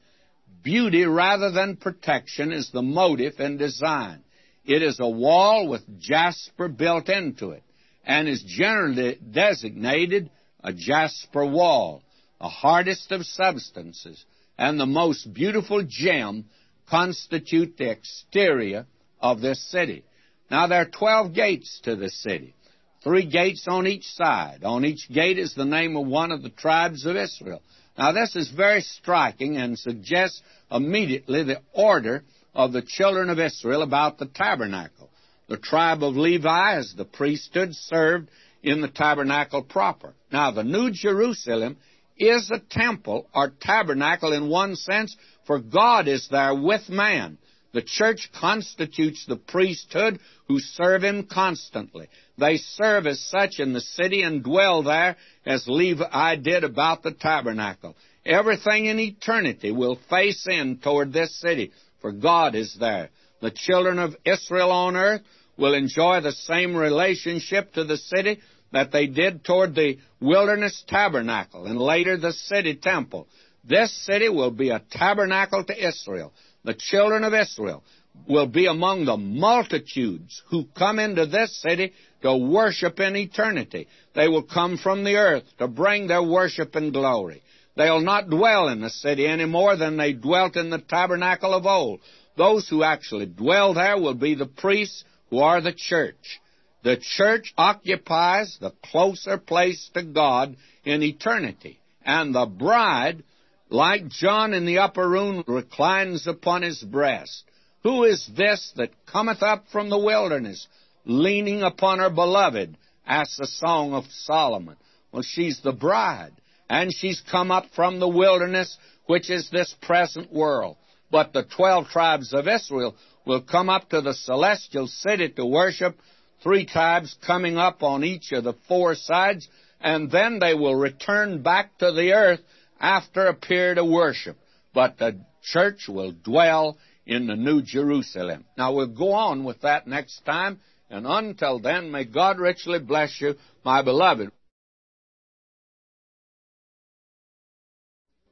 Beauty 0.64 1.06
rather 1.06 1.52
than 1.52 1.78
protection 1.78 2.52
is 2.52 2.70
the 2.72 2.82
motive 2.82 3.40
and 3.40 3.58
design. 3.58 4.24
It 4.66 4.84
is 4.84 5.00
a 5.00 5.10
wall 5.10 5.68
with 5.68 6.00
jasper 6.00 6.68
built 6.68 7.10
into 7.10 7.52
it 7.52 7.64
and 8.06 8.28
is 8.28 8.44
generally 8.44 9.18
designated 9.32 10.30
a 10.64 10.74
jasper 10.74 11.46
wall, 11.46 12.04
the 12.40 12.48
hardest 12.48 13.12
of 13.12 13.26
substances, 13.26 14.24
and 14.58 14.80
the 14.80 14.86
most 14.86 15.34
beautiful 15.34 15.84
gem 15.88 16.46
constitute 16.90 17.78
the 17.78 17.90
exterior 17.90 18.86
of 19.20 19.42
this 19.42 19.64
city. 19.72 20.04
Now 20.52 20.68
there 20.68 20.82
are 20.82 20.86
twelve 20.86 21.34
gates 21.34 21.80
to 21.84 21.96
the 21.96 22.10
city, 22.10 22.56
three 23.04 23.26
gates 23.26 23.66
on 23.68 23.88
each 23.88 24.06
side. 24.06 24.64
On 24.64 24.86
each 24.86 25.10
gate 25.10 25.40
is 25.40 25.56
the 25.56 25.66
name 25.66 25.96
of 25.96 26.06
one 26.06 26.32
of 26.32 26.44
the 26.44 26.50
tribes 26.50 27.06
of 27.06 27.16
Israel. 27.16 27.62
Now 27.98 28.12
this 28.12 28.36
is 28.36 28.50
very 28.50 28.82
striking 28.82 29.58
and 29.58 29.78
suggests 29.78 30.42
immediately 30.72 31.44
the 31.44 31.62
order 31.74 32.24
of 32.54 32.74
the 32.74 32.82
children 32.82 33.30
of 33.30 33.40
Israel 33.40 33.82
about 33.82 34.18
the 34.18 34.26
tabernacle. 34.26 35.10
The 35.48 35.58
tribe 35.58 36.04
of 36.04 36.16
Levi, 36.16 36.76
as 36.76 36.94
the 36.96 37.06
priesthood, 37.06 37.76
served 37.76 38.30
in 38.64 38.82
the 38.82 38.88
tabernacle 38.88 39.64
proper. 39.64 40.14
Now, 40.32 40.52
the 40.52 40.64
New 40.64 40.92
Jerusalem 40.92 41.78
is 42.18 42.50
a 42.52 42.60
temple 42.60 43.28
or 43.34 43.52
tabernacle 43.60 44.34
in 44.34 44.50
one 44.50 44.76
sense, 44.76 45.16
for 45.46 45.60
God 45.60 46.08
is 46.08 46.28
there 46.30 46.56
with 46.56 46.88
man. 46.90 47.38
The 47.74 47.82
church 47.82 48.30
constitutes 48.38 49.26
the 49.26 49.38
priesthood 49.38 50.20
who 50.48 50.60
serve 50.60 51.04
him 51.04 51.24
constantly. 51.24 52.10
They 52.38 52.58
serve 52.58 53.08
as 53.08 53.22
such 53.22 53.60
in 53.60 53.72
the 53.72 53.82
city 53.82 54.24
and 54.24 54.44
dwell 54.44 54.84
there 54.84 55.16
as 55.46 55.68
Levi 55.68 56.36
did 56.36 56.64
about 56.64 57.02
the 57.02 57.12
tabernacle. 57.12 57.96
Everything 58.26 58.86
in 58.86 59.00
eternity 59.00 59.72
will 59.72 59.98
face 60.10 60.46
in 60.48 60.78
toward 60.78 61.14
this 61.14 61.40
city, 61.40 61.72
for 62.02 62.12
God 62.12 62.56
is 62.56 62.76
there. 62.80 63.10
The 63.42 63.52
children 63.52 64.00
of 64.00 64.16
Israel 64.26 64.72
on 64.72 64.96
earth 64.96 65.22
will 65.58 65.74
enjoy 65.74 66.22
the 66.22 66.32
same 66.34 66.76
relationship 66.76 67.74
to 67.74 67.84
the 67.84 67.98
city 67.98 68.40
that 68.72 68.92
they 68.92 69.08
did 69.08 69.44
toward 69.44 69.76
the 69.76 69.98
wilderness 70.20 70.84
tabernacle 70.88 71.66
and 71.66 71.80
later 71.80 72.18
the 72.18 72.34
city 72.34 72.76
temple. 72.76 73.28
This 73.64 73.94
city 74.06 74.30
will 74.30 74.52
be 74.52 74.70
a 74.70 74.84
tabernacle 74.92 75.64
to 75.64 75.88
Israel. 75.88 76.34
The 76.64 76.76
children 76.76 77.24
of 77.24 77.34
Israel 77.34 77.84
will 78.28 78.48
be 78.48 78.66
among 78.68 79.06
the 79.06 79.18
multitudes 79.18 80.42
who 80.50 80.66
come 80.78 81.00
into 81.00 81.26
this 81.26 81.60
city 81.62 81.94
to 82.22 82.36
worship 82.36 83.00
in 83.00 83.16
eternity. 83.16 83.88
They 84.14 84.28
will 84.28 84.44
come 84.44 84.78
from 84.78 85.04
the 85.04 85.16
earth 85.16 85.46
to 85.58 85.68
bring 85.68 86.08
their 86.08 86.24
worship 86.24 86.76
and 86.76 86.94
glory. 86.94 87.42
They'll 87.76 88.02
not 88.02 88.30
dwell 88.30 88.68
in 88.68 88.82
the 88.82 88.90
city 88.90 89.26
any 89.26 89.46
more 89.46 89.76
than 89.78 89.98
they 89.98 90.14
dwelt 90.14 90.56
in 90.56 90.70
the 90.70 90.80
tabernacle 90.80 91.54
of 91.54 91.66
old. 91.66 92.02
Those 92.38 92.68
who 92.68 92.84
actually 92.84 93.28
dwell 93.28 93.74
there 93.74 93.98
will 93.98 94.14
be 94.14 94.36
the 94.36 94.46
priests 94.46 95.04
who 95.30 95.40
are 95.40 95.62
the 95.62 95.74
church. 95.74 96.40
The 96.84 96.98
church 96.98 97.54
occupies 97.58 98.58
the 98.60 98.74
closer 98.84 99.38
place 99.38 99.90
to 99.94 100.04
God 100.04 100.56
in 100.84 101.02
eternity. 101.04 101.80
And 102.04 102.34
the 102.34 102.46
bride, 102.46 103.24
like 103.72 104.10
John 104.10 104.54
in 104.54 104.66
the 104.66 104.80
upper 104.80 105.08
room, 105.08 105.44
reclines 105.48 106.28
upon 106.28 106.62
his 106.62 106.84
breast. 106.84 107.44
Who 107.84 108.04
is 108.04 108.30
this 108.36 108.74
that 108.76 108.92
cometh 109.06 109.42
up 109.42 109.66
from 109.72 109.90
the 109.90 109.98
wilderness, 109.98 110.68
leaning 111.06 111.64
upon 111.64 112.00
her 112.00 112.10
beloved? 112.10 112.78
asks 113.08 113.38
the 113.38 113.48
Song 113.48 113.94
of 113.94 114.04
Solomon. 114.12 114.76
Well, 115.12 115.24
she's 115.24 115.62
the 115.62 115.72
bride, 115.72 116.34
and 116.70 116.94
she's 116.94 117.22
come 117.32 117.50
up 117.50 117.66
from 117.74 118.00
the 118.00 118.10
wilderness, 118.10 118.78
which 119.06 119.30
is 119.30 119.50
this 119.50 119.74
present 119.82 120.32
world. 120.32 120.76
But 121.10 121.34
the 121.34 121.44
twelve 121.44 121.88
tribes 121.88 122.34
of 122.34 122.48
Israel 122.48 122.96
will 123.26 123.42
come 123.42 123.70
up 123.70 123.90
to 123.90 124.02
the 124.02 124.14
celestial 124.14 124.88
city 124.88 125.30
to 125.30 125.46
worship 125.46 125.98
three 126.44 126.66
tribes 126.66 127.16
coming 127.26 127.58
up 127.58 127.84
on 127.84 128.04
each 128.04 128.32
of 128.34 128.44
the 128.44 128.54
four 128.68 128.96
sides, 128.96 129.48
and 129.80 130.12
then 130.12 130.40
they 130.40 130.54
will 130.54 130.76
return 130.76 131.42
back 131.42 131.78
to 131.80 131.92
the 131.92 132.14
earth 132.14 132.42
after 132.82 133.28
a 133.28 133.34
period 133.34 133.78
of 133.78 133.88
worship. 133.88 134.38
But 134.74 134.98
the 134.98 135.22
church 135.44 135.88
will 135.88 136.12
dwell 136.12 136.78
in 137.06 137.28
the 137.28 137.36
New 137.36 137.62
Jerusalem. 137.62 138.46
Now 138.58 138.74
we'll 138.74 138.88
go 138.88 139.14
on 139.14 139.44
with 139.44 139.62
that 139.62 139.88
next 139.88 140.26
time, 140.26 140.60
and 140.90 141.06
until 141.08 141.60
then, 141.60 141.92
may 141.92 142.06
God 142.06 142.40
richly 142.40 142.80
bless 142.80 143.20
you, 143.22 143.36
my 143.64 143.82
beloved. 143.82 144.32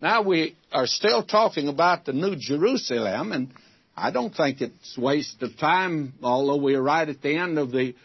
Now 0.01 0.21
we 0.21 0.55
are 0.71 0.87
still 0.87 1.23
talking 1.23 1.67
about 1.67 2.05
the 2.05 2.13
New 2.13 2.35
Jerusalem, 2.37 3.33
and 3.33 3.51
I 3.97 4.11
don't 4.11 4.33
think 4.33 4.61
it's 4.61 4.97
waste 4.97 5.41
of 5.41 5.57
time, 5.57 6.13
although 6.23 6.55
we're 6.55 6.81
right 6.81 7.07
at 7.07 7.21
the 7.21 7.35
end 7.35 7.59
of 7.59 7.71
the 7.71 7.95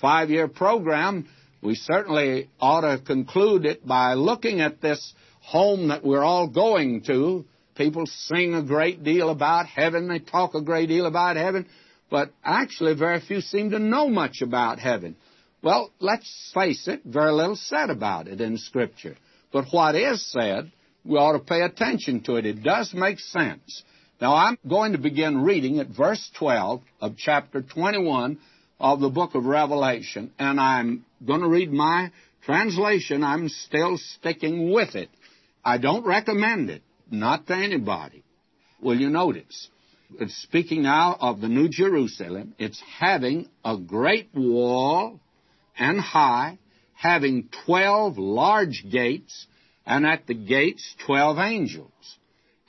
five 0.00 0.30
year 0.30 0.46
program. 0.46 1.28
We 1.60 1.74
certainly 1.74 2.48
ought 2.60 2.82
to 2.82 3.02
conclude 3.04 3.66
it 3.66 3.86
by 3.86 4.14
looking 4.14 4.60
at 4.60 4.80
this 4.80 5.12
home 5.40 5.88
that 5.88 6.04
we're 6.04 6.24
all 6.24 6.48
going 6.48 7.02
to. 7.02 7.44
People 7.74 8.06
sing 8.06 8.54
a 8.54 8.62
great 8.62 9.02
deal 9.02 9.30
about 9.30 9.66
heaven, 9.66 10.08
they 10.08 10.18
talk 10.18 10.54
a 10.54 10.60
great 10.60 10.88
deal 10.88 11.06
about 11.06 11.36
heaven, 11.36 11.66
but 12.10 12.30
actually 12.44 12.94
very 12.94 13.20
few 13.20 13.40
seem 13.40 13.70
to 13.70 13.78
know 13.78 14.08
much 14.08 14.42
about 14.42 14.78
heaven. 14.78 15.16
Well, 15.62 15.90
let's 15.98 16.50
face 16.54 16.88
it, 16.88 17.02
very 17.04 17.32
little 17.32 17.56
said 17.56 17.90
about 17.90 18.28
it 18.28 18.40
in 18.40 18.58
Scripture. 18.58 19.16
But 19.52 19.66
what 19.70 19.94
is 19.94 20.24
said, 20.30 20.72
we 21.04 21.16
ought 21.16 21.32
to 21.32 21.38
pay 21.38 21.62
attention 21.62 22.22
to 22.24 22.36
it. 22.36 22.46
It 22.46 22.62
does 22.62 22.92
make 22.94 23.18
sense. 23.18 23.82
Now, 24.20 24.34
I'm 24.34 24.58
going 24.68 24.92
to 24.92 24.98
begin 24.98 25.42
reading 25.42 25.78
at 25.78 25.88
verse 25.88 26.30
12 26.38 26.82
of 27.00 27.16
chapter 27.16 27.62
21 27.62 28.38
of 28.78 29.00
the 29.00 29.08
book 29.08 29.34
of 29.34 29.44
Revelation, 29.44 30.32
and 30.38 30.60
I'm 30.60 31.04
going 31.26 31.40
to 31.40 31.48
read 31.48 31.72
my 31.72 32.10
translation. 32.44 33.24
I'm 33.24 33.48
still 33.48 33.98
sticking 33.98 34.72
with 34.72 34.94
it. 34.94 35.08
I 35.64 35.78
don't 35.78 36.06
recommend 36.06 36.70
it, 36.70 36.82
not 37.10 37.46
to 37.46 37.54
anybody. 37.54 38.22
Will 38.80 38.98
you 38.98 39.10
notice? 39.10 39.68
It's 40.18 40.34
speaking 40.42 40.82
now 40.82 41.16
of 41.20 41.40
the 41.40 41.48
New 41.48 41.68
Jerusalem. 41.68 42.54
It's 42.58 42.82
having 42.98 43.48
a 43.64 43.76
great 43.76 44.30
wall 44.34 45.20
and 45.78 46.00
high, 46.00 46.58
having 46.94 47.48
twelve 47.64 48.18
large 48.18 48.84
gates, 48.90 49.46
and 49.86 50.06
at 50.06 50.26
the 50.26 50.34
gates 50.34 50.94
twelve 51.06 51.38
angels 51.38 52.18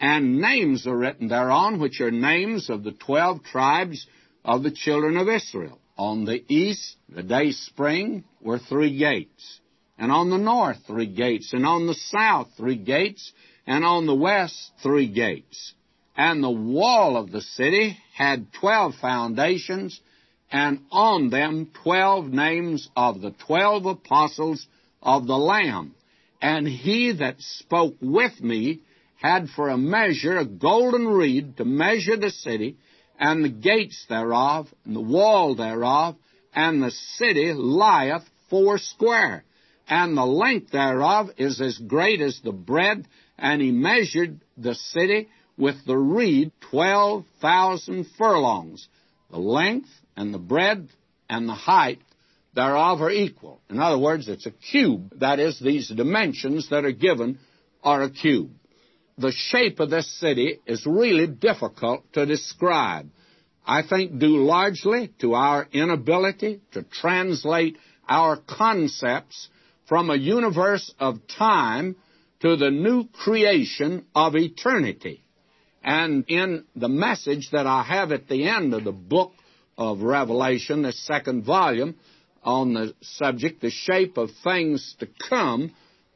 and 0.01 0.41
names 0.41 0.87
are 0.87 0.97
written 0.97 1.27
thereon, 1.27 1.79
which 1.79 2.01
are 2.01 2.11
names 2.11 2.69
of 2.69 2.83
the 2.83 2.91
twelve 2.91 3.43
tribes 3.43 4.07
of 4.43 4.63
the 4.63 4.71
children 4.71 5.15
of 5.15 5.29
Israel. 5.29 5.79
On 5.95 6.25
the 6.25 6.43
east, 6.51 6.97
the 7.07 7.21
day 7.21 7.51
spring, 7.51 8.23
were 8.41 8.57
three 8.57 8.97
gates, 8.97 9.60
and 10.01 10.11
on 10.11 10.31
the 10.31 10.37
north, 10.37 10.79
three 10.87 11.05
gates, 11.05 11.53
and 11.53 11.63
on 11.63 11.85
the 11.85 11.93
south, 11.93 12.47
three 12.57 12.75
gates, 12.75 13.31
and 13.67 13.85
on 13.85 14.07
the 14.07 14.15
west, 14.15 14.71
three 14.81 15.07
gates. 15.07 15.75
And 16.17 16.43
the 16.43 16.49
wall 16.49 17.15
of 17.17 17.31
the 17.31 17.41
city 17.41 17.99
had 18.15 18.51
twelve 18.51 18.95
foundations, 18.95 20.01
and 20.51 20.79
on 20.91 21.29
them 21.29 21.69
twelve 21.83 22.25
names 22.25 22.89
of 22.95 23.21
the 23.21 23.35
twelve 23.45 23.85
apostles 23.85 24.65
of 25.03 25.27
the 25.27 25.37
Lamb. 25.37 25.93
And 26.41 26.67
he 26.67 27.11
that 27.19 27.39
spoke 27.39 27.93
with 28.01 28.41
me 28.41 28.79
had 29.17 29.49
for 29.49 29.69
a 29.69 29.77
measure 29.77 30.39
a 30.39 30.45
golden 30.45 31.09
reed 31.09 31.57
to 31.57 31.65
measure 31.65 32.17
the 32.17 32.31
city, 32.31 32.75
and 33.19 33.45
the 33.45 33.49
gates 33.49 34.03
thereof, 34.09 34.67
and 34.83 34.95
the 34.95 34.99
wall 34.99 35.53
thereof, 35.53 36.15
and 36.55 36.81
the 36.81 36.89
city 36.89 37.53
lieth 37.53 38.27
foursquare, 38.49 39.43
and 39.91 40.17
the 40.17 40.25
length 40.25 40.71
thereof 40.71 41.29
is 41.37 41.61
as 41.61 41.77
great 41.77 42.21
as 42.21 42.39
the 42.43 42.53
breadth, 42.53 43.05
and 43.37 43.61
he 43.61 43.71
measured 43.71 44.39
the 44.57 44.73
city 44.73 45.29
with 45.57 45.75
the 45.85 45.97
reed 45.97 46.51
twelve 46.71 47.25
thousand 47.41 48.07
furlongs. 48.17 48.87
The 49.29 49.37
length 49.37 49.89
and 50.15 50.33
the 50.33 50.39
breadth 50.39 50.89
and 51.29 51.47
the 51.47 51.53
height 51.53 51.99
thereof 52.55 53.01
are 53.01 53.11
equal. 53.11 53.61
In 53.69 53.79
other 53.79 53.99
words, 53.99 54.27
it's 54.27 54.45
a 54.45 54.51
cube. 54.51 55.19
That 55.19 55.39
is, 55.39 55.59
these 55.59 55.89
dimensions 55.89 56.69
that 56.69 56.85
are 56.85 56.91
given 56.91 57.37
are 57.83 58.01
a 58.01 58.09
cube 58.09 58.51
the 59.17 59.31
shape 59.31 59.79
of 59.79 59.89
this 59.89 60.19
city 60.19 60.59
is 60.65 60.85
really 60.85 61.27
difficult 61.27 62.11
to 62.13 62.25
describe. 62.25 63.09
I 63.65 63.83
think 63.83 64.19
due 64.19 64.43
largely 64.43 65.13
to 65.19 65.35
our 65.35 65.67
inability 65.71 66.61
to 66.71 66.81
translate 66.81 67.77
our 68.09 68.37
concepts 68.37 69.49
from 69.91 70.09
a 70.09 70.15
universe 70.15 70.93
of 71.01 71.19
time 71.37 71.97
to 72.39 72.55
the 72.55 72.71
new 72.71 73.09
creation 73.09 74.05
of 74.15 74.37
eternity. 74.37 75.21
And 75.83 76.23
in 76.29 76.63
the 76.77 76.87
message 76.87 77.49
that 77.51 77.67
I 77.67 77.83
have 77.83 78.13
at 78.13 78.29
the 78.29 78.47
end 78.47 78.73
of 78.73 78.85
the 78.85 78.93
book 78.93 79.33
of 79.77 79.99
Revelation, 80.01 80.83
the 80.83 80.93
second 80.93 81.43
volume, 81.43 81.95
on 82.41 82.73
the 82.73 82.93
subject, 83.01 83.59
the 83.59 83.69
shape 83.69 84.15
of 84.15 84.29
things 84.45 84.95
to 84.99 85.09
come, 85.27 85.73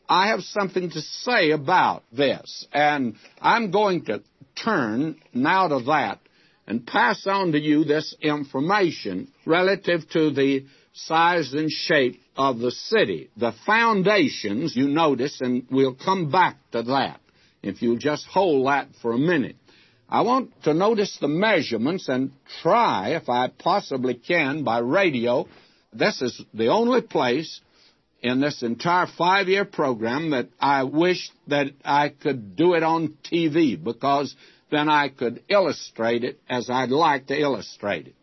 I 0.08 0.30
have 0.30 0.44
something 0.44 0.92
to 0.92 1.02
say 1.02 1.52
about 1.52 2.04
this, 2.14 2.66
and 2.72 3.18
I'm 3.42 3.72
going 3.72 4.06
to 4.06 4.24
turn 4.64 5.18
now 5.34 5.68
to 5.68 5.84
that 5.88 6.20
and 6.66 6.88
pass 6.88 7.28
on 7.28 7.52
to 7.52 7.60
you 7.60 7.84
this 7.84 8.16
information 8.22 9.34
relative 9.46 10.10
to 10.12 10.32
the 10.32 10.66
size 10.94 11.54
and 11.54 11.70
shape 11.70 12.22
of 12.36 12.60
the 12.60 12.72
city. 12.72 13.30
The 13.38 13.54
foundations, 13.66 14.76
you 14.76 14.88
notice, 14.88 15.42
and 15.42 15.66
we'll 15.70 15.96
come 15.96 16.32
back 16.32 16.58
to 16.72 16.84
that 16.84 17.20
if 17.62 17.82
you'll 17.82 17.98
just 17.98 18.26
hold 18.28 18.68
that 18.68 18.90
for 19.02 19.14
a 19.14 19.18
minute. 19.18 19.56
I 20.08 20.22
want 20.22 20.52
to 20.64 20.74
notice 20.74 21.18
the 21.20 21.28
measurements 21.28 22.08
and 22.08 22.32
try, 22.62 23.16
if 23.16 23.28
I 23.28 23.48
possibly 23.48 24.14
can, 24.14 24.64
by 24.64 24.80
radio. 24.80 25.48
This 25.92 26.22
is 26.22 26.40
the 26.54 26.68
only 26.68 27.02
place 27.02 27.60
in 28.22 28.40
this 28.40 28.62
entire 28.62 29.08
five 29.08 29.48
year 29.48 29.66
program 29.66 30.32
that 30.32 30.50
I 30.60 30.84
wish 30.84 31.32
that 31.48 31.68
I 31.84 32.10
could 32.10 32.56
do 32.56 32.74
it 32.74 32.84
on 32.84 33.18
TV 33.32 33.82
because 33.84 34.36
then 34.70 34.90
I 34.90 35.10
could 35.10 35.42
illustrate 35.50 36.24
it 36.24 36.40
as 36.48 36.70
I'd 36.70 36.90
like 36.90 37.28
to 37.28 37.40
illustrate 37.40 38.08
it. 38.08 38.16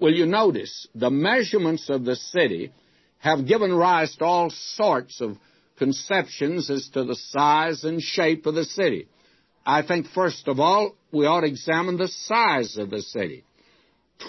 Well, 0.00 0.12
you 0.12 0.26
notice 0.26 0.88
the 0.94 1.10
measurements 1.10 1.88
of 1.88 2.04
the 2.04 2.16
city 2.16 2.72
have 3.18 3.46
given 3.46 3.72
rise 3.72 4.14
to 4.16 4.24
all 4.24 4.50
sorts 4.50 5.20
of 5.20 5.36
conceptions 5.76 6.70
as 6.70 6.88
to 6.90 7.04
the 7.04 7.16
size 7.16 7.84
and 7.84 8.02
shape 8.02 8.46
of 8.46 8.54
the 8.54 8.64
city. 8.64 9.08
I 9.64 9.82
think, 9.82 10.08
first 10.08 10.48
of 10.48 10.60
all, 10.60 10.96
we 11.12 11.26
ought 11.26 11.42
to 11.42 11.46
examine 11.46 11.96
the 11.96 12.08
size 12.08 12.76
of 12.76 12.90
the 12.90 13.02
city. 13.02 13.44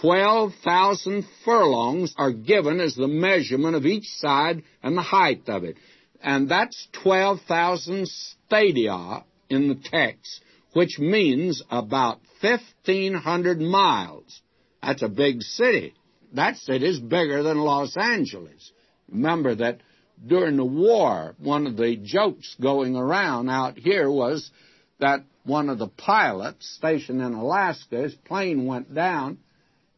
12,000 0.02 1.26
furlongs 1.44 2.14
are 2.18 2.32
given 2.32 2.80
as 2.80 2.96
the 2.96 3.08
measurement 3.08 3.76
of 3.76 3.86
each 3.86 4.06
side 4.06 4.64
and 4.84 4.96
the 4.96 5.02
height 5.02 5.48
of 5.48 5.64
it. 5.64 5.78
And 6.22 6.50
that's 6.50 6.88
12,000 7.04 8.08
stadia 8.08 9.24
in 9.50 9.70
the 9.70 9.76
text, 9.76 10.42
which 10.74 11.00
means 11.00 11.64
about 11.72 12.20
1,500 12.42 13.60
miles. 13.60 14.42
That's 14.82 15.02
a 15.02 15.10
big 15.10 15.42
city. 15.42 15.94
That 16.34 16.58
city 16.58 16.86
is 16.86 17.00
bigger 17.00 17.42
than 17.42 17.58
Los 17.58 17.98
Angeles. 17.98 18.72
Remember 19.12 19.56
that 19.56 19.80
during 20.26 20.58
the 20.58 20.66
war, 20.66 21.36
one 21.38 21.68
of 21.68 21.78
the 21.78 21.96
jokes 21.96 22.56
going 22.62 22.96
around 22.96 23.50
out 23.50 23.78
here 23.78 24.10
was 24.10 24.52
that 25.00 25.24
one 25.44 25.70
of 25.70 25.80
the 25.80 25.88
pilots 25.88 26.70
stationed 26.76 27.22
in 27.22 27.34
Alaska, 27.34 28.04
his 28.04 28.16
plane 28.16 28.66
went 28.66 28.94
down. 28.94 29.38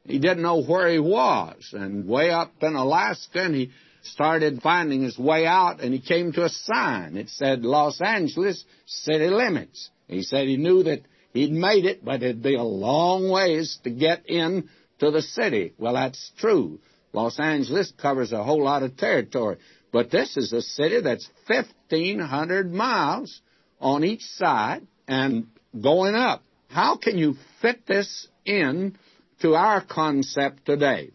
He 0.05 0.19
didn't 0.19 0.43
know 0.43 0.63
where 0.63 0.89
he 0.89 0.99
was. 0.99 1.69
And 1.73 2.07
way 2.07 2.29
up 2.29 2.53
in 2.61 2.75
Alaska, 2.75 3.43
and 3.43 3.55
he 3.55 3.71
started 4.03 4.61
finding 4.61 5.03
his 5.03 5.17
way 5.17 5.45
out, 5.45 5.81
and 5.81 5.93
he 5.93 5.99
came 5.99 6.31
to 6.33 6.45
a 6.45 6.49
sign. 6.49 7.17
It 7.17 7.29
said 7.29 7.63
Los 7.63 8.01
Angeles 8.01 8.63
city 8.85 9.27
limits. 9.27 9.89
He 10.07 10.23
said 10.23 10.47
he 10.47 10.57
knew 10.57 10.83
that 10.83 11.01
he'd 11.33 11.51
made 11.51 11.85
it, 11.85 12.03
but 12.03 12.23
it'd 12.23 12.43
be 12.43 12.55
a 12.55 12.63
long 12.63 13.29
ways 13.29 13.79
to 13.83 13.89
get 13.89 14.27
in 14.29 14.69
to 14.99 15.11
the 15.11 15.21
city. 15.21 15.73
Well, 15.77 15.93
that's 15.93 16.31
true. 16.37 16.79
Los 17.13 17.39
Angeles 17.39 17.91
covers 18.01 18.31
a 18.31 18.43
whole 18.43 18.63
lot 18.63 18.83
of 18.83 18.97
territory. 18.97 19.57
But 19.91 20.11
this 20.11 20.37
is 20.37 20.53
a 20.53 20.61
city 20.61 21.01
that's 21.01 21.29
1,500 21.47 22.71
miles 22.71 23.41
on 23.79 24.03
each 24.03 24.21
side 24.21 24.87
and 25.07 25.47
going 25.79 26.15
up. 26.15 26.43
How 26.69 26.95
can 26.95 27.17
you 27.17 27.35
fit 27.61 27.85
this 27.85 28.27
in 28.45 28.97
to 29.41 29.55
our 29.55 29.83
concept 29.83 30.65
today? 30.65 31.11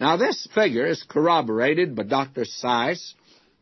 Now, 0.00 0.16
this 0.16 0.48
figure 0.54 0.86
is 0.86 1.04
corroborated 1.08 1.94
by 1.94 2.02
Dr. 2.02 2.44
Seiss, 2.44 3.14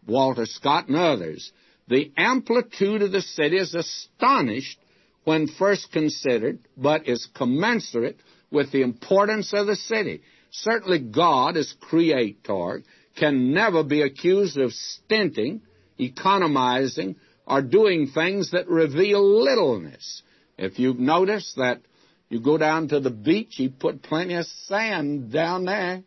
Walter 0.07 0.47
Scott, 0.47 0.89
and 0.89 0.97
others. 0.97 1.53
The 1.89 2.11
amplitude 2.17 3.03
of 3.03 3.13
the 3.13 3.23
city 3.23 3.59
is 3.59 3.75
astonished 3.75 4.79
when 5.25 5.49
first 5.49 5.93
considered, 5.93 6.59
but 6.77 7.09
is 7.09 7.29
commensurate 7.35 8.19
with 8.51 8.73
the 8.73 8.83
importance 8.83 9.53
of 9.53 9.67
the 9.67 9.77
city. 9.77 10.23
Certainly, 10.59 11.01
God, 11.11 11.57
as 11.57 11.75
creator, 11.81 12.83
can 13.19 13.53
never 13.53 13.83
be 13.83 14.03
accused 14.03 14.57
of 14.57 14.73
stinting, 14.73 15.63
economizing, 15.99 17.17
or 17.45 17.61
doing 17.61 18.07
things 18.15 18.53
that 18.53 18.69
reveal 18.69 19.43
littleness. 19.43 20.23
If 20.57 20.79
you've 20.79 21.01
noticed 21.01 21.57
that 21.57 21.81
you 22.29 22.41
go 22.41 22.57
down 22.57 22.89
to 22.89 23.01
the 23.01 23.11
beach, 23.11 23.55
he 23.57 23.69
put 23.69 24.03
plenty 24.05 24.35
of 24.35 24.47
sand 24.67 25.33
down 25.33 25.65
there, 25.65 26.05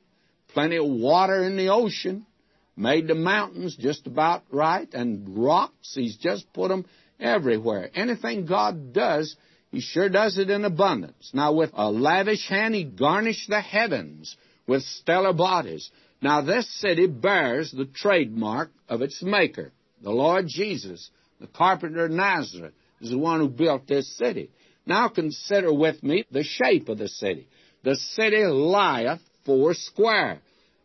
plenty 0.54 0.78
of 0.78 0.86
water 0.86 1.44
in 1.44 1.58
the 1.58 1.68
ocean, 1.70 2.26
made 2.78 3.08
the 3.08 3.16
mountains 3.16 3.76
just 3.76 4.08
about 4.08 4.44
right, 4.50 4.92
and 4.94 5.38
rocks, 5.38 5.94
he's 5.94 6.16
just 6.16 6.52
put 6.54 6.70
them 6.70 6.86
everywhere. 7.20 7.90
Anything 7.94 8.46
God 8.46 8.94
does, 8.94 9.36
he 9.72 9.82
sure 9.82 10.10
does 10.10 10.38
it 10.38 10.50
in 10.50 10.66
abundance. 10.66 11.32
Now, 11.34 11.54
with 11.54 11.72
a 11.74 11.92
lavish 11.92 12.48
hand, 12.48 12.74
he 12.74 12.84
garnished 12.84 13.50
the 13.50 13.62
heavens 13.62 14.36
with 14.66 14.84
stellar 14.84 15.34
bodies. 15.34 15.90
Now, 16.22 16.42
this 16.42 16.68
city 16.80 17.08
bears 17.08 17.72
the 17.72 17.86
trademark 17.86 18.72
of 18.88 19.02
its 19.02 19.22
maker, 19.22 19.72
the 20.02 20.12
Lord 20.12 20.48
Jesus, 20.48 21.10
the 21.40 21.48
carpenter 21.48 22.06
of 22.06 22.12
Nazareth, 22.12 22.74
is 23.02 23.12
the 23.12 23.18
one 23.18 23.40
who 23.40 23.50
built 23.50 23.88
this 23.88 24.18
city. 24.18 24.50
Now, 24.86 25.10
consider 25.10 25.74
with 25.74 26.02
me 26.02 26.26
the 26.32 26.44
shape 26.44 26.90
of 26.90 26.98
the 26.98 27.10
city. 27.10 27.48
The 27.84 27.96
city 27.96 28.46
lieth 28.46 29.22
four 29.46 29.74
square. 29.74 30.42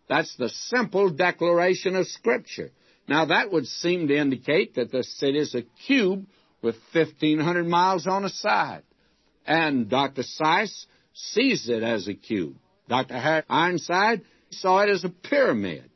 That's 0.09 0.35
the 0.37 0.49
simple 0.49 1.11
declaration 1.11 1.97
of 1.97 2.07
Scripture. 2.09 2.71
Now, 3.09 3.27
that 3.27 3.51
would 3.53 3.67
seem 3.67 4.09
to 4.09 4.17
indicate 4.17 4.75
that 4.75 4.93
the 4.93 5.05
city 5.05 5.39
is 5.39 5.55
a 5.55 5.63
cube 5.87 6.27
with 6.63 6.77
1,500 6.93 7.67
miles 7.67 8.07
on 8.07 8.25
a 8.25 8.29
side. 8.29 8.83
And 9.47 9.89
Dr. 9.89 10.23
Seiss 10.23 10.87
sees 11.13 11.69
it 11.69 11.83
as 11.83 12.09
a 12.09 12.15
cube. 12.15 12.57
Dr. 12.89 13.45
Ironside 13.49 14.23
saw 14.51 14.81
it 14.81 14.91
as 14.91 15.05
a 15.05 15.09
pyramid. 15.09 15.91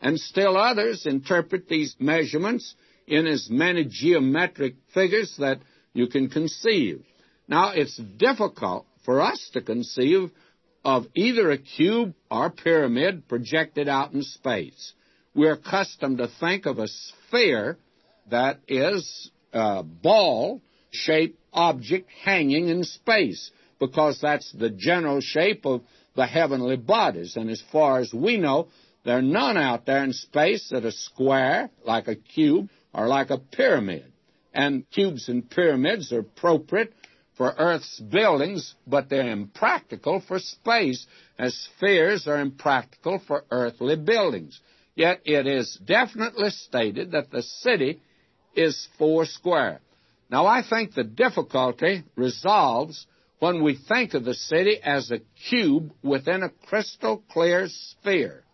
And 0.00 0.18
still 0.18 0.56
others 0.56 1.06
interpret 1.06 1.68
these 1.68 1.94
measurements 1.98 2.74
in 3.06 3.26
as 3.26 3.48
many 3.50 3.84
geometric 3.84 4.74
figures 4.94 5.34
that 5.38 5.58
you 5.92 6.06
can 6.08 6.28
conceive. 6.28 7.04
Now, 7.48 7.72
it's 7.74 7.96
difficult 7.96 8.86
for 9.04 9.20
us 9.20 9.50
to 9.52 9.60
conceive 9.60 10.30
of 10.84 11.06
either 11.14 11.50
a 11.50 11.58
cube 11.58 12.14
or 12.30 12.50
pyramid 12.50 13.28
projected 13.28 13.88
out 13.88 14.12
in 14.12 14.22
space. 14.22 14.92
We're 15.34 15.54
accustomed 15.54 16.18
to 16.18 16.28
think 16.40 16.66
of 16.66 16.78
a 16.78 16.88
sphere 16.88 17.78
that 18.30 18.58
is 18.68 19.30
a 19.52 19.82
ball 19.82 20.60
shaped 20.90 21.38
object 21.52 22.08
hanging 22.24 22.68
in 22.68 22.84
space 22.84 23.50
because 23.78 24.20
that's 24.20 24.50
the 24.52 24.70
general 24.70 25.20
shape 25.20 25.66
of 25.66 25.82
the 26.14 26.26
heavenly 26.26 26.76
bodies. 26.76 27.36
And 27.36 27.50
as 27.50 27.62
far 27.72 28.00
as 28.00 28.12
we 28.12 28.36
know, 28.36 28.68
there 29.04 29.18
are 29.18 29.22
none 29.22 29.56
out 29.56 29.86
there 29.86 30.04
in 30.04 30.12
space 30.12 30.68
that 30.70 30.84
are 30.84 30.92
square, 30.92 31.70
like 31.84 32.08
a 32.08 32.14
cube, 32.14 32.68
or 32.94 33.08
like 33.08 33.30
a 33.30 33.38
pyramid. 33.38 34.12
And 34.54 34.88
cubes 34.90 35.28
and 35.28 35.48
pyramids 35.48 36.12
are 36.12 36.20
appropriate 36.20 36.92
for 37.36 37.54
Earth's 37.56 37.98
buildings, 37.98 38.74
but 38.86 39.08
they're 39.08 39.32
impractical 39.32 40.20
for 40.20 40.38
space, 40.38 41.06
as 41.38 41.54
spheres 41.54 42.28
are 42.28 42.38
impractical 42.38 43.20
for 43.26 43.44
earthly 43.50 43.96
buildings. 43.96 44.60
Yet 44.94 45.22
it 45.24 45.46
is 45.46 45.78
definitely 45.84 46.50
stated 46.50 47.12
that 47.12 47.30
the 47.30 47.42
city 47.42 48.00
is 48.54 48.88
four 48.98 49.26
square. 49.26 49.80
Now, 50.30 50.46
I 50.46 50.62
think 50.68 50.94
the 50.94 51.04
difficulty 51.04 52.04
resolves 52.16 53.06
when 53.38 53.62
we 53.62 53.76
think 53.88 54.14
of 54.14 54.24
the 54.24 54.34
city 54.34 54.78
as 54.82 55.10
a 55.10 55.20
cube 55.50 55.92
within 56.02 56.42
a 56.42 56.48
crystal 56.68 57.22
clear 57.30 57.68
sphere. 57.68 58.44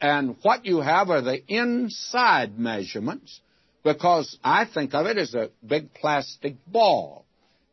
And 0.00 0.36
what 0.42 0.66
you 0.66 0.80
have 0.80 1.10
are 1.10 1.22
the 1.22 1.42
inside 1.48 2.58
measurements, 2.58 3.40
because 3.82 4.38
I 4.44 4.66
think 4.66 4.94
of 4.94 5.06
it 5.06 5.18
as 5.18 5.34
a 5.34 5.50
big 5.66 5.94
plastic 5.94 6.56
ball. 6.66 7.24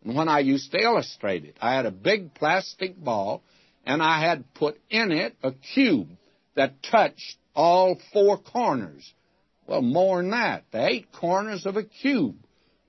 And 0.03 0.15
when 0.15 0.29
I 0.29 0.39
used 0.39 0.71
to 0.71 0.81
illustrate 0.81 1.45
it, 1.45 1.57
I 1.61 1.75
had 1.75 1.85
a 1.85 1.91
big 1.91 2.33
plastic 2.33 2.97
ball, 2.97 3.43
and 3.85 4.01
I 4.01 4.21
had 4.25 4.53
put 4.53 4.79
in 4.89 5.11
it 5.11 5.35
a 5.43 5.51
cube 5.51 6.07
that 6.55 6.81
touched 6.81 7.37
all 7.53 7.99
four 8.13 8.37
corners. 8.37 9.13
Well, 9.67 9.81
more 9.81 10.21
than 10.21 10.31
that, 10.31 10.65
the 10.71 10.85
eight 10.85 11.11
corners 11.11 11.65
of 11.65 11.75
a 11.75 11.83
cube 11.83 12.35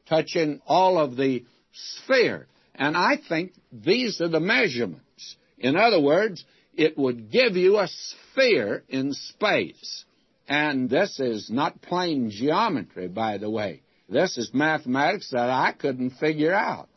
touching 0.08 0.60
all 0.66 0.98
of 0.98 1.16
the 1.16 1.44
sphere. 1.72 2.46
And 2.74 2.96
I 2.96 3.18
think 3.28 3.52
these 3.72 4.20
are 4.20 4.28
the 4.28 4.40
measurements. 4.40 5.36
In 5.58 5.76
other 5.76 6.00
words, 6.00 6.44
it 6.74 6.98
would 6.98 7.30
give 7.30 7.56
you 7.56 7.78
a 7.78 7.88
sphere 7.88 8.84
in 8.88 9.14
space. 9.14 10.04
And 10.48 10.88
this 10.88 11.18
is 11.18 11.50
not 11.50 11.80
plain 11.80 12.30
geometry, 12.30 13.08
by 13.08 13.38
the 13.38 13.50
way. 13.50 13.82
This 14.08 14.36
is 14.38 14.52
mathematics 14.52 15.30
that 15.30 15.50
I 15.50 15.72
couldn't 15.72 16.10
figure 16.10 16.54
out. 16.54 16.88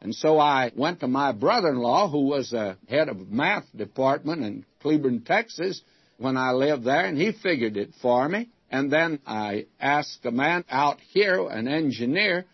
And 0.00 0.14
so 0.14 0.38
I 0.38 0.72
went 0.74 1.00
to 1.00 1.08
my 1.08 1.32
brother-in-law, 1.32 2.10
who 2.10 2.26
was 2.26 2.52
a 2.52 2.76
head 2.88 3.08
of 3.08 3.30
math 3.30 3.64
department 3.74 4.42
in 4.42 4.64
Cleburne, 4.80 5.22
Texas, 5.22 5.80
when 6.18 6.36
I 6.36 6.52
lived 6.52 6.84
there, 6.84 7.04
and 7.04 7.16
he 7.16 7.32
figured 7.32 7.76
it 7.76 7.90
for 8.02 8.28
me. 8.28 8.48
And 8.70 8.92
then 8.92 9.20
I 9.26 9.66
asked 9.80 10.24
a 10.24 10.30
man 10.30 10.64
out 10.68 10.98
here, 11.12 11.48
an 11.48 11.68
engineer, 11.68 12.44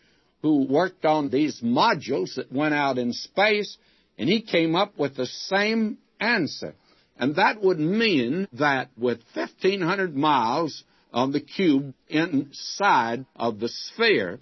who 0.42 0.66
worked 0.68 1.04
on 1.04 1.30
these 1.30 1.60
modules 1.60 2.34
that 2.34 2.52
went 2.52 2.74
out 2.74 2.98
in 2.98 3.12
space, 3.12 3.78
and 4.18 4.28
he 4.28 4.42
came 4.42 4.74
up 4.74 4.98
with 4.98 5.14
the 5.16 5.26
same 5.26 5.98
answer. 6.20 6.74
And 7.16 7.36
that 7.36 7.62
would 7.62 7.78
mean 7.78 8.48
that 8.54 8.90
with 8.96 9.20
1,500 9.34 10.16
miles 10.16 10.82
of 11.12 11.32
the 11.32 11.40
cube 11.40 11.94
inside 12.08 13.24
of 13.36 13.60
the 13.60 13.68
sphere, 13.68 14.40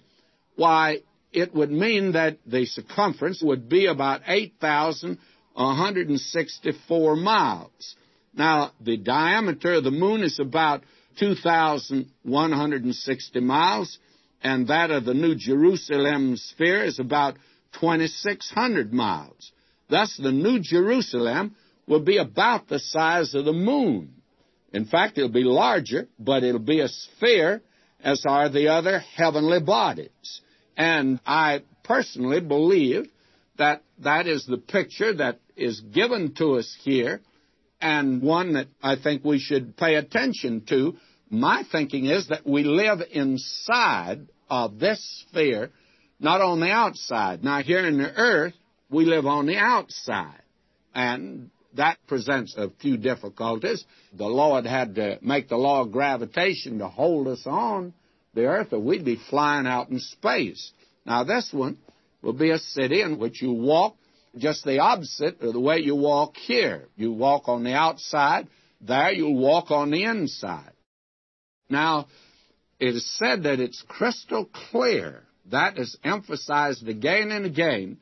why, 0.55 1.01
it 1.31 1.53
would 1.53 1.69
mean 1.71 2.13
that 2.13 2.39
the 2.45 2.65
circumference 2.65 3.43
would 3.43 3.69
be 3.69 3.85
about 3.85 4.21
8,164 4.27 7.15
miles. 7.15 7.95
Now, 8.33 8.71
the 8.79 8.97
diameter 8.97 9.73
of 9.73 9.83
the 9.83 9.91
moon 9.91 10.23
is 10.23 10.39
about 10.39 10.83
2,160 11.21 13.39
miles, 13.41 13.99
and 14.41 14.67
that 14.69 14.89
of 14.89 15.05
the 15.05 15.13
New 15.13 15.35
Jerusalem 15.35 16.35
sphere 16.35 16.83
is 16.83 16.97
about 16.99 17.35
2,600 17.79 18.91
miles. 18.91 19.51
Thus, 19.87 20.17
the 20.17 20.31
New 20.31 20.57
Jerusalem 20.59 21.55
will 21.87 21.99
be 21.99 22.17
about 22.17 22.67
the 22.67 22.79
size 22.79 23.35
of 23.35 23.45
the 23.45 23.53
moon. 23.53 24.15
In 24.73 24.85
fact, 24.85 25.19
it'll 25.19 25.29
be 25.29 25.43
larger, 25.43 26.07
but 26.17 26.43
it'll 26.43 26.59
be 26.59 26.79
a 26.79 26.87
sphere, 26.87 27.61
as 28.03 28.25
are 28.27 28.49
the 28.49 28.69
other 28.69 28.97
heavenly 28.99 29.59
bodies. 29.59 30.41
And 30.75 31.19
I 31.25 31.61
personally 31.83 32.41
believe 32.41 33.07
that 33.59 33.83
that 33.99 34.25
is 34.25 34.47
the 34.47 34.57
picture 34.57 35.13
that 35.13 35.37
is 35.55 35.81
given 35.81 36.33
to 36.35 36.55
us 36.55 36.75
here, 36.81 37.21
and 37.79 38.23
one 38.23 38.53
that 38.53 38.69
I 38.81 38.95
think 38.95 39.23
we 39.23 39.37
should 39.37 39.77
pay 39.77 39.93
attention 39.95 40.61
to. 40.69 40.97
My 41.31 41.63
thinking 41.71 42.05
is 42.05 42.27
that 42.27 42.45
we 42.45 42.63
live 42.65 42.99
inside 43.09 44.27
of 44.49 44.79
this 44.79 45.25
sphere, 45.29 45.71
not 46.19 46.41
on 46.41 46.59
the 46.59 46.69
outside. 46.69 47.41
Now, 47.41 47.63
here 47.63 47.87
in 47.87 47.97
the 47.97 48.13
earth, 48.13 48.53
we 48.89 49.05
live 49.05 49.25
on 49.25 49.45
the 49.45 49.55
outside. 49.55 50.41
And 50.93 51.49
that 51.77 51.97
presents 52.05 52.53
a 52.57 52.69
few 52.81 52.97
difficulties. 52.97 53.85
The 54.13 54.27
Lord 54.27 54.65
had 54.65 54.95
to 54.95 55.19
make 55.21 55.47
the 55.47 55.55
law 55.55 55.83
of 55.83 55.93
gravitation 55.93 56.79
to 56.79 56.89
hold 56.89 57.29
us 57.29 57.43
on 57.45 57.93
the 58.33 58.43
earth, 58.43 58.73
or 58.73 58.79
we'd 58.79 59.05
be 59.05 59.21
flying 59.29 59.67
out 59.67 59.89
in 59.89 59.99
space. 59.99 60.73
Now, 61.05 61.23
this 61.23 61.49
one 61.53 61.77
will 62.21 62.33
be 62.33 62.51
a 62.51 62.57
city 62.57 63.01
in 63.01 63.19
which 63.19 63.41
you 63.41 63.53
walk 63.53 63.95
just 64.37 64.65
the 64.65 64.79
opposite 64.79 65.39
of 65.39 65.53
the 65.53 65.59
way 65.61 65.79
you 65.79 65.95
walk 65.95 66.35
here. 66.35 66.89
You 66.97 67.13
walk 67.13 67.47
on 67.47 67.63
the 67.63 67.73
outside, 67.73 68.47
there 68.81 69.13
you'll 69.13 69.39
walk 69.39 69.71
on 69.71 69.91
the 69.91 70.03
inside. 70.03 70.71
Now, 71.71 72.07
it 72.79 72.95
is 72.95 73.17
said 73.17 73.43
that 73.43 73.59
it's 73.59 73.83
crystal 73.87 74.45
clear. 74.69 75.23
That 75.49 75.77
is 75.77 75.97
emphasized 76.03 76.87
again 76.87 77.31
and 77.31 77.45
again. 77.45 77.97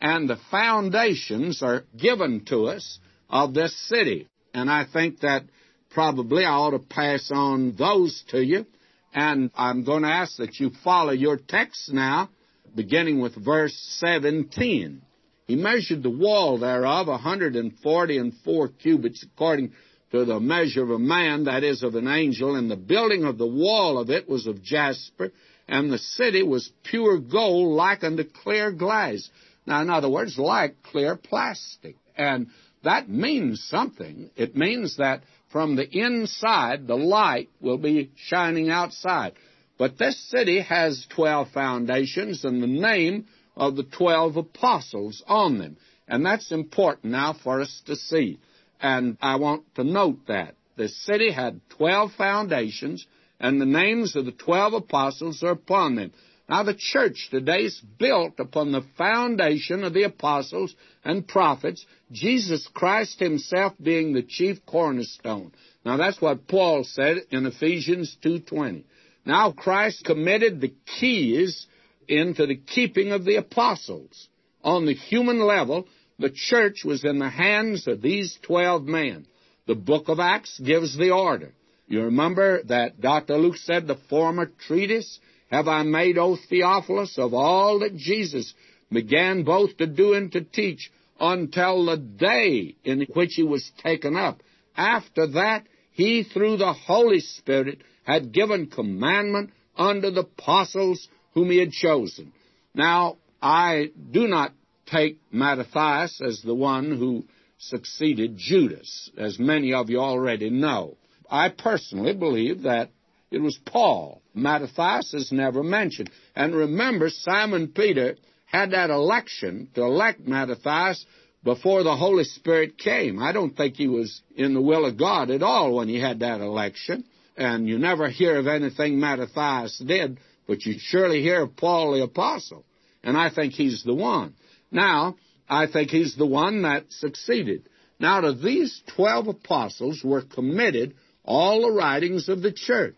And 0.00 0.28
the 0.28 0.38
foundations 0.50 1.62
are 1.62 1.84
given 1.96 2.44
to 2.46 2.66
us 2.66 2.98
of 3.28 3.52
this 3.54 3.76
city. 3.88 4.28
And 4.54 4.70
I 4.70 4.86
think 4.90 5.20
that 5.20 5.42
probably 5.90 6.44
I 6.44 6.52
ought 6.52 6.70
to 6.70 6.78
pass 6.78 7.30
on 7.32 7.76
those 7.76 8.24
to 8.30 8.42
you. 8.42 8.66
And 9.12 9.50
I'm 9.54 9.84
going 9.84 10.02
to 10.02 10.08
ask 10.08 10.36
that 10.38 10.58
you 10.58 10.70
follow 10.82 11.12
your 11.12 11.36
text 11.36 11.92
now, 11.92 12.30
beginning 12.74 13.20
with 13.20 13.34
verse 13.34 13.76
17. 13.98 15.02
He 15.46 15.56
measured 15.56 16.04
the 16.04 16.10
wall 16.10 16.58
thereof 16.58 17.08
a 17.08 17.18
hundred 17.18 17.56
and 17.56 17.76
forty 17.82 18.18
and 18.18 18.32
four 18.44 18.68
cubits, 18.68 19.24
according 19.24 19.72
to 20.12 20.24
the 20.24 20.40
measure 20.40 20.82
of 20.82 20.90
a 20.90 20.98
man, 20.98 21.44
that 21.44 21.62
is, 21.62 21.82
of 21.82 21.94
an 21.94 22.08
angel, 22.08 22.56
and 22.56 22.70
the 22.70 22.76
building 22.76 23.24
of 23.24 23.38
the 23.38 23.46
wall 23.46 23.98
of 23.98 24.10
it 24.10 24.28
was 24.28 24.46
of 24.46 24.62
jasper, 24.62 25.30
and 25.68 25.90
the 25.90 25.98
city 25.98 26.42
was 26.42 26.70
pure 26.84 27.18
gold, 27.18 27.76
like 27.76 28.02
unto 28.02 28.24
clear 28.24 28.72
glass. 28.72 29.28
Now, 29.66 29.82
in 29.82 29.90
other 29.90 30.10
words, 30.10 30.36
like 30.36 30.82
clear 30.82 31.16
plastic. 31.16 31.94
And 32.16 32.48
that 32.82 33.08
means 33.08 33.62
something. 33.62 34.30
It 34.36 34.56
means 34.56 34.96
that 34.96 35.22
from 35.52 35.76
the 35.76 35.88
inside, 35.88 36.86
the 36.86 36.96
light 36.96 37.50
will 37.60 37.78
be 37.78 38.10
shining 38.16 38.70
outside. 38.70 39.34
But 39.78 39.96
this 39.96 40.18
city 40.30 40.60
has 40.60 41.06
12 41.14 41.50
foundations 41.52 42.44
and 42.44 42.62
the 42.62 42.66
name 42.66 43.26
of 43.56 43.76
the 43.76 43.84
12 43.84 44.36
apostles 44.36 45.22
on 45.26 45.58
them. 45.58 45.76
And 46.08 46.26
that's 46.26 46.50
important 46.50 47.12
now 47.12 47.34
for 47.44 47.60
us 47.60 47.82
to 47.86 47.96
see. 47.96 48.38
And 48.80 49.18
I 49.20 49.36
want 49.36 49.74
to 49.74 49.84
note 49.84 50.26
that. 50.28 50.54
The 50.76 50.88
city 50.88 51.30
had 51.30 51.60
12 51.76 52.12
foundations, 52.12 53.06
and 53.38 53.60
the 53.60 53.66
names 53.66 54.16
of 54.16 54.24
the 54.24 54.32
12 54.32 54.74
apostles 54.74 55.42
are 55.42 55.50
upon 55.50 55.96
them. 55.96 56.12
Now, 56.48 56.64
the 56.64 56.74
church 56.74 57.28
today 57.30 57.60
is 57.60 57.80
built 57.98 58.40
upon 58.40 58.72
the 58.72 58.84
foundation 58.98 59.84
of 59.84 59.94
the 59.94 60.02
apostles 60.02 60.74
and 61.04 61.28
prophets, 61.28 61.86
Jesus 62.10 62.68
Christ 62.74 63.20
himself 63.20 63.74
being 63.80 64.12
the 64.12 64.22
chief 64.22 64.64
cornerstone. 64.66 65.52
Now, 65.84 65.96
that's 65.96 66.20
what 66.20 66.48
Paul 66.48 66.82
said 66.82 67.18
in 67.30 67.46
Ephesians 67.46 68.16
2.20. 68.24 68.82
Now, 69.24 69.52
Christ 69.52 70.04
committed 70.04 70.60
the 70.60 70.74
keys 70.98 71.66
into 72.08 72.46
the 72.46 72.56
keeping 72.56 73.12
of 73.12 73.24
the 73.24 73.36
apostles. 73.36 74.28
On 74.64 74.86
the 74.86 74.94
human 74.94 75.38
level, 75.38 75.86
the 76.20 76.30
church 76.30 76.84
was 76.84 77.04
in 77.04 77.18
the 77.18 77.30
hands 77.30 77.86
of 77.86 78.02
these 78.02 78.38
12 78.42 78.84
men. 78.84 79.26
The 79.66 79.74
book 79.74 80.08
of 80.08 80.20
Acts 80.20 80.60
gives 80.60 80.96
the 80.96 81.10
order. 81.10 81.52
You 81.86 82.02
remember 82.04 82.62
that 82.64 83.00
Dr. 83.00 83.38
Luke 83.38 83.56
said 83.56 83.86
the 83.86 83.98
former 84.08 84.50
treatise 84.66 85.18
have 85.50 85.66
I 85.66 85.82
made, 85.82 86.18
O 86.18 86.36
Theophilus, 86.48 87.18
of 87.18 87.34
all 87.34 87.80
that 87.80 87.96
Jesus 87.96 88.54
began 88.92 89.42
both 89.42 89.76
to 89.78 89.86
do 89.86 90.12
and 90.12 90.30
to 90.32 90.42
teach 90.42 90.90
until 91.18 91.86
the 91.86 91.96
day 91.96 92.76
in 92.84 93.06
which 93.14 93.34
he 93.34 93.42
was 93.42 93.70
taken 93.82 94.16
up. 94.16 94.42
After 94.76 95.26
that, 95.28 95.64
he, 95.92 96.22
through 96.22 96.58
the 96.58 96.72
Holy 96.72 97.20
Spirit, 97.20 97.80
had 98.04 98.32
given 98.32 98.68
commandment 98.68 99.50
unto 99.76 100.10
the 100.10 100.20
apostles 100.20 101.08
whom 101.34 101.50
he 101.50 101.58
had 101.58 101.72
chosen. 101.72 102.32
Now, 102.74 103.16
I 103.42 103.90
do 104.10 104.28
not 104.28 104.52
take 104.90 105.18
Matthias 105.30 106.20
as 106.20 106.42
the 106.42 106.54
one 106.54 106.96
who 106.96 107.24
succeeded 107.58 108.36
Judas, 108.36 109.10
as 109.16 109.38
many 109.38 109.72
of 109.74 109.90
you 109.90 109.98
already 109.98 110.50
know. 110.50 110.96
I 111.30 111.50
personally 111.50 112.14
believe 112.14 112.62
that 112.62 112.90
it 113.30 113.38
was 113.38 113.58
Paul. 113.64 114.22
Matthias 114.34 115.14
is 115.14 115.30
never 115.30 115.62
mentioned. 115.62 116.10
And 116.34 116.54
remember, 116.54 117.10
Simon 117.10 117.68
Peter 117.68 118.16
had 118.46 118.72
that 118.72 118.90
election 118.90 119.68
to 119.74 119.82
elect 119.82 120.26
Matthias 120.26 121.04
before 121.44 121.82
the 121.82 121.96
Holy 121.96 122.24
Spirit 122.24 122.76
came. 122.76 123.22
I 123.22 123.32
don't 123.32 123.56
think 123.56 123.76
he 123.76 123.88
was 123.88 124.20
in 124.34 124.54
the 124.54 124.60
will 124.60 124.84
of 124.84 124.98
God 124.98 125.30
at 125.30 125.42
all 125.42 125.76
when 125.76 125.88
he 125.88 126.00
had 126.00 126.20
that 126.20 126.40
election. 126.40 127.04
And 127.36 127.68
you 127.68 127.78
never 127.78 128.08
hear 128.08 128.38
of 128.38 128.46
anything 128.46 128.98
Matthias 128.98 129.78
did, 129.78 130.18
but 130.46 130.64
you 130.64 130.74
surely 130.78 131.22
hear 131.22 131.42
of 131.42 131.56
Paul 131.56 131.92
the 131.92 132.02
Apostle. 132.02 132.64
And 133.02 133.16
I 133.16 133.30
think 133.30 133.54
he's 133.54 133.82
the 133.84 133.94
one. 133.94 134.34
Now, 134.70 135.16
I 135.48 135.66
think 135.66 135.90
he's 135.90 136.14
the 136.16 136.26
one 136.26 136.62
that 136.62 136.90
succeeded. 136.90 137.68
Now, 137.98 138.20
to 138.20 138.32
these 138.32 138.80
twelve 138.94 139.28
apostles 139.28 140.02
were 140.02 140.22
committed 140.22 140.94
all 141.24 141.62
the 141.62 141.72
writings 141.72 142.28
of 142.28 142.40
the 142.40 142.52
church. 142.52 142.96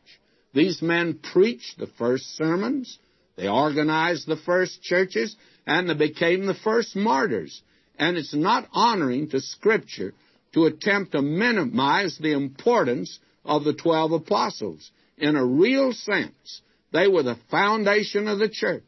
These 0.55 0.83
men 0.83 1.19
preached 1.33 1.79
the 1.79 1.87
first 1.99 2.37
sermons, 2.37 2.99
they 3.37 3.49
organized 3.49 4.27
the 4.27 4.37
first 4.37 4.83
churches, 4.83 5.35
and 5.67 5.89
they 5.89 5.95
became 5.95 6.47
the 6.47 6.55
first 6.55 6.95
martyrs. 6.95 7.63
And 7.99 8.17
it's 8.17 8.35
not 8.35 8.69
honoring 8.73 9.31
to 9.31 9.41
Scripture 9.41 10.13
to 10.53 10.67
attempt 10.67 11.13
to 11.13 11.23
minimize 11.23 12.19
the 12.19 12.33
importance 12.33 13.19
of 13.45 13.65
the 13.65 13.73
twelve 13.73 14.13
apostles. 14.13 14.91
In 15.17 15.37
a 15.37 15.45
real 15.45 15.93
sense, 15.93 16.61
they 16.93 17.09
were 17.09 17.23
the 17.23 17.39
foundation 17.51 18.29
of 18.29 18.39
the 18.39 18.51
church. 18.51 18.85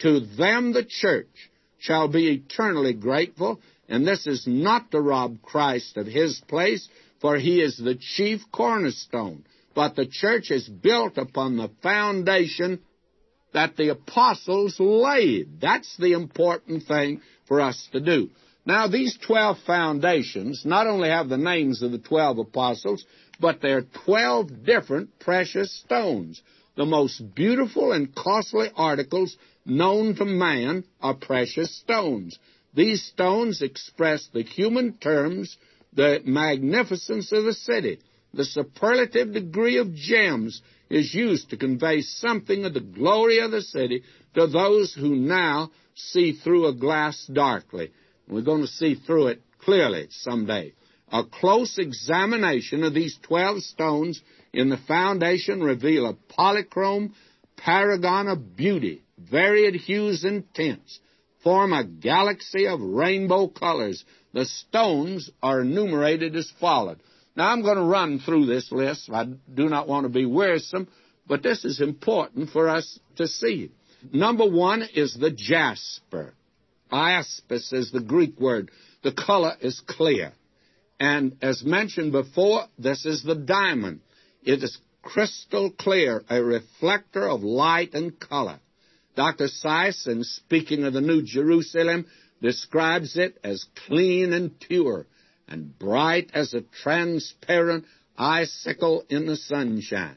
To 0.00 0.20
them, 0.20 0.72
the 0.72 0.84
church 0.84 1.50
shall 1.82 2.08
be 2.08 2.32
eternally 2.32 2.94
grateful, 2.94 3.60
and 3.88 4.06
this 4.06 4.26
is 4.26 4.46
not 4.46 4.90
to 4.90 5.00
rob 5.00 5.42
Christ 5.42 5.96
of 5.96 6.06
his 6.06 6.40
place, 6.48 6.88
for 7.20 7.36
he 7.36 7.60
is 7.60 7.76
the 7.76 7.94
chief 7.94 8.40
cornerstone 8.50 9.44
but 9.74 9.96
the 9.96 10.06
church 10.06 10.50
is 10.50 10.68
built 10.68 11.18
upon 11.18 11.56
the 11.56 11.70
foundation 11.82 12.80
that 13.52 13.76
the 13.76 13.88
apostles 13.90 14.76
laid. 14.78 15.60
That's 15.60 15.96
the 15.96 16.12
important 16.12 16.84
thing 16.84 17.20
for 17.46 17.60
us 17.60 17.88
to 17.92 18.00
do. 18.00 18.30
Now, 18.64 18.86
these 18.86 19.18
12 19.26 19.58
foundations 19.66 20.62
not 20.64 20.86
only 20.86 21.08
have 21.08 21.28
the 21.28 21.36
names 21.36 21.82
of 21.82 21.92
the 21.92 21.98
12 21.98 22.38
apostles, 22.38 23.04
but 23.40 23.60
they're 23.60 23.84
12 24.04 24.64
different 24.64 25.18
precious 25.18 25.72
stones. 25.80 26.40
The 26.76 26.86
most 26.86 27.34
beautiful 27.34 27.92
and 27.92 28.14
costly 28.14 28.70
articles 28.74 29.36
known 29.64 30.14
to 30.16 30.24
man 30.24 30.84
are 31.00 31.14
precious 31.14 31.74
stones. 31.80 32.38
These 32.74 33.04
stones 33.04 33.62
express 33.62 34.28
the 34.32 34.42
human 34.42 34.94
terms, 34.98 35.56
the 35.92 36.20
magnificence 36.24 37.32
of 37.32 37.44
the 37.44 37.52
city. 37.52 37.98
the 38.34 38.44
superlative 38.44 39.32
degree 39.34 39.76
of 39.76 39.94
gems 39.94 40.62
is 40.88 41.14
used 41.14 41.50
to 41.50 41.56
convey 41.56 42.00
something 42.00 42.64
of 42.64 42.74
the 42.74 42.80
glory 42.80 43.40
of 43.40 43.50
the 43.50 43.60
city 43.60 44.02
to 44.34 44.46
those 44.46 44.94
who 44.94 45.14
now 45.14 45.70
see 45.94 46.32
through 46.32 46.66
a 46.66 46.74
glass 46.74 47.26
darkly. 47.26 47.90
We're 48.28 48.42
going 48.42 48.62
to 48.62 48.68
see 48.68 48.94
through 48.94 49.28
it 49.28 49.42
clearly 49.58 50.06
someday. 50.10 50.72
A 51.10 51.24
close 51.24 51.76
examination 51.78 52.84
of 52.84 52.94
these 52.94 53.18
12 53.22 53.62
stones 53.62 54.20
in 54.52 54.70
the 54.70 54.78
foundation 54.78 55.62
reveal 55.62 56.06
a 56.06 56.32
polychrome 56.32 57.12
paragon 57.56 58.28
of 58.28 58.56
beauty, 58.56 59.02
varied 59.30 59.74
hues 59.74 60.24
and 60.24 60.44
tints, 60.54 61.00
form 61.42 61.72
a 61.72 61.84
galaxy 61.84 62.66
of 62.66 62.80
rainbow 62.80 63.48
colors. 63.48 64.04
The 64.32 64.46
stones 64.46 65.30
are 65.42 65.60
enumerated 65.60 66.36
as 66.36 66.50
followed. 66.60 67.00
Now 67.36 67.48
I'm 67.48 67.62
going 67.62 67.76
to 67.76 67.84
run 67.84 68.18
through 68.18 68.46
this 68.46 68.70
list. 68.70 69.10
I 69.12 69.24
do 69.24 69.68
not 69.68 69.88
want 69.88 70.04
to 70.04 70.10
be 70.10 70.26
wearisome, 70.26 70.88
but 71.26 71.42
this 71.42 71.64
is 71.64 71.80
important 71.80 72.50
for 72.50 72.68
us 72.68 72.98
to 73.16 73.26
see. 73.26 73.70
Number 74.12 74.48
one 74.48 74.82
is 74.94 75.14
the 75.14 75.30
jasper. 75.30 76.34
Iaspis 76.92 77.72
is 77.72 77.90
the 77.90 78.00
Greek 78.00 78.38
word. 78.38 78.70
The 79.02 79.12
color 79.12 79.54
is 79.60 79.80
clear. 79.86 80.32
And 81.00 81.36
as 81.42 81.64
mentioned 81.64 82.12
before, 82.12 82.64
this 82.78 83.06
is 83.06 83.22
the 83.22 83.34
diamond. 83.34 84.00
It 84.44 84.62
is 84.62 84.78
crystal 85.02 85.70
clear, 85.70 86.22
a 86.28 86.42
reflector 86.42 87.28
of 87.28 87.42
light 87.42 87.94
and 87.94 88.18
color. 88.18 88.60
Dr. 89.14 89.48
Sison, 89.48 90.24
speaking 90.24 90.84
of 90.84 90.92
the 90.92 91.00
New 91.00 91.22
Jerusalem, 91.22 92.06
describes 92.40 93.16
it 93.16 93.38
as 93.44 93.64
clean 93.86 94.32
and 94.32 94.58
pure 94.58 95.06
and 95.46 95.78
bright 95.78 96.30
as 96.34 96.54
a 96.54 96.62
transparent 96.82 97.84
icicle 98.16 99.04
in 99.08 99.26
the 99.26 99.36
sunshine. 99.36 100.16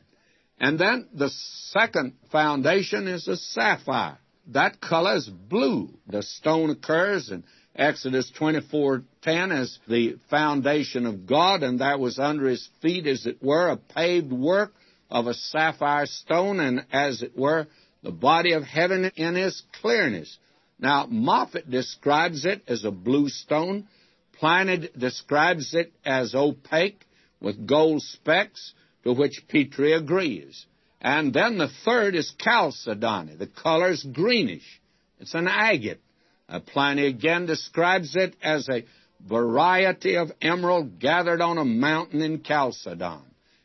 And 0.59 0.79
then 0.79 1.07
the 1.13 1.29
second 1.71 2.13
foundation 2.31 3.07
is 3.07 3.27
a 3.27 3.35
sapphire. 3.35 4.17
That 4.47 4.79
color 4.79 5.15
is 5.17 5.27
blue. 5.27 5.89
The 6.07 6.23
stone 6.23 6.69
occurs 6.69 7.29
in 7.29 7.43
Exodus 7.75 8.31
24:10 8.39 9.51
as 9.51 9.77
the 9.87 10.15
foundation 10.29 11.05
of 11.05 11.25
God, 11.25 11.63
and 11.63 11.79
that 11.79 11.99
was 11.99 12.19
under 12.19 12.47
his 12.47 12.69
feet, 12.81 13.05
as 13.07 13.25
it 13.25 13.43
were, 13.43 13.69
a 13.69 13.77
paved 13.77 14.31
work 14.31 14.73
of 15.09 15.27
a 15.27 15.33
sapphire 15.33 16.05
stone, 16.05 16.59
and 16.59 16.85
as 16.91 17.21
it 17.21 17.37
were, 17.37 17.67
the 18.05 18.11
body 18.11 18.51
of 18.51 18.63
heaven 18.63 19.11
in 19.15 19.35
its 19.35 19.63
clearness. 19.81 20.37
Now, 20.77 21.07
Moffatt 21.07 21.71
describes 21.71 22.45
it 22.45 22.61
as 22.67 22.85
a 22.85 22.91
blue 22.91 23.29
stone. 23.29 23.87
Pliny 24.33 24.89
describes 24.95 25.73
it 25.73 25.91
as 26.05 26.35
opaque 26.35 27.03
with 27.41 27.65
gold 27.65 28.03
specks, 28.03 28.73
to 29.03 29.13
which 29.13 29.41
Petrie 29.47 29.93
agrees. 29.93 30.67
And 31.01 31.33
then 31.33 31.57
the 31.57 31.71
third 31.83 32.13
is 32.13 32.31
chalcedony. 32.37 33.37
The 33.37 33.47
color 33.47 33.89
is 33.89 34.03
greenish. 34.03 34.81
It's 35.19 35.33
an 35.33 35.47
agate. 35.47 36.01
Uh, 36.47 36.59
Pliny 36.59 37.07
again 37.07 37.47
describes 37.47 38.15
it 38.15 38.35
as 38.43 38.69
a 38.69 38.85
variety 39.27 40.15
of 40.15 40.31
emerald 40.43 40.99
gathered 40.99 41.41
on 41.41 41.57
a 41.57 41.65
mountain 41.65 42.21
in 42.21 42.43
Chalcedon. 42.43 43.23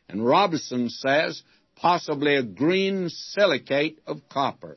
And 0.09 0.24
Robertson 0.24 0.88
says 0.88 1.43
possibly 1.81 2.37
a 2.37 2.43
green 2.43 3.09
silicate 3.09 3.99
of 4.07 4.20
copper. 4.28 4.76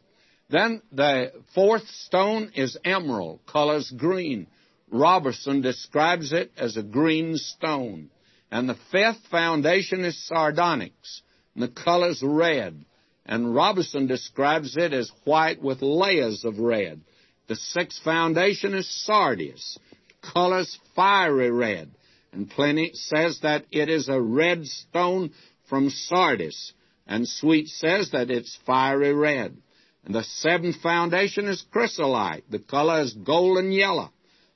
Then 0.49 0.81
the 0.91 1.31
fourth 1.53 1.87
stone 1.87 2.51
is 2.55 2.77
emerald, 2.85 3.41
colors 3.45 3.91
green. 3.95 4.47
Robertson 4.91 5.61
describes 5.61 6.31
it 6.31 6.51
as 6.57 6.77
a 6.77 6.83
green 6.83 7.35
stone. 7.35 8.09
And 8.51 8.69
the 8.69 8.77
fifth 8.91 9.25
foundation 9.31 10.05
is 10.05 10.27
sardonyx, 10.27 11.21
and 11.55 11.63
the 11.63 11.67
color's 11.67 12.21
red. 12.23 12.85
And 13.25 13.55
Robertson 13.55 14.07
describes 14.07 14.77
it 14.77 14.93
as 14.93 15.11
white 15.23 15.61
with 15.61 15.81
layers 15.81 16.45
of 16.45 16.59
red. 16.59 17.01
The 17.47 17.55
sixth 17.55 18.03
foundation 18.03 18.73
is 18.73 18.87
sardius, 19.05 19.77
colors 20.21 20.77
fiery 20.95 21.51
red. 21.51 21.91
And 22.31 22.49
Pliny 22.49 22.91
says 22.93 23.39
that 23.41 23.65
it 23.71 23.89
is 23.89 24.07
a 24.07 24.21
red 24.21 24.65
stone 24.65 25.31
from 25.67 25.89
Sardis. 25.89 26.73
And 27.07 27.27
Swete 27.27 27.67
says 27.67 28.11
that 28.11 28.31
it's 28.31 28.57
fiery 28.65 29.13
red. 29.13 29.57
And 30.05 30.15
the 30.15 30.23
seventh 30.23 30.77
foundation 30.81 31.47
is 31.47 31.63
chrysolite. 31.71 32.43
The 32.49 32.59
color 32.59 33.01
is 33.01 33.13
golden 33.13 33.71
yellow. 33.71 34.11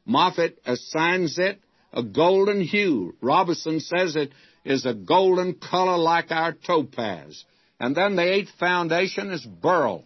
Moffatt 0.08 0.58
assigns 0.66 1.38
it 1.38 1.60
a 1.93 2.04
golden 2.04 2.62
hue. 2.62 3.16
Robinson 3.22 3.80
says 3.80 4.16
it 4.16 4.32
is 4.64 4.86
a 4.86 4.93
golden 4.93 5.56
color 5.56 5.98
like 5.98 6.32
our 6.32 6.54
topaz. 6.54 7.43
And 7.80 7.95
then 7.95 8.16
the 8.16 8.34
eighth 8.34 8.52
foundation 8.60 9.32
is 9.32 9.45
beryl, 9.45 10.06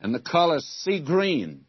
and 0.00 0.14
the 0.14 0.20
color 0.20 0.56
is 0.56 0.66
sea 0.82 1.00
green. 1.00 1.64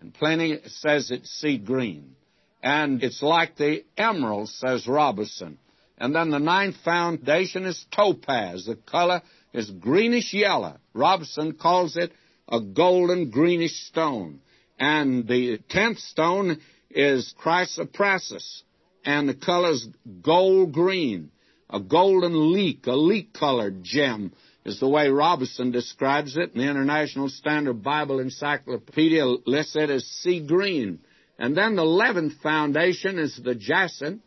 And 0.00 0.14
Pliny 0.14 0.60
says 0.66 1.10
it's 1.10 1.30
sea 1.30 1.58
green. 1.58 2.14
And 2.62 3.02
it's 3.02 3.22
like 3.22 3.56
the 3.56 3.84
emerald, 3.96 4.48
says 4.48 4.86
Robinson. 4.86 5.58
And 5.96 6.14
then 6.14 6.30
the 6.30 6.38
ninth 6.38 6.76
foundation 6.84 7.64
is 7.64 7.84
topaz. 7.94 8.66
The 8.66 8.76
color 8.76 9.22
is 9.52 9.70
greenish 9.70 10.32
yellow. 10.32 10.78
Robertson 10.94 11.52
calls 11.52 11.96
it 11.96 12.12
a 12.48 12.60
golden 12.60 13.30
greenish 13.30 13.86
stone. 13.86 14.40
And 14.78 15.26
the 15.26 15.58
tenth 15.68 15.98
stone 15.98 16.58
is 16.90 17.34
chrysoprasus. 17.42 18.62
And 19.04 19.28
the 19.28 19.34
color's 19.34 19.86
gold 20.22 20.72
green. 20.72 21.30
A 21.70 21.80
golden 21.80 22.52
leek, 22.52 22.86
a 22.86 22.92
leek 22.92 23.34
colored 23.34 23.82
gem 23.82 24.32
is 24.64 24.80
the 24.80 24.88
way 24.88 25.08
Robertson 25.08 25.70
describes 25.70 26.36
it. 26.36 26.52
In 26.54 26.60
the 26.60 26.68
International 26.68 27.28
Standard 27.28 27.82
Bible 27.82 28.20
Encyclopedia 28.20 29.24
lists 29.24 29.76
it 29.76 29.90
as 29.90 30.04
sea 30.04 30.46
green. 30.46 31.00
And 31.38 31.56
then 31.56 31.76
the 31.76 31.82
eleventh 31.82 32.34
foundation 32.42 33.18
is 33.18 33.40
the 33.42 33.54
jacinth, 33.54 34.22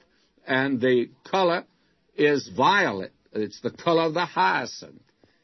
and 0.47 0.79
the 0.79 1.09
color 1.29 1.65
is 2.15 2.49
violet. 2.55 3.11
It's 3.33 3.59
the 3.61 3.71
color 3.71 4.03
of 4.03 4.13
the 4.13 4.25
hyacinth. 4.25 5.01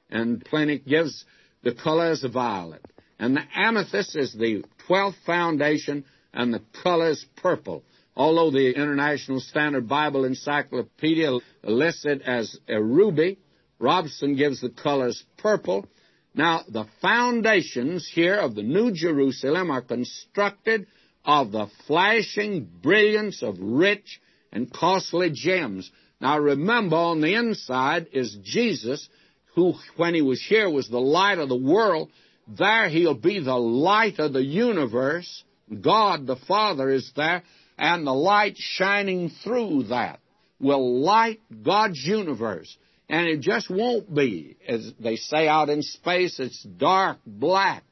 And 0.09 0.43
Pliny 0.43 0.79
gives 0.79 1.25
the 1.63 1.73
color 1.73 2.11
as 2.11 2.23
violet. 2.23 2.85
And 3.19 3.35
the 3.35 3.43
amethyst 3.55 4.15
is 4.15 4.33
the 4.33 4.63
twelfth 4.85 5.17
foundation, 5.25 6.05
and 6.33 6.53
the 6.53 6.61
color 6.83 7.09
is 7.09 7.25
purple. 7.37 7.83
Although 8.15 8.51
the 8.51 8.71
International 8.75 9.39
Standard 9.39 9.87
Bible 9.87 10.25
Encyclopedia 10.25 11.31
lists 11.63 12.05
it 12.05 12.21
as 12.21 12.57
a 12.67 12.81
ruby, 12.81 13.37
Robertson 13.79 14.35
gives 14.35 14.61
the 14.61 14.69
colors 14.69 15.23
purple. 15.37 15.85
Now, 16.33 16.61
the 16.67 16.85
foundations 17.01 18.09
here 18.11 18.35
of 18.35 18.55
the 18.55 18.63
New 18.63 18.91
Jerusalem 18.91 19.71
are 19.71 19.81
constructed 19.81 20.87
of 21.25 21.51
the 21.51 21.67
flashing 21.85 22.69
brilliance 22.81 23.43
of 23.43 23.57
rich 23.59 24.21
and 24.51 24.71
costly 24.71 25.31
gems. 25.33 25.91
Now, 26.21 26.39
remember, 26.39 26.95
on 26.95 27.21
the 27.21 27.35
inside 27.35 28.07
is 28.13 28.37
Jesus, 28.43 29.07
who, 29.57 29.73
when 29.95 30.13
he 30.13 30.21
was 30.21 30.39
here, 30.39 30.69
was 30.69 30.87
the 30.87 30.99
light 30.99 31.39
of 31.39 31.49
the 31.49 31.57
world. 31.57 32.11
There 32.47 32.87
he'll 32.89 33.15
be 33.15 33.39
the 33.39 33.57
light 33.57 34.19
of 34.19 34.31
the 34.31 34.43
universe. 34.43 35.43
God 35.81 36.27
the 36.27 36.35
Father 36.47 36.91
is 36.91 37.11
there, 37.15 37.41
and 37.75 38.05
the 38.05 38.13
light 38.13 38.55
shining 38.55 39.31
through 39.43 39.85
that 39.89 40.19
will 40.59 41.01
light 41.01 41.41
God's 41.63 41.97
universe. 42.05 42.77
And 43.09 43.27
it 43.27 43.41
just 43.41 43.67
won't 43.67 44.13
be, 44.13 44.57
as 44.67 44.93
they 44.99 45.15
say 45.15 45.47
out 45.47 45.69
in 45.69 45.81
space, 45.81 46.39
it's 46.39 46.61
dark 46.61 47.17
black. 47.25 47.83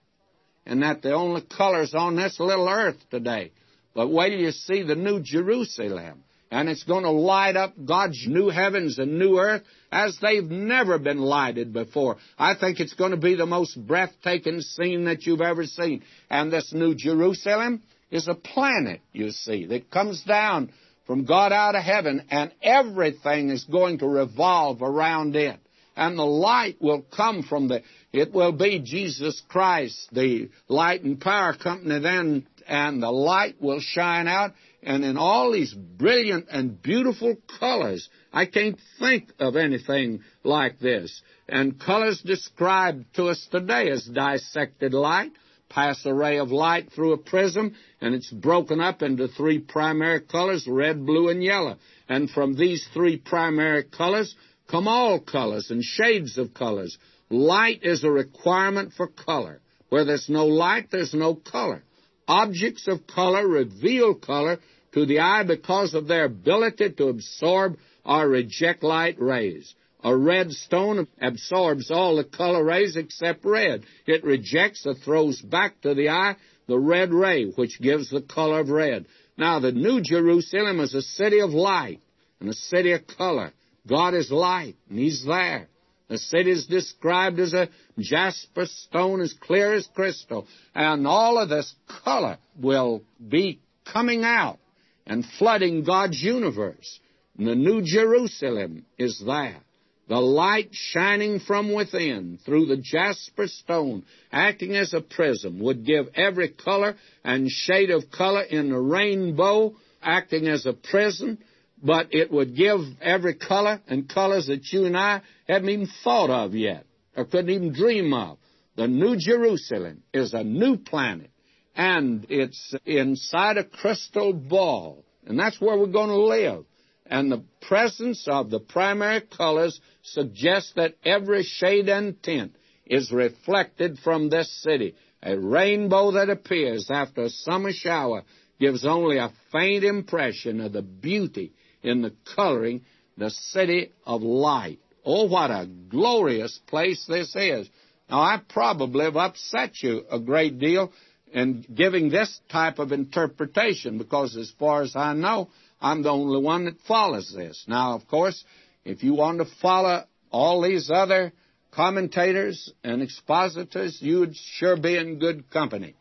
And 0.68 0.84
that 0.84 1.02
the 1.02 1.14
only 1.14 1.42
colors 1.42 1.96
on 1.96 2.16
this 2.16 2.40
little 2.40 2.70
earth 2.70 2.98
today. 3.10 3.54
But 3.96 4.10
wait 4.10 4.30
till 4.30 4.40
you 4.40 4.52
see 4.52 4.84
the 4.84 4.96
new 4.96 5.20
Jerusalem. 5.20 6.24
And 6.56 6.70
it's 6.70 6.86
going 6.86 7.04
to 7.04 7.12
light 7.12 7.58
up 7.58 7.74
God's 7.86 8.26
new 8.26 8.48
heavens 8.48 8.98
and 8.98 9.20
new 9.20 9.40
earth 9.40 9.64
as 9.92 10.18
they've 10.22 10.50
never 10.50 10.98
been 10.98 11.18
lighted 11.18 11.74
before. 11.74 12.16
I 12.40 12.56
think 12.56 12.80
it's 12.80 12.94
going 12.94 13.12
to 13.12 13.18
be 13.18 13.36
the 13.36 13.46
most 13.46 13.76
breathtaking 13.86 14.62
scene 14.62 15.04
that 15.04 15.26
you've 15.26 15.42
ever 15.42 15.66
seen. 15.66 16.04
And 16.30 16.54
this 16.54 16.72
new 16.74 16.96
Jerusalem 16.96 17.84
is 18.10 18.30
a 18.30 18.36
planet, 18.36 19.02
you 19.12 19.32
see, 19.32 19.66
that 19.66 19.92
comes 19.92 20.24
down 20.24 20.72
from 21.06 21.26
God 21.26 21.52
out 21.52 21.76
of 21.76 21.84
heaven, 21.84 22.24
and 22.32 22.54
everything 22.64 23.50
is 23.50 23.66
going 23.66 23.98
to 23.98 24.08
revolve 24.08 24.82
around 24.82 25.36
it. 25.36 25.60
And 25.98 26.18
the 26.18 26.24
light 26.24 26.78
will 26.80 27.06
come 27.14 27.44
from 27.44 27.68
the, 27.68 27.82
it 28.14 28.32
will 28.32 28.54
be 28.54 28.80
Jesus 28.80 29.42
Christ, 29.50 30.08
the 30.14 30.50
light 30.70 31.04
and 31.04 31.20
power 31.20 31.54
company 31.54 32.00
then, 32.00 32.48
and 32.66 33.04
the 33.04 33.12
light 33.12 33.62
will 33.62 33.82
shine 33.82 34.30
out, 34.30 34.54
and 34.86 35.04
in 35.04 35.18
all 35.18 35.52
these 35.52 35.74
brilliant 35.74 36.46
and 36.50 36.82
beautiful 36.82 37.36
colors. 37.60 38.08
I 38.32 38.46
can't 38.46 38.80
think 39.00 39.32
of 39.40 39.56
anything 39.56 40.22
like 40.44 40.80
this. 40.80 41.22
And 41.50 41.80
colors 41.80 42.22
described 42.22 43.06
to 43.16 43.26
us 43.26 43.48
today 43.52 43.90
as 43.90 44.06
dissected 44.06 44.94
light, 44.94 45.32
pass 45.70 46.06
a 46.06 46.14
ray 46.14 46.38
of 46.38 46.52
light 46.52 46.92
through 46.94 47.14
a 47.14 47.18
prism, 47.18 47.76
and 48.00 48.14
it's 48.14 48.32
broken 48.32 48.80
up 48.80 49.02
into 49.02 49.28
three 49.28 49.60
primary 49.60 50.22
colors 50.22 50.68
red, 50.68 51.04
blue, 51.04 51.30
and 51.30 51.44
yellow. 51.44 51.78
And 52.08 52.30
from 52.30 52.56
these 52.56 52.88
three 52.94 53.18
primary 53.18 53.84
colors 53.84 54.36
come 54.70 54.88
all 54.88 55.20
colors 55.20 55.72
and 55.72 55.84
shades 55.84 56.38
of 56.38 56.54
colors. 56.54 56.98
Light 57.30 57.80
is 57.82 58.04
a 58.04 58.12
requirement 58.12 58.94
for 58.94 59.08
color. 59.08 59.62
Where 59.90 60.06
there's 60.06 60.30
no 60.30 60.46
light, 60.46 60.90
there's 60.92 61.14
no 61.14 61.36
color. 61.36 61.84
Objects 62.28 62.88
of 62.88 63.06
color 63.08 63.48
reveal 63.48 64.16
color 64.16 64.60
to 64.96 65.06
the 65.06 65.20
eye 65.20 65.44
because 65.44 65.94
of 65.94 66.08
their 66.08 66.26
ability 66.26 66.90
to 66.94 67.10
absorb 67.10 67.78
or 68.04 68.28
reject 68.28 68.82
light 68.82 69.20
rays. 69.20 69.76
A 70.04 70.16
red 70.16 70.52
stone 70.52 71.08
absorbs 71.22 71.92
all 71.92 72.16
the 72.16 72.24
color 72.24 72.64
rays 72.64 72.96
except 72.96 73.44
red. 73.44 73.84
It 74.08 74.24
rejects 74.24 74.86
or 74.86 74.94
throws 74.94 75.42
back 75.42 75.82
to 75.82 75.94
the 75.94 76.10
eye 76.10 76.36
the 76.68 76.80
red 76.80 77.14
ray, 77.14 77.46
which 77.46 77.80
gives 77.80 78.10
the 78.10 78.22
color 78.22 78.62
of 78.62 78.70
red. 78.70 79.06
Now, 79.38 79.60
the 79.60 79.72
New 79.72 80.02
Jerusalem 80.02 80.80
is 80.80 80.94
a 80.94 81.02
city 81.02 81.40
of 81.40 81.52
light 81.52 82.02
and 82.40 82.50
a 82.50 82.54
city 82.54 82.94
of 82.94 83.06
color. 83.06 83.52
God 83.88 84.14
is 84.14 84.32
light, 84.32 84.76
and 84.90 84.98
He's 84.98 85.24
there. 85.26 85.68
The 86.08 86.18
city 86.18 86.52
is 86.52 86.68
described 86.68 87.40
as 87.40 87.54
a 87.54 87.70
jasper 88.00 88.66
stone 88.66 89.22
as 89.22 89.34
clear 89.34 89.74
as 89.74 89.88
crystal. 89.94 90.48
And 90.74 91.06
all 91.08 91.38
of 91.38 91.50
this 91.50 91.74
color 92.04 92.38
will 92.60 93.04
be 93.28 93.60
coming 93.92 94.24
out 94.24 94.60
and 95.06 95.26
flooding 95.38 95.84
God's 95.84 96.22
universe. 96.22 97.00
And 97.38 97.48
the 97.48 97.56
New 97.56 97.82
Jerusalem 97.84 98.86
is 98.98 99.22
there. 99.26 99.62
The 100.08 100.20
light 100.20 100.70
shining 100.72 101.40
from 101.40 101.74
within 101.74 102.38
through 102.46 102.68
the 102.68 102.78
jasper 102.78 103.48
stone, 103.48 104.04
acting 104.32 104.76
as 104.76 104.94
a 104.94 105.02
prism, 105.02 105.60
would 105.60 105.84
give 105.84 106.08
every 106.14 106.50
color 106.50 106.96
and 107.24 107.50
shade 107.50 107.90
of 107.90 108.12
color 108.12 108.44
in 108.44 108.70
the 108.70 108.80
rainbow, 108.80 109.76
acting 110.04 110.48
as 110.48 110.68
a 110.68 110.74
prism, 110.74 111.40
but 111.82 112.14
it 112.14 112.32
would 112.32 112.56
give 112.56 112.82
every 113.02 113.34
color 113.34 113.82
and 113.88 114.08
colors 114.08 114.46
that 114.46 114.72
you 114.72 114.86
and 114.86 114.96
I 114.96 115.22
haven't 115.48 115.70
even 115.70 115.90
thought 116.04 116.30
of 116.30 116.54
yet 116.54 116.86
or 117.18 117.26
couldn't 117.26 117.50
even 117.50 117.74
dream 117.74 118.14
of. 118.14 118.38
The 118.76 118.88
New 118.88 119.18
Jerusalem 119.18 120.04
is 120.14 120.34
a 120.34 120.44
new 120.44 120.78
planet, 120.78 121.32
and 121.76 122.26
it's 122.30 122.74
inside 122.86 123.58
a 123.58 123.64
crystal 123.64 124.34
ball, 124.34 125.04
and 125.26 125.38
that's 125.38 125.60
where 125.60 125.78
we're 125.78 125.88
going 125.88 126.10
to 126.10 126.16
live 126.16 126.66
and 127.06 127.32
the 127.32 127.44
presence 127.62 128.28
of 128.28 128.50
the 128.50 128.60
primary 128.60 129.22
colors 129.22 129.80
suggests 130.02 130.74
that 130.76 130.96
every 131.04 131.44
shade 131.44 131.88
and 131.88 132.22
tint 132.24 132.56
is 132.86 133.12
reflected 133.12 134.00
from 134.00 134.30
this 134.30 134.52
city. 134.64 134.96
A 135.22 135.38
rainbow 135.38 136.12
that 136.12 136.30
appears 136.30 136.90
after 136.90 137.24
a 137.24 137.30
summer 137.30 137.72
shower 137.72 138.24
gives 138.60 138.86
only 138.86 139.18
a 139.18 139.34
faint 139.52 139.84
impression 139.84 140.62
of 140.62 140.74
the 140.74 140.82
beauty 140.82 141.54
in 141.84 142.02
the 142.02 142.14
coloring 142.36 142.84
the 143.18 143.30
city 143.30 143.92
of 144.06 144.22
light. 144.22 144.80
Oh, 145.04 145.28
what 145.28 145.52
a 145.52 145.70
glorious 145.90 146.60
place 146.68 147.06
this 147.08 147.36
is. 147.36 147.70
Now, 148.10 148.20
I 148.20 148.42
probably 148.50 149.06
have 149.06 149.16
upset 149.16 149.82
you 149.82 150.04
a 150.12 150.20
great 150.20 150.60
deal 150.60 150.92
in 151.36 151.66
giving 151.76 152.10
this 152.10 152.40
type 152.50 152.80
of 152.80 152.94
interpretation 152.94 153.98
because, 153.98 154.38
as 154.38 154.52
far 154.58 154.84
as 154.84 154.96
I 154.96 155.14
know, 155.14 155.50
I'm 155.82 156.02
the 156.02 156.10
only 156.10 156.42
one 156.42 156.64
that 156.66 156.80
follows 156.88 157.32
this. 157.36 157.66
Now, 157.68 157.94
of 157.94 158.08
course, 158.08 158.46
if 158.86 159.04
you 159.04 159.14
want 159.16 159.40
to 159.40 159.46
follow 159.62 160.06
all 160.32 160.62
these 160.62 160.90
other 160.90 161.34
commentators 161.72 162.72
and 162.86 163.02
expositors, 163.02 163.98
you'd 164.02 164.34
sure 164.36 164.78
be 164.78 164.96
in 164.96 165.20
good 165.20 165.52
company. 165.52 165.96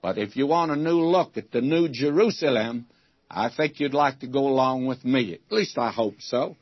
But 0.00 0.16
if 0.16 0.36
you 0.36 0.46
want 0.46 0.72
a 0.72 0.76
new 0.76 1.02
look 1.02 1.36
at 1.36 1.52
the 1.52 1.60
New 1.60 1.90
Jerusalem, 1.90 2.86
I 3.30 3.50
think 3.54 3.78
you'd 3.78 3.92
like 3.92 4.20
to 4.20 4.26
go 4.26 4.48
along 4.48 4.86
with 4.86 5.04
me. 5.04 5.34
At 5.34 5.52
least 5.52 5.76
I 5.76 5.92
hope 5.92 6.16
so. 6.20 6.56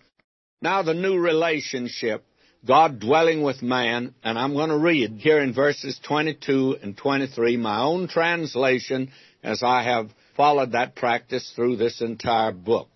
Now, 0.60 0.82
the 0.82 0.94
new 0.94 1.16
relationship, 1.16 2.24
God 2.66 3.00
dwelling 3.00 3.42
with 3.42 3.62
man, 3.62 4.14
and 4.22 4.38
I'm 4.38 4.52
going 4.52 4.68
to 4.68 4.76
read 4.76 5.12
here 5.12 5.40
in 5.40 5.54
verses 5.54 5.98
22 6.06 6.76
and 6.82 6.94
23, 6.94 7.56
my 7.56 7.80
own 7.80 8.06
translation, 8.06 9.10
as 9.42 9.62
I 9.62 9.82
have 9.82 10.10
followed 10.36 10.72
that 10.72 10.94
practice 10.94 11.50
through 11.56 11.76
this 11.76 12.02
entire 12.02 12.52
book. 12.52 12.88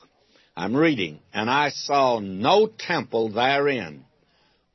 I'm 0.54 0.76
reading, 0.76 1.20
and 1.32 1.48
I 1.48 1.70
saw 1.70 2.20
no 2.20 2.66
temple 2.66 3.30
therein. 3.30 4.04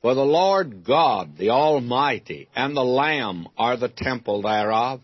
For 0.02 0.16
the 0.16 0.26
Lord 0.26 0.84
God, 0.84 1.38
the 1.38 1.52
Almighty, 1.52 2.50
and 2.56 2.76
the 2.76 2.84
Lamb 2.84 3.48
are 3.58 3.78
the 3.78 3.90
temple 3.90 4.42
thereof, 4.42 5.02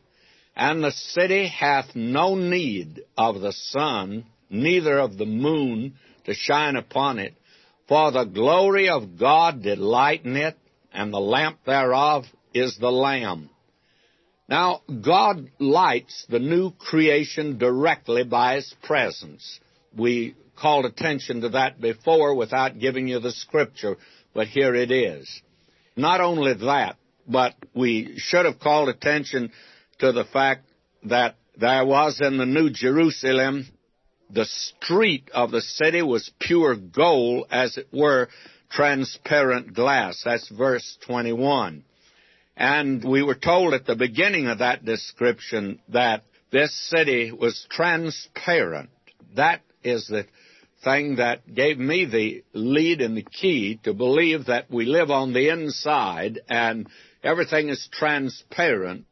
and 0.55 0.83
the 0.83 0.91
city 0.91 1.47
hath 1.47 1.95
no 1.95 2.33
need 2.33 3.01
of 3.15 3.39
the 3.39 3.53
sun, 3.53 4.25
neither 4.49 4.97
of 4.97 5.17
the 5.17 5.25
moon 5.27 5.93
to 6.25 6.33
shine 6.33 6.75
upon 6.75 7.19
it, 7.19 7.35
for 7.87 8.11
the 8.11 8.25
glory 8.25 8.89
of 8.89 9.17
God 9.17 9.61
did 9.63 9.79
lighten 9.79 10.35
it, 10.35 10.57
and 10.91 11.13
the 11.13 11.19
lamp 11.19 11.59
thereof 11.65 12.25
is 12.53 12.77
the 12.79 12.91
Lamb. 12.91 13.49
Now, 14.47 14.81
God 15.01 15.49
lights 15.59 16.25
the 16.29 16.39
new 16.39 16.71
creation 16.71 17.57
directly 17.57 18.23
by 18.23 18.55
His 18.55 18.73
presence. 18.83 19.59
We 19.95 20.35
called 20.55 20.85
attention 20.85 21.41
to 21.41 21.49
that 21.49 21.81
before 21.81 22.35
without 22.35 22.79
giving 22.79 23.07
you 23.07 23.19
the 23.19 23.31
scripture, 23.31 23.97
but 24.33 24.47
here 24.47 24.73
it 24.73 24.91
is. 24.91 25.41
Not 25.95 26.21
only 26.21 26.53
that, 26.53 26.97
but 27.27 27.55
we 27.73 28.13
should 28.17 28.45
have 28.45 28.59
called 28.59 28.89
attention 28.89 29.51
to 29.99 30.11
the 30.11 30.25
fact 30.25 30.69
that 31.03 31.35
there 31.57 31.85
was 31.85 32.19
in 32.21 32.37
the 32.37 32.45
New 32.45 32.69
Jerusalem, 32.69 33.67
the 34.29 34.45
street 34.45 35.29
of 35.33 35.51
the 35.51 35.61
city 35.61 36.01
was 36.01 36.31
pure 36.39 36.75
gold, 36.75 37.47
as 37.51 37.77
it 37.77 37.87
were, 37.93 38.29
transparent 38.69 39.73
glass. 39.73 40.21
That's 40.25 40.49
verse 40.49 40.97
21. 41.05 41.83
And 42.57 43.03
we 43.03 43.21
were 43.21 43.35
told 43.35 43.73
at 43.73 43.85
the 43.85 43.95
beginning 43.95 44.47
of 44.47 44.59
that 44.59 44.85
description 44.85 45.79
that 45.89 46.23
this 46.51 46.73
city 46.89 47.31
was 47.31 47.65
transparent. 47.69 48.89
That 49.35 49.61
is 49.83 50.07
the 50.07 50.25
thing 50.83 51.17
that 51.17 51.53
gave 51.53 51.77
me 51.77 52.05
the 52.05 52.43
lead 52.53 53.01
and 53.01 53.17
the 53.17 53.23
key 53.23 53.79
to 53.83 53.93
believe 53.93 54.45
that 54.45 54.69
we 54.69 54.85
live 54.85 55.11
on 55.11 55.33
the 55.33 55.49
inside 55.49 56.39
and 56.47 56.87
everything 57.23 57.69
is 57.69 57.89
transparent. 57.91 59.05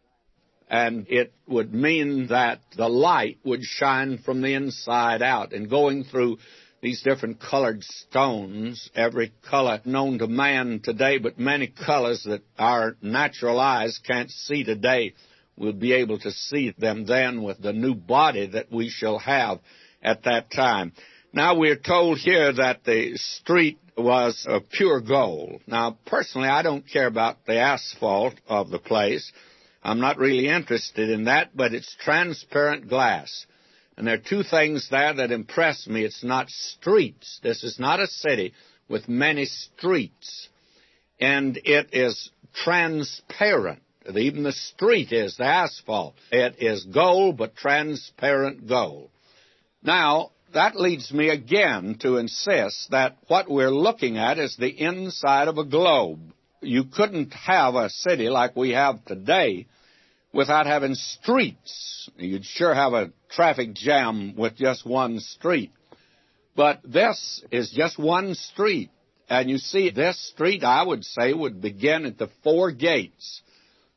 And 0.74 1.06
it 1.08 1.32
would 1.46 1.72
mean 1.72 2.30
that 2.30 2.62
the 2.76 2.90
light 2.90 3.38
would 3.46 3.62
shine 3.62 4.18
from 4.18 4.42
the 4.42 4.56
inside 4.56 5.22
out 5.22 5.54
and 5.54 5.70
going 5.70 6.04
through 6.04 6.40
these 6.82 7.04
different 7.04 7.40
colored 7.40 7.84
stones, 7.84 8.90
every 8.96 9.32
color 9.48 9.82
known 9.86 10.18
to 10.18 10.26
man 10.26 10.80
today, 10.84 11.20
but 11.20 11.38
many 11.38 11.68
colors 11.68 12.24
that 12.24 12.42
our 12.58 12.96
natural 13.04 13.60
eyes 13.60 14.00
can't 14.04 14.32
see 14.32 14.64
today. 14.64 15.14
We'll 15.56 15.74
be 15.74 15.94
able 15.94 16.18
to 16.18 16.32
see 16.32 16.74
them 16.76 17.06
then 17.06 17.44
with 17.44 17.62
the 17.62 17.72
new 17.72 17.94
body 17.94 18.48
that 18.48 18.72
we 18.72 18.90
shall 18.90 19.20
have 19.20 19.60
at 20.02 20.24
that 20.24 20.50
time. 20.50 20.94
Now 21.34 21.56
we're 21.56 21.76
told 21.76 22.18
here 22.18 22.52
that 22.52 22.84
the 22.84 23.16
street 23.18 23.78
was 23.96 24.48
of 24.50 24.72
pure 24.72 25.02
gold. 25.02 25.62
Now 25.68 26.00
personally 26.08 26.50
I 26.50 26.64
don't 26.64 26.90
care 26.92 27.06
about 27.06 27.46
the 27.46 27.60
asphalt 27.60 28.34
of 28.48 28.72
the 28.72 28.80
place. 28.80 29.32
I'm 29.84 30.00
not 30.00 30.18
really 30.18 30.48
interested 30.48 31.10
in 31.10 31.26
that, 31.26 31.56
but 31.56 31.74
it's 31.74 31.96
transparent 32.00 32.88
glass. 32.88 33.46
And 33.98 34.08
there 34.08 34.16
are 34.16 34.18
two 34.18 34.44
things 34.44 34.88
there 34.90 35.14
that 35.14 35.32
impress 35.32 35.86
me. 35.88 36.04
It's 36.04 36.24
not 36.24 36.50
streets. 36.50 37.40
This 37.44 37.64
is 37.64 37.80
not 37.80 38.00
a 38.00 38.08
city 38.08 38.54
with 38.88 39.10
many 39.10 39.46
streets. 39.46 40.48
And 41.20 41.60
it 41.64 41.90
is 41.94 42.32
transparent. 42.54 43.82
Even 44.16 44.44
the 44.44 44.52
street 44.52 45.12
is 45.12 45.38
the 45.38 45.46
asphalt. 45.46 46.16
It 46.32 46.56
is 46.60 46.84
gold, 46.86 47.38
but 47.38 47.56
transparent 47.56 48.68
gold. 48.68 49.10
Now, 49.82 50.32
that 50.54 50.76
leads 50.76 51.12
me 51.12 51.30
again 51.30 51.98
to 52.02 52.18
insist 52.18 52.92
that 52.92 53.18
what 53.28 53.50
we're 53.50 53.72
looking 53.72 54.18
at 54.18 54.40
is 54.40 54.56
the 54.58 54.70
inside 54.70 55.48
of 55.48 55.58
a 55.58 55.66
globe. 55.66 56.34
You 56.64 56.86
couldn't 56.86 57.34
have 57.34 57.76
a 57.76 57.90
city 57.90 58.30
like 58.30 58.56
we 58.56 58.72
have 58.72 59.04
today 59.06 59.68
without 60.34 60.66
having 60.66 60.96
streets. 60.96 62.10
You'd 62.18 62.46
sure 62.46 62.74
have 62.74 62.94
a 62.94 63.12
traffic 63.30 63.74
jam 63.74 64.36
with 64.36 64.56
just 64.56 64.86
one 64.86 65.20
street. 65.20 65.72
But 66.56 66.82
this 66.84 67.44
is 67.52 67.72
just 67.72 67.98
one 67.98 68.36
street. 68.36 68.92
And 69.30 69.50
you 69.50 69.58
see, 69.58 69.90
this 69.90 70.20
street, 70.30 70.64
I 70.64 70.84
would 70.84 71.04
say, 71.04 71.34
would 71.34 71.62
begin 71.62 72.06
at 72.06 72.18
the 72.18 72.30
four 72.44 72.72
gates. 72.72 73.42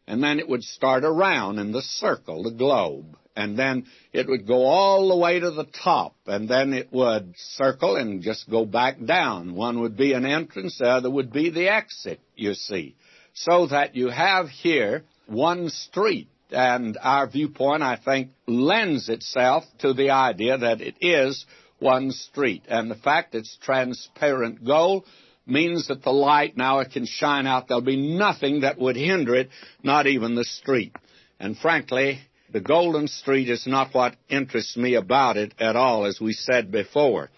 And 0.06 0.22
then 0.22 0.38
it 0.38 0.48
would 0.48 0.62
start 0.62 1.04
around 1.04 1.58
in 1.58 1.72
the 1.72 1.82
circle, 1.82 2.44
the 2.44 2.52
globe. 2.52 3.16
And 3.36 3.58
then 3.58 3.86
it 4.14 4.26
would 4.26 4.46
go 4.46 4.64
all 4.64 5.08
the 5.08 5.16
way 5.16 5.38
to 5.38 5.50
the 5.50 5.66
top. 5.84 6.16
And 6.26 6.48
then 6.48 6.72
it 6.72 6.90
would 6.90 7.34
circle 7.36 7.96
and 7.96 8.22
just 8.22 8.50
go 8.50 8.64
back 8.64 8.96
down. 9.04 9.54
One 9.54 9.80
would 9.80 9.96
be 9.96 10.14
an 10.14 10.24
entrance, 10.24 10.78
the 10.78 10.86
other 10.86 11.10
would 11.10 11.32
be 11.32 11.50
the 11.50 11.68
exit, 11.68 12.20
you 12.34 12.54
see. 12.54 12.96
So 13.34 13.66
that 13.66 13.94
you 13.94 14.08
have 14.08 14.48
here 14.48 15.04
one 15.26 15.68
street. 15.68 16.28
And 16.50 16.96
our 17.02 17.28
viewpoint, 17.28 17.82
I 17.82 17.96
think, 18.02 18.30
lends 18.46 19.08
itself 19.08 19.64
to 19.80 19.92
the 19.92 20.10
idea 20.10 20.56
that 20.56 20.80
it 20.80 20.94
is 21.00 21.44
one 21.78 22.12
street. 22.12 22.64
And 22.68 22.90
the 22.90 22.94
fact 22.94 23.34
it's 23.34 23.58
transparent 23.60 24.64
gold 24.64 25.04
means 25.46 25.88
that 25.88 26.02
the 26.02 26.12
light 26.12 26.56
now 26.56 26.78
it 26.80 26.92
can 26.92 27.04
shine 27.04 27.46
out. 27.46 27.68
There'll 27.68 27.82
be 27.82 28.16
nothing 28.16 28.60
that 28.60 28.78
would 28.78 28.96
hinder 28.96 29.34
it, 29.34 29.50
not 29.82 30.06
even 30.06 30.34
the 30.34 30.44
street. 30.44 30.94
And 31.38 31.58
frankly, 31.58 32.20
the 32.56 32.60
golden 32.62 33.06
street 33.06 33.50
is 33.50 33.66
not 33.66 33.92
what 33.92 34.16
interests 34.30 34.78
me 34.78 34.94
about 34.94 35.36
it 35.36 35.52
at 35.58 35.76
all, 35.76 36.06
as 36.06 36.18
we 36.18 36.32
said 36.32 36.72
before. 36.72 37.28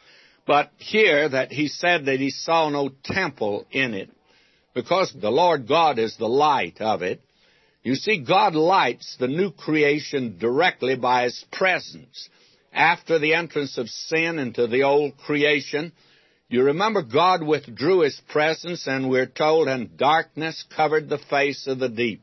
But 0.47 0.70
here 0.77 1.28
that 1.28 1.51
he 1.51 1.66
said 1.66 2.05
that 2.05 2.20
he 2.20 2.31
saw 2.31 2.69
no 2.69 2.90
temple 3.03 3.66
in 3.73 3.95
it, 3.95 4.11
because 4.74 5.12
the 5.12 5.32
Lord 5.32 5.66
God 5.66 5.99
is 5.99 6.16
the 6.16 6.28
light 6.28 6.81
of 6.81 7.03
it. 7.03 7.20
You 7.82 7.97
see, 7.97 8.24
God 8.24 8.55
lights 8.55 9.16
the 9.19 9.27
new 9.27 9.51
creation 9.51 10.39
directly 10.39 10.95
by 10.95 11.24
his 11.24 11.45
presence. 11.51 12.28
After 12.73 13.19
the 13.19 13.35
entrance 13.35 13.77
of 13.77 13.89
sin 13.89 14.39
into 14.39 14.69
the 14.69 14.85
old 14.85 15.16
creation, 15.16 15.90
you 16.49 16.62
remember 16.62 17.03
God 17.03 17.43
withdrew 17.43 18.03
his 18.03 18.20
presence, 18.28 18.86
and 18.86 19.11
we're 19.11 19.27
told, 19.27 19.66
and 19.66 19.97
darkness 19.97 20.65
covered 20.77 21.09
the 21.09 21.19
face 21.19 21.66
of 21.66 21.81
the 21.81 21.89
deep. 21.89 22.23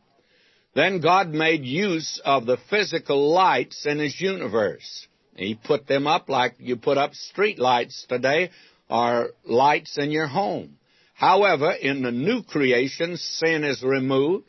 Then 0.76 1.00
God 1.00 1.30
made 1.30 1.64
use 1.64 2.22
of 2.26 2.46
the 2.46 2.58
physical 2.70 3.32
lights 3.32 3.86
in 3.86 3.98
his 3.98 4.20
universe. 4.20 5.08
He 5.36 5.56
put 5.56 5.88
them 5.88 6.06
up 6.06 6.28
like 6.28 6.56
you 6.60 6.76
put 6.76 6.98
up 6.98 7.14
street 7.14 7.58
lights 7.58 8.06
today 8.10 8.52
or 8.90 9.30
lights 9.46 9.98
in 9.98 10.12
your 10.12 10.28
home. 10.28 10.78
However, 11.14 11.72
in 11.72 12.02
the 12.02 12.12
new 12.12 12.44
creation, 12.44 13.16
sin 13.16 13.64
is 13.64 13.82
removed 13.82 14.46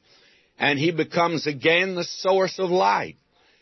and 0.59 0.79
he 0.79 0.91
becomes 0.91 1.47
again 1.47 1.95
the 1.95 2.05
source 2.05 2.59
of 2.59 2.71
light. 2.71 3.17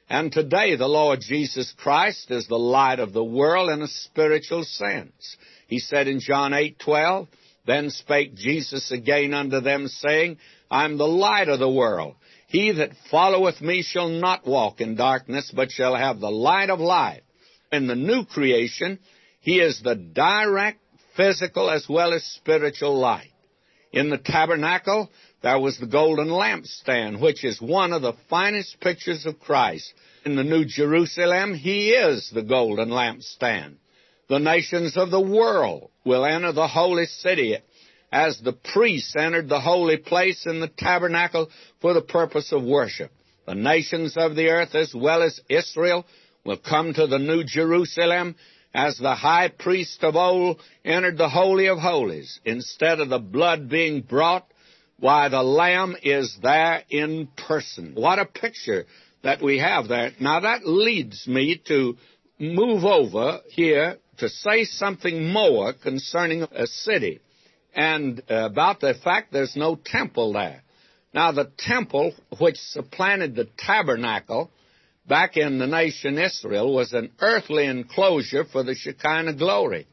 And 0.09 0.32
today 0.32 0.77
the 0.77 0.89
Lord 0.89 1.20
Jesus 1.20 1.73
Christ 1.77 2.31
is 2.31 2.47
the 2.47 2.59
light 2.59 2.99
of 2.99 3.12
the 3.12 3.24
world 3.24 3.70
in 3.70 3.82
a 3.82 3.89
spiritual 3.89 4.65
sense. 4.65 5.36
He 5.66 5.81
said 5.81 6.09
in 6.09 6.20
John 6.20 6.53
8:12, 6.53 7.28
then 7.66 7.91
spake 7.91 8.35
Jesus 8.35 8.91
again 8.91 9.35
unto 9.35 9.61
them 9.61 9.89
saying, 9.89 10.39
I 10.70 10.85
am 10.85 10.99
the 10.99 11.07
light 11.07 11.49
of 11.49 11.59
the 11.59 11.70
world. 11.70 12.16
He 12.55 12.70
that 12.70 12.93
followeth 13.10 13.60
me 13.60 13.82
shall 13.82 14.09
not 14.09 14.47
walk 14.47 14.81
in 14.81 14.94
darkness, 14.94 15.51
but 15.52 15.72
shall 15.72 15.97
have 15.97 16.20
the 16.20 16.31
light 16.31 16.70
of 16.70 16.78
life. 16.78 17.24
In 17.72 17.89
the 17.89 17.97
new 17.97 18.24
creation, 18.24 19.01
he 19.40 19.59
is 19.59 19.81
the 19.82 19.97
direct 19.97 20.78
physical 21.16 21.68
as 21.68 21.89
well 21.89 22.14
as 22.14 22.22
spiritual 22.22 22.97
light. 22.97 23.32
In 23.90 24.09
the 24.09 24.18
tabernacle, 24.18 25.10
there 25.43 25.59
was 25.59 25.78
the 25.78 25.89
golden 25.89 26.28
lampstand, 26.28 27.20
which 27.20 27.43
is 27.43 27.60
one 27.60 27.93
of 27.93 28.02
the 28.02 28.14
finest 28.31 28.78
pictures 28.78 29.26
of 29.26 29.40
Christ. 29.40 29.93
In 30.24 30.36
the 30.36 30.44
New 30.44 30.64
Jerusalem, 30.64 31.55
He 31.55 31.90
is 31.90 32.31
the 32.32 32.44
golden 32.44 32.90
lampstand. 32.90 33.78
The 34.28 34.39
nations 34.39 34.97
of 34.97 35.10
the 35.10 35.20
world 35.20 35.90
will 36.05 36.24
enter 36.24 36.52
the 36.52 36.68
holy 36.68 37.06
city 37.06 37.59
as 38.15 38.39
the 38.39 38.53
priests 38.53 39.16
entered 39.16 39.49
the 39.49 39.61
holy 39.61 39.97
place 39.97 40.47
in 40.47 40.61
the 40.61 40.69
tabernacle 40.69 41.51
for 41.81 41.95
the 41.95 42.01
purpose 42.01 42.53
of 42.53 42.62
worship. 42.62 43.11
The 43.45 43.57
nations 43.57 44.16
of 44.16 44.36
the 44.36 44.51
earth, 44.51 44.77
as 44.77 44.95
well 44.95 45.20
as 45.20 45.41
Israel, 45.49 46.07
will 46.45 46.57
come 46.57 46.95
to 46.95 47.09
the 47.09 47.19
New 47.19 47.43
Jerusalem 47.43 48.36
as 48.73 48.97
the 48.99 49.16
high 49.16 49.49
priest 49.49 50.05
of 50.05 50.15
old 50.15 50.61
entered 50.85 51.19
the 51.19 51.28
Holy 51.28 51.66
of 51.66 51.78
Holies. 51.78 52.39
Instead 52.45 53.01
of 53.01 53.09
the 53.09 53.19
blood 53.19 53.69
being 53.69 54.01
brought, 54.01 54.47
why, 55.01 55.28
the 55.28 55.43
Lamb 55.43 55.97
is 56.01 56.39
there 56.41 56.85
in 56.89 57.27
person. 57.49 57.95
What 57.97 58.20
a 58.20 58.27
picture 58.27 58.86
that 59.24 59.43
we 59.43 59.59
have 59.59 59.89
there. 59.89 60.12
Now 60.20 60.39
that 60.39 60.65
leads 60.65 61.27
me 61.27 61.61
to 61.66 61.97
move 62.39 62.85
over 62.85 63.41
here 63.49 63.97
to 64.19 64.28
say 64.28 64.62
something 64.66 65.32
more 65.32 65.73
concerning 65.73 66.45
a 66.45 66.69
city 66.69 67.20
and 67.74 68.22
uh, 68.30 68.46
about 68.46 68.80
the 68.80 68.94
fact 69.02 69.32
there's 69.32 69.56
no 69.56 69.78
temple 69.84 70.32
there. 70.32 70.62
Now 71.12 71.32
the 71.32 71.51
temple 71.59 72.12
which 72.38 72.56
supplanted 72.56 73.34
the 73.36 73.48
tabernacle 73.59 74.51
back 75.06 75.36
in 75.36 75.59
the 75.59 75.66
nation 75.66 76.18
Israel 76.18 76.72
was 76.72 76.92
an 76.92 77.12
earthly 77.20 77.66
enclosure 77.66 78.44
for 78.44 78.62
the 78.62 78.74
Shekinah 78.74 79.34
glory. 79.34 79.86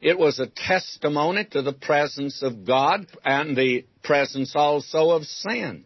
It 0.00 0.18
was 0.18 0.38
a 0.38 0.46
testimony 0.46 1.46
to 1.52 1.62
the 1.62 1.72
presence 1.72 2.42
of 2.42 2.66
God 2.66 3.06
and 3.24 3.56
the 3.56 3.86
presence 4.02 4.54
also 4.54 5.10
of 5.10 5.24
sin. 5.24 5.84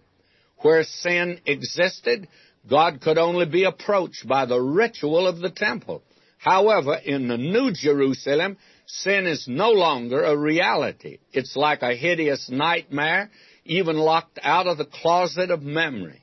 Where 0.58 0.82
sin 0.82 1.40
existed, 1.46 2.26
God 2.68 3.00
could 3.00 3.16
only 3.16 3.46
be 3.46 3.64
approached 3.64 4.26
by 4.26 4.44
the 4.44 4.60
ritual 4.60 5.26
of 5.26 5.38
the 5.38 5.50
temple. 5.50 6.02
However, 6.38 6.94
in 6.94 7.28
the 7.28 7.36
New 7.36 7.72
Jerusalem, 7.72 8.58
sin 8.88 9.26
is 9.26 9.46
no 9.46 9.70
longer 9.70 10.24
a 10.24 10.36
reality. 10.36 11.18
It's 11.32 11.54
like 11.54 11.82
a 11.82 11.94
hideous 11.94 12.50
nightmare, 12.50 13.30
even 13.64 13.96
locked 13.96 14.40
out 14.42 14.66
of 14.66 14.78
the 14.78 14.84
closet 14.84 15.50
of 15.50 15.62
memory. 15.62 16.22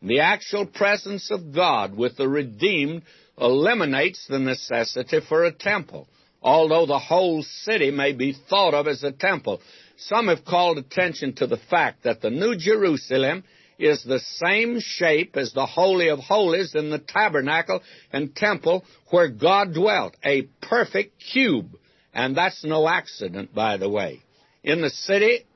The 0.00 0.20
actual 0.20 0.66
presence 0.66 1.30
of 1.30 1.52
God 1.54 1.96
with 1.96 2.16
the 2.16 2.28
redeemed 2.28 3.02
eliminates 3.36 4.26
the 4.28 4.38
necessity 4.38 5.20
for 5.28 5.44
a 5.44 5.52
temple 5.52 6.06
although 6.42 6.86
the 6.86 6.98
whole 6.98 7.42
city 7.42 7.90
may 7.90 8.12
be 8.12 8.36
thought 8.48 8.74
of 8.74 8.86
as 8.86 9.02
a 9.02 9.12
temple. 9.12 9.60
Some 9.96 10.28
have 10.28 10.44
called 10.44 10.78
attention 10.78 11.34
to 11.36 11.46
the 11.46 11.56
fact 11.56 12.04
that 12.04 12.20
the 12.20 12.30
New 12.30 12.56
Jerusalem 12.56 13.44
is 13.78 14.02
the 14.02 14.20
same 14.20 14.80
shape 14.80 15.36
as 15.36 15.52
the 15.52 15.66
Holy 15.66 16.08
of 16.08 16.18
Holies 16.18 16.74
in 16.74 16.90
the 16.90 16.98
tabernacle 16.98 17.80
and 18.12 18.34
temple 18.34 18.84
where 19.10 19.28
God 19.28 19.74
dwelt, 19.74 20.16
a 20.24 20.42
perfect 20.60 21.22
cube. 21.32 21.76
And 22.12 22.36
that's 22.36 22.64
no 22.64 22.88
accident, 22.88 23.54
by 23.54 23.76
the 23.76 23.88
way. 23.88 24.20
In 24.62 24.80
the 24.80 24.90
city 24.90 25.46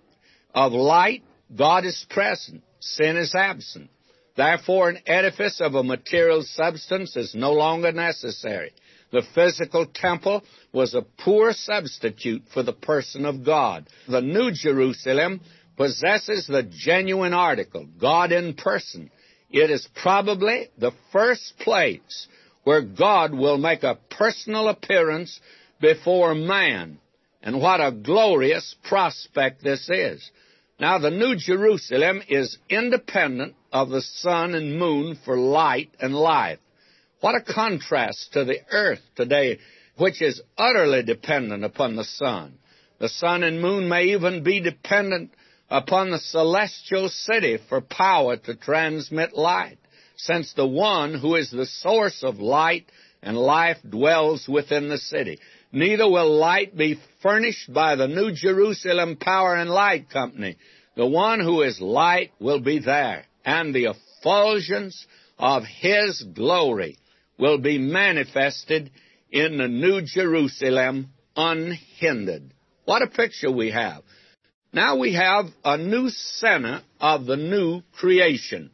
of 0.54 0.72
light, 0.72 1.22
God 1.54 1.84
is 1.84 2.06
present, 2.10 2.62
sin 2.80 3.16
is 3.16 3.34
absent. 3.34 3.90
Therefore, 4.36 4.90
an 4.90 4.98
edifice 5.06 5.60
of 5.60 5.74
a 5.74 5.82
material 5.82 6.42
substance 6.42 7.16
is 7.16 7.34
no 7.34 7.52
longer 7.52 7.92
necessary. 7.92 8.72
The 9.12 9.22
physical 9.34 9.86
temple 9.86 10.42
was 10.72 10.94
a 10.94 11.06
poor 11.24 11.52
substitute 11.52 12.42
for 12.52 12.62
the 12.62 12.72
person 12.72 13.24
of 13.24 13.44
God. 13.44 13.88
The 14.08 14.20
New 14.20 14.50
Jerusalem 14.52 15.40
possesses 15.76 16.46
the 16.46 16.64
genuine 16.64 17.32
article, 17.32 17.86
God 18.00 18.32
in 18.32 18.54
person. 18.54 19.10
It 19.50 19.70
is 19.70 19.88
probably 20.02 20.68
the 20.76 20.92
first 21.12 21.54
place 21.60 22.26
where 22.64 22.82
God 22.82 23.32
will 23.32 23.58
make 23.58 23.84
a 23.84 23.98
personal 24.10 24.68
appearance 24.68 25.38
before 25.80 26.34
man. 26.34 26.98
And 27.42 27.60
what 27.60 27.80
a 27.80 27.92
glorious 27.92 28.74
prospect 28.84 29.62
this 29.62 29.88
is. 29.88 30.30
Now, 30.78 30.98
the 30.98 31.10
New 31.10 31.36
Jerusalem 31.36 32.22
is 32.28 32.58
independent 32.68 33.54
of 33.72 33.88
the 33.88 34.02
sun 34.02 34.54
and 34.54 34.78
moon 34.78 35.18
for 35.24 35.36
light 35.38 35.90
and 36.00 36.14
life. 36.14 36.58
What 37.20 37.34
a 37.34 37.52
contrast 37.52 38.32
to 38.34 38.44
the 38.44 38.58
earth 38.70 39.00
today, 39.14 39.58
which 39.96 40.20
is 40.20 40.42
utterly 40.58 41.02
dependent 41.02 41.64
upon 41.64 41.96
the 41.96 42.04
sun. 42.04 42.58
The 42.98 43.08
sun 43.08 43.42
and 43.42 43.60
moon 43.60 43.88
may 43.88 44.06
even 44.14 44.42
be 44.42 44.60
dependent 44.60 45.32
upon 45.70 46.10
the 46.10 46.18
celestial 46.18 47.08
city 47.08 47.58
for 47.68 47.80
power 47.80 48.36
to 48.36 48.54
transmit 48.54 49.36
light, 49.36 49.78
since 50.16 50.52
the 50.52 50.66
one 50.66 51.14
who 51.14 51.34
is 51.36 51.50
the 51.50 51.66
source 51.66 52.22
of 52.22 52.38
light 52.38 52.86
and 53.22 53.36
life 53.36 53.78
dwells 53.88 54.48
within 54.48 54.88
the 54.88 54.98
city. 54.98 55.38
Neither 55.76 56.08
will 56.08 56.38
light 56.38 56.74
be 56.74 56.98
furnished 57.22 57.70
by 57.70 57.96
the 57.96 58.08
New 58.08 58.32
Jerusalem 58.32 59.18
Power 59.20 59.56
and 59.56 59.68
Light 59.68 60.08
Company. 60.08 60.56
The 60.96 61.04
one 61.04 61.38
who 61.38 61.60
is 61.60 61.82
light 61.82 62.32
will 62.40 62.60
be 62.60 62.78
there, 62.78 63.26
and 63.44 63.74
the 63.74 63.94
effulgence 63.94 65.06
of 65.38 65.64
his 65.64 66.22
glory 66.22 66.96
will 67.38 67.58
be 67.58 67.76
manifested 67.76 68.90
in 69.30 69.58
the 69.58 69.68
New 69.68 70.00
Jerusalem 70.00 71.10
unhindered. 71.36 72.54
What 72.86 73.02
a 73.02 73.08
picture 73.08 73.52
we 73.52 73.70
have. 73.70 74.02
Now 74.72 74.96
we 74.96 75.12
have 75.12 75.44
a 75.62 75.76
new 75.76 76.08
center 76.08 76.80
of 76.98 77.26
the 77.26 77.36
new 77.36 77.82
creation, 77.98 78.70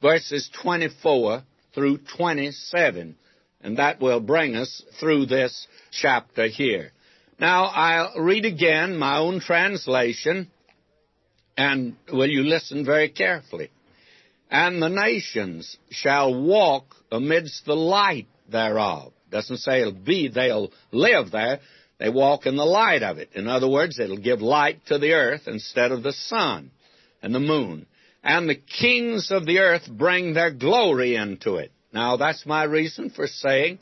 verses 0.00 0.48
24 0.62 1.42
through 1.74 1.98
27, 2.16 3.16
and 3.60 3.76
that 3.76 4.00
will 4.00 4.20
bring 4.20 4.56
us 4.56 4.82
through 4.98 5.26
this 5.26 5.66
chapter 5.90 6.46
here. 6.46 6.92
Now 7.38 7.64
I'll 7.64 8.20
read 8.20 8.44
again 8.44 8.96
my 8.98 9.18
own 9.18 9.40
translation, 9.40 10.50
and 11.56 11.96
will 12.12 12.28
you 12.28 12.42
listen 12.42 12.84
very 12.84 13.08
carefully? 13.08 13.70
and 14.50 14.80
the 14.80 14.88
nations 14.88 15.76
shall 15.90 16.34
walk 16.34 16.94
amidst 17.12 17.66
the 17.66 17.76
light 17.76 18.26
thereof. 18.50 19.12
Doesn't 19.30 19.58
say 19.58 19.80
it'll 19.80 19.92
be, 19.92 20.28
they'll 20.28 20.72
live 20.90 21.30
there. 21.30 21.60
They 21.98 22.08
walk 22.08 22.46
in 22.46 22.56
the 22.56 22.64
light 22.64 23.02
of 23.02 23.18
it. 23.18 23.30
In 23.34 23.48
other 23.48 23.68
words, 23.68 23.98
it'll 23.98 24.16
give 24.16 24.40
light 24.40 24.86
to 24.86 24.98
the 24.98 25.12
earth 25.12 25.42
instead 25.46 25.92
of 25.92 26.02
the 26.02 26.12
sun 26.12 26.70
and 27.22 27.34
the 27.34 27.40
moon. 27.40 27.86
And 28.22 28.48
the 28.48 28.54
kings 28.54 29.30
of 29.30 29.46
the 29.46 29.58
earth 29.58 29.88
bring 29.90 30.32
their 30.32 30.50
glory 30.50 31.14
into 31.16 31.56
it. 31.56 31.72
Now, 31.92 32.16
that's 32.16 32.46
my 32.46 32.64
reason 32.64 33.10
for 33.10 33.26
saying 33.26 33.78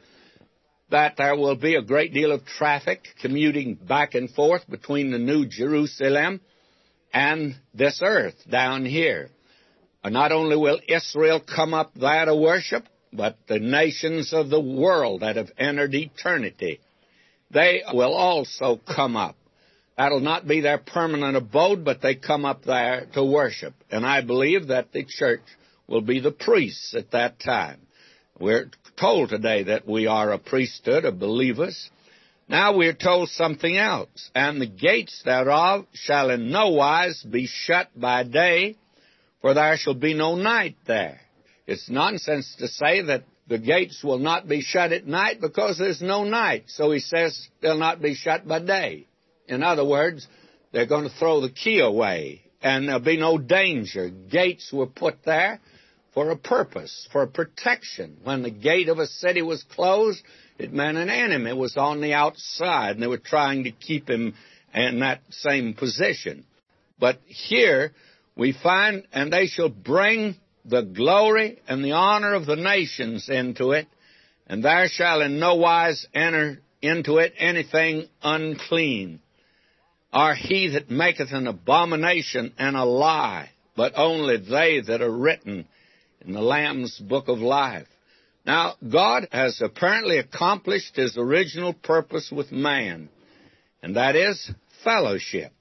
that 0.91 1.17
there 1.17 1.37
will 1.37 1.57
be 1.57 1.75
a 1.75 1.83
great 1.83 2.13
deal 2.13 2.33
of 2.33 2.45
traffic 2.45 3.03
commuting 3.21 3.75
back 3.75 4.15
and 4.15 4.31
forth 4.31 4.69
between 4.69 5.11
the 5.11 5.19
New 5.19 5.47
Jerusalem 5.47 6.41
and 7.13 7.57
this 7.75 8.01
earth 8.03 8.37
down 8.49 8.85
here. 8.85 9.31
Not 10.05 10.31
only 10.31 10.57
will 10.57 10.79
Israel 10.87 11.41
come 11.41 11.75
up 11.75 11.93
there 11.95 12.27
to 12.27 12.37
worship, 12.37 12.85
but 13.13 13.37
the 13.49 13.59
nations 13.59 14.33
of 14.33 14.51
the 14.51 14.61
world 14.61 15.23
that 15.23 15.37
have 15.37 15.51
entered 15.59 15.95
eternity, 15.95 16.81
they 17.51 17.83
will 17.93 18.15
also 18.15 18.81
come 18.95 19.17
up. 19.17 19.37
That'll 19.97 20.21
not 20.21 20.47
be 20.47 20.61
their 20.61 20.79
permanent 20.79 21.37
abode, 21.37 21.85
but 21.85 22.03
they 22.03 22.15
come 22.15 22.45
up 22.45 22.65
there 22.65 23.07
to 23.15 23.25
worship. 23.25 23.75
And 23.91 24.05
I 24.05 24.21
believe 24.21 24.69
that 24.69 24.93
the 24.93 25.05
church 25.09 25.41
will 25.89 26.03
be 26.03 26.21
the 26.21 26.33
priests 26.33 26.95
at 26.95 27.13
that 27.13 27.41
time. 27.41 27.81
We're 28.39 28.71
told 28.97 29.29
today 29.29 29.65
that 29.65 29.87
we 29.87 30.07
are 30.07 30.33
a 30.33 30.39
priesthood 30.39 31.05
of 31.05 31.19
believers. 31.19 31.91
Now 32.49 32.77
we're 32.77 32.95
told 32.95 33.29
something 33.31 33.77
else. 33.77 34.31
And 34.35 34.61
the 34.61 34.67
gates 34.67 35.23
thereof 35.25 35.87
shall 35.93 36.31
in 36.31 36.51
no 36.51 36.71
wise 36.71 37.23
be 37.23 37.47
shut 37.47 37.89
by 37.99 38.23
day, 38.23 38.77
for 39.41 39.55
there 39.55 39.77
shall 39.77 39.95
be 39.95 40.15
no 40.15 40.37
night 40.37 40.77
there. 40.87 41.21
It's 41.67 41.91
nonsense 41.91 42.55
to 42.59 42.69
say 42.69 43.03
that 43.03 43.25
the 43.49 43.59
gates 43.59 44.03
will 44.03 44.19
not 44.19 44.49
be 44.49 44.61
shut 44.61 44.93
at 44.93 45.07
night 45.07 45.41
because 45.41 45.79
there's 45.79 46.03
no 46.03 46.25
night. 46.25 46.65
So 46.69 46.91
he 46.91 47.01
says 47.01 47.49
they'll 47.61 47.79
not 47.79 48.01
be 48.01 48.15
shut 48.15 48.47
by 48.47 48.61
day. 48.61 49.07
In 49.49 49.63
other 49.63 49.85
words, 49.85 50.27
they're 50.73 50.87
going 50.87 51.09
to 51.09 51.17
throw 51.17 51.41
the 51.41 51.51
key 51.51 51.81
away 51.81 52.43
and 52.63 52.89
there'll 52.89 53.01
be 53.01 53.17
no 53.17 53.39
danger. 53.39 54.09
Gates 54.09 54.73
were 54.73 54.87
put 54.87 55.25
there 55.25 55.61
for 56.17 56.31
a 56.31 56.37
purpose, 56.37 57.07
for 57.13 57.27
protection. 57.27 58.17
When 58.25 58.43
the 58.43 58.51
gate 58.51 58.89
of 58.89 58.99
a 58.99 59.07
city 59.07 59.43
was 59.43 59.63
closed, 59.65 60.23
it 60.59 60.73
meant 60.73 60.97
an 60.97 61.11
enemy 61.11 61.53
was 61.53 61.77
on 61.77 62.01
the 62.01 62.15
outside 62.15 62.93
and 62.93 63.03
they 63.03 63.07
were 63.07 63.19
trying 63.19 63.65
to 63.65 63.71
keep 63.71 64.09
him 64.09 64.35
in 64.73 65.01
that 65.01 65.21
same 65.29 65.75
position. 65.75 66.47
But 66.99 67.19
here 67.27 67.93
we 68.35 68.53
find, 68.55 69.07
and 69.13 69.31
they 69.31 69.47
shall 69.47 69.69
bring 69.69 70.37
the 70.65 70.81
glory 70.81 71.59
and 71.69 71.85
the 71.85 71.93
honor 71.93 72.33
of 72.33 72.47
the 72.47 72.57
nations 72.57 73.29
into 73.29 73.73
it, 73.73 73.87
and 74.47 74.65
there 74.65 74.89
shall 74.89 75.21
in 75.21 75.39
no 75.39 75.57
wise 75.57 76.07
enter 76.15 76.63
into 76.81 77.19
it 77.19 77.35
anything 77.37 78.09
unclean, 78.23 79.21
or 80.15 80.35
he 80.35 80.69
that 80.69 80.91
maketh 80.91 81.33
an 81.33 81.47
abomination 81.47 82.55
and 82.57 82.75
a 82.75 82.87
lie, 82.87 83.51
but 83.77 83.93
only 83.97 84.39
they 84.39 84.81
that 84.81 85.03
are 85.03 85.13
written 85.13 85.67
in 86.27 86.33
the 86.33 86.43
Lamb's 86.43 86.99
book 86.99 87.29
of 87.29 87.39
life. 87.39 87.87
Now, 88.45 88.75
God 88.87 89.29
has 89.33 89.61
apparently 89.61 90.19
accomplished 90.19 90.97
his 90.97 91.17
original 91.17 91.73
purpose 91.73 92.31
with 92.31 92.53
man, 92.53 93.09
and 93.83 93.97
that 93.97 94.17
is 94.17 94.51
fellowship. 94.85 95.53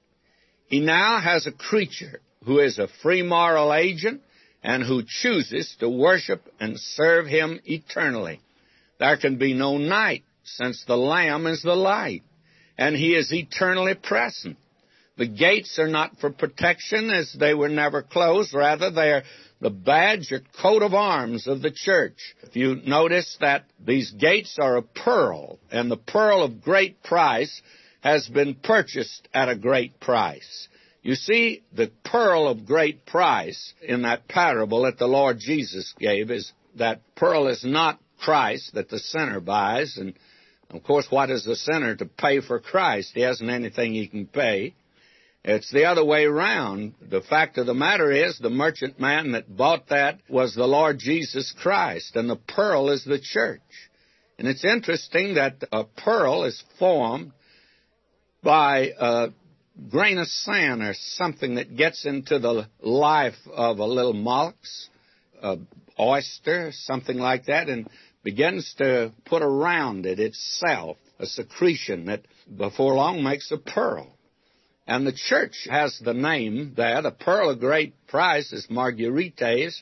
He 0.67 0.79
now 0.79 1.19
has 1.19 1.47
a 1.47 1.51
creature 1.51 2.19
who 2.45 2.59
is 2.59 2.77
a 2.77 2.89
free 3.01 3.21
moral 3.21 3.73
agent 3.73 4.21
and 4.63 4.83
who 4.83 5.03
chooses 5.07 5.75
to 5.79 5.89
worship 5.89 6.41
and 6.59 6.79
serve 6.79 7.27
him 7.27 7.59
eternally. 7.65 8.39
There 8.99 9.17
can 9.17 9.37
be 9.37 9.53
no 9.53 9.77
night, 9.77 10.23
since 10.43 10.83
the 10.85 10.97
Lamb 10.97 11.47
is 11.47 11.61
the 11.61 11.75
light, 11.75 12.23
and 12.77 12.95
he 12.95 13.15
is 13.15 13.33
eternally 13.33 13.95
present. 13.95 14.57
The 15.17 15.27
gates 15.27 15.79
are 15.79 15.87
not 15.87 16.17
for 16.19 16.29
protection, 16.29 17.09
as 17.09 17.33
they 17.33 17.53
were 17.53 17.69
never 17.69 18.01
closed. 18.01 18.53
Rather, 18.53 18.91
they 18.91 19.11
are 19.11 19.23
the 19.61 19.69
badge 19.69 20.31
or 20.31 20.41
coat 20.61 20.83
of 20.83 20.93
arms 20.93 21.47
of 21.47 21.61
the 21.61 21.71
church. 21.71 22.35
If 22.43 22.55
you 22.55 22.75
notice 22.85 23.37
that 23.39 23.65
these 23.79 24.11
gates 24.11 24.57
are 24.59 24.75
of 24.77 24.93
pearl, 24.93 25.59
and 25.71 25.89
the 25.89 25.97
pearl 25.97 26.43
of 26.43 26.61
great 26.61 27.01
price 27.01 27.61
has 28.01 28.27
been 28.27 28.55
purchased 28.55 29.27
at 29.33 29.49
a 29.49 29.55
great 29.55 29.99
price. 29.99 30.67
You 31.01 31.15
see, 31.15 31.63
the 31.73 31.91
pearl 32.03 32.47
of 32.47 32.65
great 32.65 33.05
price 33.05 33.73
in 33.81 34.01
that 34.01 34.27
parable 34.27 34.83
that 34.83 34.97
the 34.97 35.07
Lord 35.07 35.39
Jesus 35.39 35.93
gave 35.97 36.29
is 36.31 36.51
that 36.75 37.01
pearl 37.15 37.47
is 37.47 37.63
not 37.63 37.99
Christ 38.19 38.73
that 38.73 38.89
the 38.89 38.99
sinner 38.99 39.39
buys. 39.39 39.97
And 39.97 40.13
of 40.71 40.83
course, 40.83 41.07
what 41.09 41.29
is 41.29 41.45
the 41.45 41.55
sinner 41.55 41.95
to 41.95 42.05
pay 42.05 42.41
for 42.41 42.59
Christ? 42.59 43.11
He 43.13 43.21
hasn't 43.21 43.49
anything 43.49 43.93
he 43.93 44.07
can 44.07 44.25
pay. 44.25 44.73
It's 45.47 45.71
the 45.71 45.85
other 45.85 46.03
way 46.03 46.25
around. 46.25 46.95
The 47.07 47.21
fact 47.21 47.59
of 47.59 47.67
the 47.67 47.75
matter 47.75 48.11
is, 48.11 48.39
the 48.39 48.49
merchant 48.49 48.99
man 48.99 49.33
that 49.33 49.55
bought 49.55 49.89
that 49.89 50.19
was 50.27 50.55
the 50.55 50.65
Lord 50.65 50.97
Jesus 50.97 51.53
Christ, 51.61 52.15
and 52.15 52.27
the 52.27 52.35
pearl 52.35 52.89
is 52.89 53.05
the 53.05 53.19
church. 53.19 53.61
And 54.39 54.47
it's 54.47 54.65
interesting 54.65 55.35
that 55.35 55.63
a 55.71 55.83
pearl 55.83 56.45
is 56.45 56.63
formed 56.79 57.31
by 58.41 58.89
a 58.99 59.27
grain 59.91 60.17
of 60.17 60.27
sand 60.27 60.81
or 60.81 60.95
something 60.95 61.55
that 61.55 61.77
gets 61.77 62.07
into 62.07 62.39
the 62.39 62.67
life 62.81 63.37
of 63.53 63.77
a 63.77 63.85
little 63.85 64.13
mollusk, 64.13 64.89
a 65.43 65.57
oyster, 65.99 66.71
something 66.71 67.17
like 67.17 67.45
that, 67.45 67.69
and 67.69 67.87
begins 68.23 68.73
to 68.79 69.13
put 69.25 69.43
around 69.43 70.07
it 70.07 70.19
itself 70.19 70.97
a 71.19 71.27
secretion 71.27 72.05
that 72.05 72.23
before 72.57 72.95
long 72.95 73.21
makes 73.21 73.51
a 73.51 73.57
pearl. 73.57 74.14
And 74.87 75.05
the 75.05 75.13
church 75.13 75.67
has 75.69 75.99
the 76.03 76.13
name 76.13 76.73
there. 76.75 77.01
The 77.01 77.11
pearl 77.11 77.49
of 77.49 77.59
great 77.59 78.07
price 78.07 78.53
is 78.53 78.67
Margarites. 78.69 79.81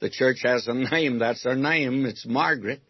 The 0.00 0.10
church 0.10 0.40
has 0.42 0.68
a 0.68 0.74
name. 0.74 1.18
That's 1.18 1.44
her 1.44 1.54
name. 1.54 2.04
It's 2.04 2.26
Margaret. 2.26 2.82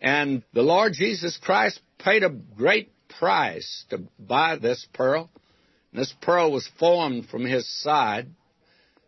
And 0.00 0.42
the 0.52 0.62
Lord 0.62 0.94
Jesus 0.94 1.38
Christ 1.40 1.80
paid 1.98 2.22
a 2.22 2.30
great 2.30 2.92
price 3.18 3.84
to 3.90 4.02
buy 4.18 4.56
this 4.56 4.86
pearl. 4.92 5.30
And 5.92 6.00
This 6.00 6.14
pearl 6.20 6.52
was 6.52 6.68
formed 6.78 7.28
from 7.28 7.44
his 7.44 7.68
side. 7.82 8.28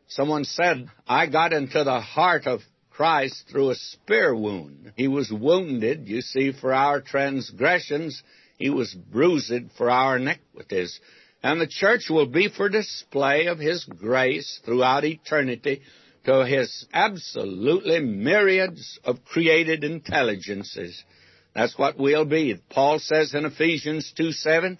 Someone 0.08 0.44
said, 0.44 0.88
I 1.06 1.26
got 1.26 1.52
into 1.52 1.82
the 1.84 2.00
heart 2.00 2.46
of 2.46 2.60
Christ 2.90 3.44
through 3.50 3.70
a 3.70 3.74
spear 3.76 4.34
wound. 4.34 4.92
He 4.96 5.08
was 5.08 5.32
wounded, 5.32 6.08
you 6.08 6.20
see, 6.20 6.52
for 6.52 6.72
our 6.72 7.00
transgressions. 7.00 8.22
He 8.58 8.70
was 8.70 8.92
bruised 8.94 9.70
for 9.78 9.90
our 9.90 10.16
iniquities. 10.16 11.00
And 11.42 11.60
the 11.60 11.66
church 11.66 12.10
will 12.10 12.26
be 12.26 12.48
for 12.48 12.68
display 12.68 13.46
of 13.46 13.58
His 13.58 13.84
grace 13.84 14.60
throughout 14.64 15.04
eternity 15.04 15.82
to 16.24 16.44
His 16.44 16.86
absolutely 16.92 18.00
myriads 18.00 18.98
of 19.04 19.24
created 19.24 19.84
intelligences. 19.84 21.02
That's 21.54 21.78
what 21.78 21.98
we'll 21.98 22.26
be. 22.26 22.56
Paul 22.70 22.98
says 22.98 23.34
in 23.34 23.44
Ephesians 23.44 24.12
2 24.16 24.32
7, 24.32 24.78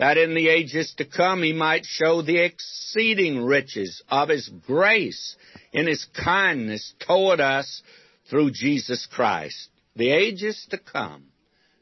that 0.00 0.16
in 0.16 0.34
the 0.34 0.48
ages 0.48 0.94
to 0.96 1.04
come 1.04 1.42
he 1.42 1.52
might 1.52 1.84
show 1.84 2.22
the 2.22 2.38
exceeding 2.38 3.44
riches 3.44 4.02
of 4.08 4.30
his 4.30 4.48
grace 4.66 5.36
in 5.72 5.86
his 5.86 6.06
kindness 6.24 6.94
toward 7.06 7.38
us 7.38 7.82
through 8.30 8.50
Jesus 8.50 9.06
Christ. 9.12 9.68
The 9.96 10.10
ages 10.10 10.66
to 10.70 10.78
come. 10.78 11.24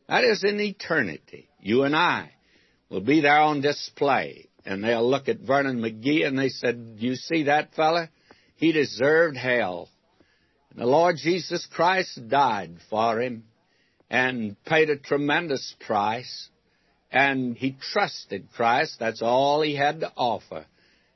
That 0.08 0.24
is 0.24 0.42
in 0.42 0.60
eternity. 0.60 1.48
You 1.60 1.84
and 1.84 1.94
I 1.94 2.32
will 2.90 3.00
be 3.00 3.20
there 3.20 3.40
on 3.40 3.60
display. 3.60 4.48
And 4.64 4.84
they'll 4.84 5.08
look 5.08 5.28
at 5.28 5.40
Vernon 5.40 5.80
McGee 5.80 6.26
and 6.26 6.38
they 6.38 6.48
said, 6.48 6.96
You 6.98 7.14
see 7.14 7.44
that 7.44 7.74
fella? 7.74 8.10
He 8.56 8.72
deserved 8.72 9.36
hell. 9.36 9.88
And 10.70 10.80
the 10.80 10.86
Lord 10.86 11.16
Jesus 11.16 11.66
Christ 11.72 12.28
died 12.28 12.76
for 12.90 13.20
him 13.20 13.44
and 14.10 14.62
paid 14.64 14.90
a 14.90 14.96
tremendous 14.96 15.74
price 15.80 16.48
and 17.10 17.56
he 17.56 17.76
trusted 17.92 18.48
Christ. 18.54 18.96
That's 18.98 19.22
all 19.22 19.62
he 19.62 19.74
had 19.74 20.00
to 20.00 20.12
offer. 20.16 20.66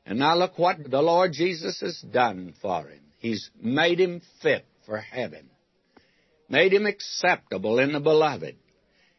And 0.07 0.19
now 0.19 0.36
look 0.36 0.59
what 0.59 0.78
the 0.90 1.03
Lord 1.03 1.32
Jesus 1.32 1.81
has 1.81 2.01
done 2.01 2.55
for 2.61 2.89
him. 2.89 3.01
He's 3.19 3.51
made 3.61 4.01
him 4.01 4.20
fit 4.40 4.65
for 4.86 4.99
heaven, 4.99 5.49
made 6.49 6.73
him 6.73 6.86
acceptable 6.86 7.78
in 7.78 7.93
the 7.93 8.01
beloved. 8.01 8.57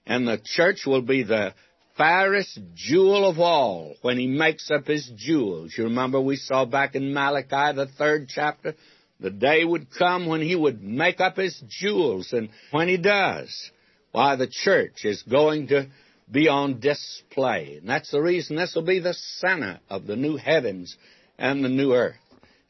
And 0.06 0.28
the 0.28 0.42
church 0.44 0.86
will 0.86 1.02
be 1.02 1.24
the 1.24 1.54
fairest 1.98 2.60
jewel 2.74 3.28
of 3.28 3.40
all 3.40 3.95
when 4.02 4.18
he 4.18 4.28
makes 4.28 4.70
up 4.72 4.88
his 4.88 5.10
jewels. 5.15 5.74
You 5.78 5.86
remember 5.86 6.20
we 6.20 6.36
saw 6.36 6.65
back 6.65 6.95
in 6.95 7.14
Malachi, 7.14 7.76
the 7.76 7.90
third 7.98 8.28
chapter, 8.30 8.76
the 9.20 9.30
day 9.30 9.64
would 9.64 9.88
come 9.98 10.26
when 10.26 10.41
he 10.41 10.56
would 10.56 10.84
make 10.84 11.20
up 11.20 11.38
his 11.38 11.61
jewels. 11.68 12.34
And 12.34 12.49
when 12.72 12.88
he 12.88 12.98
does, 12.98 13.72
why, 14.11 14.36
the 14.36 14.48
church 14.48 15.06
is 15.06 15.24
going 15.24 15.68
to 15.68 15.88
be 16.30 16.48
on 16.48 16.80
display. 16.80 17.78
And 17.80 17.90
that's 17.90 18.11
the 18.11 18.22
reason 18.22 18.56
this 18.56 18.76
will 18.76 18.84
be 18.84 18.99
the 18.99 19.14
center 19.14 19.80
of 19.90 20.07
the 20.07 20.15
new 20.15 20.38
heavens 20.38 20.95
and 21.38 21.64
the 21.64 21.70
new 21.70 21.94
earth. 21.94 22.15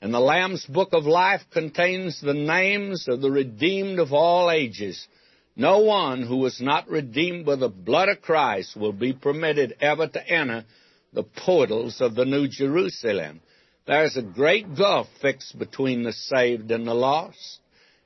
And 0.02 0.14
the 0.14 0.20
Lamb's 0.20 0.66
Book 0.66 0.90
of 0.92 1.06
Life 1.06 1.42
contains 1.52 2.20
the 2.20 2.34
names 2.34 3.08
of 3.08 3.22
the 3.22 3.32
redeemed 3.32 4.00
of 4.00 4.12
all 4.12 4.52
ages. 4.52 5.08
No 5.56 5.80
one 5.80 6.24
who 6.24 6.38
was 6.38 6.60
not 6.60 6.90
redeemed 6.90 7.46
by 7.46 7.56
the 7.56 7.70
blood 7.70 8.10
of 8.10 8.22
Christ 8.22 8.76
will 8.76 8.94
be 8.94 9.14
permitted 9.14 9.76
ever 9.80 10.08
to 10.08 10.28
enter 10.28 10.66
the 11.14 11.24
portals 11.24 12.02
of 12.02 12.16
the 12.16 12.26
New 12.26 12.48
Jerusalem. 12.48 13.42
There's 13.86 14.18
a 14.18 14.24
great 14.24 14.76
gulf 14.76 15.08
fixed 15.22 15.58
between 15.60 16.04
the 16.04 16.14
saved 16.14 16.72
and 16.72 16.88
the 16.88 16.96
lost. 16.96 17.60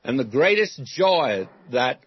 And 0.03 0.19
the 0.19 0.25
greatest 0.25 0.83
joy 0.83 1.47
that 1.71 1.99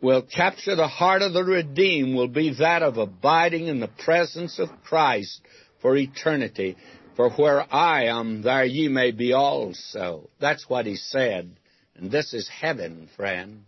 will 0.00 0.22
capture 0.22 0.76
the 0.76 0.88
heart 0.88 1.22
of 1.22 1.32
the 1.32 1.44
redeemed 1.44 2.14
will 2.14 2.28
be 2.28 2.54
that 2.58 2.82
of 2.82 2.96
abiding 2.96 3.66
in 3.66 3.80
the 3.80 3.88
presence 3.88 4.58
of 4.58 4.68
Christ 4.84 5.40
for 5.82 5.96
eternity. 5.96 6.76
For 7.16 7.30
where 7.30 7.66
I 7.74 8.04
am, 8.04 8.42
there 8.42 8.64
ye 8.64 8.88
may 8.88 9.10
be 9.10 9.32
also. 9.32 10.30
That's 10.40 10.68
what 10.68 10.86
he 10.86 10.96
said. 10.96 11.50
And 11.96 12.10
this 12.10 12.32
is 12.32 12.48
heaven, 12.48 13.08
friends, 13.16 13.64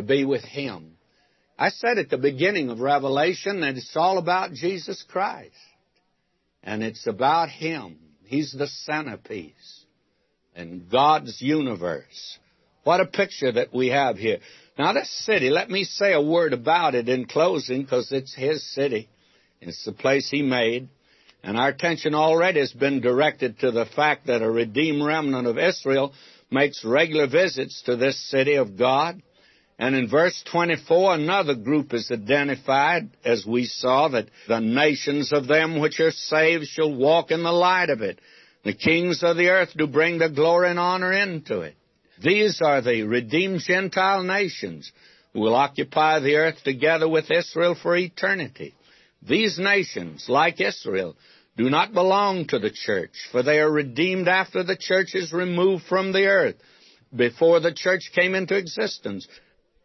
to 0.00 0.06
be 0.06 0.24
with 0.24 0.42
him. 0.42 0.96
I 1.58 1.68
said 1.68 1.98
at 1.98 2.08
the 2.08 2.18
beginning 2.18 2.70
of 2.70 2.80
Revelation 2.80 3.60
that 3.60 3.76
it's 3.76 3.94
all 3.94 4.18
about 4.18 4.54
Jesus 4.54 5.04
Christ. 5.08 5.54
And 6.62 6.82
it's 6.82 7.06
about 7.06 7.50
him. 7.50 7.98
He's 8.24 8.52
the 8.52 8.66
centerpiece 8.66 9.84
in 10.54 10.86
God's 10.90 11.40
universe. 11.40 12.38
What 12.84 13.00
a 13.00 13.06
picture 13.06 13.52
that 13.52 13.74
we 13.74 13.88
have 13.88 14.16
here. 14.16 14.38
Now, 14.78 14.92
this 14.94 15.10
city, 15.26 15.50
let 15.50 15.68
me 15.68 15.84
say 15.84 16.12
a 16.12 16.22
word 16.22 16.52
about 16.52 16.94
it 16.94 17.08
in 17.08 17.26
closing 17.26 17.82
because 17.82 18.10
it's 18.12 18.34
His 18.34 18.64
city. 18.74 19.10
It's 19.60 19.84
the 19.84 19.92
place 19.92 20.30
He 20.30 20.42
made. 20.42 20.88
And 21.42 21.58
our 21.58 21.68
attention 21.68 22.14
already 22.14 22.60
has 22.60 22.72
been 22.72 23.00
directed 23.00 23.58
to 23.60 23.70
the 23.70 23.84
fact 23.84 24.26
that 24.28 24.42
a 24.42 24.50
redeemed 24.50 25.04
remnant 25.04 25.46
of 25.46 25.58
Israel 25.58 26.12
makes 26.50 26.84
regular 26.84 27.26
visits 27.26 27.82
to 27.82 27.96
this 27.96 28.18
city 28.30 28.54
of 28.54 28.78
God. 28.78 29.22
And 29.80 29.96
in 29.96 30.08
verse 30.08 30.44
24, 30.52 31.14
another 31.14 31.54
group 31.54 31.94
is 31.94 32.10
identified, 32.12 33.08
as 33.24 33.46
we 33.46 33.64
saw, 33.64 34.08
that 34.08 34.28
the 34.46 34.60
nations 34.60 35.32
of 35.32 35.46
them 35.46 35.80
which 35.80 35.98
are 36.00 36.10
saved 36.10 36.66
shall 36.66 36.94
walk 36.94 37.30
in 37.30 37.42
the 37.42 37.50
light 37.50 37.88
of 37.88 38.02
it. 38.02 38.20
The 38.62 38.74
kings 38.74 39.22
of 39.22 39.38
the 39.38 39.48
earth 39.48 39.70
do 39.74 39.86
bring 39.86 40.18
the 40.18 40.28
glory 40.28 40.68
and 40.68 40.78
honor 40.78 41.14
into 41.14 41.62
it. 41.62 41.76
These 42.22 42.60
are 42.60 42.82
the 42.82 43.04
redeemed 43.04 43.60
Gentile 43.60 44.22
nations 44.22 44.92
who 45.32 45.40
will 45.40 45.54
occupy 45.54 46.20
the 46.20 46.36
earth 46.36 46.62
together 46.62 47.08
with 47.08 47.30
Israel 47.30 47.74
for 47.74 47.96
eternity. 47.96 48.74
These 49.22 49.58
nations, 49.58 50.26
like 50.28 50.60
Israel, 50.60 51.16
do 51.56 51.70
not 51.70 51.94
belong 51.94 52.48
to 52.48 52.58
the 52.58 52.70
church, 52.70 53.14
for 53.32 53.42
they 53.42 53.60
are 53.60 53.72
redeemed 53.72 54.28
after 54.28 54.62
the 54.62 54.76
church 54.76 55.14
is 55.14 55.32
removed 55.32 55.84
from 55.88 56.12
the 56.12 56.26
earth, 56.26 56.56
before 57.16 57.60
the 57.60 57.72
church 57.72 58.10
came 58.14 58.34
into 58.34 58.58
existence. 58.58 59.26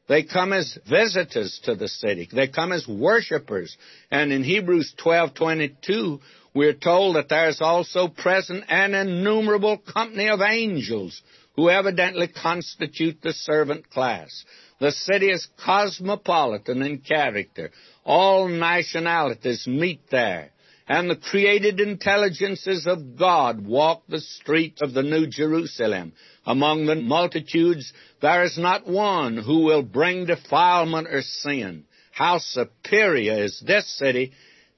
They 0.07 0.23
come 0.23 0.53
as 0.53 0.77
visitors 0.87 1.59
to 1.63 1.75
the 1.75 1.87
city. 1.87 2.29
They 2.31 2.47
come 2.47 2.71
as 2.71 2.87
worshippers. 2.87 3.75
And 4.11 4.31
in 4.31 4.43
Hebrews 4.43 4.93
12:22, 5.03 6.19
we're 6.53 6.73
told 6.73 7.15
that 7.15 7.29
there 7.29 7.49
is 7.49 7.59
also 7.59 8.07
present 8.07 8.65
an 8.69 8.93
innumerable 8.93 9.77
company 9.77 10.29
of 10.29 10.41
angels 10.41 11.21
who 11.55 11.69
evidently 11.69 12.27
constitute 12.27 13.21
the 13.21 13.33
servant 13.33 13.89
class. 13.89 14.45
The 14.79 14.91
city 14.91 15.31
is 15.31 15.47
cosmopolitan 15.57 16.81
in 16.81 16.99
character. 16.99 17.71
All 18.03 18.47
nationalities 18.47 19.65
meet 19.65 20.09
there. 20.11 20.51
And 20.87 21.09
the 21.09 21.15
created 21.15 21.79
intelligences 21.79 22.85
of 22.85 23.17
God 23.17 23.65
walk 23.65 24.03
the 24.07 24.21
streets 24.21 24.81
of 24.81 24.93
the 24.93 25.01
New 25.01 25.25
Jerusalem. 25.25 26.13
Among 26.45 26.85
the 26.85 26.95
multitudes, 26.95 27.91
there 28.21 28.43
is 28.43 28.57
not 28.57 28.87
one 28.87 29.37
who 29.37 29.63
will 29.63 29.81
bring 29.81 30.27
defilement 30.27 31.07
or 31.07 31.23
sin. 31.23 31.85
How 32.11 32.37
superior 32.37 33.43
is 33.43 33.59
this 33.65 33.87
city 33.97 34.33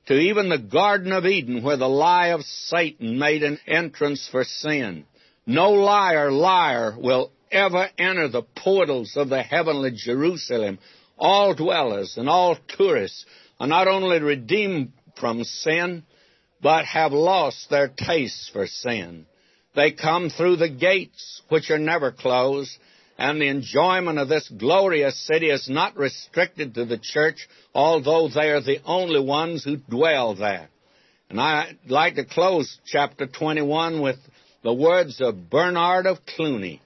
to 0.08 0.18
even 0.18 0.48
the 0.48 0.58
Garden 0.58 1.12
of 1.12 1.26
Eden, 1.26 1.62
where 1.62 1.76
the 1.76 1.90
lie 1.90 2.28
of 2.28 2.42
Satan 2.44 3.20
made 3.20 3.44
an 3.44 3.60
entrance 3.68 4.28
for 4.32 4.46
sin. 4.46 5.06
No 5.46 5.72
liar, 5.72 6.32
liar 6.32 6.96
will 6.98 7.32
ever 7.52 7.90
enter 7.98 8.30
the 8.30 8.44
portals 8.44 9.14
of 9.18 9.28
the 9.28 9.44
heavenly 9.44 9.92
Jerusalem. 9.94 10.80
All 11.18 11.54
dwellers 11.54 12.16
and 12.18 12.30
all 12.30 12.58
tourists 12.78 13.26
are 13.60 13.68
not 13.68 13.88
only 13.88 14.20
redeemed 14.20 14.94
from 15.19 15.44
sin, 15.44 16.03
but 16.61 16.85
have 16.85 17.11
lost 17.11 17.69
their 17.69 17.88
taste 17.88 18.52
for 18.52 18.68
sin. 18.68 19.26
They 19.76 19.91
come 19.91 20.30
through 20.30 20.57
the 20.57 20.69
gates, 20.69 21.41
which 21.49 21.69
are 21.69 21.77
never 21.77 22.11
closed, 22.11 22.76
and 23.18 23.41
the 23.41 23.48
enjoyment 23.48 24.19
of 24.19 24.30
this 24.30 24.48
glorious 24.49 25.19
city 25.26 25.49
is 25.49 25.69
not 25.69 25.98
restricted 25.98 26.76
to 26.76 26.85
the 26.85 26.98
church, 26.98 27.48
although 27.73 28.30
they 28.30 28.49
are 28.49 28.61
the 28.61 28.81
only 28.85 29.19
ones 29.19 29.64
who 29.64 29.77
dwell 29.77 30.35
there. 30.35 30.69
And 31.30 31.39
I'd 31.39 31.77
like 31.88 32.15
to 32.15 32.26
close 32.26 32.80
chapter 32.85 33.27
21 33.27 34.02
with 34.02 34.18
the 34.64 34.73
words 34.73 35.19
of 35.22 35.49
Bernard 35.49 36.06
of 36.06 36.26
Cluny 36.26 36.81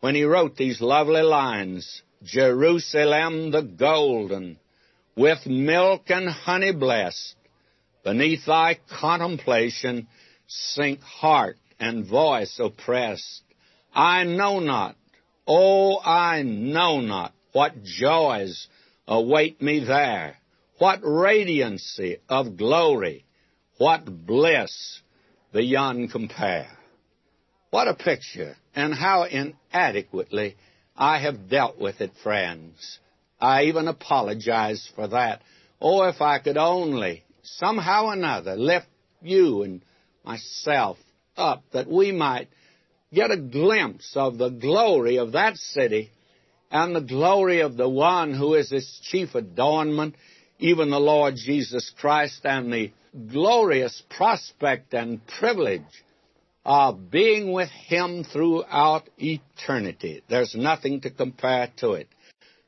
when 0.00 0.14
he 0.14 0.24
wrote 0.24 0.56
these 0.56 0.80
lovely 0.80 1.22
lines 1.22 2.02
Jerusalem 2.24 3.50
the 3.50 3.62
golden, 3.62 4.58
with 5.16 5.46
milk 5.46 6.02
and 6.08 6.28
honey 6.28 6.72
blessed, 6.72 7.34
beneath 8.04 8.46
thy 8.46 8.78
contemplation 9.00 10.08
sink 10.46 11.00
heart 11.00 11.56
and 11.78 12.06
voice 12.06 12.58
oppressed. 12.58 13.42
I 13.94 14.24
know 14.24 14.60
not, 14.60 14.96
oh, 15.46 16.00
I 16.00 16.42
know 16.42 17.00
not 17.00 17.32
what 17.52 17.82
joys 17.82 18.68
await 19.06 19.60
me 19.60 19.84
there, 19.84 20.36
what 20.78 21.02
radiancy 21.02 22.18
of 22.28 22.56
glory, 22.56 23.24
what 23.78 24.04
bliss 24.26 25.00
beyond 25.52 26.10
compare. 26.10 26.68
What 27.70 27.88
a 27.88 27.94
picture, 27.94 28.56
and 28.74 28.92
how 28.94 29.24
inadequately 29.24 30.56
I 30.96 31.18
have 31.18 31.48
dealt 31.48 31.78
with 31.78 32.00
it, 32.00 32.12
friends. 32.22 32.98
I 33.40 33.64
even 33.64 33.88
apologize 33.88 34.88
for 34.94 35.08
that. 35.08 35.40
Oh, 35.80 36.04
if 36.04 36.20
I 36.20 36.38
could 36.38 36.58
only, 36.58 37.24
somehow 37.42 38.06
or 38.06 38.12
another, 38.14 38.56
lift 38.56 38.86
you 39.20 39.62
and 39.62 39.82
myself 40.24 40.98
up 41.36 41.62
that 41.72 41.88
we 41.88 42.12
might 42.12 42.48
get 43.12 43.30
a 43.30 43.36
glimpse 43.36 44.12
of 44.16 44.38
the 44.38 44.48
glory 44.48 45.18
of 45.18 45.32
that 45.32 45.56
city 45.56 46.10
and 46.70 46.96
the 46.96 47.00
glory 47.00 47.60
of 47.60 47.76
the 47.76 47.88
one 47.88 48.32
who 48.32 48.54
is 48.54 48.72
its 48.72 49.00
chief 49.02 49.34
adornment, 49.34 50.14
even 50.58 50.90
the 50.90 50.98
Lord 50.98 51.34
Jesus 51.36 51.92
Christ, 51.98 52.40
and 52.44 52.72
the 52.72 52.92
glorious 53.30 54.02
prospect 54.08 54.94
and 54.94 55.20
privilege 55.26 55.82
of 56.64 57.10
being 57.10 57.52
with 57.52 57.68
Him 57.68 58.24
throughout 58.24 59.08
eternity. 59.18 60.22
There's 60.30 60.54
nothing 60.54 61.02
to 61.02 61.10
compare 61.10 61.70
to 61.78 61.92
it. 61.92 62.08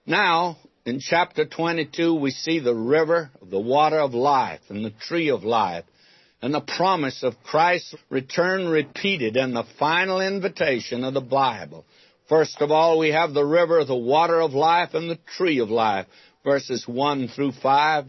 Now, 0.04 0.58
in 0.84 1.00
chapter 1.00 1.46
22, 1.46 2.14
we 2.14 2.30
see 2.30 2.58
the 2.58 2.74
river, 2.74 3.30
of 3.40 3.50
the 3.50 3.60
water 3.60 3.98
of 3.98 4.12
life, 4.12 4.60
and 4.68 4.84
the 4.84 4.90
tree 4.90 5.30
of 5.30 5.42
life, 5.42 5.84
and 6.42 6.52
the 6.52 6.60
promise 6.60 7.22
of 7.22 7.42
Christ's 7.42 7.94
return 8.10 8.68
repeated 8.68 9.36
in 9.36 9.54
the 9.54 9.64
final 9.78 10.20
invitation 10.20 11.02
of 11.02 11.14
the 11.14 11.22
Bible. 11.22 11.86
First 12.28 12.60
of 12.60 12.70
all, 12.70 12.98
we 12.98 13.10
have 13.10 13.32
the 13.32 13.44
river, 13.46 13.82
the 13.84 13.94
water 13.94 14.40
of 14.40 14.52
life, 14.52 14.92
and 14.92 15.08
the 15.08 15.18
tree 15.38 15.60
of 15.60 15.70
life, 15.70 16.06
verses 16.44 16.86
1 16.86 17.28
through 17.28 17.52
5. 17.52 18.04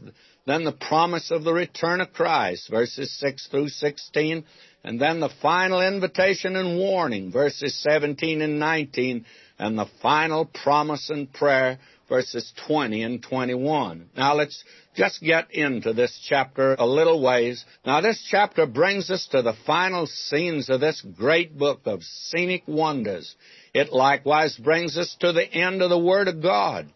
Then 0.45 0.65
the 0.65 0.73
promise 0.73 1.31
of 1.31 1.45
the 1.45 1.53
return 1.53 2.01
of 2.01 2.11
Christ, 2.11 2.69
verses 2.69 3.17
6 3.19 3.47
through 3.47 3.69
16. 3.69 4.43
And 4.83 5.01
then 5.01 5.19
the 5.19 5.31
final 5.41 5.81
invitation 5.81 6.55
and 6.55 6.77
warning, 6.77 7.31
verses 7.31 7.81
17 7.81 8.41
and 8.41 8.59
19, 8.59 9.25
and 9.57 9.77
the 9.77 9.87
final 10.01 10.45
promise 10.45 11.09
and 11.09 11.31
prayer, 11.31 11.79
verses 12.07 12.53
20 12.67 13.03
and 13.03 13.23
21. 13.23 14.09
Now 14.15 14.35
let's 14.35 14.63
just 14.95 15.21
get 15.21 15.53
into 15.53 15.93
this 15.93 16.19
chapter 16.27 16.75
a 16.77 16.85
little 16.85 17.21
ways. 17.21 17.65
Now 17.85 18.01
this 18.01 18.25
chapter 18.29 18.65
brings 18.65 19.09
us 19.09 19.27
to 19.31 19.41
the 19.41 19.55
final 19.65 20.05
scenes 20.07 20.69
of 20.69 20.81
this 20.81 21.01
great 21.17 21.57
book 21.57 21.81
of 21.85 22.03
scenic 22.03 22.63
wonders. 22.67 23.35
It 23.73 23.91
likewise 23.91 24.57
brings 24.57 24.97
us 24.97 25.15
to 25.19 25.33
the 25.33 25.51
end 25.51 25.81
of 25.81 25.89
the 25.89 25.99
Word 25.99 26.27
of 26.27 26.41
God. 26.41 26.87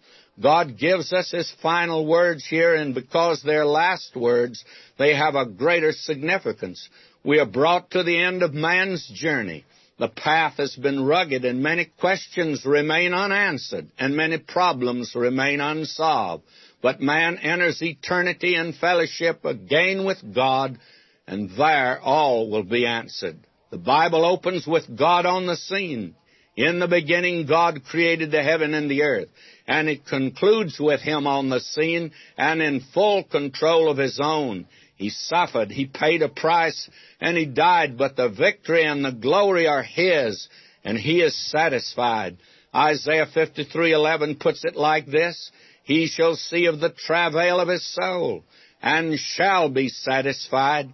God 0.42 0.78
gives 0.78 1.12
us 1.12 1.32
His 1.32 1.54
final 1.62 2.06
words 2.06 2.46
here, 2.48 2.76
and 2.76 2.96
because 2.96 3.44
they're 3.44 3.66
last 3.66 4.16
words, 4.16 4.64
they 4.98 5.14
have 5.14 5.36
a 5.36 5.46
greater 5.46 5.92
significance. 5.92 6.88
We 7.24 7.40
are 7.40 7.46
brought 7.46 7.92
to 7.92 8.04
the 8.04 8.18
end 8.18 8.44
of 8.44 8.54
man's 8.54 9.06
journey. 9.14 9.66
The 10.00 10.08
path 10.08 10.56
has 10.58 10.76
been 10.76 11.06
rugged 11.06 11.44
and 11.44 11.62
many 11.62 11.86
questions 12.00 12.66
remain 12.66 13.14
unanswered 13.14 13.92
and 14.00 14.16
many 14.16 14.38
problems 14.38 15.14
remain 15.14 15.60
unsolved. 15.60 16.46
But 16.82 17.02
man 17.02 17.38
enters 17.38 17.84
eternity 17.84 18.56
in 18.56 18.72
fellowship 18.72 19.44
again 19.44 20.06
with 20.06 20.34
God 20.34 20.80
and 21.28 21.50
there 21.58 22.00
all 22.00 22.50
will 22.50 22.64
be 22.64 22.86
answered. 22.86 23.46
The 23.72 23.78
Bible 23.78 24.26
opens 24.26 24.66
with 24.66 24.98
God 24.98 25.26
on 25.26 25.46
the 25.46 25.58
scene. 25.58 26.16
In 26.56 26.80
the 26.80 26.88
beginning, 26.88 27.46
God 27.46 27.84
created 27.84 28.32
the 28.32 28.42
heaven 28.42 28.74
and 28.74 28.90
the 28.90 29.04
earth. 29.04 29.30
And 29.68 29.88
it 29.88 30.06
concludes 30.06 30.80
with 30.80 31.02
Him 31.02 31.28
on 31.28 31.50
the 31.50 31.60
scene 31.60 32.12
and 32.38 32.62
in 32.62 32.82
full 32.94 33.24
control 33.24 33.90
of 33.90 33.98
His 33.98 34.20
own. 34.22 34.66
He 35.00 35.10
suffered, 35.10 35.72
He 35.72 35.86
paid 35.86 36.22
a 36.22 36.28
price, 36.28 36.90
and 37.22 37.38
He 37.38 37.46
died, 37.46 37.98
but 37.98 38.18
the 38.18 38.28
victory 38.28 38.84
and 38.84 39.04
the 39.04 39.14
glory 39.14 39.66
are 39.66 39.82
His, 39.82 40.50
and 40.84 40.98
He 40.98 41.22
is 41.22 41.36
satisfied. 41.50 42.38
Isaiah 42.76 43.26
53:11 43.26 44.40
puts 44.42 44.66
it 44.66 44.76
like 44.76 45.06
this: 45.06 45.52
He 45.84 46.08
shall 46.08 46.36
see 46.36 46.66
of 46.66 46.82
the 46.82 46.90
travail 46.90 47.62
of 47.62 47.70
his 47.70 47.86
soul, 47.94 48.44
and 48.82 49.18
shall 49.18 49.70
be 49.70 49.88
satisfied. 49.88 50.90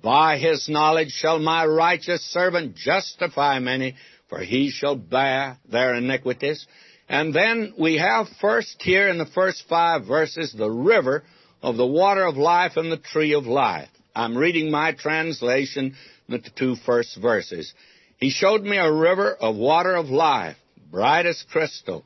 By 0.00 0.38
his 0.38 0.68
knowledge 0.68 1.10
shall 1.10 1.40
my 1.40 1.66
righteous 1.66 2.22
servant 2.30 2.76
justify 2.76 3.58
many, 3.58 3.96
for 4.28 4.38
he 4.38 4.70
shall 4.70 4.94
bear 4.94 5.58
their 5.68 5.96
iniquities. 5.96 6.64
And 7.08 7.34
then 7.34 7.74
we 7.76 7.98
have 7.98 8.28
first 8.40 8.80
here 8.82 9.08
in 9.08 9.18
the 9.18 9.26
first 9.26 9.64
five 9.68 10.06
verses 10.06 10.52
the 10.52 10.70
river 10.70 11.24
of 11.62 11.76
the 11.76 11.86
water 11.86 12.24
of 12.24 12.36
life 12.36 12.76
and 12.76 12.90
the 12.90 12.96
tree 12.96 13.34
of 13.34 13.46
life. 13.46 13.88
I'm 14.14 14.36
reading 14.36 14.70
my 14.70 14.92
translation, 14.92 15.94
the 16.28 16.40
two 16.56 16.76
first 16.86 17.16
verses. 17.20 17.72
He 18.18 18.30
showed 18.30 18.62
me 18.62 18.76
a 18.76 18.92
river 18.92 19.34
of 19.34 19.56
water 19.56 19.94
of 19.94 20.06
life, 20.06 20.56
bright 20.90 21.26
as 21.26 21.44
crystal, 21.50 22.04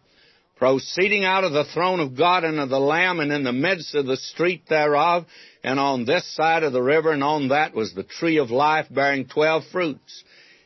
proceeding 0.56 1.24
out 1.24 1.44
of 1.44 1.52
the 1.52 1.64
throne 1.64 2.00
of 2.00 2.16
God 2.16 2.44
and 2.44 2.60
of 2.60 2.68
the 2.68 2.78
Lamb, 2.78 3.20
and 3.20 3.32
in 3.32 3.44
the 3.44 3.52
midst 3.52 3.94
of 3.94 4.06
the 4.06 4.16
street 4.16 4.62
thereof, 4.68 5.24
and 5.64 5.80
on 5.80 6.04
this 6.04 6.26
side 6.36 6.62
of 6.62 6.72
the 6.72 6.82
river 6.82 7.12
and 7.12 7.24
on 7.24 7.48
that 7.48 7.74
was 7.74 7.94
the 7.94 8.02
tree 8.02 8.38
of 8.38 8.50
life 8.50 8.86
bearing 8.90 9.26
twelve 9.26 9.64
fruits, 9.72 10.22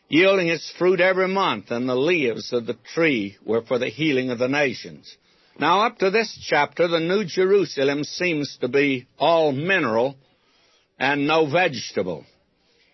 yielding 0.08 0.48
its 0.48 0.70
fruit 0.78 1.00
every 1.00 1.28
month, 1.28 1.70
and 1.70 1.88
the 1.88 1.96
leaves 1.96 2.52
of 2.52 2.66
the 2.66 2.76
tree 2.94 3.36
were 3.44 3.62
for 3.62 3.78
the 3.78 3.88
healing 3.88 4.30
of 4.30 4.38
the 4.38 4.48
nations. 4.48 5.16
Now, 5.58 5.86
up 5.86 5.98
to 5.98 6.10
this 6.10 6.38
chapter, 6.46 6.86
the 6.86 7.00
New 7.00 7.24
Jerusalem 7.24 8.04
seems 8.04 8.58
to 8.60 8.68
be 8.68 9.06
all 9.18 9.52
mineral 9.52 10.16
and 10.98 11.26
no 11.26 11.46
vegetable. 11.50 12.26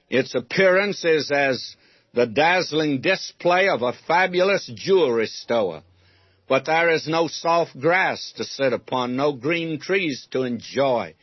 Its 0.09 0.37
appearance 0.37 1.05
is 1.05 1.33
as 1.33 1.75
the 2.15 2.27
dazzling 2.27 3.01
display 3.01 3.69
of 3.69 3.83
a 3.83 3.95
fabulous 4.07 4.71
jewelry 4.77 5.27
store. 5.27 5.83
But 6.49 6.67
there 6.67 6.91
is 6.91 7.09
no 7.09 7.27
soft 7.27 7.81
grass 7.81 8.33
to 8.37 8.45
sit 8.45 8.73
upon, 8.73 9.17
no 9.17 9.33
green 9.33 9.81
trees 9.81 10.29
to 10.31 10.43
enjoy, 10.43 11.15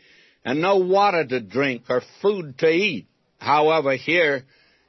and 0.43 0.59
no 0.59 0.77
water 0.77 1.25
to 1.25 1.39
drink 1.39 1.83
or 1.87 2.01
food 2.21 2.57
to 2.57 2.67
eat. 2.69 3.07
However, 3.37 3.95
here 3.95 4.43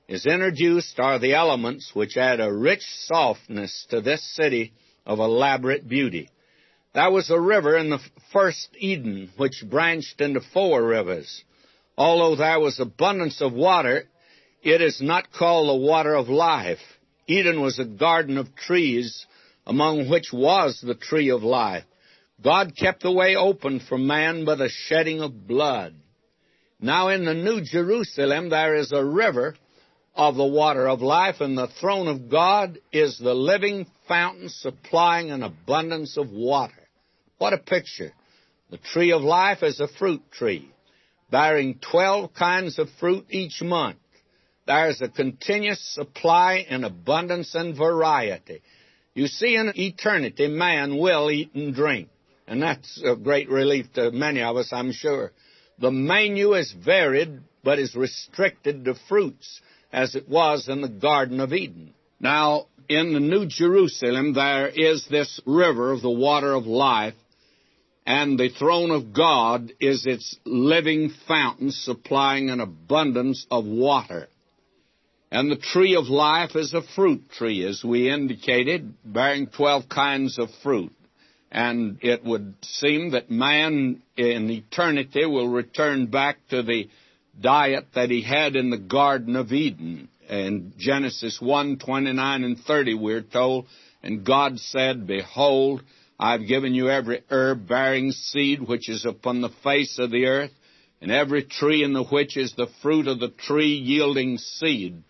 is 0.08 0.26
introduced 0.26 0.98
are 0.98 1.20
the 1.20 1.34
elements 1.34 1.92
which 1.94 2.16
add 2.16 2.40
a 2.40 2.52
rich 2.52 2.82
softness 3.04 3.86
to 3.90 4.00
this 4.00 4.24
city 4.34 4.72
of 5.06 5.20
elaborate 5.20 5.88
beauty. 5.88 6.28
There 6.92 7.10
was 7.10 7.30
a 7.30 7.38
river 7.38 7.76
in 7.76 7.90
the 7.90 8.00
first 8.32 8.68
Eden 8.76 9.30
which 9.36 9.64
branched 9.68 10.20
into 10.20 10.40
four 10.40 10.82
rivers. 10.82 11.44
Although 11.96 12.34
there 12.34 12.58
was 12.58 12.80
abundance 12.80 13.40
of 13.40 13.52
water, 13.52 14.08
it 14.62 14.80
is 14.80 15.00
not 15.00 15.32
called 15.32 15.68
the 15.68 15.86
water 15.86 16.14
of 16.14 16.28
life. 16.28 16.80
Eden 17.28 17.60
was 17.60 17.78
a 17.78 17.84
garden 17.84 18.38
of 18.38 18.56
trees, 18.56 19.24
among 19.66 20.10
which 20.10 20.32
was 20.32 20.80
the 20.80 20.96
tree 20.96 21.30
of 21.30 21.44
life. 21.44 21.84
God 22.42 22.74
kept 22.76 23.02
the 23.02 23.12
way 23.12 23.36
open 23.36 23.78
for 23.78 23.96
man 23.96 24.44
by 24.44 24.56
the 24.56 24.68
shedding 24.68 25.20
of 25.20 25.46
blood. 25.46 25.94
Now 26.80 27.08
in 27.08 27.24
the 27.24 27.34
New 27.34 27.60
Jerusalem 27.60 28.48
there 28.48 28.74
is 28.74 28.90
a 28.90 29.04
river 29.04 29.54
of 30.16 30.34
the 30.34 30.44
water 30.44 30.88
of 30.88 31.02
life, 31.02 31.40
and 31.40 31.56
the 31.56 31.68
throne 31.80 32.08
of 32.08 32.28
God 32.28 32.78
is 32.92 33.16
the 33.18 33.34
living 33.34 33.86
fountain 34.08 34.48
supplying 34.48 35.30
an 35.30 35.44
abundance 35.44 36.16
of 36.16 36.30
water. 36.30 36.74
What 37.40 37.54
a 37.54 37.58
picture! 37.58 38.12
The 38.70 38.76
tree 38.76 39.12
of 39.12 39.22
life 39.22 39.62
is 39.62 39.80
a 39.80 39.88
fruit 39.88 40.20
tree 40.30 40.70
bearing 41.30 41.78
12 41.90 42.34
kinds 42.34 42.78
of 42.78 42.90
fruit 43.00 43.24
each 43.30 43.62
month. 43.62 43.96
There 44.66 44.90
is 44.90 45.00
a 45.00 45.08
continuous 45.08 45.80
supply 45.94 46.66
in 46.68 46.84
abundance 46.84 47.54
and 47.54 47.74
variety. 47.74 48.60
You 49.14 49.26
see, 49.26 49.56
in 49.56 49.72
eternity, 49.74 50.48
man 50.48 50.98
will 50.98 51.30
eat 51.30 51.54
and 51.54 51.74
drink. 51.74 52.10
And 52.46 52.62
that's 52.62 53.00
a 53.02 53.16
great 53.16 53.48
relief 53.48 53.90
to 53.94 54.10
many 54.10 54.42
of 54.42 54.58
us, 54.58 54.68
I'm 54.70 54.92
sure. 54.92 55.32
The 55.78 55.90
menu 55.90 56.52
is 56.52 56.72
varied, 56.72 57.40
but 57.64 57.78
is 57.78 57.96
restricted 57.96 58.84
to 58.84 58.94
fruits, 59.08 59.62
as 59.90 60.14
it 60.14 60.28
was 60.28 60.68
in 60.68 60.82
the 60.82 60.90
Garden 60.90 61.40
of 61.40 61.54
Eden. 61.54 61.94
Now, 62.20 62.66
in 62.90 63.14
the 63.14 63.20
New 63.20 63.46
Jerusalem, 63.46 64.34
there 64.34 64.68
is 64.68 65.06
this 65.08 65.40
river 65.46 65.92
of 65.92 66.02
the 66.02 66.10
water 66.10 66.52
of 66.52 66.66
life, 66.66 67.14
and 68.06 68.38
the 68.38 68.48
throne 68.48 68.90
of 68.90 69.12
God 69.12 69.72
is 69.80 70.06
its 70.06 70.36
living 70.44 71.12
fountain 71.28 71.70
supplying 71.70 72.50
an 72.50 72.60
abundance 72.60 73.46
of 73.50 73.64
water. 73.64 74.28
And 75.30 75.50
the 75.50 75.56
tree 75.56 75.94
of 75.94 76.08
life 76.08 76.56
is 76.56 76.74
a 76.74 76.82
fruit 76.82 77.30
tree, 77.30 77.64
as 77.64 77.84
we 77.84 78.10
indicated, 78.10 78.94
bearing 79.04 79.46
12 79.46 79.88
kinds 79.88 80.38
of 80.38 80.48
fruit. 80.62 80.92
And 81.52 81.98
it 82.02 82.24
would 82.24 82.54
seem 82.62 83.12
that 83.12 83.30
man 83.30 84.02
in 84.16 84.50
eternity 84.50 85.26
will 85.26 85.48
return 85.48 86.06
back 86.06 86.38
to 86.50 86.62
the 86.62 86.88
diet 87.40 87.86
that 87.94 88.10
he 88.10 88.22
had 88.22 88.56
in 88.56 88.70
the 88.70 88.78
Garden 88.78 89.36
of 89.36 89.52
Eden. 89.52 90.08
In 90.28 90.72
Genesis 90.78 91.40
1, 91.40 91.78
29 91.78 92.44
and 92.44 92.58
30, 92.58 92.94
we're 92.94 93.22
told, 93.22 93.66
And 94.02 94.24
God 94.24 94.58
said, 94.58 95.06
Behold, 95.06 95.82
I've 96.22 96.46
given 96.46 96.74
you 96.74 96.90
every 96.90 97.22
herb 97.30 97.66
bearing 97.66 98.12
seed 98.12 98.60
which 98.60 98.90
is 98.90 99.06
upon 99.06 99.40
the 99.40 99.48
face 99.64 99.98
of 99.98 100.10
the 100.10 100.26
earth, 100.26 100.50
and 101.00 101.10
every 101.10 101.44
tree 101.44 101.82
in 101.82 101.94
the 101.94 102.04
which 102.04 102.36
is 102.36 102.52
the 102.52 102.66
fruit 102.82 103.08
of 103.08 103.20
the 103.20 103.30
tree 103.30 103.72
yielding 103.76 104.36
seed. 104.36 105.02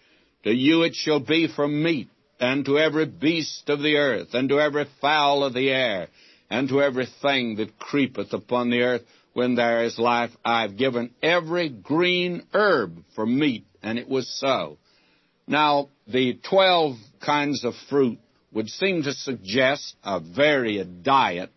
To 0.44 0.54
you 0.54 0.84
it 0.84 0.94
shall 0.94 1.18
be 1.18 1.48
for 1.48 1.66
meat, 1.66 2.08
and 2.38 2.64
to 2.64 2.78
every 2.78 3.06
beast 3.06 3.68
of 3.68 3.82
the 3.82 3.96
earth, 3.96 4.34
and 4.34 4.48
to 4.50 4.60
every 4.60 4.86
fowl 5.00 5.42
of 5.42 5.52
the 5.52 5.70
air, 5.70 6.06
and 6.48 6.68
to 6.68 6.80
every 6.80 7.06
thing 7.20 7.56
that 7.56 7.76
creepeth 7.80 8.32
upon 8.32 8.70
the 8.70 8.82
earth, 8.82 9.02
when 9.32 9.56
there 9.56 9.82
is 9.82 9.98
life, 9.98 10.30
I've 10.44 10.76
given 10.76 11.10
every 11.20 11.70
green 11.70 12.44
herb 12.54 13.02
for 13.16 13.26
meat, 13.26 13.64
and 13.82 13.98
it 13.98 14.08
was 14.08 14.32
so. 14.38 14.78
Now, 15.48 15.88
the 16.06 16.34
twelve 16.34 16.98
kinds 17.20 17.64
of 17.64 17.74
fruit 17.88 18.20
would 18.52 18.68
seem 18.68 19.02
to 19.02 19.12
suggest 19.12 19.96
a 20.02 20.20
varied 20.20 21.02
diet, 21.02 21.50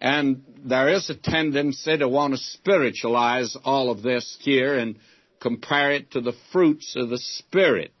and 0.00 0.42
there 0.64 0.88
is 0.88 1.08
a 1.10 1.14
tendency 1.14 1.96
to 1.96 2.08
want 2.08 2.34
to 2.34 2.38
spiritualize 2.38 3.56
all 3.64 3.90
of 3.90 4.02
this 4.02 4.36
here 4.40 4.74
and 4.78 4.96
compare 5.40 5.92
it 5.92 6.10
to 6.12 6.20
the 6.20 6.34
fruits 6.52 6.94
of 6.96 7.08
the 7.08 7.18
Spirit. 7.18 7.92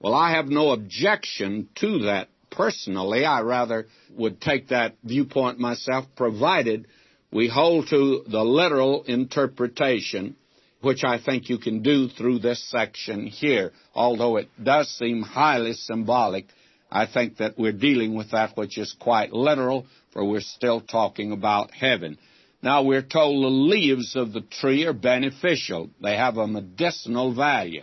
Well, 0.00 0.14
I 0.14 0.32
have 0.32 0.48
no 0.48 0.70
objection 0.70 1.68
to 1.76 2.00
that 2.00 2.28
personally. 2.50 3.24
I 3.24 3.40
rather 3.42 3.86
would 4.10 4.40
take 4.40 4.68
that 4.68 4.96
viewpoint 5.04 5.58
myself, 5.58 6.06
provided 6.16 6.86
we 7.32 7.48
hold 7.48 7.88
to 7.88 8.24
the 8.28 8.44
literal 8.44 9.04
interpretation, 9.04 10.36
which 10.80 11.02
I 11.04 11.18
think 11.18 11.48
you 11.48 11.58
can 11.58 11.82
do 11.82 12.08
through 12.08 12.40
this 12.40 12.62
section 12.68 13.26
here, 13.26 13.72
although 13.94 14.36
it 14.36 14.48
does 14.62 14.90
seem 14.90 15.22
highly 15.22 15.72
symbolic 15.72 16.46
I 16.94 17.06
think 17.06 17.38
that 17.38 17.58
we're 17.58 17.72
dealing 17.72 18.14
with 18.14 18.32
that 18.32 18.54
which 18.54 18.76
is 18.76 18.94
quite 19.00 19.32
literal, 19.32 19.86
for 20.12 20.24
we're 20.24 20.40
still 20.40 20.82
talking 20.82 21.32
about 21.32 21.72
heaven. 21.72 22.18
Now 22.62 22.82
we're 22.82 23.00
told 23.00 23.42
the 23.42 23.48
leaves 23.48 24.14
of 24.14 24.34
the 24.34 24.42
tree 24.42 24.84
are 24.84 24.92
beneficial. 24.92 25.88
They 26.02 26.16
have 26.16 26.36
a 26.36 26.46
medicinal 26.46 27.34
value. 27.34 27.82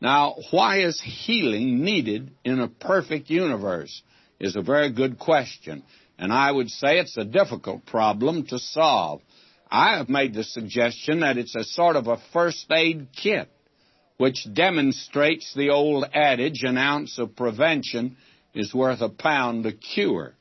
Now, 0.00 0.34
why 0.50 0.80
is 0.80 1.00
healing 1.00 1.84
needed 1.84 2.32
in 2.44 2.58
a 2.58 2.66
perfect 2.66 3.30
universe 3.30 4.02
is 4.40 4.56
a 4.56 4.62
very 4.62 4.90
good 4.90 5.20
question. 5.20 5.84
And 6.18 6.32
I 6.32 6.50
would 6.50 6.68
say 6.68 6.98
it's 6.98 7.16
a 7.16 7.24
difficult 7.24 7.86
problem 7.86 8.46
to 8.48 8.58
solve. 8.58 9.22
I 9.70 9.96
have 9.98 10.08
made 10.08 10.34
the 10.34 10.42
suggestion 10.42 11.20
that 11.20 11.38
it's 11.38 11.54
a 11.54 11.62
sort 11.62 11.94
of 11.94 12.08
a 12.08 12.20
first 12.32 12.66
aid 12.72 13.08
kit, 13.14 13.48
which 14.16 14.52
demonstrates 14.52 15.54
the 15.54 15.70
old 15.70 16.06
adage, 16.12 16.64
an 16.64 16.76
ounce 16.76 17.18
of 17.18 17.36
prevention 17.36 18.16
is 18.54 18.74
worth 18.74 19.00
a 19.00 19.08
pound 19.08 19.64
to 19.64 19.72
cure. 19.72 20.34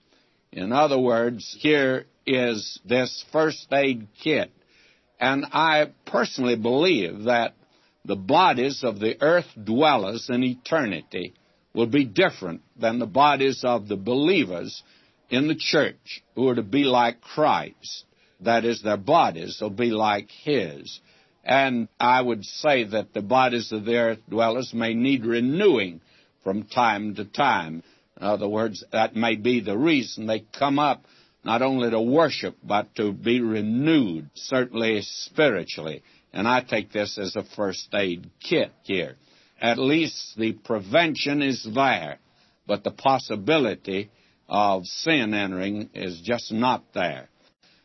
In 0.51 0.71
other 0.71 0.99
words, 0.99 1.55
here 1.59 2.05
is 2.25 2.79
this 2.85 3.23
first 3.31 3.67
aid 3.71 4.07
kit. 4.21 4.51
And 5.19 5.45
I 5.51 5.91
personally 6.05 6.55
believe 6.55 7.23
that 7.23 7.53
the 8.03 8.15
bodies 8.15 8.83
of 8.83 8.99
the 8.99 9.21
earth 9.21 9.45
dwellers 9.63 10.29
in 10.29 10.43
eternity 10.43 11.33
will 11.73 11.88
be 11.88 12.05
different 12.05 12.61
than 12.75 12.99
the 12.99 13.05
bodies 13.05 13.63
of 13.63 13.88
the 13.88 13.95
believers 13.95 14.83
in 15.29 15.47
the 15.47 15.55
church 15.55 16.23
who 16.35 16.49
are 16.49 16.55
to 16.55 16.63
be 16.63 16.83
like 16.83 17.21
Christ. 17.21 18.05
That 18.41 18.65
is, 18.65 18.81
their 18.81 18.97
bodies 18.97 19.59
will 19.61 19.69
be 19.69 19.91
like 19.91 20.29
His. 20.43 20.99
And 21.43 21.88
I 21.99 22.21
would 22.21 22.43
say 22.43 22.83
that 22.85 23.13
the 23.13 23.21
bodies 23.21 23.71
of 23.71 23.85
the 23.85 23.97
earth 23.97 24.19
dwellers 24.29 24.73
may 24.73 24.93
need 24.93 25.25
renewing 25.25 26.01
from 26.43 26.63
time 26.63 27.15
to 27.15 27.25
time. 27.25 27.83
In 28.22 28.27
other 28.27 28.48
words, 28.48 28.84
that 28.91 29.15
may 29.15 29.35
be 29.35 29.61
the 29.61 29.77
reason 29.77 30.27
they 30.27 30.45
come 30.57 30.77
up 30.77 31.06
not 31.43 31.64
only 31.64 31.89
to 31.89 31.99
worship, 31.99 32.56
but 32.64 32.93
to 32.95 33.11
be 33.11 33.41
renewed, 33.41 34.30
certainly 34.35 35.02
spiritually. 35.02 36.03
And 36.31 36.48
I 36.48 36.61
take 36.61 36.91
this 36.91 37.18
as 37.18 37.35
a 37.35 37.43
first 37.56 37.89
aid 37.95 38.30
kit 38.39 38.72
here. 38.84 39.15
At 39.60 39.80
least 39.80 40.38
the 40.38 40.53
prevention 40.53 41.41
is 41.41 41.68
there, 41.73 42.19
but 42.68 42.84
the 42.84 42.91
possibility 42.91 44.11
of 44.48 44.85
sin 44.85 45.34
entering 45.34 45.89
is 45.95 46.22
just 46.23 46.52
not 46.52 46.84
there. 46.93 47.27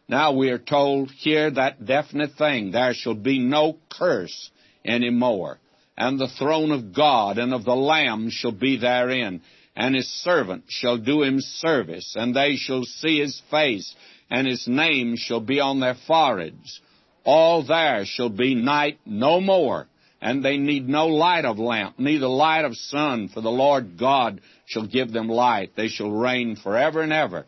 Now 0.07 0.33
we 0.33 0.51
are 0.51 0.59
told 0.59 1.11
here 1.13 1.51
that 1.51 1.87
definite 1.87 2.33
thing, 2.37 2.73
there 2.73 2.93
shall 2.93 3.15
be 3.15 3.39
no 3.39 3.79
curse 3.89 4.51
any 4.85 5.11
more. 5.11 5.59
And 5.97 6.19
the 6.19 6.29
throne 6.29 6.73
of 6.73 6.95
God 6.95 7.39
and 7.39 7.55
of 7.55 7.65
the 7.65 7.75
Lamb 7.75 8.29
shall 8.31 8.53
be 8.53 8.77
therein, 8.77 9.41
and 9.77 9.95
his 9.95 10.09
servant 10.23 10.65
shall 10.69 10.97
do 10.97 11.23
him 11.23 11.41
service, 11.41 12.15
and 12.17 12.35
they 12.35 12.57
shall 12.57 12.85
see 12.85 13.21
his 13.21 13.41
face, 13.51 13.95
and 14.31 14.47
his 14.47 14.67
name 14.67 15.17
shall 15.17 15.41
be 15.41 15.61
on 15.61 15.81
their 15.81 15.97
foreheads. 16.07 16.81
All 17.25 17.63
there 17.63 18.05
shall 18.07 18.31
be 18.31 18.55
night 18.55 18.99
no 19.05 19.41
more, 19.41 19.87
and 20.21 20.43
they 20.43 20.57
need 20.57 20.89
no 20.89 21.09
light 21.09 21.45
of 21.45 21.59
lamp, 21.59 21.99
neither 21.99 22.27
light 22.27 22.65
of 22.65 22.75
sun, 22.75 23.29
for 23.29 23.43
the 23.43 23.51
Lord 23.51 23.99
God 23.99 24.41
shall 24.65 24.87
give 24.87 25.13
them 25.13 25.29
light. 25.29 25.73
They 25.77 25.89
shall 25.89 26.11
reign 26.11 26.57
forever 26.57 27.03
and 27.03 27.13
ever. 27.13 27.45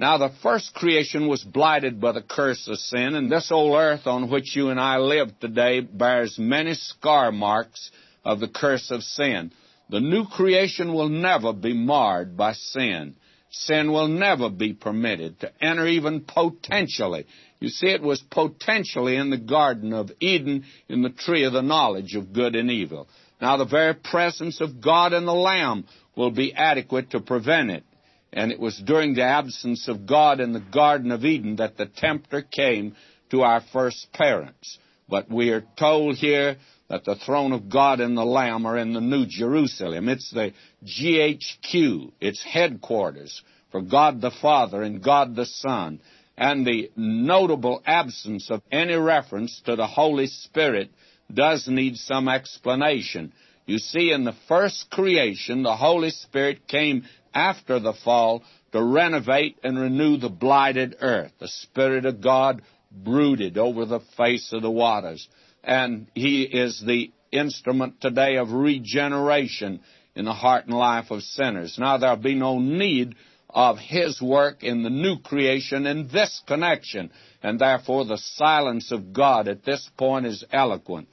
Now 0.00 0.16
the 0.18 0.32
first 0.42 0.74
creation 0.74 1.28
was 1.28 1.42
blighted 1.42 2.00
by 2.00 2.12
the 2.12 2.22
curse 2.22 2.68
of 2.68 2.78
sin, 2.78 3.14
and 3.14 3.30
this 3.30 3.50
old 3.50 3.76
earth 3.76 4.06
on 4.06 4.30
which 4.30 4.56
you 4.56 4.70
and 4.70 4.80
I 4.80 4.96
live 4.96 5.38
today 5.40 5.80
bears 5.80 6.38
many 6.38 6.74
scar 6.74 7.32
marks 7.32 7.90
of 8.24 8.40
the 8.40 8.48
curse 8.48 8.90
of 8.90 9.02
sin. 9.02 9.52
The 9.88 10.00
new 10.00 10.26
creation 10.26 10.92
will 10.94 11.08
never 11.08 11.52
be 11.52 11.72
marred 11.72 12.36
by 12.36 12.52
sin. 12.52 13.16
Sin 13.50 13.92
will 13.92 14.08
never 14.08 14.50
be 14.50 14.72
permitted 14.72 15.40
to 15.40 15.52
enter 15.64 15.86
even 15.86 16.22
potentially. 16.22 17.26
You 17.60 17.68
see, 17.68 17.88
it 17.88 18.02
was 18.02 18.20
potentially 18.20 19.16
in 19.16 19.30
the 19.30 19.38
Garden 19.38 19.92
of 19.92 20.10
Eden 20.20 20.64
in 20.88 21.02
the 21.02 21.10
tree 21.10 21.44
of 21.44 21.52
the 21.52 21.62
knowledge 21.62 22.14
of 22.16 22.32
good 22.32 22.56
and 22.56 22.70
evil. 22.70 23.08
Now 23.40 23.56
the 23.56 23.64
very 23.64 23.94
presence 23.94 24.60
of 24.60 24.80
God 24.80 25.12
and 25.12 25.26
the 25.26 25.32
Lamb 25.32 25.86
will 26.16 26.30
be 26.30 26.52
adequate 26.52 27.10
to 27.10 27.20
prevent 27.20 27.70
it. 27.70 27.84
And 28.32 28.50
it 28.50 28.58
was 28.58 28.78
during 28.78 29.14
the 29.14 29.22
absence 29.22 29.88
of 29.88 30.06
God 30.06 30.40
in 30.40 30.52
the 30.52 30.60
Garden 30.60 31.12
of 31.12 31.24
Eden 31.24 31.56
that 31.56 31.76
the 31.76 31.86
tempter 31.86 32.42
came 32.42 32.96
to 33.30 33.42
our 33.42 33.62
first 33.72 34.12
parents. 34.12 34.78
But 35.08 35.30
we 35.30 35.50
are 35.50 35.64
told 35.78 36.16
here 36.16 36.56
that 36.88 37.04
the 37.04 37.16
throne 37.16 37.52
of 37.52 37.68
God 37.68 38.00
and 38.00 38.16
the 38.16 38.24
Lamb 38.24 38.66
are 38.66 38.78
in 38.78 38.92
the 38.92 39.00
New 39.00 39.26
Jerusalem. 39.26 40.08
It's 40.08 40.30
the 40.30 40.52
GHQ, 40.84 42.12
its 42.20 42.42
headquarters 42.44 43.42
for 43.70 43.82
God 43.82 44.20
the 44.20 44.30
Father 44.30 44.82
and 44.82 45.02
God 45.02 45.34
the 45.36 45.46
Son. 45.46 46.00
And 46.38 46.66
the 46.66 46.90
notable 46.96 47.82
absence 47.86 48.50
of 48.50 48.62
any 48.70 48.94
reference 48.94 49.60
to 49.64 49.74
the 49.74 49.86
Holy 49.86 50.26
Spirit 50.26 50.90
does 51.32 51.66
need 51.66 51.96
some 51.96 52.28
explanation. 52.28 53.32
You 53.64 53.78
see, 53.78 54.12
in 54.12 54.24
the 54.24 54.36
first 54.46 54.90
creation, 54.90 55.62
the 55.62 55.76
Holy 55.76 56.10
Spirit 56.10 56.68
came 56.68 57.04
after 57.34 57.80
the 57.80 57.94
fall 58.04 58.44
to 58.72 58.82
renovate 58.82 59.58
and 59.64 59.78
renew 59.78 60.18
the 60.18 60.28
blighted 60.28 60.96
earth. 61.00 61.32
The 61.38 61.48
Spirit 61.48 62.06
of 62.06 62.20
God 62.20 62.62
brooded 62.92 63.58
over 63.58 63.84
the 63.84 64.00
face 64.16 64.52
of 64.52 64.62
the 64.62 64.70
waters. 64.70 65.26
And 65.66 66.06
He 66.14 66.44
is 66.44 66.80
the 66.80 67.10
instrument 67.32 68.00
today 68.00 68.36
of 68.36 68.52
regeneration 68.52 69.80
in 70.14 70.24
the 70.24 70.32
heart 70.32 70.66
and 70.66 70.74
life 70.74 71.10
of 71.10 71.22
sinners. 71.22 71.76
Now 71.78 71.98
there'll 71.98 72.16
be 72.16 72.36
no 72.36 72.60
need 72.60 73.16
of 73.50 73.78
His 73.78 74.22
work 74.22 74.62
in 74.62 74.82
the 74.82 74.90
new 74.90 75.18
creation 75.18 75.86
in 75.86 76.08
this 76.08 76.40
connection, 76.46 77.10
and 77.42 77.58
therefore 77.58 78.04
the 78.04 78.18
silence 78.18 78.92
of 78.92 79.12
God 79.12 79.48
at 79.48 79.64
this 79.64 79.90
point 79.98 80.26
is 80.26 80.44
eloquent. 80.52 81.08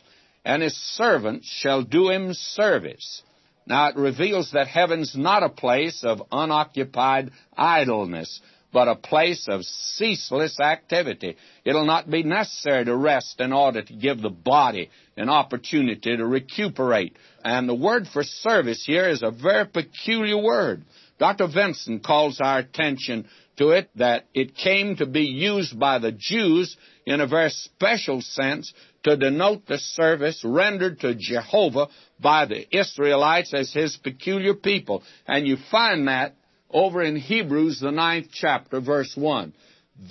And 0.46 0.62
His 0.62 0.76
servants 0.76 1.48
shall 1.48 1.82
do 1.82 2.10
Him 2.10 2.34
service. 2.34 3.24
Now 3.66 3.88
it 3.88 3.96
reveals 3.96 4.52
that 4.52 4.68
heaven's 4.68 5.16
not 5.16 5.42
a 5.42 5.50
place 5.50 6.04
of 6.04 6.22
unoccupied 6.32 7.32
idleness, 7.58 8.42
but 8.74 8.88
a 8.88 8.95
place 8.95 9.48
of 9.48 9.64
ceaseless 9.64 10.60
activity. 10.60 11.38
It'll 11.64 11.86
not 11.86 12.10
be 12.10 12.24
necessary 12.24 12.84
to 12.86 12.95
rest 12.95 13.40
in 13.40 13.54
order 13.54 13.84
to 13.84 13.94
give 13.94 14.22
the 14.22 14.32
body 14.32 14.90
an 15.16 15.30
opportunity 15.30 16.18
to 16.18 16.26
recuperate. 16.26 17.16
And 17.45 17.70
the 17.70 17.76
word 17.76 18.08
for 18.12 18.24
service 18.24 18.84
here 18.86 19.08
is 19.08 19.22
a 19.22 19.32
very 19.32 19.68
peculiar 19.68 20.41
word. 20.41 20.84
Dr. 21.20 21.48
Vincent 21.48 22.04
calls 22.04 22.41
our 22.41 22.60
attention 22.60 23.28
to 23.58 23.70
it 23.70 23.90
that 23.95 24.26
it 24.34 24.56
came 24.56 24.95
to 24.95 25.06
be 25.06 25.26
used 25.26 25.80
by 25.80 26.00
the 26.00 26.12
Jews 26.12 26.76
in 27.06 27.22
a 27.22 27.28
very 27.28 27.52
special 27.52 28.22
sense 28.22 28.74
to 29.04 29.16
denote 29.18 29.68
the 29.68 29.78
service 29.78 30.41
rendered 30.44 31.02
to 31.02 31.14
Jehovah 31.14 31.88
by 32.20 32.45
the 32.45 32.66
Israelites 32.76 33.54
as 33.54 33.72
his 33.72 33.95
peculiar 33.98 34.56
people. 34.56 35.04
And 35.28 35.45
you 35.45 35.58
find 35.70 36.08
that 36.08 36.36
over 36.74 37.02
in 37.02 37.16
Hebrews, 37.16 37.80
the 37.80 37.91
ninth 37.91 38.28
chapter, 38.34 38.82
verse 38.82 39.14
1. 39.16 39.54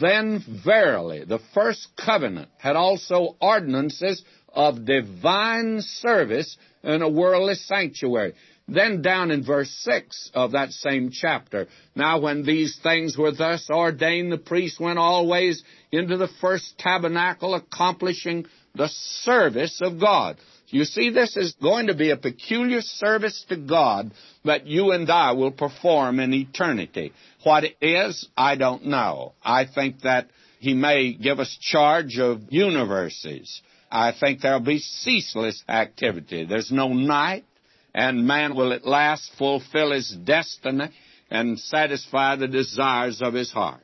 Then 0.01 0.44
verily 0.64 1.24
the 1.24 1.40
first 1.55 1.89
covenant 1.97 2.48
had 2.59 2.76
also 2.76 3.36
ordinances 3.40 4.22
of 4.48 4.84
divine 4.84 5.80
service 5.80 6.56
in 6.84 7.02
a 7.02 7.09
worldly 7.09 7.55
sanctuary. 7.55 8.34
Then 8.68 9.02
down 9.02 9.32
in 9.32 9.44
verse 9.44 9.70
6 9.82 10.30
of 10.34 10.52
that 10.52 10.70
same 10.70 11.10
chapter, 11.10 11.66
now 11.97 12.20
when 12.20 12.44
these 12.44 12.78
things 12.82 13.18
were 13.18 13.32
thus 13.32 13.68
ordained, 13.68 14.30
the 14.30 14.39
priest 14.39 14.78
went 14.78 14.98
always 14.98 15.62
into 15.90 16.16
the 16.16 16.28
first 16.40 16.78
tabernacle, 16.78 17.55
accomplishing 17.55 18.47
the 18.74 18.89
service 18.89 19.80
of 19.82 20.01
God. 20.01 20.36
You 20.72 20.84
see, 20.84 21.10
this 21.10 21.36
is 21.36 21.54
going 21.60 21.88
to 21.88 21.94
be 21.94 22.10
a 22.10 22.16
peculiar 22.16 22.80
service 22.80 23.44
to 23.50 23.56
God 23.56 24.10
that 24.46 24.66
you 24.66 24.92
and 24.92 25.08
I 25.10 25.32
will 25.32 25.50
perform 25.50 26.18
in 26.18 26.32
eternity. 26.32 27.12
What 27.44 27.64
it 27.64 27.76
is, 27.82 28.26
I 28.38 28.56
don't 28.56 28.86
know. 28.86 29.34
I 29.44 29.66
think 29.66 30.00
that 30.00 30.28
He 30.60 30.72
may 30.72 31.12
give 31.12 31.40
us 31.40 31.58
charge 31.60 32.18
of 32.18 32.40
universes. 32.48 33.60
I 33.90 34.14
think 34.18 34.40
there'll 34.40 34.60
be 34.60 34.78
ceaseless 34.78 35.62
activity. 35.68 36.46
There's 36.46 36.72
no 36.72 36.88
night, 36.88 37.44
and 37.94 38.26
man 38.26 38.56
will 38.56 38.72
at 38.72 38.86
last 38.86 39.30
fulfill 39.36 39.92
his 39.92 40.10
destiny 40.24 40.88
and 41.30 41.58
satisfy 41.58 42.36
the 42.36 42.48
desires 42.48 43.20
of 43.20 43.34
his 43.34 43.52
heart. 43.52 43.82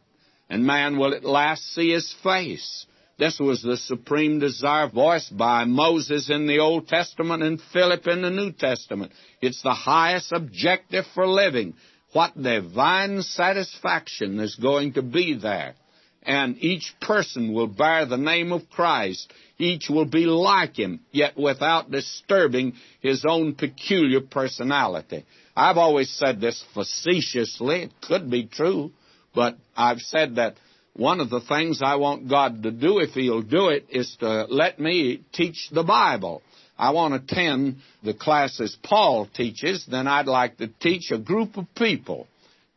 And 0.49 0.65
man 0.65 0.99
will 0.99 1.15
at 1.15 1.25
last 1.25 1.75
see 1.75 1.91
his 1.91 2.15
face. 2.23 2.87
This 3.19 3.41
was 3.41 3.63
the 3.63 3.77
supreme 3.77 4.39
desire 4.39 4.89
voiced 4.89 5.37
by 5.37 5.65
Moses 5.65 6.31
in 6.31 6.47
the 6.47 6.61
Old 6.61 6.87
Testament 6.87 7.43
and 7.43 7.61
Philip 7.73 8.07
in 8.07 8.23
the 8.23 8.31
New 8.31 8.53
Testament. 8.53 9.11
It's 9.41 9.61
the 9.63 9.75
highest 9.75 10.31
objective 10.31 11.05
for 11.15 11.27
living. 11.27 11.75
What 12.13 12.41
divine 12.41 13.23
satisfaction 13.23 14.39
is 14.39 14.55
going 14.55 14.93
to 14.93 15.03
be 15.03 15.35
there. 15.35 15.75
And 16.23 16.59
each 16.63 16.95
person 17.01 17.53
will 17.53 17.67
bear 17.67 18.07
the 18.07 18.17
name 18.17 18.53
of 18.53 18.71
Christ. 18.71 19.33
Each 19.59 19.89
will 19.91 20.05
be 20.05 20.27
like 20.27 20.77
him, 20.79 21.01
yet 21.11 21.37
without 21.37 21.91
disturbing 21.91 22.75
his 23.01 23.25
own 23.29 23.57
peculiar 23.57 24.21
personality. 24.21 25.25
I've 25.57 25.77
always 25.77 26.11
said 26.11 26.41
this 26.41 26.65
facetiously. 26.73 27.83
It 27.83 27.93
could 28.01 28.31
be 28.31 28.47
true, 28.47 28.93
but 29.35 29.57
I've 29.77 30.01
said 30.01 30.37
that 30.37 30.55
one 30.99 31.21
of 31.21 31.31
the 31.31 31.41
things 31.41 31.81
I 31.81 31.95
want 31.95 32.29
God 32.29 32.65
to 32.65 32.73
do, 32.73 32.99
if 32.99 33.11
He'll 33.11 33.41
do 33.43 33.69
it, 33.69 33.87
is 33.89 34.17
to 34.19 34.47
let 34.51 34.81
me 34.81 35.23
teach 35.33 35.69
the 35.71 35.85
Bible. 35.85 36.43
I 36.77 36.91
want 36.91 37.15
to 37.15 37.33
attend 37.33 37.77
the 38.03 38.15
classes 38.15 38.77
Paul 38.83 39.29
teaches, 39.33 39.87
then 39.89 40.09
I'd 40.09 40.27
like 40.27 40.59
to 40.59 40.67
teach 40.67 41.13
a 41.13 41.19
group 41.19 41.57
of 41.57 41.67
people 41.77 42.27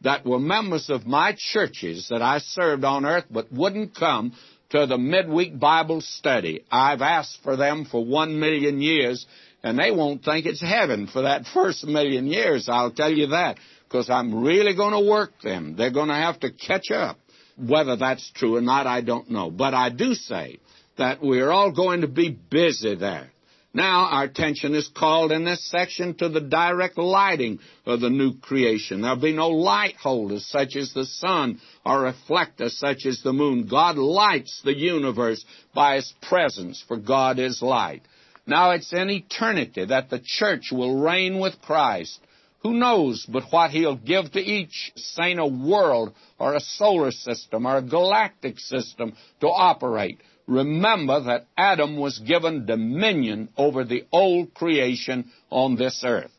that 0.01 0.23
were 0.25 0.39
members 0.39 0.89
of 0.89 1.07
my 1.07 1.35
churches 1.35 2.07
that 2.09 2.21
I 2.21 2.39
served 2.39 2.83
on 2.83 3.05
earth 3.05 3.25
but 3.29 3.51
wouldn't 3.51 3.95
come 3.95 4.33
to 4.69 4.85
the 4.85 4.97
midweek 4.97 5.59
Bible 5.59 6.01
study. 6.01 6.63
I've 6.71 7.01
asked 7.01 7.39
for 7.43 7.55
them 7.55 7.85
for 7.85 8.05
one 8.05 8.39
million 8.39 8.81
years, 8.81 9.25
and 9.63 9.79
they 9.79 9.91
won't 9.91 10.23
think 10.23 10.45
it's 10.45 10.61
heaven 10.61 11.07
for 11.07 11.23
that 11.23 11.45
first 11.45 11.85
million 11.85 12.27
years, 12.27 12.69
I'll 12.69 12.91
tell 12.91 13.11
you 13.11 13.27
that, 13.27 13.57
because 13.83 14.11
I'm 14.11 14.43
really 14.43 14.75
going 14.75 14.93
to 14.93 15.09
work 15.09 15.31
them. 15.43 15.75
They're 15.75 15.91
going 15.91 16.09
to 16.09 16.15
have 16.15 16.39
to 16.41 16.51
catch 16.51 16.91
up. 16.91 17.17
Whether 17.65 17.95
that's 17.95 18.31
true 18.31 18.55
or 18.55 18.61
not, 18.61 18.87
I 18.87 19.01
don't 19.01 19.29
know. 19.29 19.51
But 19.51 19.73
I 19.73 19.89
do 19.89 20.13
say 20.13 20.59
that 20.97 21.21
we're 21.21 21.51
all 21.51 21.71
going 21.71 22.01
to 22.01 22.07
be 22.07 22.29
busy 22.29 22.95
there. 22.95 23.31
Now, 23.73 24.07
our 24.11 24.23
attention 24.25 24.75
is 24.75 24.89
called 24.93 25.31
in 25.31 25.45
this 25.45 25.69
section 25.69 26.13
to 26.15 26.27
the 26.27 26.41
direct 26.41 26.97
lighting 26.97 27.59
of 27.85 28.01
the 28.01 28.09
new 28.09 28.33
creation. 28.37 29.01
There'll 29.01 29.15
be 29.15 29.31
no 29.31 29.47
light 29.47 29.95
holders 29.95 30.45
such 30.45 30.75
as 30.75 30.91
the 30.93 31.05
sun 31.05 31.61
or 31.85 32.01
reflectors 32.01 32.77
such 32.77 33.05
as 33.05 33.21
the 33.21 33.31
moon. 33.31 33.67
God 33.67 33.97
lights 33.97 34.61
the 34.65 34.75
universe 34.75 35.45
by 35.73 35.95
His 35.95 36.13
presence, 36.21 36.83
for 36.85 36.97
God 36.97 37.39
is 37.39 37.61
light. 37.61 38.01
Now, 38.45 38.71
it's 38.71 38.91
in 38.91 39.09
eternity 39.09 39.85
that 39.85 40.09
the 40.09 40.21
church 40.21 40.71
will 40.71 40.99
reign 40.99 41.39
with 41.39 41.61
Christ 41.61 42.19
who 42.63 42.73
knows 42.73 43.25
but 43.27 43.43
what 43.51 43.71
he'll 43.71 43.95
give 43.95 44.31
to 44.31 44.39
each 44.39 44.91
saint 44.95 45.39
a 45.39 45.45
world 45.45 46.13
or 46.37 46.53
a 46.53 46.59
solar 46.59 47.11
system 47.11 47.65
or 47.65 47.77
a 47.77 47.81
galactic 47.81 48.59
system 48.59 49.13
to 49.39 49.47
operate. 49.47 50.19
Remember 50.47 51.21
that 51.21 51.47
Adam 51.57 51.97
was 51.97 52.19
given 52.19 52.65
dominion 52.65 53.49
over 53.57 53.83
the 53.83 54.05
old 54.11 54.53
creation 54.53 55.31
on 55.49 55.75
this 55.75 56.03
earth. 56.05 56.31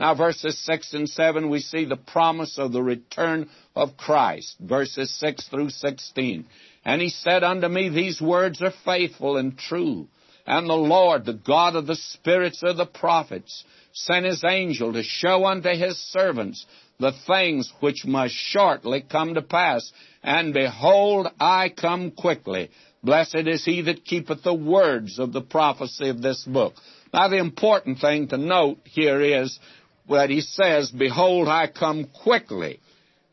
Now, 0.00 0.14
verses 0.14 0.56
6 0.64 0.94
and 0.94 1.08
7, 1.08 1.50
we 1.50 1.58
see 1.58 1.84
the 1.84 1.96
promise 1.96 2.56
of 2.56 2.72
the 2.72 2.82
return 2.82 3.48
of 3.74 3.96
Christ. 3.96 4.56
Verses 4.60 5.12
6 5.18 5.48
through 5.48 5.70
16. 5.70 6.46
And 6.84 7.02
he 7.02 7.08
said 7.08 7.42
unto 7.42 7.66
me, 7.66 7.88
These 7.88 8.20
words 8.20 8.62
are 8.62 8.72
faithful 8.84 9.36
and 9.38 9.58
true. 9.58 10.06
And 10.46 10.68
the 10.68 10.74
Lord, 10.74 11.24
the 11.26 11.34
God 11.34 11.74
of 11.74 11.86
the 11.86 11.96
spirits 11.96 12.62
of 12.62 12.76
the 12.76 12.86
prophets, 12.86 13.64
sent 14.04 14.26
his 14.26 14.44
angel 14.44 14.92
to 14.92 15.02
show 15.02 15.44
unto 15.44 15.70
his 15.70 15.98
servants 16.12 16.64
the 17.00 17.12
things 17.26 17.72
which 17.80 18.04
must 18.04 18.34
shortly 18.34 19.04
come 19.08 19.34
to 19.34 19.42
pass. 19.42 19.90
And 20.22 20.52
behold, 20.52 21.28
I 21.40 21.68
come 21.68 22.10
quickly. 22.10 22.70
Blessed 23.02 23.46
is 23.46 23.64
he 23.64 23.82
that 23.82 24.04
keepeth 24.04 24.42
the 24.42 24.54
words 24.54 25.18
of 25.18 25.32
the 25.32 25.40
prophecy 25.40 26.08
of 26.08 26.20
this 26.20 26.44
book. 26.44 26.74
Now, 27.12 27.28
the 27.28 27.38
important 27.38 28.00
thing 28.00 28.28
to 28.28 28.36
note 28.36 28.78
here 28.84 29.20
is 29.20 29.58
that 30.08 30.30
he 30.30 30.40
says, 30.40 30.90
Behold, 30.90 31.48
I 31.48 31.68
come 31.68 32.08
quickly. 32.22 32.80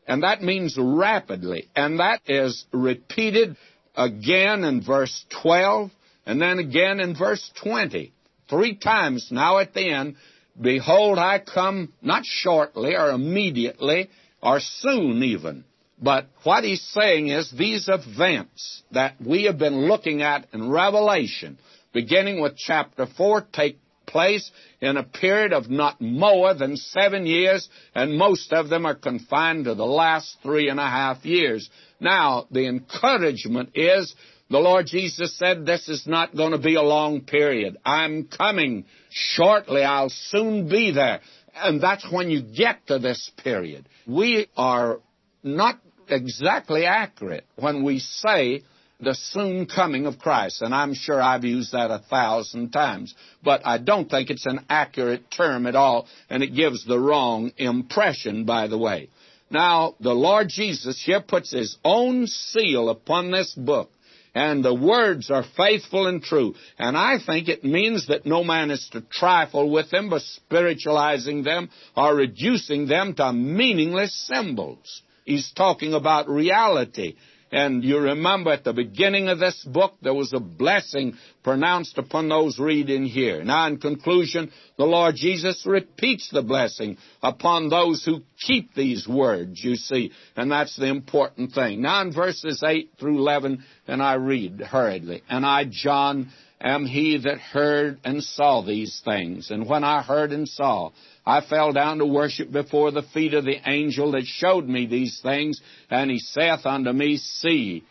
And 0.06 0.22
that 0.22 0.42
means 0.42 0.76
rapidly. 0.78 1.68
And 1.74 1.98
that 1.98 2.20
is 2.26 2.64
repeated 2.72 3.56
again 3.96 4.62
in 4.62 4.82
verse 4.82 5.24
12 5.42 5.90
and 6.26 6.40
then 6.40 6.58
again 6.58 7.00
in 7.00 7.16
verse 7.16 7.50
20. 7.62 8.12
Three 8.48 8.76
times 8.76 9.28
now 9.32 9.58
at 9.58 9.74
the 9.74 9.90
end, 9.92 10.16
Behold, 10.60 11.18
I 11.18 11.38
come 11.38 11.92
not 12.02 12.24
shortly 12.24 12.94
or 12.94 13.10
immediately 13.10 14.08
or 14.42 14.60
soon 14.60 15.22
even. 15.22 15.64
But 16.00 16.26
what 16.42 16.64
he's 16.64 16.82
saying 16.82 17.28
is 17.28 17.50
these 17.50 17.88
events 17.88 18.82
that 18.92 19.14
we 19.20 19.44
have 19.44 19.58
been 19.58 19.88
looking 19.88 20.22
at 20.22 20.46
in 20.52 20.70
Revelation, 20.70 21.58
beginning 21.92 22.40
with 22.40 22.56
chapter 22.56 23.06
4, 23.06 23.46
take 23.52 23.78
place 24.06 24.50
in 24.80 24.96
a 24.96 25.02
period 25.02 25.52
of 25.52 25.68
not 25.68 26.00
more 26.00 26.54
than 26.54 26.76
seven 26.76 27.26
years, 27.26 27.68
and 27.94 28.16
most 28.16 28.52
of 28.52 28.68
them 28.68 28.86
are 28.86 28.94
confined 28.94 29.64
to 29.64 29.74
the 29.74 29.86
last 29.86 30.36
three 30.42 30.68
and 30.68 30.78
a 30.78 30.88
half 30.88 31.24
years. 31.24 31.68
Now, 31.98 32.46
the 32.50 32.66
encouragement 32.66 33.70
is 33.74 34.14
the 34.48 34.58
Lord 34.58 34.86
Jesus 34.86 35.36
said 35.36 35.66
this 35.66 35.88
is 35.88 36.06
not 36.06 36.36
going 36.36 36.52
to 36.52 36.58
be 36.58 36.76
a 36.76 36.82
long 36.82 37.22
period. 37.22 37.76
I'm 37.84 38.24
coming 38.24 38.84
shortly. 39.10 39.82
I'll 39.82 40.10
soon 40.10 40.68
be 40.68 40.92
there. 40.92 41.20
And 41.54 41.80
that's 41.80 42.06
when 42.10 42.30
you 42.30 42.42
get 42.42 42.86
to 42.86 42.98
this 42.98 43.30
period. 43.42 43.88
We 44.06 44.46
are 44.56 45.00
not 45.42 45.80
exactly 46.08 46.84
accurate 46.84 47.44
when 47.56 47.82
we 47.82 47.98
say 47.98 48.62
the 49.00 49.14
soon 49.14 49.66
coming 49.66 50.06
of 50.06 50.18
Christ. 50.18 50.62
And 50.62 50.74
I'm 50.74 50.94
sure 50.94 51.20
I've 51.20 51.44
used 51.44 51.72
that 51.72 51.90
a 51.90 51.98
thousand 52.08 52.70
times. 52.70 53.14
But 53.42 53.62
I 53.64 53.78
don't 53.78 54.08
think 54.08 54.30
it's 54.30 54.46
an 54.46 54.64
accurate 54.70 55.30
term 55.30 55.66
at 55.66 55.74
all, 55.74 56.06
and 56.30 56.42
it 56.42 56.54
gives 56.54 56.84
the 56.84 56.98
wrong 56.98 57.52
impression, 57.56 58.44
by 58.44 58.68
the 58.68 58.78
way. 58.78 59.08
Now, 59.50 59.94
the 60.00 60.14
Lord 60.14 60.48
Jesus 60.48 61.02
here 61.04 61.20
puts 61.20 61.52
his 61.52 61.76
own 61.84 62.26
seal 62.26 62.88
upon 62.88 63.30
this 63.30 63.52
book. 63.54 63.90
And 64.36 64.62
the 64.62 64.74
words 64.74 65.30
are 65.30 65.46
faithful 65.56 66.06
and 66.08 66.22
true. 66.22 66.56
And 66.78 66.94
I 66.94 67.16
think 67.24 67.48
it 67.48 67.64
means 67.64 68.08
that 68.08 68.26
no 68.26 68.44
man 68.44 68.70
is 68.70 68.86
to 68.92 69.00
trifle 69.00 69.70
with 69.70 69.90
them 69.90 70.10
by 70.10 70.18
spiritualizing 70.18 71.42
them 71.42 71.70
or 71.96 72.14
reducing 72.14 72.86
them 72.86 73.14
to 73.14 73.32
meaningless 73.32 74.14
symbols. 74.26 75.00
He's 75.24 75.50
talking 75.52 75.94
about 75.94 76.28
reality. 76.28 77.16
And 77.52 77.84
you 77.84 77.98
remember 77.98 78.50
at 78.52 78.64
the 78.64 78.72
beginning 78.72 79.28
of 79.28 79.38
this 79.38 79.64
book, 79.64 79.94
there 80.02 80.14
was 80.14 80.32
a 80.32 80.40
blessing 80.40 81.14
pronounced 81.44 81.96
upon 81.96 82.28
those 82.28 82.58
reading 82.58 83.04
here. 83.04 83.44
Now, 83.44 83.68
in 83.68 83.78
conclusion, 83.78 84.50
the 84.76 84.84
Lord 84.84 85.14
Jesus 85.14 85.64
repeats 85.64 86.28
the 86.30 86.42
blessing 86.42 86.98
upon 87.22 87.68
those 87.68 88.04
who 88.04 88.22
keep 88.40 88.74
these 88.74 89.06
words, 89.06 89.62
you 89.62 89.76
see, 89.76 90.10
and 90.34 90.50
that's 90.50 90.76
the 90.76 90.88
important 90.88 91.52
thing. 91.52 91.82
Now, 91.82 92.02
in 92.02 92.12
verses 92.12 92.64
8 92.66 92.90
through 92.98 93.18
11, 93.18 93.64
and 93.86 94.02
I 94.02 94.14
read 94.14 94.60
hurriedly, 94.60 95.22
and 95.28 95.46
I, 95.46 95.66
John, 95.70 96.32
am 96.60 96.86
he 96.86 97.18
that 97.18 97.38
heard 97.38 97.98
and 98.04 98.22
saw 98.22 98.62
these 98.62 99.00
things. 99.04 99.50
And 99.50 99.68
when 99.68 99.84
I 99.84 100.02
heard 100.02 100.32
and 100.32 100.48
saw, 100.48 100.90
I 101.24 101.40
fell 101.40 101.72
down 101.72 101.98
to 101.98 102.06
worship 102.06 102.50
before 102.50 102.90
the 102.90 103.02
feet 103.02 103.34
of 103.34 103.44
the 103.44 103.60
angel 103.68 104.12
that 104.12 104.24
showed 104.24 104.68
me 104.68 104.86
these 104.86 105.20
things, 105.22 105.60
and 105.90 106.10
he 106.10 106.18
saith 106.18 106.64
unto 106.64 106.92
me, 106.92 107.18
See, 107.18 107.84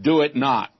do 0.00 0.22
it 0.22 0.36
not. 0.36 0.70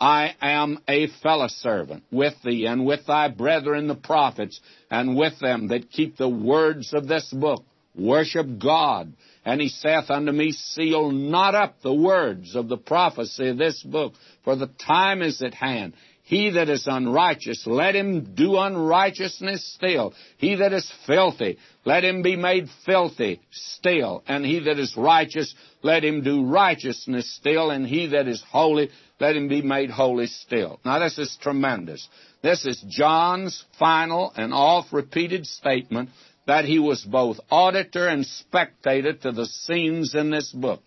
I 0.00 0.34
am 0.40 0.80
a 0.88 1.06
fellow 1.22 1.46
servant 1.48 2.02
with 2.10 2.34
thee 2.44 2.66
and 2.66 2.84
with 2.84 3.06
thy 3.06 3.28
brethren 3.28 3.86
the 3.86 3.94
prophets, 3.94 4.60
and 4.90 5.16
with 5.16 5.38
them 5.40 5.68
that 5.68 5.90
keep 5.90 6.16
the 6.16 6.28
words 6.28 6.92
of 6.92 7.06
this 7.06 7.32
book. 7.32 7.64
Worship 7.96 8.58
God. 8.58 9.12
And 9.44 9.60
he 9.60 9.68
saith 9.68 10.10
unto 10.10 10.32
me, 10.32 10.52
Seal 10.52 11.12
not 11.12 11.54
up 11.54 11.80
the 11.82 11.94
words 11.94 12.56
of 12.56 12.68
the 12.68 12.76
prophecy 12.76 13.48
of 13.48 13.58
this 13.58 13.82
book, 13.82 14.14
for 14.42 14.56
the 14.56 14.66
time 14.66 15.22
is 15.22 15.40
at 15.42 15.54
hand. 15.54 15.94
He 16.26 16.50
that 16.50 16.70
is 16.70 16.86
unrighteous, 16.86 17.66
let 17.66 17.94
him 17.94 18.34
do 18.34 18.56
unrighteousness 18.56 19.74
still. 19.74 20.14
He 20.38 20.54
that 20.54 20.72
is 20.72 20.90
filthy, 21.06 21.58
let 21.84 22.02
him 22.02 22.22
be 22.22 22.34
made 22.34 22.70
filthy 22.86 23.42
still. 23.50 24.24
And 24.26 24.44
he 24.44 24.60
that 24.60 24.78
is 24.78 24.96
righteous, 24.96 25.54
let 25.82 26.02
him 26.02 26.22
do 26.22 26.46
righteousness 26.46 27.30
still. 27.36 27.70
And 27.70 27.86
he 27.86 28.06
that 28.08 28.26
is 28.26 28.42
holy, 28.50 28.88
let 29.20 29.36
him 29.36 29.48
be 29.48 29.60
made 29.60 29.90
holy 29.90 30.26
still. 30.26 30.80
Now 30.82 30.98
this 30.98 31.18
is 31.18 31.36
tremendous. 31.42 32.08
This 32.42 32.64
is 32.64 32.82
John's 32.88 33.62
final 33.78 34.32
and 34.34 34.54
oft 34.54 34.94
repeated 34.94 35.46
statement 35.46 36.08
that 36.46 36.64
he 36.64 36.78
was 36.78 37.02
both 37.02 37.38
auditor 37.50 38.08
and 38.08 38.24
spectator 38.24 39.12
to 39.12 39.32
the 39.32 39.44
scenes 39.44 40.14
in 40.14 40.30
this 40.30 40.52
book. 40.52 40.80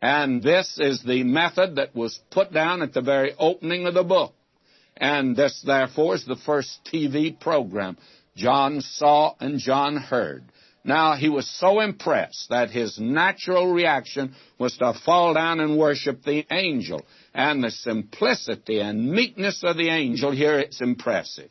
And 0.00 0.44
this 0.44 0.78
is 0.78 1.02
the 1.02 1.24
method 1.24 1.74
that 1.76 1.96
was 1.96 2.20
put 2.30 2.52
down 2.52 2.82
at 2.82 2.94
the 2.94 3.00
very 3.00 3.34
opening 3.36 3.86
of 3.86 3.94
the 3.94 4.04
book. 4.04 4.32
And 4.96 5.36
this, 5.36 5.62
therefore, 5.64 6.14
is 6.14 6.24
the 6.24 6.36
first 6.36 6.80
TV 6.92 7.38
program. 7.38 7.98
John 8.36 8.80
saw 8.80 9.34
and 9.40 9.58
John 9.58 9.96
heard. 9.96 10.44
Now, 10.84 11.14
he 11.16 11.28
was 11.28 11.48
so 11.58 11.80
impressed 11.80 12.50
that 12.50 12.70
his 12.70 12.98
natural 12.98 13.72
reaction 13.72 14.34
was 14.58 14.76
to 14.78 14.94
fall 15.04 15.34
down 15.34 15.58
and 15.58 15.76
worship 15.76 16.22
the 16.22 16.46
angel. 16.50 17.04
And 17.34 17.64
the 17.64 17.70
simplicity 17.70 18.80
and 18.80 19.10
meekness 19.10 19.62
of 19.64 19.76
the 19.76 19.88
angel 19.88 20.30
here, 20.30 20.60
it's 20.60 20.80
impressive. 20.80 21.50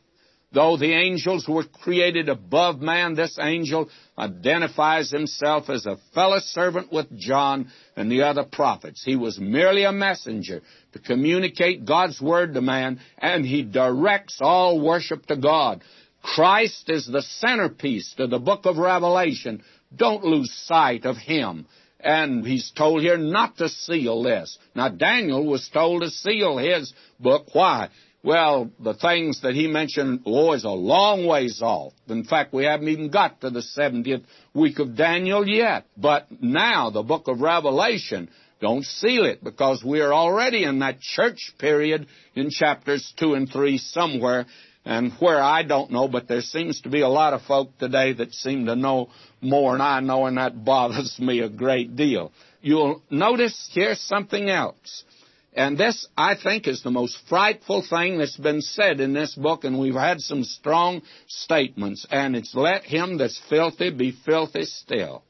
Though 0.52 0.76
the 0.76 0.92
angels 0.92 1.46
were 1.48 1.64
created 1.64 2.28
above 2.28 2.80
man, 2.80 3.14
this 3.14 3.36
angel 3.40 3.90
identifies 4.16 5.10
himself 5.10 5.68
as 5.68 5.86
a 5.86 5.98
fellow 6.14 6.38
servant 6.38 6.92
with 6.92 7.18
John 7.18 7.68
and 7.96 8.10
the 8.10 8.22
other 8.22 8.44
prophets. 8.44 9.02
He 9.04 9.16
was 9.16 9.38
merely 9.40 9.84
a 9.84 9.92
messenger 9.92 10.62
to 10.92 10.98
communicate 11.00 11.84
God's 11.84 12.20
word 12.20 12.54
to 12.54 12.62
man, 12.62 13.00
and 13.18 13.44
he 13.44 13.62
directs 13.62 14.38
all 14.40 14.80
worship 14.80 15.26
to 15.26 15.36
God. 15.36 15.82
Christ 16.22 16.90
is 16.90 17.06
the 17.06 17.22
centerpiece 17.22 18.14
to 18.16 18.26
the 18.26 18.38
book 18.38 18.66
of 18.66 18.78
Revelation. 18.78 19.62
Don't 19.94 20.24
lose 20.24 20.52
sight 20.66 21.04
of 21.04 21.16
him. 21.16 21.66
And 22.00 22.46
he's 22.46 22.70
told 22.76 23.00
here 23.02 23.16
not 23.16 23.56
to 23.58 23.68
seal 23.68 24.22
this. 24.22 24.58
Now, 24.74 24.90
Daniel 24.90 25.44
was 25.44 25.68
told 25.72 26.02
to 26.02 26.10
seal 26.10 26.58
his 26.58 26.92
book. 27.18 27.46
Why? 27.52 27.88
Well, 28.26 28.72
the 28.80 28.94
things 28.94 29.42
that 29.42 29.54
he 29.54 29.68
mentioned, 29.68 30.22
oh, 30.26 30.52
is 30.54 30.64
a 30.64 30.70
long 30.70 31.28
ways 31.28 31.62
off. 31.62 31.92
In 32.08 32.24
fact, 32.24 32.52
we 32.52 32.64
haven't 32.64 32.88
even 32.88 33.08
got 33.08 33.40
to 33.42 33.50
the 33.50 33.62
70th 33.78 34.24
week 34.52 34.80
of 34.80 34.96
Daniel 34.96 35.46
yet. 35.46 35.84
But 35.96 36.26
now, 36.42 36.90
the 36.90 37.04
book 37.04 37.28
of 37.28 37.40
Revelation, 37.40 38.28
don't 38.60 38.84
seal 38.84 39.26
it 39.26 39.44
because 39.44 39.84
we 39.84 40.00
are 40.00 40.12
already 40.12 40.64
in 40.64 40.80
that 40.80 41.00
church 41.00 41.52
period 41.60 42.08
in 42.34 42.50
chapters 42.50 43.14
2 43.16 43.34
and 43.34 43.48
3 43.48 43.78
somewhere. 43.78 44.46
And 44.84 45.12
where 45.20 45.40
I 45.40 45.62
don't 45.62 45.92
know, 45.92 46.08
but 46.08 46.26
there 46.26 46.40
seems 46.40 46.80
to 46.80 46.88
be 46.88 47.02
a 47.02 47.08
lot 47.08 47.32
of 47.32 47.42
folk 47.42 47.78
today 47.78 48.12
that 48.14 48.34
seem 48.34 48.66
to 48.66 48.74
know 48.74 49.08
more 49.40 49.74
than 49.74 49.82
I 49.82 50.00
know, 50.00 50.26
and 50.26 50.36
that 50.36 50.64
bothers 50.64 51.16
me 51.20 51.42
a 51.42 51.48
great 51.48 51.94
deal. 51.94 52.32
You'll 52.60 53.02
notice 53.08 53.70
here 53.72 53.94
something 53.94 54.50
else. 54.50 55.04
And 55.56 55.78
this, 55.78 56.06
I 56.18 56.34
think, 56.34 56.68
is 56.68 56.82
the 56.82 56.90
most 56.90 57.16
frightful 57.30 57.82
thing 57.82 58.18
that's 58.18 58.36
been 58.36 58.60
said 58.60 59.00
in 59.00 59.14
this 59.14 59.34
book, 59.34 59.64
and 59.64 59.80
we've 59.80 59.94
had 59.94 60.20
some 60.20 60.44
strong 60.44 61.00
statements, 61.26 62.06
and 62.10 62.36
it's 62.36 62.54
let 62.54 62.82
him 62.82 63.16
that's 63.16 63.40
filthy 63.48 63.90
be 63.90 64.12
filthy 64.12 64.66
still. 64.66 65.24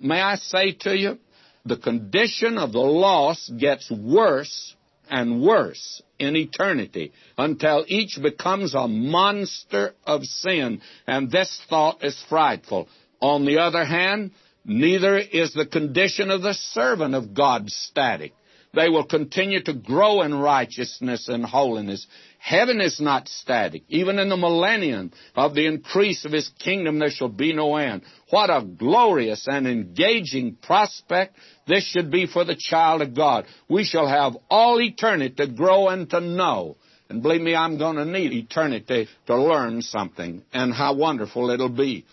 May 0.00 0.20
I 0.20 0.34
say 0.34 0.72
to 0.80 0.96
you, 0.96 1.18
the 1.64 1.76
condition 1.76 2.58
of 2.58 2.72
the 2.72 2.80
lost 2.80 3.56
gets 3.58 3.88
worse 3.92 4.74
and 5.08 5.40
worse 5.40 6.02
in 6.18 6.34
eternity 6.34 7.12
until 7.38 7.84
each 7.86 8.18
becomes 8.20 8.74
a 8.74 8.88
monster 8.88 9.94
of 10.04 10.24
sin, 10.24 10.80
and 11.06 11.30
this 11.30 11.60
thought 11.70 12.02
is 12.02 12.20
frightful. 12.28 12.88
On 13.20 13.44
the 13.44 13.58
other 13.58 13.84
hand, 13.84 14.32
neither 14.64 15.16
is 15.16 15.52
the 15.54 15.66
condition 15.66 16.32
of 16.32 16.42
the 16.42 16.54
servant 16.54 17.14
of 17.14 17.34
God 17.34 17.70
static. 17.70 18.32
They 18.72 18.88
will 18.88 19.04
continue 19.04 19.62
to 19.64 19.72
grow 19.72 20.22
in 20.22 20.34
righteousness 20.34 21.28
and 21.28 21.44
holiness. 21.44 22.06
Heaven 22.38 22.80
is 22.80 23.00
not 23.00 23.28
static. 23.28 23.82
Even 23.88 24.18
in 24.18 24.28
the 24.28 24.36
millennium 24.36 25.12
of 25.34 25.54
the 25.54 25.66
increase 25.66 26.24
of 26.24 26.32
His 26.32 26.48
kingdom, 26.60 26.98
there 26.98 27.10
shall 27.10 27.28
be 27.28 27.52
no 27.52 27.76
end. 27.76 28.02
What 28.30 28.48
a 28.48 28.64
glorious 28.64 29.46
and 29.48 29.66
engaging 29.66 30.56
prospect 30.62 31.36
this 31.66 31.84
should 31.84 32.10
be 32.10 32.26
for 32.26 32.44
the 32.44 32.56
child 32.56 33.02
of 33.02 33.14
God. 33.14 33.46
We 33.68 33.84
shall 33.84 34.06
have 34.06 34.36
all 34.48 34.80
eternity 34.80 35.34
to 35.36 35.48
grow 35.48 35.88
and 35.88 36.08
to 36.10 36.20
know. 36.20 36.76
And 37.08 37.22
believe 37.22 37.42
me, 37.42 37.56
I'm 37.56 37.76
going 37.76 37.96
to 37.96 38.04
need 38.04 38.32
eternity 38.32 39.08
to 39.26 39.36
learn 39.36 39.82
something. 39.82 40.44
And 40.52 40.72
how 40.72 40.94
wonderful 40.94 41.50
it'll 41.50 41.68
be. 41.68 42.06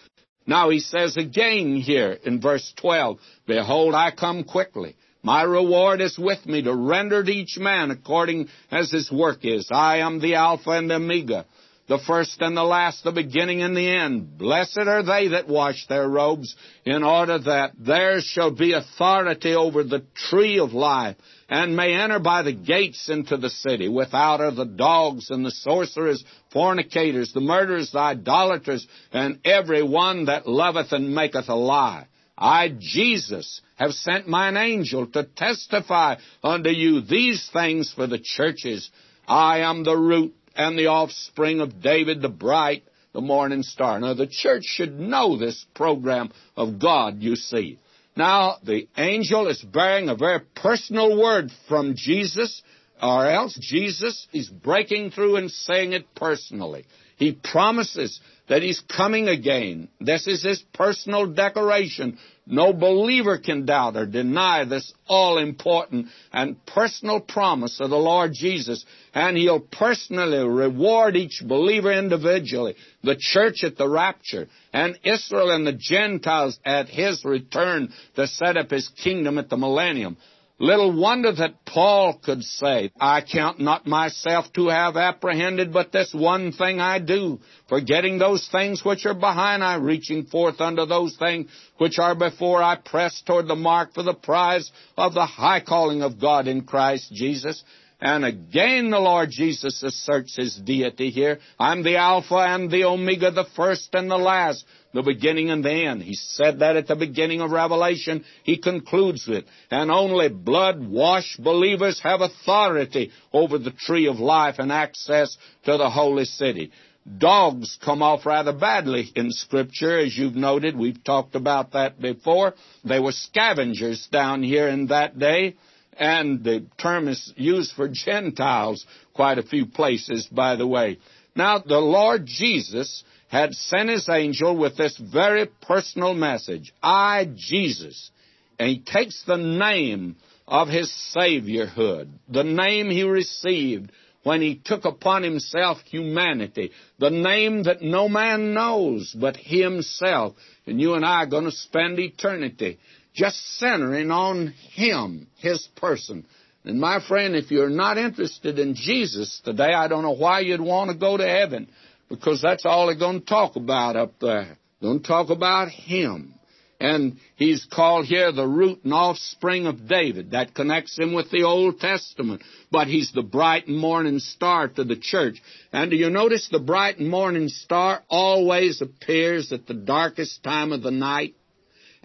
Now 0.48 0.70
he 0.70 0.80
says 0.80 1.18
again 1.18 1.76
here 1.76 2.18
in 2.24 2.42
verse 2.42 2.74
12, 2.78 3.20
Behold, 3.46 3.94
I 3.94 4.12
come 4.12 4.44
quickly. 4.44 4.96
My 5.28 5.44
reward 5.44 6.00
is 6.00 6.18
with 6.18 6.46
me 6.46 6.62
to 6.62 6.74
render 6.74 7.22
to 7.22 7.30
each 7.30 7.58
man 7.58 7.92
according 7.92 8.48
as 8.72 8.92
his 8.92 9.12
work 9.12 9.40
is. 9.44 9.68
I 9.70 9.98
am 9.98 10.22
the 10.22 10.36
Alpha 10.36 10.70
and 10.70 10.90
the 10.90 10.96
Omega, 10.96 11.46
the 11.90 12.00
first 12.00 12.42
and 12.42 12.56
the 12.56 12.64
last, 12.64 13.04
the 13.04 13.12
beginning 13.12 13.62
and 13.62 13.76
the 13.76 13.90
end. 13.90 14.38
Blessed 14.38 14.88
are 14.88 15.04
they 15.04 15.28
that 15.28 15.50
wash 15.50 15.86
their 15.88 16.08
robes, 16.08 16.56
in 16.86 17.04
order 17.04 17.40
that 17.40 17.74
there 17.78 18.22
shall 18.22 18.52
be 18.52 18.72
authority 18.72 19.54
over 19.54 19.84
the 19.84 20.06
tree 20.30 20.60
of 20.60 20.72
life, 20.72 21.18
and 21.50 21.76
may 21.76 21.94
enter 21.94 22.20
by 22.20 22.44
the 22.44 22.54
gates 22.54 23.10
into 23.10 23.36
the 23.36 23.50
city. 23.50 23.90
Without 23.90 24.40
are 24.40 24.52
the 24.52 24.64
dogs 24.64 25.30
and 25.30 25.46
the 25.46 25.52
sorcerers, 25.52 26.24
fornicators, 26.54 27.34
the 27.34 27.42
murderers, 27.42 27.92
the 27.92 28.00
idolaters, 28.00 28.88
and 29.12 29.42
every 29.44 29.84
one 29.84 30.28
that 30.28 30.48
loveth 30.48 30.94
and 30.94 31.14
maketh 31.14 31.50
a 31.50 31.54
lie. 31.54 32.08
I, 32.38 32.70
Jesus, 32.78 33.62
have 33.76 33.92
sent 33.92 34.28
mine 34.28 34.58
angel 34.58 35.08
to 35.08 35.24
testify 35.24 36.16
unto 36.44 36.70
you 36.70 37.02
these 37.02 37.50
things 37.52 37.92
for 37.96 38.06
the 38.08 38.20
churches. 38.20 38.90
I 39.28 39.60
am 39.60 39.84
the 39.84 39.98
root 39.98 40.36
and 40.56 40.78
the 40.78 40.88
offspring 40.88 41.62
of 41.62 41.82
David, 41.82 42.22
the 42.22 42.30
bright, 42.30 42.84
the 43.14 43.22
morning 43.22 43.64
star. 43.64 44.00
Now, 44.00 44.14
the 44.14 44.28
church 44.28 44.64
should 44.66 45.00
know 45.00 45.38
this 45.38 45.66
program 45.74 46.32
of 46.56 46.80
God, 46.80 47.22
you 47.22 47.36
see. 47.36 47.80
Now, 48.16 48.58
the 48.64 48.88
angel 48.98 49.48
is 49.48 49.62
bearing 49.62 50.10
a 50.10 50.16
very 50.16 50.42
personal 50.56 51.20
word 51.20 51.52
from 51.68 51.96
Jesus, 51.96 52.62
or 53.02 53.28
else 53.28 53.58
Jesus 53.60 54.28
is 54.34 54.50
breaking 54.50 55.12
through 55.12 55.38
and 55.38 55.52
saying 55.52 55.94
it 55.94 56.14
personally. 56.16 56.86
He 57.18 57.32
promises 57.32 58.20
that 58.50 58.62
He's 58.62 58.82
coming 58.96 59.28
again. 59.28 59.90
This 60.00 60.28
is 60.28 60.44
His 60.44 60.64
personal 60.74 61.28
declaration. 61.28 62.18
No 62.46 62.72
believer 62.72 63.38
can 63.38 63.66
doubt 63.66 63.98
or 63.98 64.06
deny 64.06 64.64
this 64.64 64.94
all 65.06 65.38
important 65.38 66.08
and 66.32 66.66
personal 66.66 67.20
promise 67.20 67.82
of 67.82 67.90
the 67.90 67.98
Lord 67.98 68.32
Jesus. 68.34 68.86
And 69.14 69.36
He'll 69.36 69.60
personally 69.60 70.48
reward 70.48 71.18
each 71.18 71.44
believer 71.46 71.92
individually, 71.92 72.76
the 73.04 73.18
church 73.20 73.64
at 73.64 73.78
the 73.78 73.90
rapture, 73.90 74.48
and 74.72 74.98
Israel 75.04 75.52
and 75.52 75.68
the 75.68 75.74
Gentiles 75.74 76.58
at 76.64 76.88
His 76.88 77.26
return 77.26 77.92
to 78.16 78.28
set 78.28 78.56
up 78.56 78.72
His 78.72 78.88
kingdom 79.04 79.38
at 79.38 79.50
the 79.50 79.58
millennium. 79.58 80.18
Little 80.60 80.92
wonder 81.00 81.32
that 81.34 81.66
Paul 81.66 82.20
could 82.24 82.44
say, 82.44 82.92
I 83.00 83.22
count 83.22 83.60
not 83.60 83.86
myself 83.86 84.52
to 84.54 84.70
have 84.70 84.98
apprehended, 84.98 85.72
but 85.72 85.92
this 85.92 86.12
one 86.16 86.52
thing 86.52 86.80
I 86.80 86.98
do, 86.98 87.40
forgetting 87.70 88.18
those 88.18 88.48
things 88.52 88.84
which 88.84 89.06
are 89.06 89.14
behind, 89.14 89.64
I 89.64 89.76
reaching 89.76 90.26
forth 90.26 90.60
unto 90.60 90.88
those 90.88 91.16
things 91.18 91.52
which 91.78 92.00
are 92.00 92.16
before, 92.16 92.64
I 92.64 92.76
press 92.76 93.22
toward 93.22 93.48
the 93.48 93.56
mark 93.56 93.94
for 93.94 94.02
the 94.02 94.16
prize 94.16 94.72
of 94.98 95.14
the 95.14 95.28
high 95.28 95.60
calling 95.62 96.02
of 96.02 96.20
God 96.20 96.48
in 96.48 96.64
Christ 96.64 97.14
Jesus. 97.14 97.64
And 98.02 98.26
again 98.26 98.90
the 98.90 99.00
Lord 99.00 99.30
Jesus 99.32 99.82
asserts 99.84 100.36
his 100.36 100.56
deity 100.56 101.12
here. 101.12 101.40
I'm 101.60 101.84
the 101.84 101.98
Alpha 101.98 102.36
and 102.36 102.70
the 102.70 102.86
Omega, 102.86 103.32
the 103.32 103.48
first 103.56 103.90
and 103.94 104.10
the 104.10 104.18
last, 104.18 104.66
the 104.98 105.04
beginning 105.04 105.52
and 105.52 105.64
the 105.64 105.72
end. 105.72 106.02
He 106.02 106.16
said 106.16 106.60
that 106.60 106.76
at 106.76 106.88
the 106.88 106.96
beginning 106.96 107.40
of 107.40 107.52
Revelation. 107.52 108.26
He 108.44 108.58
concludes 108.58 109.28
it. 109.28 109.46
And 109.70 109.92
only 109.92 110.28
blood-washed 110.28 111.44
believers 111.44 112.02
have 112.02 112.22
authority 112.22 113.12
over 113.32 113.60
the 113.60 113.70
tree 113.70 114.08
of 114.08 114.18
life 114.18 114.56
and 114.58 114.72
access 114.72 115.38
to 115.66 115.78
the 115.78 115.92
holy 115.92 116.26
city. 116.26 116.72
Dogs 117.20 117.78
come 117.86 118.02
off 118.02 118.26
rather 118.26 118.54
badly 118.54 119.12
in 119.16 119.30
Scripture, 119.30 120.00
as 120.00 120.18
you've 120.18 120.36
noted. 120.36 120.76
We've 120.76 121.04
talked 121.04 121.36
about 121.36 121.74
that 121.74 122.02
before. 122.02 122.56
They 122.84 123.00
were 123.00 123.12
scavengers 123.12 124.08
down 124.12 124.42
here 124.42 124.68
in 124.68 124.88
that 124.88 125.20
day 125.20 125.58
and 126.00 126.44
the 126.44 126.66
term 126.80 127.08
is 127.08 127.34
used 127.36 127.74
for 127.74 127.88
Gentiles 127.88 128.86
quite 129.16 129.40
a 129.40 129.44
few 129.44 129.66
places, 129.66 130.28
by 130.32 130.56
the 130.56 130.68
way. 130.68 131.00
Now, 131.36 131.60
the 131.60 131.80
Lord 131.80 132.26
Jesus 132.26 133.04
had 133.28 133.54
sent 133.54 133.90
his 133.90 134.08
angel 134.10 134.58
with 134.58 134.78
this 134.78 134.98
very 134.98 135.48
personal 135.62 136.14
message 136.14 136.74
I, 136.82 137.30
Jesus. 137.36 138.12
And 138.60 138.70
he 138.70 138.80
takes 138.80 139.24
the 139.26 139.38
name 139.38 140.16
of 140.48 140.70
his 140.70 140.92
Saviorhood, 141.16 142.10
the 142.30 142.44
name 142.44 142.90
he 142.90 143.04
received 143.04 143.92
when 144.24 144.42
he 144.42 144.60
took 144.64 144.86
upon 144.86 145.24
himself 145.24 145.78
humanity, 145.86 146.72
the 147.00 147.10
name 147.10 147.64
that 147.64 147.82
no 147.82 148.10
man 148.10 148.54
knows 148.54 149.16
but 149.18 149.38
himself. 149.38 150.36
And 150.66 150.82
you 150.82 150.96
and 150.96 151.06
I 151.06 151.24
are 151.24 151.28
going 151.28 151.46
to 151.46 151.52
spend 151.52 152.00
eternity 152.00 152.80
just 153.18 153.38
centering 153.58 154.12
on 154.12 154.54
Him, 154.74 155.28
His 155.38 155.68
person. 155.76 156.26
And 156.64 156.80
my 156.80 157.00
friend, 157.06 157.36
if 157.36 157.50
you're 157.50 157.70
not 157.70 157.98
interested 157.98 158.60
in 158.60 158.76
Jesus 158.76 159.42
today, 159.44 159.74
I 159.74 159.88
don't 159.88 160.04
know 160.04 160.12
why 160.12 160.42
you'd 160.42 160.62
want 160.62 160.92
to 160.92 160.98
go 160.98 161.18
to 161.18 161.28
heaven, 161.28 161.68
because 162.10 162.42
that's 162.42 162.66
all 162.66 162.88
they're 162.88 162.96
going 162.98 163.22
to 163.22 163.26
talk 163.26 163.56
about 163.56 163.96
up 163.96 164.20
there. 164.20 164.58
To 164.82 165.00
talk 165.00 165.30
about 165.30 165.70
Him. 165.70 166.34
And 166.80 167.18
he's 167.36 167.66
called 167.66 168.06
here 168.06 168.32
the 168.32 168.46
root 168.48 168.82
and 168.84 168.94
offspring 168.94 169.66
of 169.66 169.88
David. 169.88 170.32
That 170.32 170.54
connects 170.54 170.96
him 170.96 171.16
with 171.16 171.32
the 171.32 171.42
Old 171.42 171.80
Testament. 171.80 172.44
But 172.70 172.86
he's 172.86 173.12
the 173.12 173.24
bright 173.24 173.68
morning 173.68 174.20
star 174.20 174.68
to 174.68 174.84
the 174.84 174.96
church. 174.96 175.42
And 175.74 175.90
do 175.90 175.98
you 175.98 176.12
notice 176.12 176.48
the 176.52 176.60
bright 176.60 177.00
morning 177.00 177.48
star 177.48 178.04
always 178.08 178.84
appears 178.84 179.52
at 179.52 179.66
the 179.66 179.74
darkest 179.74 180.44
time 180.44 180.72
of 180.72 180.84
the 180.84 180.92
night? 180.92 181.34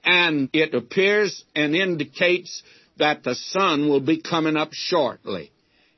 and 0.04 0.48
it 0.52 0.74
appears 0.74 1.44
and 1.54 1.74
indicates 1.74 2.62
that 2.98 3.22
the 3.22 3.34
sun 3.34 3.88
will 3.88 4.00
be 4.00 4.20
coming 4.20 4.56
up 4.56 4.70
shortly. 4.72 5.50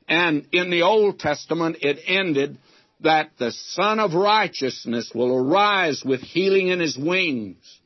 And 0.07 0.47
in 0.51 0.69
the 0.69 0.83
Old 0.83 1.19
Testament, 1.19 1.77
it 1.81 1.99
ended 2.05 2.57
that 3.01 3.31
the 3.37 3.51
Son 3.51 3.99
of 3.99 4.13
Righteousness 4.13 5.11
will 5.13 5.35
arise 5.35 6.03
with 6.05 6.21
healing 6.21 6.69
in 6.69 6.79
his 6.79 6.97
wings. 6.97 7.79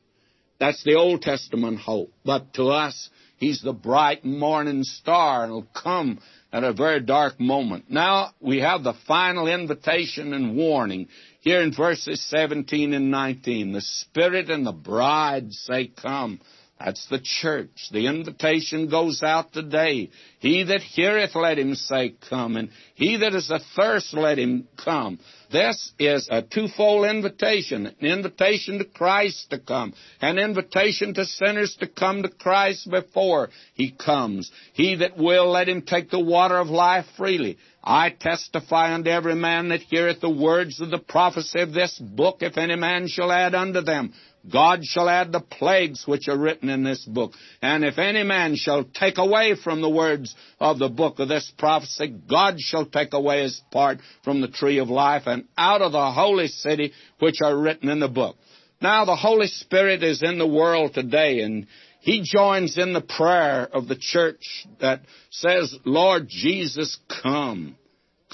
That's 0.58 0.82
the 0.84 0.94
Old 0.94 1.22
Testament 1.22 1.80
hope. 1.80 2.12
But 2.24 2.54
to 2.54 2.68
us, 2.68 3.10
he's 3.36 3.62
the 3.62 3.72
bright 3.72 4.24
morning 4.24 4.84
star 4.84 5.44
and 5.44 5.52
will 5.52 5.68
come 5.74 6.20
at 6.52 6.64
a 6.64 6.72
very 6.72 7.00
dark 7.00 7.40
moment. 7.40 7.90
Now 7.90 8.32
we 8.40 8.60
have 8.60 8.82
the 8.82 8.94
final 9.06 9.46
invitation 9.48 10.32
and 10.32 10.56
warning 10.56 11.08
here 11.40 11.62
in 11.62 11.72
verses 11.74 12.22
17 12.28 12.92
and 12.92 13.10
19, 13.10 13.72
the 13.72 13.80
Spirit 13.80 14.50
and 14.50 14.66
the 14.66 14.72
bride 14.72 15.52
say, 15.52 15.86
Come. 15.88 16.40
That's 16.82 17.06
the 17.08 17.20
church. 17.22 17.90
The 17.92 18.06
invitation 18.06 18.88
goes 18.88 19.22
out 19.22 19.52
today. 19.52 20.08
He 20.38 20.62
that 20.62 20.80
heareth, 20.80 21.34
let 21.34 21.58
him 21.58 21.74
say, 21.74 22.14
Come. 22.30 22.56
And 22.56 22.70
he 22.94 23.18
that 23.18 23.34
is 23.34 23.50
athirst, 23.50 24.14
let 24.14 24.38
him 24.38 24.66
come. 24.82 25.18
This 25.52 25.92
is 25.98 26.28
a 26.30 26.42
twofold 26.42 27.06
invitation 27.06 27.86
an 27.86 27.94
invitation 28.00 28.78
to 28.78 28.84
Christ 28.84 29.50
to 29.50 29.58
come, 29.58 29.92
an 30.22 30.38
invitation 30.38 31.12
to 31.14 31.24
sinners 31.26 31.76
to 31.80 31.86
come 31.88 32.22
to 32.22 32.28
Christ 32.28 32.88
before 32.88 33.50
he 33.74 33.90
comes. 33.90 34.50
He 34.72 34.94
that 34.96 35.18
will, 35.18 35.50
let 35.50 35.68
him 35.68 35.82
take 35.82 36.10
the 36.10 36.20
water 36.20 36.56
of 36.56 36.68
life 36.68 37.04
freely. 37.16 37.58
I 37.82 38.10
testify 38.10 38.94
unto 38.94 39.10
every 39.10 39.34
man 39.34 39.70
that 39.70 39.80
heareth 39.80 40.20
the 40.20 40.30
words 40.30 40.80
of 40.80 40.90
the 40.90 40.98
prophecy 40.98 41.60
of 41.60 41.72
this 41.72 41.98
book, 41.98 42.38
if 42.40 42.56
any 42.56 42.76
man 42.76 43.08
shall 43.08 43.32
add 43.32 43.54
unto 43.54 43.80
them, 43.80 44.12
God 44.48 44.84
shall 44.84 45.08
add 45.08 45.32
the 45.32 45.40
plagues 45.40 46.04
which 46.06 46.28
are 46.28 46.38
written 46.38 46.68
in 46.68 46.82
this 46.82 47.04
book. 47.04 47.32
And 47.60 47.84
if 47.84 47.98
any 47.98 48.22
man 48.22 48.56
shall 48.56 48.84
take 48.84 49.18
away 49.18 49.54
from 49.62 49.82
the 49.82 49.90
words 49.90 50.34
of 50.58 50.78
the 50.78 50.88
book 50.88 51.18
of 51.18 51.28
this 51.28 51.52
prophecy, 51.58 52.14
God 52.28 52.58
shall 52.58 52.86
take 52.86 53.12
away 53.12 53.42
his 53.42 53.60
part 53.70 53.98
from 54.24 54.40
the 54.40 54.48
tree 54.48 54.78
of 54.78 54.88
life 54.88 55.24
and 55.26 55.44
out 55.58 55.82
of 55.82 55.92
the 55.92 56.10
holy 56.10 56.48
city 56.48 56.92
which 57.18 57.42
are 57.42 57.56
written 57.56 57.90
in 57.90 58.00
the 58.00 58.08
book. 58.08 58.36
Now 58.80 59.04
the 59.04 59.16
Holy 59.16 59.46
Spirit 59.46 60.02
is 60.02 60.22
in 60.22 60.38
the 60.38 60.46
world 60.46 60.94
today 60.94 61.40
and 61.40 61.66
he 62.00 62.22
joins 62.24 62.78
in 62.78 62.94
the 62.94 63.02
prayer 63.02 63.68
of 63.70 63.88
the 63.88 63.96
church 63.96 64.66
that 64.80 65.02
says, 65.28 65.74
Lord 65.84 66.28
Jesus, 66.28 66.98
come, 67.22 67.76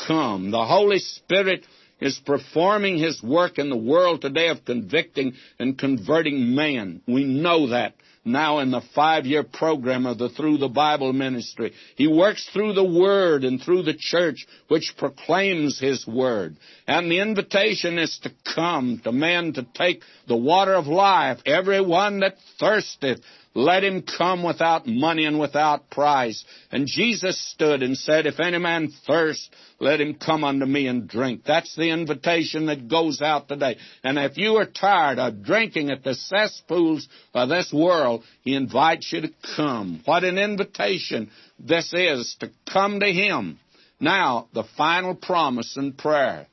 come. 0.07 0.53
The 0.53 0.65
Holy 0.65 1.01
Spirit 1.01 1.67
is 2.01 2.21
performing 2.25 2.99
His 2.99 3.23
work 3.23 3.59
in 3.59 3.71
the 3.71 3.77
world 3.77 4.21
today 4.21 4.49
of 4.49 4.65
convicting 4.65 5.35
and 5.59 5.79
converting 5.79 6.55
man. 6.55 7.01
We 7.07 7.25
know 7.25 7.69
that 7.69 7.95
now 8.27 8.59
in 8.59 8.73
the 8.73 8.83
five-year 8.95 9.45
program 9.45 10.05
of 10.05 10.19
the 10.19 10.29
Thru 10.29 10.59
the 10.59 10.69
Bible 10.69 11.13
ministry. 11.13 11.73
He 11.95 12.09
works 12.09 12.49
through 12.53 12.73
the 12.75 12.85
Word 12.85 13.45
and 13.45 13.63
through 13.63 13.85
the 13.85 13.97
church 13.97 14.47
which 14.69 14.95
proclaims 14.99 15.79
His 15.79 16.07
Word. 16.07 16.57
And 16.87 17.11
the 17.11 17.21
invitation 17.21 17.99
is 17.99 18.19
to 18.25 18.33
come 18.55 19.01
to 19.05 19.13
man 19.13 19.53
to 19.55 19.67
take 19.75 20.03
the 20.27 20.37
water 20.37 20.75
of 20.75 20.87
life. 20.89 21.39
Everyone 21.47 22.21
that 22.21 22.35
thirsteth, 22.59 23.21
let 23.57 23.83
him 23.83 24.03
come 24.03 24.43
without 24.43 24.87
money 24.87 25.25
and 25.25 25.41
without 25.41 25.89
price. 25.89 26.45
And 26.71 26.87
Jesus 26.87 27.41
stood 27.53 27.83
and 27.83 27.97
said, 27.97 28.27
If 28.27 28.39
any 28.39 28.59
man 28.59 28.93
thirst, 29.07 29.51
let 29.81 29.99
him 29.99 30.17
come 30.17 30.45
unto 30.45 30.67
me 30.67 30.87
and 30.87 31.09
drink. 31.09 31.41
That's 31.47 31.75
the 31.75 31.91
invitation 31.91 32.67
that 32.67 32.87
goes 32.87 33.23
out 33.23 33.49
today. 33.49 33.79
And 34.05 34.19
if 34.19 34.37
you 34.37 34.57
are 34.57 34.67
tired 34.67 35.19
of 35.19 35.43
drinking 35.43 35.89
at 35.89 36.05
the 36.05 36.15
cesspools 36.15 37.09
of 37.33 37.49
this 37.49 37.73
world, 37.73 38.25
he 38.43 38.55
invites 38.55 39.11
you 39.11 39.23
to 39.23 39.33
come. 39.57 40.03
What 40.05 40.25
an 40.25 40.37
invitation 40.37 41.31
this 41.59 41.95
is 41.95 42.37
to 42.41 42.51
come 42.71 43.01
to 43.01 43.11
him. 43.11 43.59
Now, 43.99 44.49
the 44.53 44.65
final 44.77 45.15
promise 45.15 45.79
in 45.79 45.95
prayer. 45.95 46.47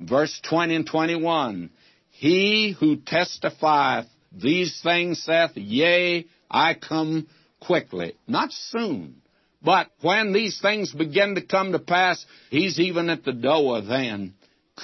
Verse 0.00 0.40
20 0.48 0.74
and 0.74 0.86
21. 0.86 1.70
He 2.10 2.74
who 2.80 2.96
testifieth 2.96 4.06
these 4.32 4.80
things 4.82 5.22
saith, 5.22 5.52
Yea, 5.54 6.26
I 6.50 6.74
come 6.74 7.28
quickly. 7.60 8.14
Not 8.26 8.52
soon. 8.52 9.16
But 9.62 9.88
when 10.00 10.32
these 10.32 10.58
things 10.60 10.92
begin 10.92 11.34
to 11.34 11.42
come 11.42 11.72
to 11.72 11.78
pass, 11.78 12.24
He's 12.50 12.80
even 12.80 13.10
at 13.10 13.24
the 13.24 13.32
door 13.32 13.82
then. 13.82 14.34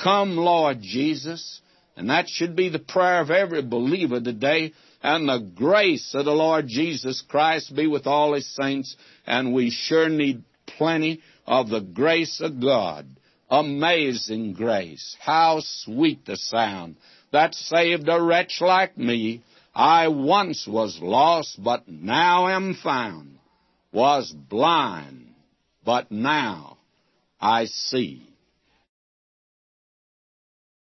Come, 0.02 0.36
Lord 0.36 0.82
Jesus. 0.82 1.60
And 1.97 2.10
that 2.10 2.28
should 2.28 2.55
be 2.55 2.68
the 2.68 2.78
prayer 2.78 3.22
of 3.22 3.30
every 3.30 3.62
believer 3.62 4.20
today. 4.20 4.74
And 5.02 5.28
the 5.28 5.38
grace 5.38 6.14
of 6.14 6.26
the 6.26 6.32
Lord 6.32 6.66
Jesus 6.68 7.22
Christ 7.26 7.74
be 7.74 7.86
with 7.86 8.06
all 8.06 8.34
His 8.34 8.55
saints. 8.55 8.97
And 9.26 9.55
we 9.55 9.70
sure 9.70 10.09
need 10.09 10.44
plenty 10.66 11.22
of 11.47 11.70
the 11.70 11.80
grace 11.80 12.40
of 12.40 12.60
God. 12.60 13.06
Amazing 13.48 14.55
grace. 14.55 15.16
How 15.20 15.60
sweet 15.62 16.26
the 16.26 16.36
sound 16.36 16.97
that 17.32 17.55
saved 17.55 18.09
a 18.09 18.20
wretch 18.20 18.59
like 18.60 18.97
me. 18.97 19.43
I 19.77 20.09
once 20.09 20.66
was 20.66 20.98
lost, 21.03 21.62
but 21.62 21.86
now 21.86 22.48
am 22.48 22.73
found, 22.82 23.39
was 23.93 24.32
blind, 24.32 25.35
but 25.85 26.11
now 26.11 26.78
I 27.39 27.66
see. 27.66 28.27